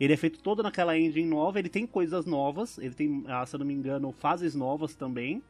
Ele 0.00 0.14
é 0.14 0.16
feito 0.16 0.40
todo 0.40 0.62
naquela 0.62 0.98
engine 0.98 1.28
nova, 1.28 1.58
ele 1.58 1.68
tem 1.68 1.86
coisas 1.86 2.24
novas, 2.24 2.78
ele 2.78 2.94
tem, 2.94 3.24
ah, 3.28 3.44
se 3.44 3.58
não 3.58 3.66
me 3.66 3.74
engano, 3.74 4.10
fases 4.10 4.54
novas 4.54 4.94
também. 4.94 5.42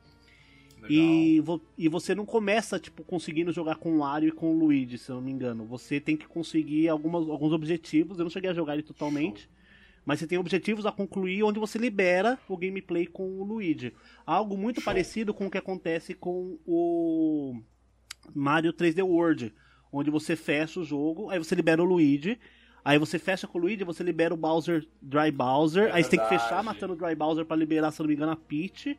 E, 0.90 1.40
vo- 1.40 1.60
e 1.78 1.88
você 1.88 2.14
não 2.14 2.24
começa, 2.26 2.78
tipo, 2.78 3.04
conseguindo 3.04 3.52
jogar 3.52 3.76
com 3.76 3.92
o 3.94 3.98
Wario 3.98 4.28
e 4.28 4.32
com 4.32 4.54
o 4.54 4.58
Luigi, 4.58 4.98
se 4.98 5.10
eu 5.10 5.16
não 5.16 5.22
me 5.22 5.30
engano. 5.30 5.64
Você 5.66 6.00
tem 6.00 6.16
que 6.16 6.26
conseguir 6.26 6.88
algumas, 6.88 7.28
alguns 7.28 7.52
objetivos. 7.52 8.18
Eu 8.18 8.24
não 8.24 8.30
cheguei 8.30 8.50
a 8.50 8.54
jogar 8.54 8.74
ele 8.74 8.82
totalmente. 8.82 9.48
Mas 10.04 10.18
você 10.18 10.26
tem 10.26 10.36
objetivos 10.38 10.84
a 10.84 10.90
concluir 10.90 11.44
onde 11.44 11.60
você 11.60 11.78
libera 11.78 12.36
o 12.48 12.56
gameplay 12.56 13.06
com 13.06 13.40
o 13.40 13.44
Luigi. 13.44 13.92
Algo 14.26 14.56
muito 14.58 14.80
Show. 14.80 14.84
parecido 14.84 15.32
com 15.32 15.46
o 15.46 15.50
que 15.50 15.58
acontece 15.58 16.12
com 16.14 16.58
o 16.66 17.60
Mario 18.34 18.72
3D 18.72 19.02
World. 19.04 19.54
Onde 19.92 20.10
você 20.10 20.34
fecha 20.34 20.80
o 20.80 20.84
jogo, 20.84 21.30
aí 21.30 21.38
você 21.38 21.54
libera 21.54 21.82
o 21.82 21.84
Luigi. 21.84 22.38
Aí 22.84 22.98
você 22.98 23.16
fecha 23.16 23.46
com 23.46 23.58
o 23.58 23.60
Luigi, 23.60 23.84
você 23.84 24.02
libera 24.02 24.34
o 24.34 24.36
Bowser, 24.36 24.84
Dry 25.00 25.30
Bowser. 25.30 25.84
É 25.84 25.92
aí 25.92 26.02
você 26.02 26.10
tem 26.10 26.18
que 26.20 26.28
fechar 26.28 26.64
matando 26.64 26.94
o 26.94 26.96
Dry 26.96 27.14
Bowser 27.14 27.44
pra 27.44 27.54
liberar, 27.56 27.92
se 27.92 28.00
não 28.00 28.08
me 28.08 28.14
engano, 28.14 28.32
a 28.32 28.36
Peach. 28.36 28.98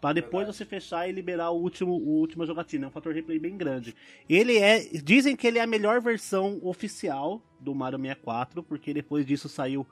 Pra 0.00 0.12
depois 0.12 0.46
Verdade. 0.46 0.56
você 0.56 0.64
fechar 0.64 1.08
e 1.08 1.12
liberar 1.12 1.50
o 1.50 1.60
último, 1.60 1.92
o 1.92 2.20
última 2.20 2.46
jogatina. 2.46 2.86
É 2.86 2.88
um 2.88 2.90
fator 2.90 3.12
replay 3.12 3.38
bem 3.38 3.56
grande. 3.56 3.94
Ele 4.28 4.58
é. 4.58 4.80
Dizem 5.02 5.36
que 5.36 5.46
ele 5.46 5.58
é 5.58 5.62
a 5.62 5.66
melhor 5.66 6.00
versão 6.00 6.58
oficial 6.62 7.42
do 7.60 7.74
Mario 7.74 7.98
64, 7.98 8.62
porque 8.62 8.94
depois 8.94 9.26
disso 9.26 9.48
saiu 9.48 9.86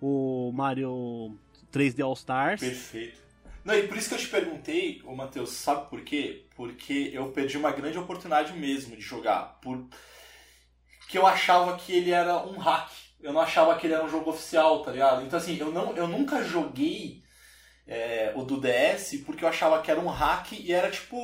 o 0.00 0.52
Mario 0.52 1.34
3D 1.72 2.04
All 2.04 2.12
Stars. 2.12 2.60
Perfeito. 2.60 3.24
Não, 3.64 3.74
e 3.74 3.88
por 3.88 3.96
isso 3.96 4.10
que 4.10 4.14
eu 4.14 4.18
te 4.18 4.28
perguntei, 4.28 5.00
ô 5.06 5.16
Matheus, 5.16 5.50
sabe 5.50 5.88
por 5.88 6.02
quê? 6.02 6.44
Porque 6.54 7.10
eu 7.14 7.30
perdi 7.30 7.56
uma 7.56 7.72
grande 7.72 7.98
oportunidade 7.98 8.52
mesmo 8.52 8.94
de 8.94 9.00
jogar. 9.00 9.58
Por... 9.62 9.86
Que 11.08 11.16
eu 11.16 11.26
achava 11.26 11.74
que 11.78 11.90
ele 11.90 12.10
era 12.10 12.46
um 12.46 12.58
hack. 12.58 12.90
Eu 13.22 13.32
não 13.32 13.40
achava 13.40 13.74
que 13.76 13.86
ele 13.86 13.94
era 13.94 14.04
um 14.04 14.08
jogo 14.10 14.28
oficial, 14.28 14.82
tá 14.82 14.92
ligado? 14.92 15.24
Então 15.24 15.38
assim, 15.38 15.56
eu, 15.58 15.72
não, 15.72 15.96
eu 15.96 16.06
nunca 16.06 16.44
joguei 16.44 17.23
é, 17.86 18.32
o 18.34 18.42
do 18.42 18.58
DS 18.58 19.22
porque 19.26 19.44
eu 19.44 19.48
achava 19.48 19.82
que 19.82 19.90
era 19.90 20.00
um 20.00 20.06
hack 20.08 20.52
e 20.52 20.72
era 20.72 20.90
tipo 20.90 21.16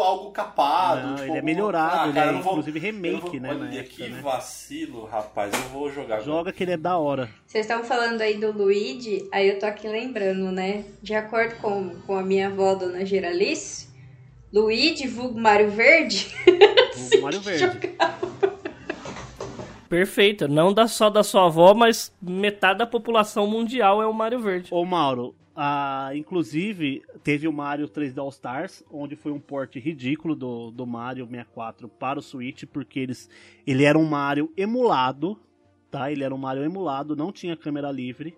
algo 0.00 0.30
capado. 0.30 1.06
Não, 1.08 1.14
tipo, 1.16 1.22
ele 1.24 1.30
é 1.32 1.34
algum- 1.36 1.44
melhorado, 1.46 1.96
Ah, 2.00 2.04
ele 2.04 2.12
cara, 2.14 2.26
é 2.26 2.28
eu 2.30 2.34
não 2.34 2.42
vou- 2.42 2.52
inclusive 2.52 2.78
remake, 2.78 3.20
vou- 3.20 3.40
né? 3.40 3.48
Na 3.52 3.60
Olha 3.66 3.78
época, 3.80 3.94
que 3.96 4.08
né? 4.08 4.20
vacilo, 4.22 5.04
rapaz. 5.04 5.52
Eu 5.52 5.60
vou 5.70 5.90
jogar 5.92 6.14
agora. 6.16 6.22
Joga 6.24 6.52
que 6.52 6.64
ele 6.64 6.72
é 6.72 6.76
da 6.78 6.96
hora. 6.96 7.28
Vocês 7.46 7.66
estão 7.66 7.84
falando 7.84 8.20
aí 8.22 8.38
do 8.38 8.50
Luigi, 8.50 9.28
aí 9.30 9.48
eu 9.50 9.58
tô 9.58 9.66
aqui 9.66 9.86
lembrando, 9.88 10.50
né? 10.50 10.84
De 11.02 11.14
acordo 11.14 11.56
com, 11.56 11.90
com 12.06 12.16
a 12.16 12.22
minha 12.22 12.46
avó, 12.48 12.74
Dona 12.74 13.04
Geralice, 13.04 13.88
Luigi, 14.52 15.06
vulgo 15.06 15.38
Mário 15.38 15.70
Verde, 15.70 16.34
O 17.18 17.20
Mario 17.20 17.40
Verde. 17.40 17.78
Perfeito. 19.88 20.46
Não 20.48 20.72
da, 20.72 20.86
só 20.86 21.10
da 21.10 21.22
sua 21.22 21.46
avó, 21.46 21.74
mas 21.74 22.12
metade 22.22 22.78
da 22.78 22.86
população 22.86 23.46
mundial 23.46 24.00
é 24.00 24.06
o 24.06 24.12
Mario 24.14 24.40
Verde. 24.40 24.68
Ô 24.72 24.84
Mauro, 24.84 25.34
ah, 25.54 26.10
inclusive 26.14 27.02
teve 27.22 27.48
o 27.48 27.52
Mario 27.52 27.88
3D 27.88 28.18
All 28.18 28.28
Stars, 28.28 28.84
onde 28.90 29.16
foi 29.16 29.32
um 29.32 29.40
port 29.40 29.74
ridículo 29.76 30.34
do, 30.34 30.70
do 30.70 30.86
Mario 30.86 31.26
64 31.26 31.88
para 31.88 32.18
o 32.18 32.22
Switch, 32.22 32.64
porque 32.64 33.00
eles, 33.00 33.28
ele 33.66 33.84
era 33.84 33.98
um 33.98 34.04
Mario 34.04 34.52
emulado, 34.56 35.38
tá? 35.90 36.10
Ele 36.10 36.24
era 36.24 36.34
um 36.34 36.38
Mario 36.38 36.64
emulado, 36.64 37.16
não 37.16 37.32
tinha 37.32 37.56
câmera 37.56 37.90
livre. 37.90 38.36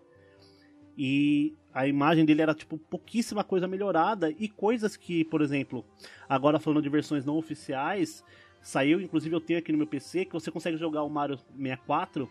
E 0.96 1.54
a 1.72 1.86
imagem 1.86 2.24
dele 2.24 2.42
era 2.42 2.54
tipo 2.54 2.76
pouquíssima 2.78 3.42
coisa 3.42 3.66
melhorada 3.66 4.30
e 4.30 4.48
coisas 4.48 4.96
que, 4.96 5.24
por 5.24 5.40
exemplo, 5.40 5.84
agora 6.28 6.58
falando 6.58 6.82
de 6.82 6.88
versões 6.88 7.24
não 7.24 7.36
oficiais, 7.36 8.22
saiu, 8.60 9.00
inclusive 9.00 9.34
eu 9.34 9.40
tenho 9.40 9.58
aqui 9.58 9.72
no 9.72 9.78
meu 9.78 9.86
PC, 9.86 10.26
que 10.26 10.32
você 10.32 10.50
consegue 10.50 10.76
jogar 10.76 11.02
o 11.02 11.10
Mario 11.10 11.38
64 11.56 12.28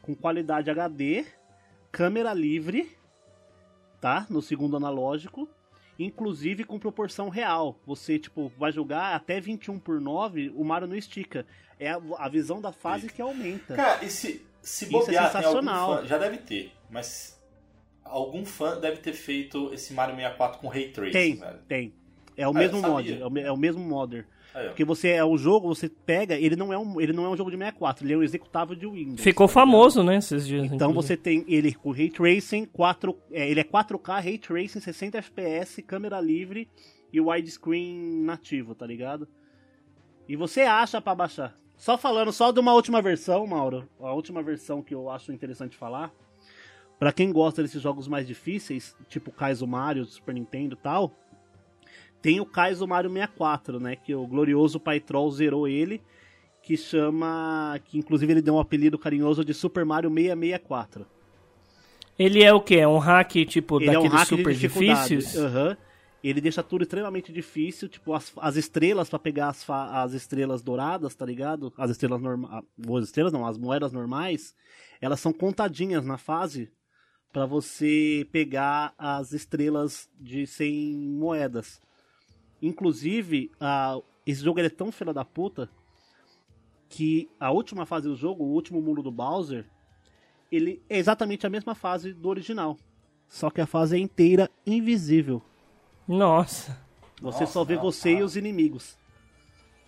com 0.00 0.14
qualidade 0.14 0.68
HD, 0.68 1.24
câmera 1.92 2.34
livre, 2.34 2.90
tá? 4.02 4.26
No 4.28 4.42
segundo 4.42 4.76
analógico, 4.76 5.48
inclusive 5.98 6.64
com 6.64 6.78
proporção 6.78 7.28
real. 7.28 7.78
Você, 7.86 8.18
tipo, 8.18 8.52
vai 8.58 8.72
jogar 8.72 9.14
até 9.14 9.40
21 9.40 9.78
por 9.78 10.00
9, 10.00 10.52
o 10.54 10.64
Mario 10.64 10.88
não 10.88 10.96
estica. 10.96 11.46
É 11.78 11.90
a, 11.90 12.00
a 12.18 12.28
visão 12.28 12.60
da 12.60 12.72
fase 12.72 13.08
que 13.08 13.22
aumenta. 13.22 13.74
Cara, 13.74 14.04
e 14.04 14.10
se, 14.10 14.44
se 14.60 14.84
Isso 14.84 14.96
é 14.96 14.98
bobear, 14.98 15.06
tem 15.06 15.16
algum 15.18 15.32
sensacional. 15.60 15.96
fã, 15.98 16.06
já 16.06 16.18
deve 16.18 16.38
ter, 16.38 16.72
mas 16.90 17.40
algum 18.04 18.44
fã 18.44 18.78
deve 18.78 18.96
ter 18.98 19.12
feito 19.12 19.72
esse 19.72 19.94
Mario 19.94 20.16
64 20.16 20.58
com 20.60 20.68
Ray 20.68 20.90
Tracing, 20.90 21.12
Tem, 21.12 21.34
velho. 21.36 21.58
tem. 21.68 21.94
É 22.36 22.46
o 22.48 22.50
Ah, 22.50 22.54
mesmo 22.54 22.80
modder, 22.82 23.20
é 23.20 23.26
o 23.26 23.38
é 23.38 23.52
o 23.52 23.56
mesmo 23.56 23.82
modder. 23.84 24.26
Aí. 24.54 24.68
Porque 24.68 24.84
você 24.84 25.08
é 25.08 25.24
o 25.24 25.36
jogo, 25.36 25.68
você 25.68 25.88
pega, 25.88 26.34
ele 26.34 26.56
não 26.56 26.72
é 26.72 26.78
um, 26.78 27.00
ele 27.00 27.12
não 27.12 27.24
é 27.24 27.28
um 27.28 27.36
jogo 27.36 27.50
de 27.50 27.56
64, 27.56 28.04
ele 28.06 28.14
é 28.14 28.16
um 28.16 28.22
executável 28.22 28.76
de 28.76 28.86
Windows. 28.86 29.20
Ficou 29.20 29.46
tá 29.46 29.54
famoso, 29.54 30.02
né, 30.02 30.16
esses 30.16 30.46
dias. 30.46 30.66
Então 30.66 30.90
inclusive. 30.90 31.14
você 31.14 31.16
tem 31.16 31.44
ele 31.48 31.72
com 31.74 31.90
Ray 31.90 32.10
Tracing, 32.10 32.66
4, 32.66 33.16
é, 33.32 33.50
ele 33.50 33.60
é 33.60 33.64
4K, 33.64 34.22
Ray 34.22 34.38
Tracing, 34.38 34.80
60 34.80 35.18
FPS, 35.18 35.82
câmera 35.82 36.20
livre 36.20 36.68
e 37.12 37.20
widescreen 37.20 38.22
nativo, 38.22 38.74
tá 38.74 38.86
ligado? 38.86 39.26
E 40.28 40.36
você 40.36 40.62
acha 40.62 41.00
pra 41.00 41.14
baixar. 41.14 41.56
Só 41.76 41.98
falando 41.98 42.32
só 42.32 42.52
de 42.52 42.60
uma 42.60 42.74
última 42.74 43.02
versão, 43.02 43.46
Mauro, 43.46 43.88
a 44.00 44.12
última 44.12 44.42
versão 44.42 44.82
que 44.82 44.94
eu 44.94 45.10
acho 45.10 45.32
interessante 45.32 45.76
falar. 45.76 46.12
Pra 46.98 47.12
quem 47.12 47.32
gosta 47.32 47.62
desses 47.62 47.82
jogos 47.82 48.06
mais 48.06 48.26
difíceis, 48.26 48.94
tipo 49.08 49.32
Kaizo 49.32 49.66
Mario, 49.66 50.04
do 50.04 50.10
Super 50.10 50.34
Nintendo 50.34 50.74
e 50.74 50.82
tal, 50.82 51.12
tem 52.22 52.40
o 52.40 52.46
Kaizo 52.46 52.86
Mario 52.86 53.10
64, 53.10 53.80
né, 53.80 53.96
que 53.96 54.14
o 54.14 54.26
glorioso 54.26 54.78
Pai 54.78 55.00
Troll 55.00 55.30
zerou 55.32 55.66
ele, 55.66 56.00
que 56.62 56.76
chama, 56.76 57.78
que 57.84 57.98
inclusive 57.98 58.32
ele 58.32 58.40
deu 58.40 58.54
um 58.54 58.60
apelido 58.60 58.96
carinhoso 58.96 59.44
de 59.44 59.52
Super 59.52 59.84
Mario 59.84 60.08
664. 60.08 61.04
Ele 62.16 62.42
é 62.44 62.52
o 62.52 62.60
quê? 62.60 62.76
É 62.76 62.86
um 62.86 62.98
hack, 62.98 63.32
tipo, 63.46 63.80
Ele 63.80 63.90
é 63.90 63.98
um 63.98 64.02
daqueles 64.04 64.18
hack 64.18 64.28
super 64.28 64.54
difíceis? 64.54 65.36
Aham. 65.36 65.76
Ele 66.22 66.40
deixa 66.40 66.62
tudo 66.62 66.82
extremamente 66.82 67.32
difícil, 67.32 67.88
tipo, 67.88 68.14
as, 68.14 68.32
as 68.36 68.54
estrelas 68.54 69.10
pra 69.10 69.18
pegar 69.18 69.48
as, 69.48 69.68
as 69.68 70.12
estrelas 70.12 70.62
douradas, 70.62 71.16
tá 71.16 71.26
ligado? 71.26 71.72
As 71.76 71.90
estrelas 71.90 72.22
normais. 72.22 72.62
As 72.96 73.04
estrelas 73.06 73.32
não, 73.32 73.44
as 73.44 73.58
moedas 73.58 73.92
normais, 73.92 74.54
elas 75.00 75.18
são 75.18 75.32
contadinhas 75.32 76.06
na 76.06 76.16
fase 76.16 76.70
pra 77.32 77.44
você 77.44 78.24
pegar 78.30 78.94
as 78.96 79.32
estrelas 79.32 80.08
de 80.20 80.46
100 80.46 80.94
moedas. 80.94 81.80
Inclusive, 82.62 83.50
a, 83.60 83.98
esse 84.24 84.42
jogo 84.42 84.60
ele 84.60 84.68
é 84.68 84.70
tão 84.70 84.92
filha 84.92 85.12
da 85.12 85.24
puta 85.24 85.68
que 86.88 87.28
a 87.40 87.50
última 87.50 87.84
fase 87.84 88.06
do 88.08 88.14
jogo, 88.14 88.44
o 88.44 88.52
último 88.52 88.80
mundo 88.80 89.02
do 89.02 89.10
Bowser, 89.10 89.66
ele 90.50 90.80
é 90.88 90.98
exatamente 90.98 91.46
a 91.46 91.50
mesma 91.50 91.74
fase 91.74 92.12
do 92.12 92.28
original. 92.28 92.76
Só 93.28 93.50
que 93.50 93.60
a 93.60 93.66
fase 93.66 93.96
é 93.96 93.98
inteira 93.98 94.50
invisível. 94.66 95.42
Nossa. 96.06 96.78
Você 97.20 97.40
Nossa, 97.40 97.46
só 97.46 97.64
vê 97.64 97.76
não, 97.76 97.82
você 97.82 98.10
e 98.10 98.14
cara. 98.14 98.24
os 98.26 98.36
inimigos. 98.36 98.98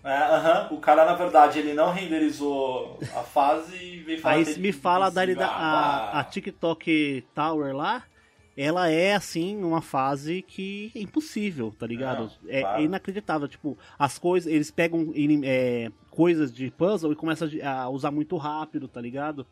É, 0.02 0.16
aham. 0.16 0.68
O 0.72 0.78
cara, 0.80 1.04
na 1.04 1.14
verdade, 1.14 1.58
ele 1.58 1.74
não 1.74 1.92
renderizou 1.92 2.98
a 3.14 3.22
fase 3.22 3.76
e 3.76 4.00
veio 4.00 4.20
falar 4.20 4.34
Aí 4.34 4.58
me 4.58 4.72
fala 4.72 5.10
da, 5.10 5.24
da 5.26 5.46
Ah, 5.46 6.10
a, 6.10 6.20
a 6.20 6.24
TikTok 6.24 7.26
Tower 7.34 7.74
lá, 7.74 8.04
ela 8.56 8.88
é 8.88 9.14
assim 9.14 9.62
uma 9.62 9.80
fase 9.80 10.42
que 10.42 10.92
é 10.94 11.00
impossível, 11.00 11.74
tá 11.76 11.86
ligado? 11.86 12.30
Não, 12.42 12.50
é, 12.50 12.60
claro. 12.60 12.80
é 12.80 12.84
inacreditável, 12.84 13.48
tipo, 13.48 13.76
as 13.98 14.18
coisas, 14.18 14.52
eles 14.52 14.70
pegam 14.70 15.12
é, 15.44 15.90
coisas 16.10 16.52
de 16.52 16.70
puzzle 16.70 17.12
e 17.12 17.16
começam 17.16 17.48
a 17.62 17.88
usar 17.88 18.10
muito 18.10 18.36
rápido, 18.36 18.86
tá 18.86 19.00
ligado? 19.00 19.46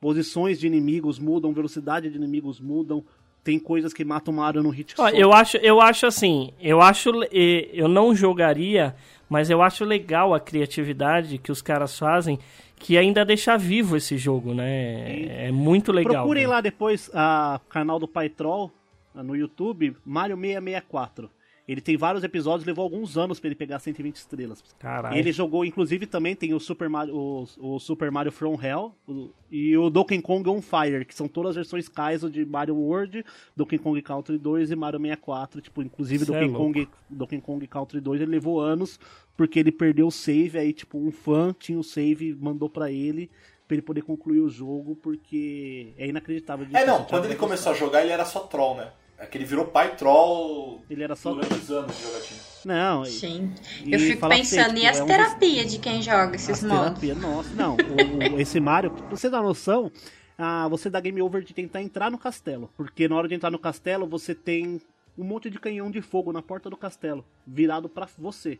Posições 0.00 0.58
de 0.58 0.66
inimigos 0.66 1.18
mudam, 1.18 1.52
velocidade 1.52 2.08
de 2.08 2.16
inimigos 2.16 2.58
mudam, 2.58 3.04
tem 3.44 3.58
coisas 3.58 3.92
que 3.92 4.04
matam 4.04 4.32
o 4.32 4.36
Mario 4.36 4.62
no 4.62 4.70
hit 4.70 4.94
Ó, 4.98 5.08
eu 5.08 5.32
acho, 5.32 5.56
eu 5.58 5.80
acho 5.80 6.06
assim, 6.06 6.52
eu 6.60 6.80
acho, 6.80 7.10
eu 7.32 7.88
não 7.88 8.14
jogaria, 8.14 8.94
mas 9.30 9.48
eu 9.48 9.62
acho 9.62 9.84
legal 9.84 10.34
a 10.34 10.40
criatividade 10.40 11.38
que 11.38 11.52
os 11.52 11.62
caras 11.62 11.96
fazem, 11.96 12.36
que 12.74 12.98
ainda 12.98 13.24
deixa 13.24 13.56
vivo 13.56 13.96
esse 13.96 14.18
jogo, 14.18 14.52
né? 14.52 15.46
É 15.46 15.52
muito 15.52 15.92
legal. 15.92 16.24
Procurem 16.24 16.42
cara. 16.42 16.56
lá 16.56 16.60
depois 16.60 17.08
o 17.08 17.58
canal 17.68 18.00
do 18.00 18.08
Pai 18.08 18.28
Troll 18.28 18.72
ah, 19.14 19.22
no 19.22 19.36
YouTube, 19.36 19.96
Mario 20.04 20.36
664. 20.36 21.30
Ele 21.70 21.80
tem 21.80 21.96
vários 21.96 22.24
episódios, 22.24 22.66
levou 22.66 22.82
alguns 22.82 23.16
anos 23.16 23.38
pra 23.38 23.48
ele 23.48 23.54
pegar 23.54 23.78
120 23.78 24.16
estrelas. 24.16 24.62
Caralho. 24.78 25.16
Ele 25.16 25.30
jogou, 25.30 25.64
inclusive, 25.64 26.04
também 26.06 26.34
tem 26.34 26.52
o 26.52 26.58
Super 26.58 26.88
Mario, 26.88 27.14
o, 27.14 27.46
o 27.58 27.78
Super 27.78 28.10
Mario 28.10 28.32
From 28.32 28.58
Hell 28.60 28.94
o- 29.06 29.30
e 29.50 29.76
o 29.76 29.88
Donkey 29.90 30.20
Kong 30.20 30.48
On 30.48 30.60
Fire, 30.60 31.04
que 31.04 31.14
são 31.14 31.28
todas 31.28 31.50
as 31.50 31.56
versões 31.56 31.88
Kaizo 31.88 32.28
de 32.28 32.44
Mario 32.44 32.74
World, 32.76 33.24
Donkey 33.56 33.78
Kong 33.78 34.02
Country 34.02 34.36
2 34.38 34.70
e 34.70 34.76
Mario 34.76 34.98
64. 35.00 35.60
Tipo, 35.60 35.82
inclusive 35.82 36.24
é 36.24 36.26
Donkey, 36.26 36.44
louco. 36.46 36.58
Kong, 36.58 36.88
Donkey 37.08 37.40
Kong 37.40 37.66
Country 37.66 38.00
2 38.00 38.20
ele 38.22 38.30
levou 38.30 38.60
anos 38.60 38.98
porque 39.36 39.58
ele 39.58 39.70
perdeu 39.72 40.08
o 40.08 40.10
save, 40.10 40.58
aí 40.58 40.72
tipo, 40.72 40.98
um 40.98 41.10
fã 41.12 41.54
tinha 41.58 41.78
o 41.78 41.84
save, 41.84 42.36
mandou 42.40 42.68
pra 42.68 42.90
ele 42.90 43.30
pra 43.68 43.76
ele 43.76 43.82
poder 43.82 44.02
concluir 44.02 44.40
o 44.40 44.48
jogo, 44.48 44.96
porque 44.96 45.92
é 45.96 46.08
inacreditável. 46.08 46.66
de 46.66 46.74
É, 46.76 46.84
não, 46.84 47.04
quando 47.04 47.26
ele 47.26 47.36
começou 47.36 47.70
a 47.70 47.74
jogar, 47.76 48.02
ele 48.02 48.10
era 48.10 48.24
só 48.24 48.40
troll, 48.40 48.76
né? 48.76 48.90
É 49.22 49.26
que 49.26 49.36
ele 49.36 49.44
virou 49.44 49.66
pai 49.66 49.96
troll 49.96 50.80
Ele 50.88 51.02
era 51.04 51.14
só... 51.14 51.34
durante 51.34 51.52
os 51.54 51.70
anos 51.70 51.94
de 51.96 52.02
jogatina. 52.02 52.40
Não, 52.64 53.02
e- 53.04 53.10
Gente, 53.10 53.88
e 53.88 53.92
eu 53.92 53.98
fico 54.00 54.28
pensando 54.28 54.68
tipo, 54.74 54.78
e 54.80 54.86
as 54.86 54.98
é 54.98 55.02
um 55.02 55.06
dos- 55.06 55.16
terapias 55.16 55.70
de 55.70 55.78
quem 55.78 56.00
joga 56.02 56.36
esses 56.36 56.50
As 56.50 56.62
modos. 56.62 56.98
terapia, 57.00 57.14
nossa, 57.14 57.50
não. 57.54 57.76
o- 57.76 58.34
o- 58.34 58.40
esse 58.40 58.58
Mario, 58.58 58.90
pra 58.90 59.06
você 59.08 59.28
dar 59.28 59.42
noção, 59.42 59.92
ah, 60.38 60.66
você 60.68 60.88
dá 60.88 60.98
game 61.00 61.20
over 61.20 61.42
de 61.44 61.52
tentar 61.52 61.82
entrar 61.82 62.10
no 62.10 62.16
castelo. 62.18 62.70
Porque 62.76 63.06
na 63.08 63.14
hora 63.16 63.28
de 63.28 63.34
entrar 63.34 63.50
no 63.50 63.58
castelo, 63.58 64.06
você 64.08 64.34
tem 64.34 64.80
um 65.18 65.24
monte 65.24 65.50
de 65.50 65.58
canhão 65.60 65.90
de 65.90 66.00
fogo 66.00 66.32
na 66.32 66.40
porta 66.40 66.70
do 66.70 66.76
castelo, 66.76 67.22
virado 67.46 67.88
pra 67.90 68.08
você. 68.18 68.58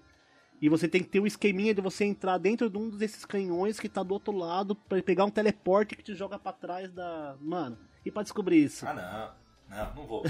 E 0.61 0.69
você 0.69 0.87
tem 0.87 1.03
que 1.03 1.09
ter 1.09 1.21
um 1.21 1.27
esqueminha 1.27 1.73
de 1.73 1.81
você 1.81 2.05
entrar 2.05 2.37
dentro 2.37 2.69
de 2.69 2.77
um 2.77 2.91
desses 2.91 3.25
canhões 3.25 3.81
que 3.81 3.89
tá 3.89 4.03
do 4.03 4.13
outro 4.13 4.37
lado, 4.37 4.75
pra 4.75 5.03
pegar 5.03 5.25
um 5.25 5.31
teleporte 5.31 5.97
que 5.97 6.03
te 6.03 6.15
joga 6.15 6.39
pra 6.39 6.53
trás 6.53 6.91
da. 6.93 7.35
Mano, 7.41 7.79
e 8.05 8.11
pra 8.11 8.23
descobrir 8.23 8.63
isso? 8.65 8.87
Ah, 8.87 8.93
não. 8.93 9.41
Não, 9.71 9.95
não 9.95 10.07
vou. 10.07 10.23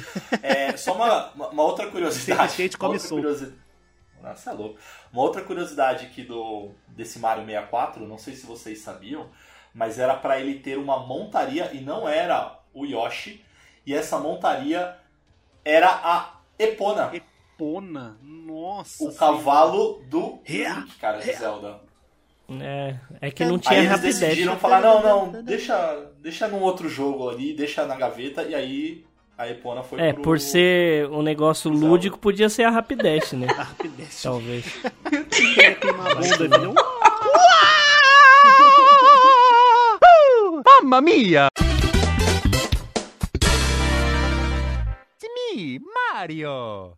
É, 0.43 0.77
só 0.77 0.95
uma, 0.95 1.31
uma, 1.51 1.62
outra 1.62 1.91
curiosidade. 1.91 2.55
Gente, 2.62 2.75
uma 2.75 2.79
come 2.79 2.95
outra 2.95 3.09
curiosidade. 3.09 3.59
Nossa, 4.23 4.51
é 4.51 4.53
louco. 4.53 4.79
Uma 5.11 5.23
outra 5.23 5.43
curiosidade 5.43 6.07
aqui 6.07 6.23
do, 6.23 6.73
desse 6.89 7.19
Mario 7.19 7.47
64, 7.47 8.07
não 8.07 8.19
sei 8.19 8.35
se 8.35 8.45
vocês 8.47 8.81
sabiam, 8.81 9.31
mas 9.73 9.99
era 9.99 10.15
pra 10.15 10.39
ele 10.39 10.61
ter 10.61 10.77
uma 10.77 10.99
montaria 10.99 11.73
e 11.73 11.81
não 11.81 12.07
era 12.07 12.61
o 12.75 12.85
Yoshi. 12.85 13.43
E 13.87 13.95
essa 13.95 14.19
montaria 14.19 14.99
era 15.65 15.89
a 15.89 16.35
Epona, 16.59 17.11
Pona, 17.57 18.19
nossa. 18.23 19.05
o 19.05 19.15
cavalo 19.15 20.03
do 20.09 20.41
Link, 20.47 20.99
cara, 20.99 21.19
de 21.19 21.33
Zelda. 21.33 21.81
É, 22.49 22.97
é 23.21 23.31
que 23.31 23.45
não 23.45 23.59
tinha 23.59 23.73
Aí 23.73 23.79
eles 23.81 23.91
rapidez. 23.91 24.19
decidiram 24.19 24.59
falar, 24.59 24.81
não, 24.81 25.03
não, 25.03 25.43
deixa, 25.43 26.11
deixa 26.19 26.49
num 26.49 26.62
outro 26.62 26.89
jogo 26.89 27.29
ali, 27.29 27.55
deixa 27.55 27.87
na 27.87 27.97
gaveta, 27.97 28.43
e 28.43 28.55
aí 28.55 29.07
a 29.41 29.49
Epona 29.49 29.83
foi 29.83 29.99
É, 30.01 30.12
pro... 30.12 30.23
por 30.23 30.39
ser 30.39 31.07
um 31.09 31.23
negócio 31.23 31.71
Zelda. 31.73 31.87
lúdico, 31.87 32.19
podia 32.19 32.49
ser 32.51 32.65
a 32.65 32.71
rapidez, 32.71 33.33
né? 33.33 33.47
A 33.59 33.62
rapidez. 33.62 34.23
Talvez. 34.23 34.65
Queria 35.31 35.75
queimar 35.77 36.11
a 36.11 36.15
bunda, 36.17 36.45
entendeu? 36.47 36.75
Mamma 40.83 41.01
mia! 41.01 41.49
It's 45.15 45.27
me, 45.55 45.81
Mario! 45.81 46.97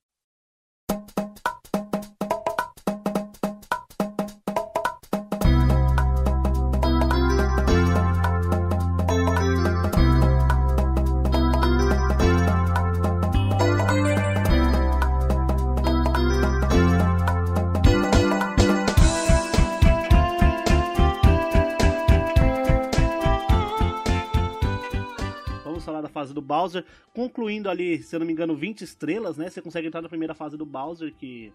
Fase 26.12 26.32
do 26.32 26.40
Bowser. 26.40 26.84
Concluindo 27.14 27.68
ali, 27.68 28.02
se 28.02 28.14
eu 28.14 28.20
não 28.20 28.26
me 28.26 28.32
engano, 28.32 28.55
20 28.55 28.82
estrelas, 28.82 29.36
né? 29.36 29.51
Você 29.51 29.60
consegue 29.60 29.89
entrar 29.89 30.01
na 30.02 30.09
primeira 30.09 30.34
fase 30.34 30.56
do 30.56 30.64
Bowser, 30.66 31.12
que 31.14 31.52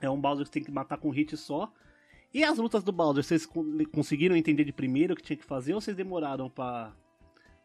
é 0.00 0.10
um 0.10 0.20
Bowser 0.20 0.44
que 0.44 0.48
você 0.48 0.52
tem 0.54 0.64
que 0.64 0.70
matar 0.70 0.98
com 0.98 1.10
hit 1.10 1.36
só. 1.36 1.70
E 2.32 2.44
as 2.44 2.58
lutas 2.58 2.82
do 2.84 2.92
Bowser, 2.92 3.24
vocês 3.24 3.44
con- 3.46 3.64
conseguiram 3.92 4.36
entender 4.36 4.64
de 4.64 4.72
primeiro 4.72 5.14
o 5.14 5.16
que 5.16 5.22
tinha 5.22 5.36
que 5.36 5.44
fazer 5.44 5.74
ou 5.74 5.80
vocês 5.80 5.96
demoraram 5.96 6.48
pra, 6.48 6.92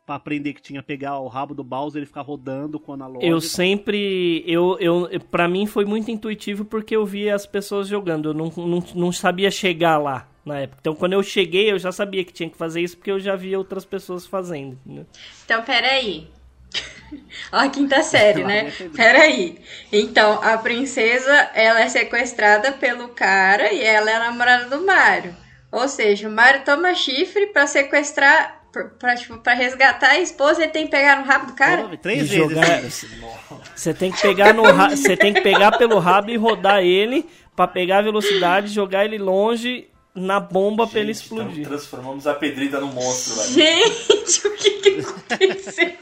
pra 0.05 0.15
aprender 0.15 0.53
que 0.53 0.61
tinha 0.61 0.81
pegar 0.81 1.19
o 1.19 1.27
rabo 1.27 1.53
do 1.53 1.63
Bowser 1.63 2.01
e 2.01 2.05
ficar 2.07 2.21
rodando 2.21 2.79
com 2.79 2.91
o 2.91 2.95
analógico? 2.95 3.25
Eu 3.31 3.39
sempre. 3.39 4.43
Eu, 4.47 4.75
eu, 4.79 5.07
pra 5.29 5.47
mim 5.47 5.67
foi 5.67 5.85
muito 5.85 6.09
intuitivo 6.09 6.65
porque 6.65 6.95
eu 6.95 7.05
via 7.05 7.35
as 7.35 7.45
pessoas 7.45 7.87
jogando. 7.87 8.29
Eu 8.29 8.33
não, 8.33 8.47
não, 8.57 8.83
não 8.95 9.11
sabia 9.11 9.51
chegar 9.51 9.97
lá 9.99 10.27
na 10.45 10.59
época. 10.59 10.77
Então 10.81 10.95
quando 10.95 11.13
eu 11.13 11.23
cheguei, 11.23 11.71
eu 11.71 11.79
já 11.79 11.91
sabia 11.91 12.23
que 12.23 12.31
tinha 12.31 12.49
que 12.49 12.57
fazer 12.57 12.81
isso 12.81 12.95
porque 12.97 13.11
eu 13.11 13.19
já 13.19 13.35
via 13.35 13.57
outras 13.57 13.83
pessoas 13.83 14.25
fazendo. 14.27 14.77
né? 14.85 15.03
Então, 15.43 15.61
peraí. 15.63 16.27
Ó, 17.51 17.57
a 17.57 17.69
quinta 17.69 18.01
série, 18.03 18.43
né? 18.43 18.71
Peraí. 18.95 19.59
Então, 19.91 20.39
a 20.43 20.57
princesa, 20.57 21.31
ela 21.53 21.81
é 21.81 21.87
sequestrada 21.89 22.71
pelo 22.73 23.09
cara 23.09 23.71
e 23.71 23.81
ela 23.81 24.09
é 24.11 24.15
a 24.15 24.19
namorada 24.19 24.65
do 24.75 24.85
Mario. 24.85 25.35
Ou 25.71 25.87
seja, 25.87 26.27
o 26.27 26.31
Mario 26.31 26.63
toma 26.65 26.93
chifre 26.93 27.47
pra 27.47 27.67
sequestrar, 27.67 28.61
pra, 28.99 29.15
tipo, 29.15 29.37
pra 29.37 29.53
resgatar 29.53 30.09
a 30.11 30.19
esposa 30.19 30.59
e 30.59 30.63
ele 30.63 30.71
tem 30.71 30.85
que 30.85 30.91
pegar 30.91 31.17
no 31.19 31.25
rabo 31.25 31.47
do 31.47 31.53
cara? 31.53 31.83
Nove, 31.83 31.97
Três 31.97 32.19
E 32.23 32.23
vezes. 32.23 32.35
jogar- 32.35 32.81
né? 32.81 32.89
Você 33.75 33.93
tem 33.93 34.11
que 34.11 34.21
pegar 34.21 34.53
no 34.53 34.63
ra- 34.63 34.89
você 34.95 35.15
tem 35.17 35.33
que 35.33 35.41
pegar 35.41 35.77
pelo 35.77 35.99
rabo 35.99 36.31
e 36.31 36.37
rodar 36.37 36.81
ele 36.83 37.25
pra 37.55 37.67
pegar 37.67 37.99
a 37.99 38.01
velocidade, 38.01 38.67
jogar 38.73 39.05
ele 39.05 39.17
longe 39.17 39.87
na 40.15 40.39
bomba 40.39 40.87
pra 40.87 40.99
ele 41.01 41.13
Gente, 41.13 41.25
então 41.25 41.39
explodir. 41.39 41.67
transformamos 41.67 42.25
a 42.25 42.33
Pedrita 42.33 42.79
num 42.79 42.93
monstro, 42.93 43.35
velho. 43.35 43.53
Gente, 43.53 44.47
o 44.47 44.55
que 44.55 44.69
que 44.81 44.99
aconteceu? 44.99 45.93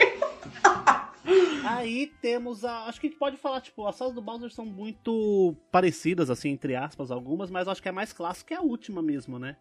Aí 1.65 2.11
temos 2.22 2.64
a. 2.64 2.85
Acho 2.85 2.99
que 3.02 3.07
a 3.07 3.10
gente 3.10 3.19
pode 3.19 3.38
falar, 3.38 3.61
tipo, 3.61 3.88
as 3.88 3.98
fases 3.98 4.14
do 4.14 4.22
Bowser 4.22 4.52
são 4.52 4.65
muito 4.65 5.56
parecidas, 5.72 6.30
assim, 6.30 6.49
entre 6.49 6.76
aspas, 6.76 7.10
algumas, 7.10 7.49
mas 7.49 7.68
acho 7.68 7.81
que 7.81 7.90
a 7.90 7.94
mais 7.94 8.14
clássica 8.14 8.53
é 8.53 8.57
a 8.57 8.61
última 8.61 9.02
mesmo, 9.02 9.40
né? 9.40 9.57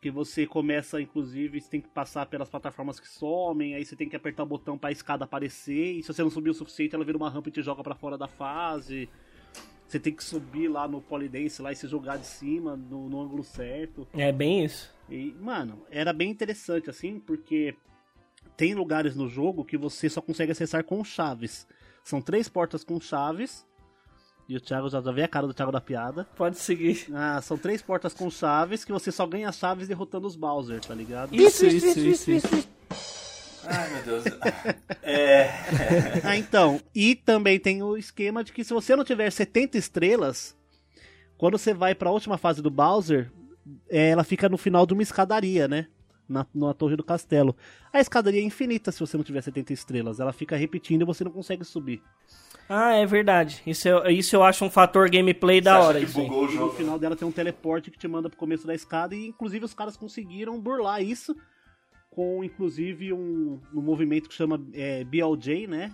Que 0.00 0.10
você 0.10 0.46
começa, 0.46 1.00
inclusive, 1.00 1.60
você 1.60 1.68
tem 1.68 1.80
que 1.80 1.88
passar 1.88 2.24
pelas 2.26 2.48
plataformas 2.48 3.00
que 3.00 3.08
somem, 3.08 3.74
aí 3.74 3.84
você 3.84 3.96
tem 3.96 4.08
que 4.08 4.14
apertar 4.14 4.44
o 4.44 4.46
botão 4.46 4.78
pra 4.78 4.92
escada 4.92 5.24
aparecer, 5.24 5.98
e 5.98 6.02
se 6.02 6.12
você 6.12 6.22
não 6.22 6.30
subir 6.30 6.50
o 6.50 6.54
suficiente, 6.54 6.94
ela 6.94 7.04
vira 7.04 7.18
uma 7.18 7.28
rampa 7.28 7.48
e 7.48 7.52
te 7.52 7.62
joga 7.62 7.82
pra 7.82 7.96
fora 7.96 8.16
da 8.16 8.28
fase. 8.28 9.08
Você 9.88 9.98
tem 9.98 10.12
que 10.12 10.22
subir 10.22 10.68
lá 10.68 10.86
no 10.86 11.00
Polidense 11.00 11.62
lá 11.62 11.72
e 11.72 11.76
se 11.76 11.88
jogar 11.88 12.18
de 12.18 12.26
cima, 12.26 12.76
no, 12.76 13.08
no 13.08 13.22
ângulo 13.22 13.42
certo. 13.42 14.06
É 14.12 14.30
bem 14.30 14.62
isso. 14.62 14.92
E, 15.08 15.34
mano, 15.40 15.80
era 15.90 16.12
bem 16.12 16.30
interessante, 16.30 16.90
assim, 16.90 17.18
porque 17.18 17.74
tem 18.54 18.74
lugares 18.74 19.16
no 19.16 19.26
jogo 19.26 19.64
que 19.64 19.78
você 19.78 20.10
só 20.10 20.20
consegue 20.20 20.52
acessar 20.52 20.84
com 20.84 21.02
chaves. 21.02 21.66
São 22.04 22.20
três 22.20 22.50
portas 22.50 22.84
com 22.84 23.00
chaves. 23.00 23.66
E 24.46 24.56
o 24.56 24.60
Thiago 24.60 24.90
já 24.90 25.00
já 25.00 25.12
vê 25.12 25.22
a 25.22 25.28
cara 25.28 25.46
do 25.46 25.54
Thiago 25.54 25.72
da 25.72 25.80
piada. 25.80 26.24
Pode 26.36 26.58
seguir. 26.58 27.06
Ah, 27.14 27.40
são 27.40 27.56
três 27.56 27.80
portas 27.80 28.12
com 28.12 28.30
chaves 28.30 28.84
que 28.84 28.92
você 28.92 29.10
só 29.10 29.26
ganha 29.26 29.50
chaves 29.52 29.88
derrotando 29.88 30.26
os 30.26 30.36
Bowser, 30.36 30.80
tá 30.80 30.94
ligado? 30.94 31.34
Isso, 31.34 31.64
isso, 31.66 31.98
isso, 31.98 32.30
isso. 32.30 32.68
Ai, 33.70 33.90
meu 33.92 34.02
Deus. 34.02 34.24
É. 35.02 35.48
Ah, 36.22 36.36
então. 36.36 36.80
E 36.94 37.14
também 37.14 37.58
tem 37.58 37.82
o 37.82 37.96
esquema 37.96 38.44
de 38.44 38.52
que 38.52 38.62
se 38.62 38.74
você 38.74 38.94
não 38.94 39.04
tiver 39.04 39.30
70 39.30 39.78
estrelas, 39.78 40.54
quando 41.38 41.56
você 41.56 41.72
vai 41.72 41.94
pra 41.94 42.10
última 42.10 42.36
fase 42.36 42.60
do 42.60 42.70
Bowser, 42.70 43.30
é, 43.88 44.10
ela 44.10 44.22
fica 44.24 44.48
no 44.48 44.58
final 44.58 44.84
de 44.86 44.92
uma 44.92 45.02
escadaria, 45.02 45.66
né? 45.66 45.86
Na, 46.28 46.46
na 46.54 46.74
torre 46.74 46.94
do 46.94 47.02
castelo. 47.02 47.56
A 47.90 48.00
escadaria 48.00 48.40
é 48.42 48.44
infinita 48.44 48.92
se 48.92 49.00
você 49.00 49.16
não 49.16 49.24
tiver 49.24 49.40
70 49.40 49.72
estrelas. 49.72 50.20
Ela 50.20 50.32
fica 50.32 50.56
repetindo 50.56 51.02
e 51.02 51.06
você 51.06 51.24
não 51.24 51.30
consegue 51.30 51.64
subir. 51.64 52.02
Ah, 52.68 52.92
é 52.92 53.06
verdade. 53.06 53.62
Isso 53.66 53.88
eu, 53.88 54.04
isso 54.10 54.36
eu 54.36 54.42
acho 54.44 54.62
um 54.62 54.68
fator 54.70 55.08
gameplay 55.08 55.58
da 55.62 55.72
Você 55.72 55.78
acha 55.78 55.88
hora. 55.88 56.00
que 56.00 56.12
bugou 56.12 56.40
o 56.42 56.44
E 56.44 56.46
no 56.48 56.52
jogo? 56.52 56.74
final 56.74 56.98
dela 56.98 57.16
tem 57.16 57.26
um 57.26 57.32
teleporte 57.32 57.90
que 57.90 57.98
te 57.98 58.06
manda 58.06 58.28
pro 58.28 58.38
começo 58.38 58.66
da 58.66 58.74
escada. 58.74 59.14
E 59.14 59.28
inclusive 59.28 59.64
os 59.64 59.72
caras 59.72 59.96
conseguiram 59.96 60.60
burlar 60.60 61.02
isso. 61.02 61.34
Com 62.18 62.42
inclusive 62.42 63.12
um, 63.12 63.60
um 63.72 63.80
movimento 63.80 64.28
que 64.28 64.34
chama 64.34 64.60
é, 64.74 65.04
BLJ, 65.04 65.68
né? 65.68 65.92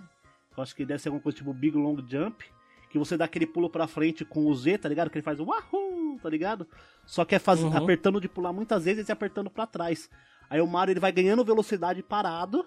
Eu 0.57 0.63
acho 0.63 0.75
que 0.75 0.83
deve 0.83 0.99
ser 0.99 1.09
alguma 1.09 1.21
coisa 1.21 1.37
tipo 1.37 1.53
Big 1.53 1.77
Long 1.77 1.97
Jump. 2.09 2.43
Que 2.89 2.97
você 2.97 3.15
dá 3.15 3.25
aquele 3.25 3.45
pulo 3.45 3.69
pra 3.69 3.85
frente 3.85 4.25
com 4.25 4.47
o 4.47 4.55
Z, 4.55 4.79
tá 4.79 4.89
ligado? 4.89 5.11
Que 5.11 5.19
ele 5.19 5.23
faz 5.23 5.39
o 5.39 5.45
Wahoo, 5.45 6.17
tá 6.19 6.27
ligado? 6.27 6.67
Só 7.05 7.25
que 7.25 7.35
é 7.35 7.37
faz... 7.37 7.61
Uhum. 7.61 7.77
apertando 7.77 8.19
de 8.19 8.27
pular 8.27 8.51
muitas 8.51 8.85
vezes 8.85 9.07
e 9.07 9.11
apertando 9.11 9.51
pra 9.51 9.67
trás. 9.67 10.09
Aí 10.49 10.59
o 10.59 10.65
Mario 10.65 10.93
ele 10.93 10.99
vai 10.99 11.11
ganhando 11.11 11.45
velocidade 11.45 12.01
parado. 12.01 12.65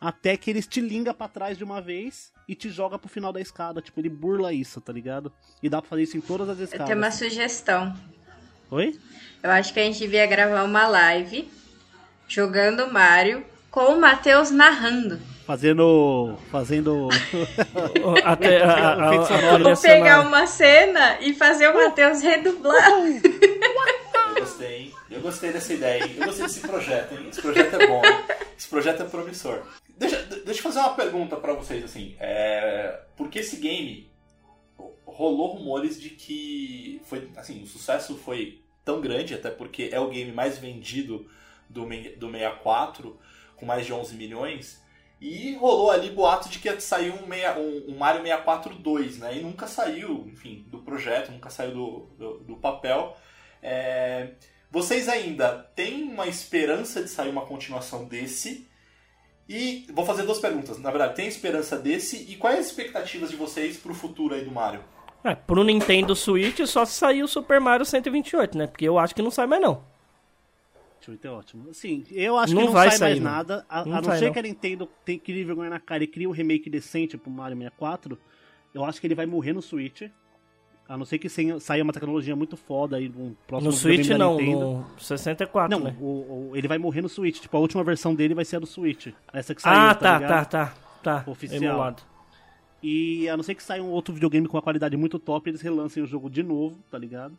Até 0.00 0.36
que 0.36 0.48
ele 0.48 0.60
estilinga 0.60 1.12
pra 1.12 1.26
trás 1.26 1.58
de 1.58 1.64
uma 1.64 1.82
vez 1.82 2.32
e 2.46 2.54
te 2.54 2.70
joga 2.70 2.96
pro 2.96 3.08
final 3.08 3.32
da 3.32 3.40
escada. 3.40 3.82
Tipo, 3.82 4.00
ele 4.00 4.08
burla 4.08 4.52
isso, 4.52 4.80
tá 4.80 4.92
ligado? 4.92 5.32
E 5.60 5.68
dá 5.68 5.82
pra 5.82 5.90
fazer 5.90 6.04
isso 6.04 6.16
em 6.16 6.20
todas 6.20 6.48
as 6.48 6.60
Eu 6.60 6.64
escadas. 6.66 6.86
tenho 6.86 6.98
uma 6.98 7.10
sugestão. 7.10 7.92
Oi? 8.70 8.96
Eu 9.42 9.50
acho 9.50 9.74
que 9.74 9.80
a 9.80 9.82
gente 9.82 9.98
devia 9.98 10.28
gravar 10.28 10.62
uma 10.62 10.86
live 10.86 11.58
jogando 12.30 12.90
Mario 12.92 13.44
com 13.70 13.94
o 13.94 14.00
Matheus 14.00 14.50
narrando. 14.50 15.18
Fazendo. 15.44 16.38
Fazendo. 16.50 17.08
Até 18.24 18.62
a, 18.62 18.72
a, 18.72 19.10
a, 19.10 19.14
Efeito 19.14 19.26
sonoro. 19.34 19.46
a 19.46 19.50
trilha 19.50 19.74
Vou 19.74 19.82
pegar 19.82 20.20
uma 20.20 20.46
cena 20.46 21.20
e 21.20 21.34
fazer 21.34 21.68
o 21.68 21.74
Matheus 21.74 22.22
redublar. 22.22 23.00
Eu 23.00 24.34
gostei, 24.38 24.76
hein? 24.76 24.94
Eu 25.10 25.20
gostei 25.20 25.52
dessa 25.52 25.74
ideia, 25.74 26.04
hein? 26.04 26.14
Eu 26.18 26.26
gostei 26.26 26.46
desse 26.46 26.60
projeto, 26.60 27.12
hein? 27.14 27.26
Esse 27.30 27.42
projeto 27.42 27.74
é 27.80 27.86
bom, 27.86 28.04
hein? 28.04 28.24
Esse 28.56 28.68
projeto 28.68 29.02
é 29.02 29.06
promissor. 29.06 29.62
Deixa, 29.98 30.22
deixa 30.22 30.60
eu 30.60 30.62
fazer 30.62 30.78
uma 30.78 30.94
pergunta 30.94 31.36
pra 31.36 31.52
vocês, 31.52 31.84
assim. 31.84 32.14
É, 32.20 33.00
porque 33.16 33.40
esse 33.40 33.56
game 33.56 34.08
rolou 35.04 35.56
rumores 35.56 36.00
de 36.00 36.10
que 36.10 37.02
foi, 37.06 37.28
assim, 37.36 37.60
o 37.62 37.66
sucesso 37.66 38.16
foi 38.16 38.60
tão 38.84 39.00
grande, 39.00 39.34
até 39.34 39.50
porque 39.50 39.90
é 39.90 39.98
o 39.98 40.08
game 40.08 40.32
mais 40.32 40.58
vendido 40.58 41.28
do, 41.70 41.82
do 42.16 42.30
64, 42.30 43.18
com 43.56 43.64
mais 43.64 43.86
de 43.86 43.92
11 43.92 44.14
milhões, 44.16 44.80
e 45.20 45.54
rolou 45.56 45.90
ali 45.90 46.10
boato 46.10 46.48
de 46.48 46.58
que 46.58 46.68
ia 46.68 46.80
sair 46.80 47.10
um, 47.12 47.26
meia- 47.26 47.58
um- 47.58 47.92
um 47.92 47.96
Mario 47.98 48.22
64 48.22 48.74
2, 48.74 49.18
né? 49.18 49.36
E 49.36 49.40
nunca 49.42 49.66
saiu, 49.66 50.26
enfim, 50.32 50.64
do 50.68 50.78
projeto, 50.78 51.30
nunca 51.30 51.50
saiu 51.50 51.72
do, 51.74 52.00
do, 52.18 52.38
do 52.40 52.56
papel. 52.56 53.16
É, 53.62 54.30
vocês 54.70 55.08
ainda 55.08 55.50
têm 55.74 56.04
uma 56.04 56.26
esperança 56.26 57.02
de 57.02 57.08
sair 57.10 57.28
uma 57.30 57.44
continuação 57.46 58.04
desse? 58.06 58.66
E 59.48 59.86
vou 59.92 60.06
fazer 60.06 60.22
duas 60.22 60.38
perguntas. 60.38 60.78
Na 60.78 60.90
verdade, 60.90 61.16
tem 61.16 61.26
esperança 61.26 61.76
desse? 61.76 62.16
E 62.30 62.36
quais 62.36 62.60
as 62.60 62.66
expectativas 62.66 63.30
de 63.30 63.36
vocês 63.36 63.76
pro 63.76 63.92
futuro 63.92 64.34
aí 64.34 64.44
do 64.44 64.50
Mario? 64.52 64.82
É, 65.24 65.34
pro 65.34 65.64
Nintendo 65.64 66.14
Switch 66.16 66.60
só 66.66 66.84
se 66.86 66.94
sair 66.94 67.22
o 67.22 67.28
Super 67.28 67.60
Mario 67.60 67.84
128, 67.84 68.56
né? 68.56 68.66
Porque 68.68 68.86
eu 68.88 68.98
acho 68.98 69.14
que 69.14 69.20
não 69.20 69.30
sai 69.30 69.46
mais 69.46 69.60
não. 69.60 69.84
Eu 71.08 71.14
ver, 71.16 71.28
é 71.28 71.30
ótimo. 71.30 71.70
Assim, 71.70 72.04
eu 72.10 72.36
acho 72.36 72.54
Não 72.54 72.60
que 72.62 72.66
não 72.66 72.72
vai 72.74 72.88
sai 72.90 72.98
sair, 72.98 73.20
mais 73.20 73.22
não. 73.22 73.30
nada. 73.30 73.66
A, 73.68 73.84
Não 73.84 73.96
a 73.96 74.00
não 74.02 74.12
ser 74.18 74.26
não. 74.26 74.32
que 74.32 74.38
a 74.38 74.42
Nintendo 74.42 74.88
tem 75.04 75.18
que 75.18 75.32
ir 75.32 75.44
vergonha 75.44 75.70
na 75.70 75.80
cara 75.80 76.04
e 76.04 76.06
crie 76.06 76.26
um 76.26 76.30
remake 76.30 76.68
decente 76.68 77.16
pro 77.16 77.30
Mario 77.30 77.56
64. 77.56 78.18
Eu 78.74 78.84
acho 78.84 79.00
que 79.00 79.06
ele 79.06 79.14
vai 79.14 79.26
morrer 79.26 79.52
no 79.52 79.62
Switch. 79.62 80.02
A 80.88 80.96
não 80.96 81.04
ser 81.04 81.18
que 81.18 81.28
saia 81.60 81.82
uma 81.84 81.92
tecnologia 81.92 82.34
muito 82.34 82.56
foda 82.56 82.96
aí 82.96 83.08
num 83.08 83.34
próximo 83.46 83.70
No 83.70 83.76
Switch 83.76 84.08
não, 84.08 84.40
no 84.40 84.84
64, 84.98 85.78
Não, 85.78 85.84
né? 85.84 85.96
o- 86.00 86.50
o- 86.50 86.56
ele 86.56 86.66
vai 86.66 86.78
morrer 86.78 87.00
no 87.00 87.08
Switch. 87.08 87.38
Tipo, 87.40 87.56
a 87.56 87.60
última 87.60 87.84
versão 87.84 88.12
dele 88.14 88.34
vai 88.34 88.44
ser 88.44 88.56
a 88.56 88.58
do 88.58 88.66
Switch. 88.66 89.06
Essa 89.32 89.54
que 89.54 89.62
saiu, 89.62 89.78
Ah, 89.78 89.94
tá, 89.94 90.18
tá, 90.20 90.26
tá, 90.28 90.44
tá, 90.44 90.74
tá. 91.22 91.30
Oficial. 91.30 91.62
Emulado. 91.62 92.02
E 92.82 93.28
a 93.28 93.36
não 93.36 93.44
ser 93.44 93.54
que 93.54 93.62
saia 93.62 93.82
um 93.82 93.90
outro 93.90 94.12
videogame 94.14 94.48
com 94.48 94.56
uma 94.56 94.62
qualidade 94.62 94.96
muito 94.96 95.18
top, 95.18 95.48
eles 95.48 95.60
relancem 95.60 96.02
o 96.02 96.06
jogo 96.06 96.28
de 96.28 96.42
novo, 96.42 96.78
tá 96.90 96.98
ligado? 96.98 97.38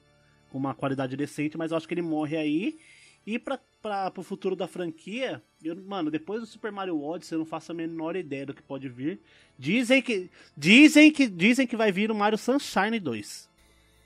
Com 0.50 0.58
uma 0.58 0.74
qualidade 0.74 1.18
decente, 1.18 1.58
mas 1.58 1.72
eu 1.72 1.78
acho 1.78 1.88
que 1.88 1.94
ele 1.94 2.02
morre 2.02 2.38
aí. 2.38 2.78
E 3.26 3.38
pra, 3.38 3.60
pra, 3.82 4.10
pro 4.10 4.24
futuro 4.24 4.56
da 4.56 4.68
franquia, 4.68 5.42
eu, 5.64 5.76
mano, 5.76 6.10
depois 6.10 6.42
do 6.42 6.48
Super 6.48 6.72
Mario 6.72 7.02
Odyssey, 7.04 7.36
eu 7.36 7.40
não 7.40 7.46
faço 7.46 7.72
a 7.72 7.76
menor 7.76 8.16
ideia 8.16 8.46
do 8.48 8.54
que 8.54 8.64
pode 8.64 8.90
vir. 8.90 9.20
Dizem 9.60 10.02
que. 10.02 10.30
Dizem 10.58 11.12
que. 11.12 11.28
Dizem 11.28 11.68
que 11.68 11.76
vai 11.78 11.92
vir 11.92 12.10
o 12.12 12.16
Mario 12.16 12.38
Sunshine 12.38 13.00
2. 13.00 13.50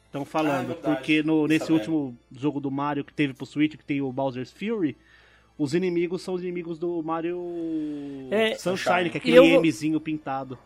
Estão 0.08 0.22
Ah, 0.22 0.24
é 0.24 0.26
falando, 0.26 0.76
porque 0.76 1.24
no, 1.24 1.48
nesse 1.48 1.66
sabendo. 1.68 1.80
último 1.80 2.18
jogo 2.32 2.60
do 2.60 2.70
Mario 2.72 3.04
que 3.06 3.14
teve 3.14 3.34
pro 3.34 3.46
Switch, 3.46 3.76
que 3.78 3.84
tem 3.86 4.02
o 4.02 4.12
Bowser's 4.12 4.52
Fury, 4.52 4.96
os 5.58 5.74
inimigos 5.74 6.22
são 6.22 6.34
os 6.34 6.42
inimigos 6.42 6.78
do 6.80 7.02
Mario 7.04 7.40
É, 8.32 8.56
Sunshine, 8.56 9.10
que 9.10 9.18
é 9.18 9.22
eu 9.38 9.44
aquele 9.44 9.52
vou- 9.54 9.62
Mzinho 9.62 10.00
pintado. 10.02 10.58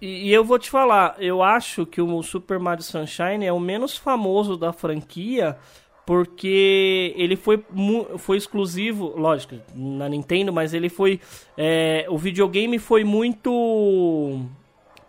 E, 0.00 0.28
e 0.28 0.32
eu 0.32 0.44
vou 0.44 0.58
te 0.58 0.68
falar, 0.68 1.14
eu 1.20 1.42
acho 1.42 1.86
que 1.86 2.00
o 2.00 2.22
Super 2.24 2.58
Mario 2.58 2.82
Sunshine 2.82 3.44
é 3.46 3.52
o 3.52 3.60
menos 3.60 3.96
famoso 3.96 4.56
da 4.56 4.72
franquia, 4.72 5.56
porque 6.04 7.12
ele 7.16 7.36
foi, 7.36 7.62
mu- 7.70 8.18
foi 8.18 8.36
exclusivo, 8.36 9.12
lógico, 9.16 9.54
na 9.74 10.08
Nintendo, 10.08 10.52
mas 10.52 10.74
ele 10.74 10.88
foi. 10.88 11.20
é, 11.56 12.06
o 12.08 12.18
videogame 12.18 12.78
foi 12.78 13.04
muito 13.04 14.40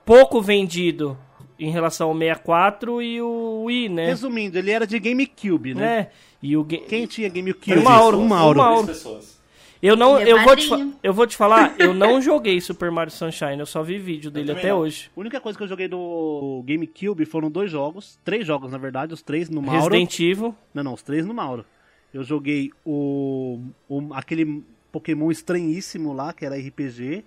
pouco 0.05 0.41
vendido 0.41 1.17
em 1.59 1.69
relação 1.71 2.09
ao 2.09 2.13
64 2.17 3.01
e 3.01 3.21
o 3.21 3.63
Wii, 3.65 3.89
né? 3.89 4.05
Resumindo, 4.07 4.57
ele 4.57 4.71
era 4.71 4.85
de 4.85 4.99
GameCube, 4.99 5.73
né? 5.73 5.81
né? 5.81 6.07
E 6.41 6.57
o 6.57 6.63
ga- 6.63 6.77
Quem 6.89 7.05
tinha 7.05 7.29
GameCube? 7.29 7.65
Tem 7.73 7.77
o 7.77 7.83
Mauro, 7.83 8.17
Um 8.17 8.25
o 8.25 8.29
Mauro. 8.29 8.57
Mauro. 8.59 8.83
Três 8.83 8.97
pessoas. 8.97 9.42
Eu 9.85 9.97
não, 9.97 10.17
é 10.17 10.31
eu 10.31 10.41
vou, 10.43 10.55
te, 10.55 10.69
eu 11.03 11.13
vou 11.13 11.27
te 11.27 11.35
falar, 11.35 11.75
eu 11.77 11.93
não 11.93 12.21
joguei 12.21 12.61
Super 12.61 12.89
Mario 12.89 13.11
Sunshine, 13.11 13.59
eu 13.59 13.65
só 13.65 13.83
vi 13.83 13.97
vídeo 13.99 14.31
dele 14.31 14.53
até 14.53 14.69
não. 14.69 14.77
hoje. 14.79 15.11
A 15.15 15.19
única 15.19 15.41
coisa 15.41 15.57
que 15.57 15.63
eu 15.65 15.67
joguei 15.67 15.89
no 15.89 16.63
GameCube 16.65 17.25
foram 17.25 17.51
dois 17.51 17.69
jogos. 17.69 18.17
Três 18.23 18.47
jogos, 18.47 18.71
na 18.71 18.77
verdade. 18.77 19.13
Os 19.13 19.21
três 19.21 19.49
no 19.49 19.61
Mauro. 19.61 19.81
Resident 19.93 20.17
Evil. 20.21 20.55
Não, 20.73 20.83
não, 20.85 20.93
os 20.93 21.01
três 21.03 21.25
no 21.25 21.33
Mauro. 21.33 21.65
Eu 22.13 22.23
joguei 22.23 22.71
o, 22.85 23.59
o- 23.89 24.13
aquele 24.13 24.63
Pokémon 24.89 25.29
estranhíssimo 25.29 26.13
lá, 26.13 26.31
que 26.31 26.45
era 26.45 26.55
RPG. 26.55 27.25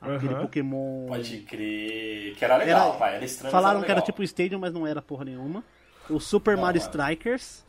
Aquele 0.00 0.32
Aham. 0.32 0.40
Pokémon. 0.42 1.06
Pode 1.08 1.40
crer. 1.40 2.34
Que 2.36 2.42
era 2.44 2.56
legal, 2.56 2.88
Era- 2.90 2.98
pai. 2.98 3.16
Era 3.16 3.24
estranho, 3.26 3.52
Falaram 3.52 3.80
mas 3.80 3.84
que 3.86 3.92
era 3.92 4.00
tipo 4.00 4.22
Stadium, 4.22 4.58
mas 4.58 4.72
não 4.72 4.86
era 4.86 5.02
porra 5.02 5.26
nenhuma. 5.26 5.62
O 6.08 6.18
Super 6.18 6.54
Não, 6.56 6.62
Mario 6.62 6.80
mano. 6.80 6.90
Strikers. 6.90 7.62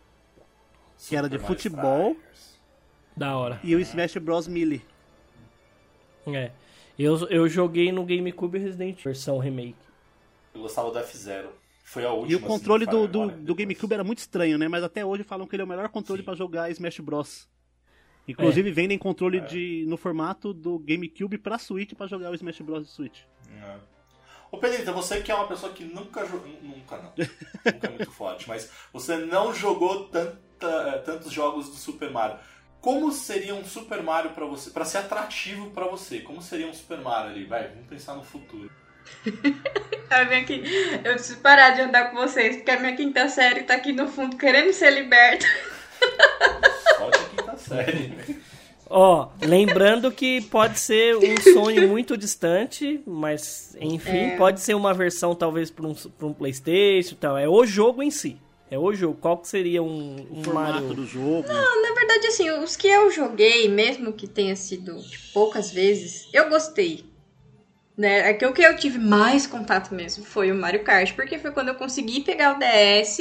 que 1.10 1.14
era 1.16 1.28
de 1.28 1.36
Super 1.36 1.44
Mario 1.50 1.58
futebol. 1.62 2.12
Strikers. 2.12 2.51
Da 3.16 3.38
hora. 3.38 3.60
E 3.64 3.76
o 3.76 3.80
Smash 3.80 4.18
Bros. 4.18 4.48
Melee. 4.48 4.82
É. 6.28 6.52
Eu, 6.98 7.18
eu 7.30 7.48
joguei 7.48 7.92
no 7.92 8.06
GameCube 8.06 8.58
Resident 8.60 8.92
Evil, 8.92 9.04
versão 9.04 9.38
remake. 9.40 9.76
Eu 10.54 10.62
gostava 10.62 10.92
do 10.92 11.00
F-Zero. 11.00 11.50
Foi 11.84 12.06
a 12.06 12.12
última. 12.12 12.32
E 12.32 12.36
o 12.36 12.40
controle 12.40 12.84
assim, 12.88 12.92
do, 12.92 13.08
do, 13.08 13.20
falha 13.28 13.38
do 13.42 13.56
GameCube 13.56 13.94
era 13.94 14.04
muito 14.04 14.20
estranho, 14.20 14.58
né? 14.58 14.68
Mas 14.68 14.84
até 14.84 15.06
hoje 15.06 15.24
falam 15.24 15.46
que 15.48 15.56
ele 15.56 15.64
é 15.64 15.66
o 15.66 15.68
melhor 15.68 15.90
controle 15.90 16.24
pra 16.24 16.36
jogar 16.36 16.70
Smash 16.72 17.00
Bros. 17.00 17.50
Inclusive 18.28 18.72
vendem 18.72 18.98
controle 18.98 19.40
É. 19.40 19.42
de, 19.42 19.86
no 19.88 19.98
formato 19.98 20.54
do 20.54 20.78
GameCube 20.80 21.38
pra 21.38 21.58
Switch 21.58 21.94
pra 21.94 22.08
jogar 22.08 22.30
o 22.32 22.36
Smash 22.36 22.62
Bros. 22.62 22.86
de 22.86 22.92
Switch. 22.92 23.22
É. 23.62 23.76
Ô 24.52 24.58
Pedrito, 24.58 24.94
você 24.94 25.22
que 25.22 25.32
é 25.32 25.36
uma 25.36 25.48
pessoa 25.48 25.72
que 25.72 25.84
nunca 25.84 26.26
jogou. 26.26 26.48
Nunca 26.62 26.98
não. 26.98 27.14
nunca 27.66 27.88
é 27.88 27.90
muito 27.90 28.12
forte, 28.12 28.48
mas 28.48 28.70
você 28.94 29.18
não 29.18 29.54
jogou 29.54 30.06
tanta, 30.06 30.38
eh, 30.62 30.98
tantos 31.00 31.32
jogos 31.32 31.70
do 31.70 31.76
Super 31.76 32.12
Mario. 32.12 32.38
Como 32.82 33.12
seria 33.12 33.54
um 33.54 33.64
Super 33.64 34.02
Mario 34.02 34.32
pra 34.32 34.46
você, 34.46 34.72
Pra 34.72 34.84
ser 34.86 34.98
atrativo 35.00 35.70
pra 35.70 35.86
você? 35.88 36.20
Como 36.20 36.42
seria 36.42 36.68
um 36.68 36.74
Super 36.74 36.98
Mario 37.00 37.32
ali? 37.32 37.46
Vai, 37.46 37.68
vamos 37.68 37.88
pensar 37.88 38.16
no 38.16 38.24
futuro. 38.24 38.70
Tá 40.10 40.26
vendo 40.26 40.42
aqui? 40.44 40.62
Eu 41.06 41.14
preciso 41.14 41.40
parar 41.40 41.70
de 41.70 41.82
andar 41.82 42.12
com 42.12 42.18
vocês, 42.18 42.58
porque 42.58 42.72
a 42.72 42.80
minha 42.82 42.94
quinta 42.98 43.30
série 43.30 43.64
tá 43.64 43.76
aqui 43.76 43.94
no 43.94 44.10
fundo 44.10 44.36
querendo 44.36 44.74
ser 44.74 44.92
liberta. 44.92 45.46
Só 46.98 47.10
de 47.10 47.20
quinta 47.30 47.58
série. 47.58 48.08
né? 48.10 48.36
Ó, 48.90 49.30
lembrando 49.42 50.12
que 50.12 50.42
pode 50.42 50.78
ser 50.78 51.16
um 51.16 51.38
sonho 51.54 51.88
muito 51.88 52.18
distante, 52.18 53.02
mas 53.08 53.74
enfim, 53.80 54.32
É. 54.34 54.36
pode 54.36 54.60
ser 54.60 54.74
uma 54.74 54.94
versão 54.94 55.34
talvez 55.34 55.72
para 55.72 55.88
um, 55.88 55.94
pra 55.96 56.28
um 56.28 56.34
PlayStation 56.34 57.14
e 57.14 57.18
tal. 57.18 57.38
É 57.38 57.48
o 57.48 57.66
jogo 57.66 58.04
em 58.04 58.12
si. 58.12 58.38
É 58.72 58.80
o 58.80 58.94
jogo. 58.94 59.18
Qual 59.20 59.38
que 59.38 59.50
seria 59.50 59.84
um, 59.84 60.26
um 60.32 60.44
formato 60.46 60.82
Mario? 60.82 60.94
do 60.94 61.06
jogo. 61.06 61.46
Na 61.46 61.94
verdade, 61.94 62.28
assim, 62.28 62.50
os 62.50 62.78
que 62.78 62.88
eu 62.88 63.12
joguei, 63.12 63.68
mesmo 63.68 64.14
que 64.14 64.26
tenha 64.26 64.56
sido 64.56 64.98
tipo, 65.04 65.34
poucas 65.34 65.70
vezes, 65.70 66.30
eu 66.32 66.50
gostei. 66.50 67.04
Né? 67.98 68.30
É 68.30 68.34
que 68.34 68.46
o 68.46 68.54
que 68.54 68.62
eu 68.62 68.74
tive 68.78 68.98
mais 68.98 69.46
contato 69.46 69.94
mesmo 69.94 70.24
foi 70.24 70.54
o 70.54 70.56
Mario 70.56 70.86
Kart, 70.86 71.14
porque 71.14 71.38
foi 71.38 71.52
quando 71.52 71.68
eu 71.68 71.76
consegui 71.76 72.22
pegar 72.22 72.56
o 72.56 72.60
DS 72.60 73.20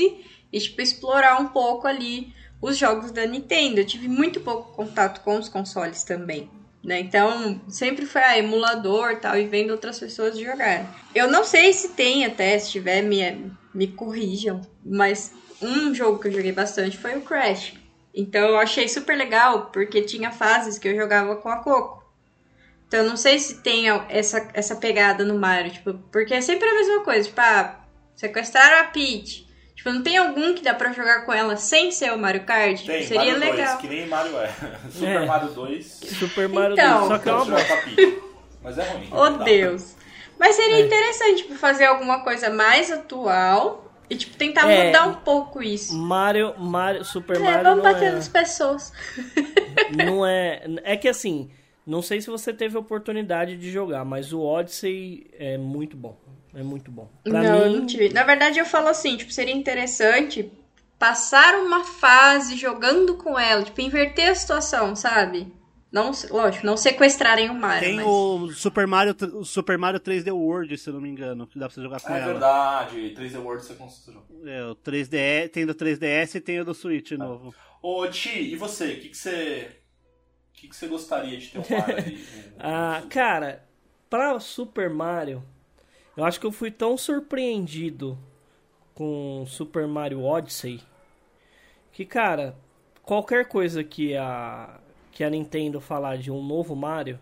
e, 0.53 0.61
tipo, 0.61 0.81
explorar 0.81 1.41
um 1.41 1.49
pouco 1.49 1.89
ali 1.89 2.33
os 2.63 2.79
jogos 2.79 3.11
da 3.11 3.27
Nintendo. 3.27 3.81
Eu 3.81 3.87
tive 3.87 4.07
muito 4.07 4.41
pouco 4.41 4.73
contato 4.73 5.21
com 5.23 5.37
os 5.37 5.49
consoles 5.49 6.05
também. 6.05 6.49
Né? 6.83 7.01
Então, 7.01 7.61
sempre 7.69 8.07
foi 8.07 8.23
ah, 8.23 8.39
emulador 8.39 9.17
tal, 9.17 9.37
e 9.37 9.47
vendo 9.47 9.73
outras 9.73 9.99
pessoas 9.99 10.39
jogarem. 10.39 10.87
Eu 11.13 11.29
não 11.29 11.43
sei 11.43 11.73
se 11.73 11.89
tem 11.89 12.25
até, 12.25 12.57
se 12.57 12.71
tiver, 12.71 13.03
me, 13.03 13.53
me 13.75 13.87
corrijam. 13.89 14.61
Mas 14.85 15.33
um 15.61 15.95
jogo 15.95 16.19
que 16.19 16.29
eu 16.29 16.33
joguei 16.33 16.53
bastante 16.53 16.97
foi 16.99 17.17
o 17.17 17.23
Crash. 17.23 17.75
Então 18.15 18.41
eu 18.49 18.59
achei 18.59 18.89
super 18.89 19.17
legal, 19.17 19.67
porque 19.73 20.03
tinha 20.03 20.31
fases 20.33 20.79
que 20.79 20.89
eu 20.89 20.97
jogava 20.97 21.37
com 21.37 21.49
a 21.49 21.57
Coco. 21.59 22.01
Então 22.89 23.01
eu 23.01 23.09
não 23.09 23.17
sei 23.17 23.39
se 23.39 23.63
tem 23.63 23.87
essa, 24.09 24.49
essa 24.53 24.75
pegada 24.75 25.25
no 25.25 25.39
Mario, 25.39 25.71
tipo, 25.71 25.95
porque 26.11 26.35
é 26.35 26.41
sempre 26.41 26.69
a 26.69 26.75
mesma 26.75 27.05
coisa, 27.05 27.29
tipo, 27.29 27.41
ah, 27.41 27.79
sequestraram 28.17 28.81
a 28.81 28.85
Peach. 28.85 29.49
Tipo, 29.77 29.91
não 29.93 30.03
tem 30.03 30.19
algum 30.19 30.53
que 30.55 30.63
dá 30.63 30.75
pra 30.75 30.93
jogar 30.93 31.25
com 31.25 31.33
ela 31.33 31.57
sem 31.57 31.91
ser 31.93 32.13
o 32.13 32.19
Mario 32.19 32.45
Kart? 32.45 32.77
Tipo, 32.77 32.89
Tem, 32.93 33.07
seria 33.07 33.39
Mario 33.39 33.39
legal. 33.39 33.77
2, 33.77 33.81
que 33.81 33.89
nem 33.89 34.07
Mario 34.07 34.37
é. 34.39 34.53
Super 34.93 35.07
É. 35.23 35.27
Mario 35.27 35.49
2. 35.53 35.87
Super 35.87 36.49
Mario 36.51 36.73
Então. 36.75 36.99
2. 36.99 37.09
Só 37.09 37.19
que 37.19 37.29
é 37.29 37.33
uma 37.33 37.47
Pode 37.47 37.97
bosta. 37.97 38.21
Mas 38.63 38.79
é 38.79 38.83
ruim. 38.93 39.09
Oh. 39.11 39.31
Deus. 39.45 39.95
Mas 40.41 40.57
seria 40.57 40.79
É. 40.79 40.81
interessante, 40.87 41.43
tipo, 41.43 41.55
fazer 41.55 41.85
alguma 41.85 42.25
coisa 42.25 42.49
mais 42.49 42.91
atual 42.91 43.93
e, 44.09 44.17
tipo, 44.17 44.39
tentar 44.39 44.67
É. 44.69 44.87
mudar 44.87 45.07
um 45.07 45.15
pouco 45.17 45.63
isso. 45.63 45.95
Mario, 45.95 46.55
Mario, 46.59 47.05
Super 47.05 47.37
É, 47.37 47.41
Mario 47.41 47.63
vamos 47.63 47.85
bater 47.85 48.07
é, 48.09 48.13
nas 48.13 48.27
pessoas. 48.27 48.91
não 49.95 50.25
é... 50.27 50.63
É 50.83 50.97
que 50.97 51.07
assim, 51.09 51.51
não 51.87 52.01
sei 52.01 52.23
se 52.23 52.31
você 52.31 52.55
teve 52.55 52.79
oportunidade 52.79 53.55
de 53.59 53.71
jogar, 53.71 54.03
mas 54.05 54.33
o 54.33 54.41
Odyssey 54.41 55.27
é 55.39 55.59
muito 55.59 55.95
bom. 55.95 56.17
É 56.55 56.63
muito 56.63 56.91
bom. 56.91 57.09
Pra 57.23 57.43
não, 57.43 57.69
mim, 57.69 57.77
não 57.81 57.87
tive. 57.87 58.09
Na 58.09 58.25
verdade, 58.25 58.59
eu 58.59 58.65
falo 58.65 58.89
assim, 58.89 59.19
tipo, 59.19 59.31
seria 59.31 59.55
interessante 59.55 60.51
passar 60.99 61.55
uma 61.57 61.85
fase 61.85 62.57
jogando 62.57 63.15
com 63.15 63.39
ela, 63.39 63.63
tipo, 63.63 63.81
inverter 63.83 64.31
a 64.31 64.35
situação, 64.35 64.97
sabe? 64.97 65.53
Não, 65.93 66.13
lógico, 66.31 66.65
não 66.65 66.77
sequestrarem 66.77 67.51
o 67.51 67.55
Mario. 67.55 67.89
Tem 67.89 67.97
mas... 67.97 68.07
o 68.07 68.53
Super 68.53 68.87
Mario, 68.87 69.17
o 69.35 69.45
Super 69.45 69.77
Mario 69.77 69.99
3D 69.99 70.33
World, 70.33 70.79
se 70.79 70.89
eu 70.89 70.95
não 70.95 71.01
me 71.01 71.09
engano, 71.09 71.47
que 71.49 71.59
dá 71.59 71.67
pra 71.67 71.75
você 71.75 71.83
jogar 71.83 72.01
com 72.01 72.15
É 72.15 72.19
ela. 72.21 72.27
verdade, 72.33 73.15
3D 73.19 73.43
World 73.43 73.65
você 73.65 73.75
construiu. 73.75 74.23
É, 74.45 74.65
o 74.67 74.77
3DS, 74.77 75.49
tem 75.51 75.67
do 75.67 75.75
3DS 75.75 76.37
e 76.37 76.41
tem 76.41 76.61
o 76.61 76.65
do. 76.65 76.75
Switch 76.75 77.11
novo. 77.13 77.53
Ô, 77.83 78.07
Ti, 78.07 78.53
e 78.53 78.57
você? 78.57 78.93
O 78.93 79.01
que, 79.01 79.09
que 79.09 79.17
você. 79.17 79.77
O 80.49 80.53
que, 80.61 80.69
que 80.69 80.77
você 80.77 80.87
gostaria 80.87 81.37
de 81.39 81.49
ter 81.49 81.59
um 81.59 81.79
Mario 81.79 81.97
ali? 81.97 82.25
Ah, 82.59 83.03
cara, 83.11 83.65
pra 84.09 84.39
Super 84.39 84.91
Mario, 84.91 85.43
eu 86.17 86.25
acho 86.25 86.39
que 86.39 86.47
eu 86.47 86.53
fui 86.53 86.71
tão 86.71 86.97
surpreendido 86.97 88.17
com 88.95 89.45
Super 89.47 89.89
Mario 89.89 90.23
Odyssey 90.23 90.81
que, 91.93 92.05
cara, 92.05 92.57
qualquer 93.03 93.49
coisa 93.49 93.83
que 93.83 94.15
a 94.17 94.79
que 95.13 95.25
a 95.25 95.31
Nintendo 95.31 95.81
falar 95.81 96.17
de 96.19 96.31
um 96.31 96.43
novo 96.43 96.75
Mario, 96.75 97.19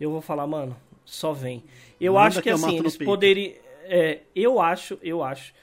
eu 0.00 0.10
vou 0.10 0.20
falar, 0.20 0.46
mano, 0.46 0.76
só 1.04 1.32
vem. 1.32 1.62
Eu 2.00 2.14
Manda 2.14 2.26
acho 2.26 2.36
que, 2.38 2.42
que 2.44 2.50
assim, 2.50 2.78
eles 2.78 2.96
poderiam. 2.96 3.54
É, 3.84 4.20
eu 4.34 4.60
acho, 4.60 4.98
eu 5.02 5.22
acho 5.22 5.54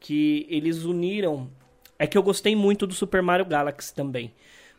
que 0.00 0.46
eles 0.48 0.84
uniram. 0.84 1.50
É 1.98 2.06
que 2.06 2.16
eu 2.16 2.22
gostei 2.22 2.54
muito 2.54 2.86
do 2.86 2.94
Super 2.94 3.22
Mario 3.22 3.46
Galaxy 3.46 3.94
também. 3.94 4.32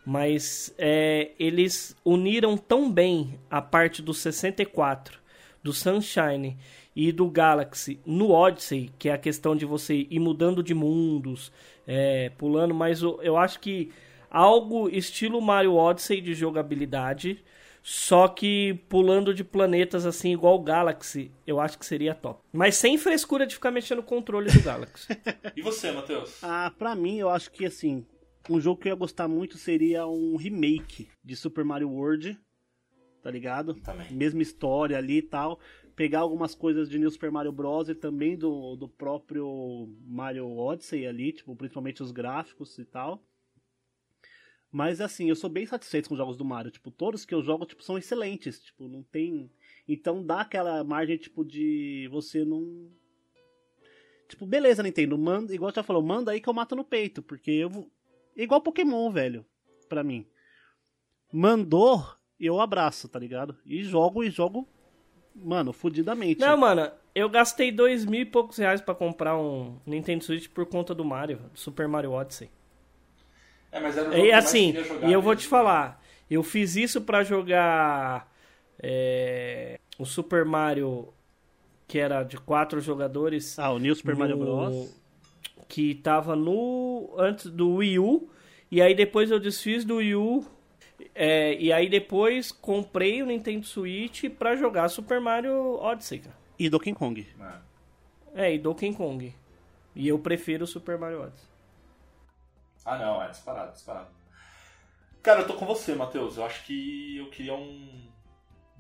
Mas 0.06 0.74
é, 0.78 1.32
eles 1.38 1.96
uniram 2.06 2.56
tão 2.56 2.90
bem 2.90 3.38
a 3.50 3.62
parte 3.62 4.02
do 4.02 4.14
64, 4.14 5.20
do 5.62 5.74
Sunshine 5.74 6.58
e 6.96 7.12
do 7.12 7.30
Galaxy 7.30 8.00
no 8.06 8.32
Odyssey, 8.32 8.90
que 8.98 9.10
é 9.10 9.14
a 9.14 9.18
questão 9.18 9.56
de 9.56 9.66
você 9.66 10.08
ir 10.10 10.20
mudando 10.20 10.64
de 10.64 10.74
mundos, 10.74 11.52
é, 11.86 12.32
pulando, 12.38 12.74
mas 12.74 13.02
eu, 13.02 13.20
eu 13.22 13.38
acho 13.38 13.60
que 13.60 13.92
algo 14.30 14.90
estilo 14.90 15.42
Mario 15.42 15.76
Odyssey 15.76 16.22
de 16.22 16.34
jogabilidade, 16.34 17.44
só 17.82 18.28
que 18.28 18.84
pulando 18.90 19.34
de 19.34 19.44
planetas 19.44 20.06
assim, 20.06 20.34
igual 20.34 20.56
o 20.56 20.64
Galaxy, 20.64 21.32
eu 21.46 21.60
acho 21.60 21.80
que 21.80 21.86
seria 21.86 22.14
top. 22.14 22.42
Mas 22.52 22.76
sem 22.76 22.98
frescura 22.98 23.48
de 23.48 23.56
ficar 23.56 23.72
mexendo 23.72 24.00
no 24.00 24.04
controle 24.04 24.52
do 24.52 24.62
Galaxy. 24.62 25.08
E 25.56 25.62
você, 25.62 25.92
Matheus? 25.92 26.44
Ah, 26.44 26.72
pra 26.78 26.94
mim, 26.94 27.18
eu 27.18 27.30
acho 27.30 27.50
que 27.50 27.66
assim, 27.66 28.06
um 28.50 28.60
jogo 28.60 28.82
que 28.82 28.88
eu 28.88 28.92
ia 28.92 28.96
gostar 28.96 29.28
muito 29.28 29.58
seria 29.58 30.06
um 30.06 30.36
remake 30.36 31.08
de 31.24 31.36
Super 31.36 31.64
Mario 31.64 31.90
World, 31.90 32.38
tá 33.22 33.32
ligado? 33.32 33.74
Também. 33.76 34.12
Mesma 34.12 34.42
história 34.42 34.98
ali 34.98 35.18
e 35.18 35.22
tal. 35.22 35.60
Pegar 35.96 36.20
algumas 36.20 36.54
coisas 36.54 36.90
de 36.90 37.00
New 37.00 37.10
Super 37.10 37.32
Mario 37.32 37.52
Bros. 37.52 37.90
e 37.90 37.96
também 37.96 38.38
do, 38.38 38.76
do 38.76 38.88
próprio 38.88 39.90
Mario 40.06 40.48
Odyssey 40.58 41.08
ali, 41.08 41.32
tipo, 41.32 41.56
principalmente 41.56 42.04
os 42.04 42.12
gráficos 42.12 42.78
e 42.78 42.86
tal. 42.86 43.24
Mas 44.72 45.00
assim, 45.00 45.30
eu 45.30 45.36
sou 45.36 45.50
bem 45.50 45.66
satisfeito 45.66 46.10
com 46.10 46.16
os 46.16 46.20
jogos 46.20 46.38
do 46.38 46.46
Mario. 46.46 46.72
Tipo, 46.72 46.92
todos 46.92 47.26
que 47.26 47.34
eu 47.34 47.42
jogo 47.42 47.66
tipo, 47.66 47.84
são 47.84 47.98
excelentes. 47.98 48.60
Tipo, 48.62 48.88
não 48.88 49.02
tem. 49.04 49.50
Então 49.88 50.26
dá 50.26 50.42
aquela 50.42 50.84
margem, 50.84 51.18
tipo, 51.18 51.46
de 51.46 52.08
você 52.12 52.44
não. 52.44 52.92
Tipo, 54.28 54.46
beleza, 54.46 54.84
Nintendo, 54.84 55.18
manda, 55.18 55.56
igual 55.56 55.74
já 55.74 55.82
falou, 55.82 56.02
manda 56.02 56.32
aí 56.32 56.42
que 56.42 56.50
eu 56.50 56.54
mato 56.54 56.76
no 56.76 56.84
peito, 56.84 57.22
porque 57.24 57.52
eu 57.52 57.70
vou. 57.70 57.90
Igual 58.36 58.62
Pokémon, 58.62 59.10
velho, 59.10 59.46
pra 59.88 60.04
mim. 60.04 60.28
Mandou, 61.32 62.06
eu 62.40 62.60
abraço, 62.60 63.08
tá 63.08 63.18
ligado? 63.18 63.58
E 63.66 63.84
jogo 63.84 64.24
e 64.24 64.30
jogo, 64.30 64.68
mano, 65.34 65.72
fudidamente. 65.72 66.42
Não, 66.42 66.58
mano, 66.58 66.92
eu 67.16 67.30
gastei 67.30 67.72
dois 67.72 68.06
mil 68.06 68.22
e 68.22 68.26
poucos 68.26 68.58
reais 68.58 68.82
pra 68.82 68.94
comprar 68.94 69.38
um 69.38 69.80
Nintendo 69.86 70.24
Switch 70.24 70.50
por 70.50 70.66
conta 70.66 70.94
do 70.94 71.06
Mario, 71.06 71.38
do 71.54 71.58
Super 71.58 71.88
Mario 71.88 72.12
Odyssey. 72.12 72.50
É, 73.72 73.80
mas 73.80 73.98
era 73.98 74.10
o 74.10 74.12
jogo 74.12 74.24
que 74.24 74.28
E 74.30 74.32
assim, 74.32 74.72
queria 74.74 74.84
jogar 74.88 75.10
e 75.10 75.14
eu 75.14 75.22
vou 75.22 75.36
te 75.36 75.48
falar, 75.48 76.04
eu 76.30 76.42
fiz 76.44 76.76
isso 76.76 77.02
pra 77.02 77.24
jogar 77.24 78.32
é, 78.82 79.80
o 80.00 80.06
Super 80.06 80.46
Mario 80.46 81.10
que 81.88 81.98
era 82.00 82.24
de 82.24 82.38
quatro 82.38 82.82
jogadores. 82.82 83.58
Ah, 83.58 83.72
o 83.72 83.80
New 83.80 83.96
Super 83.96 84.16
Mario 84.16 84.36
no- 84.36 84.46
Bros. 84.46 84.98
Que 85.70 85.96
tava 85.96 86.36
no. 86.36 87.14
antes 87.18 87.46
do 87.48 87.76
Wii 87.76 88.00
U. 88.00 88.30
E 88.70 88.82
aí 88.82 88.94
depois 88.94 89.32
eu 89.32 89.40
desfiz 89.40 89.86
do 89.86 89.96
Wii 89.98 90.16
U. 90.16 90.46
é, 91.16 91.56
e 91.56 91.72
aí 91.72 91.88
depois 91.90 92.52
comprei 92.52 93.22
o 93.22 93.26
Nintendo 93.26 93.66
Switch 93.66 94.26
pra 94.38 94.56
jogar 94.58 94.90
Super 94.90 95.22
Mario 95.22 95.76
Odyssey, 95.82 96.20
cara. 96.20 96.36
E 96.60 96.70
Donkey 96.70 96.94
Kong. 96.94 97.26
É. 98.36 98.48
É, 98.48 98.54
e 98.56 98.58
Donkey 98.60 98.94
Kong. 98.94 99.34
E 99.96 100.08
eu 100.08 100.20
prefiro 100.20 100.64
o 100.66 100.68
Super 100.68 100.98
Mario 100.98 101.22
Odyssey. 101.22 101.48
Ah, 102.88 102.98
não, 102.98 103.22
é 103.22 103.28
disparado, 103.30 103.74
disparado. 103.74 104.08
Cara, 105.22 105.42
eu 105.42 105.48
tô 105.48 105.56
com 105.56 105.66
você, 105.66 105.94
Matheus. 105.94 106.38
Eu 106.38 106.46
acho 106.46 106.64
que 106.64 107.18
eu 107.18 107.30
queria 107.30 107.54
um, 107.54 108.08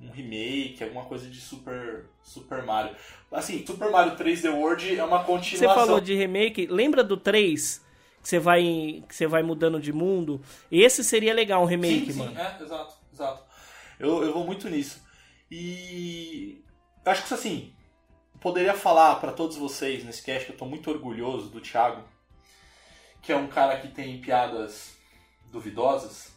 um 0.01 0.09
remake, 0.09 0.81
alguma 0.81 1.03
coisa 1.03 1.29
de 1.29 1.41
Super, 1.41 2.05
Super 2.23 2.63
Mario. 2.63 2.95
Assim, 3.29 3.65
Super 3.67 3.91
Mario 3.91 4.15
3D 4.15 4.49
World 4.53 4.97
é 4.97 5.03
uma 5.03 5.19
Você 5.19 5.25
continuação. 5.25 5.85
falou 5.85 5.99
de 5.99 6.13
remake, 6.15 6.65
lembra 6.67 7.03
do 7.03 7.17
3? 7.17 7.85
Que 8.23 8.29
você 8.29 8.39
vai, 8.39 9.03
que 9.09 9.13
você 9.13 9.27
vai 9.27 9.43
mudando 9.43 9.77
de 9.79 9.91
mundo? 9.91 10.39
Esse 10.71 11.03
seria 11.03 11.33
legal, 11.33 11.61
um 11.63 11.65
remake, 11.65 12.05
sim, 12.07 12.11
sim, 12.13 12.19
mano. 12.19 12.39
é, 12.39 12.63
exato, 12.63 12.95
exato. 13.11 13.43
Eu, 13.99 14.23
eu 14.23 14.33
vou 14.33 14.45
muito 14.45 14.69
nisso. 14.69 15.01
E 15.51 16.63
eu 17.05 17.11
acho 17.11 17.27
que 17.27 17.33
assim, 17.33 17.73
poderia 18.39 18.73
falar 18.73 19.15
pra 19.15 19.31
todos 19.33 19.57
vocês 19.57 20.03
nesse 20.05 20.23
cast 20.23 20.45
que 20.45 20.53
eu 20.53 20.57
tô 20.57 20.65
muito 20.65 20.89
orgulhoso 20.89 21.49
do 21.49 21.59
Thiago, 21.59 22.03
que 23.21 23.31
é 23.31 23.35
um 23.35 23.47
cara 23.47 23.79
que 23.79 23.87
tem 23.87 24.19
piadas 24.19 24.95
duvidosas. 25.51 26.31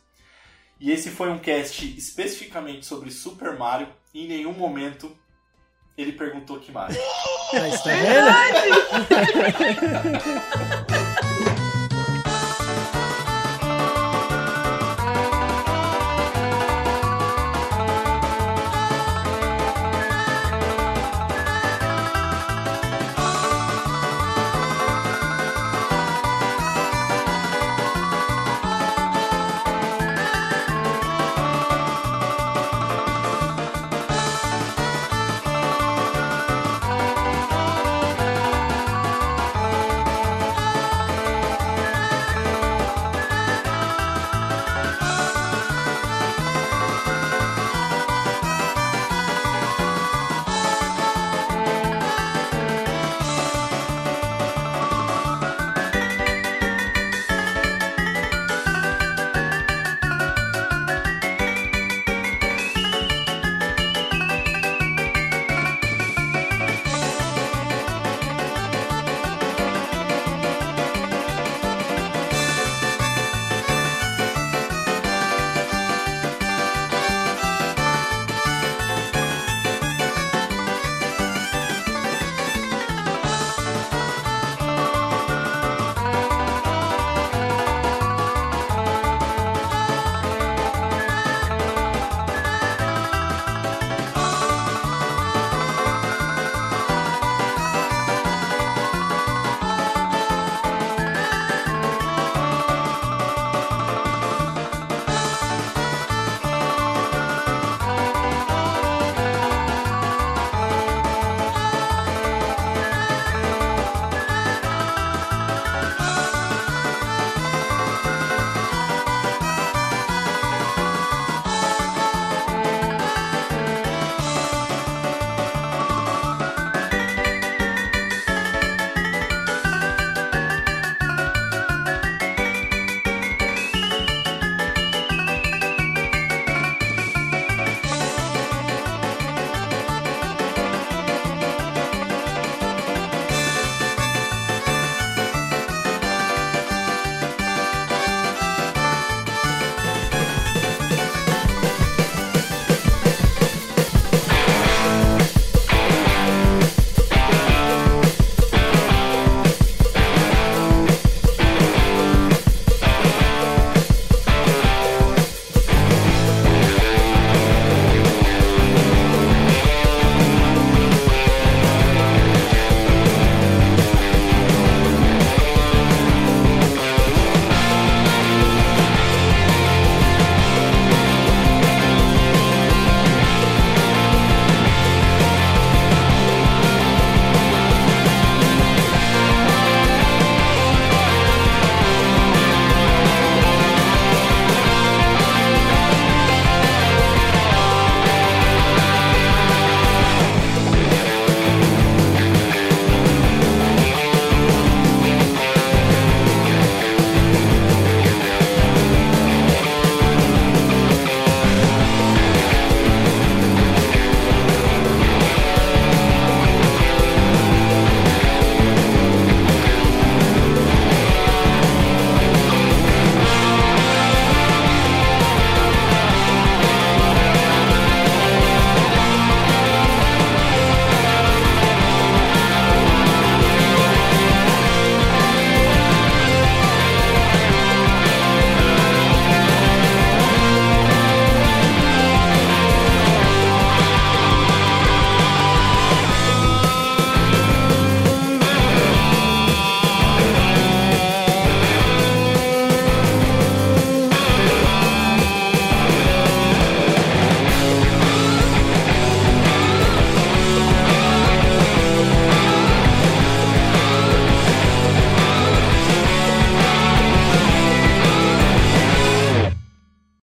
E 0.79 0.91
esse 0.91 1.11
foi 1.11 1.31
um 1.31 1.39
cast 1.39 1.87
especificamente 1.97 2.87
sobre 2.87 3.11
Super 3.11 3.59
Mario. 3.59 3.89
E 4.15 4.25
em 4.25 4.29
nenhum 4.29 4.53
momento 4.53 5.17
ele 5.97 6.13
perguntou 6.13 6.59
que 6.59 6.73
Mario. 6.73 6.97
Mas 7.53 7.83
tá 7.83 7.91
vendo? 7.91 8.31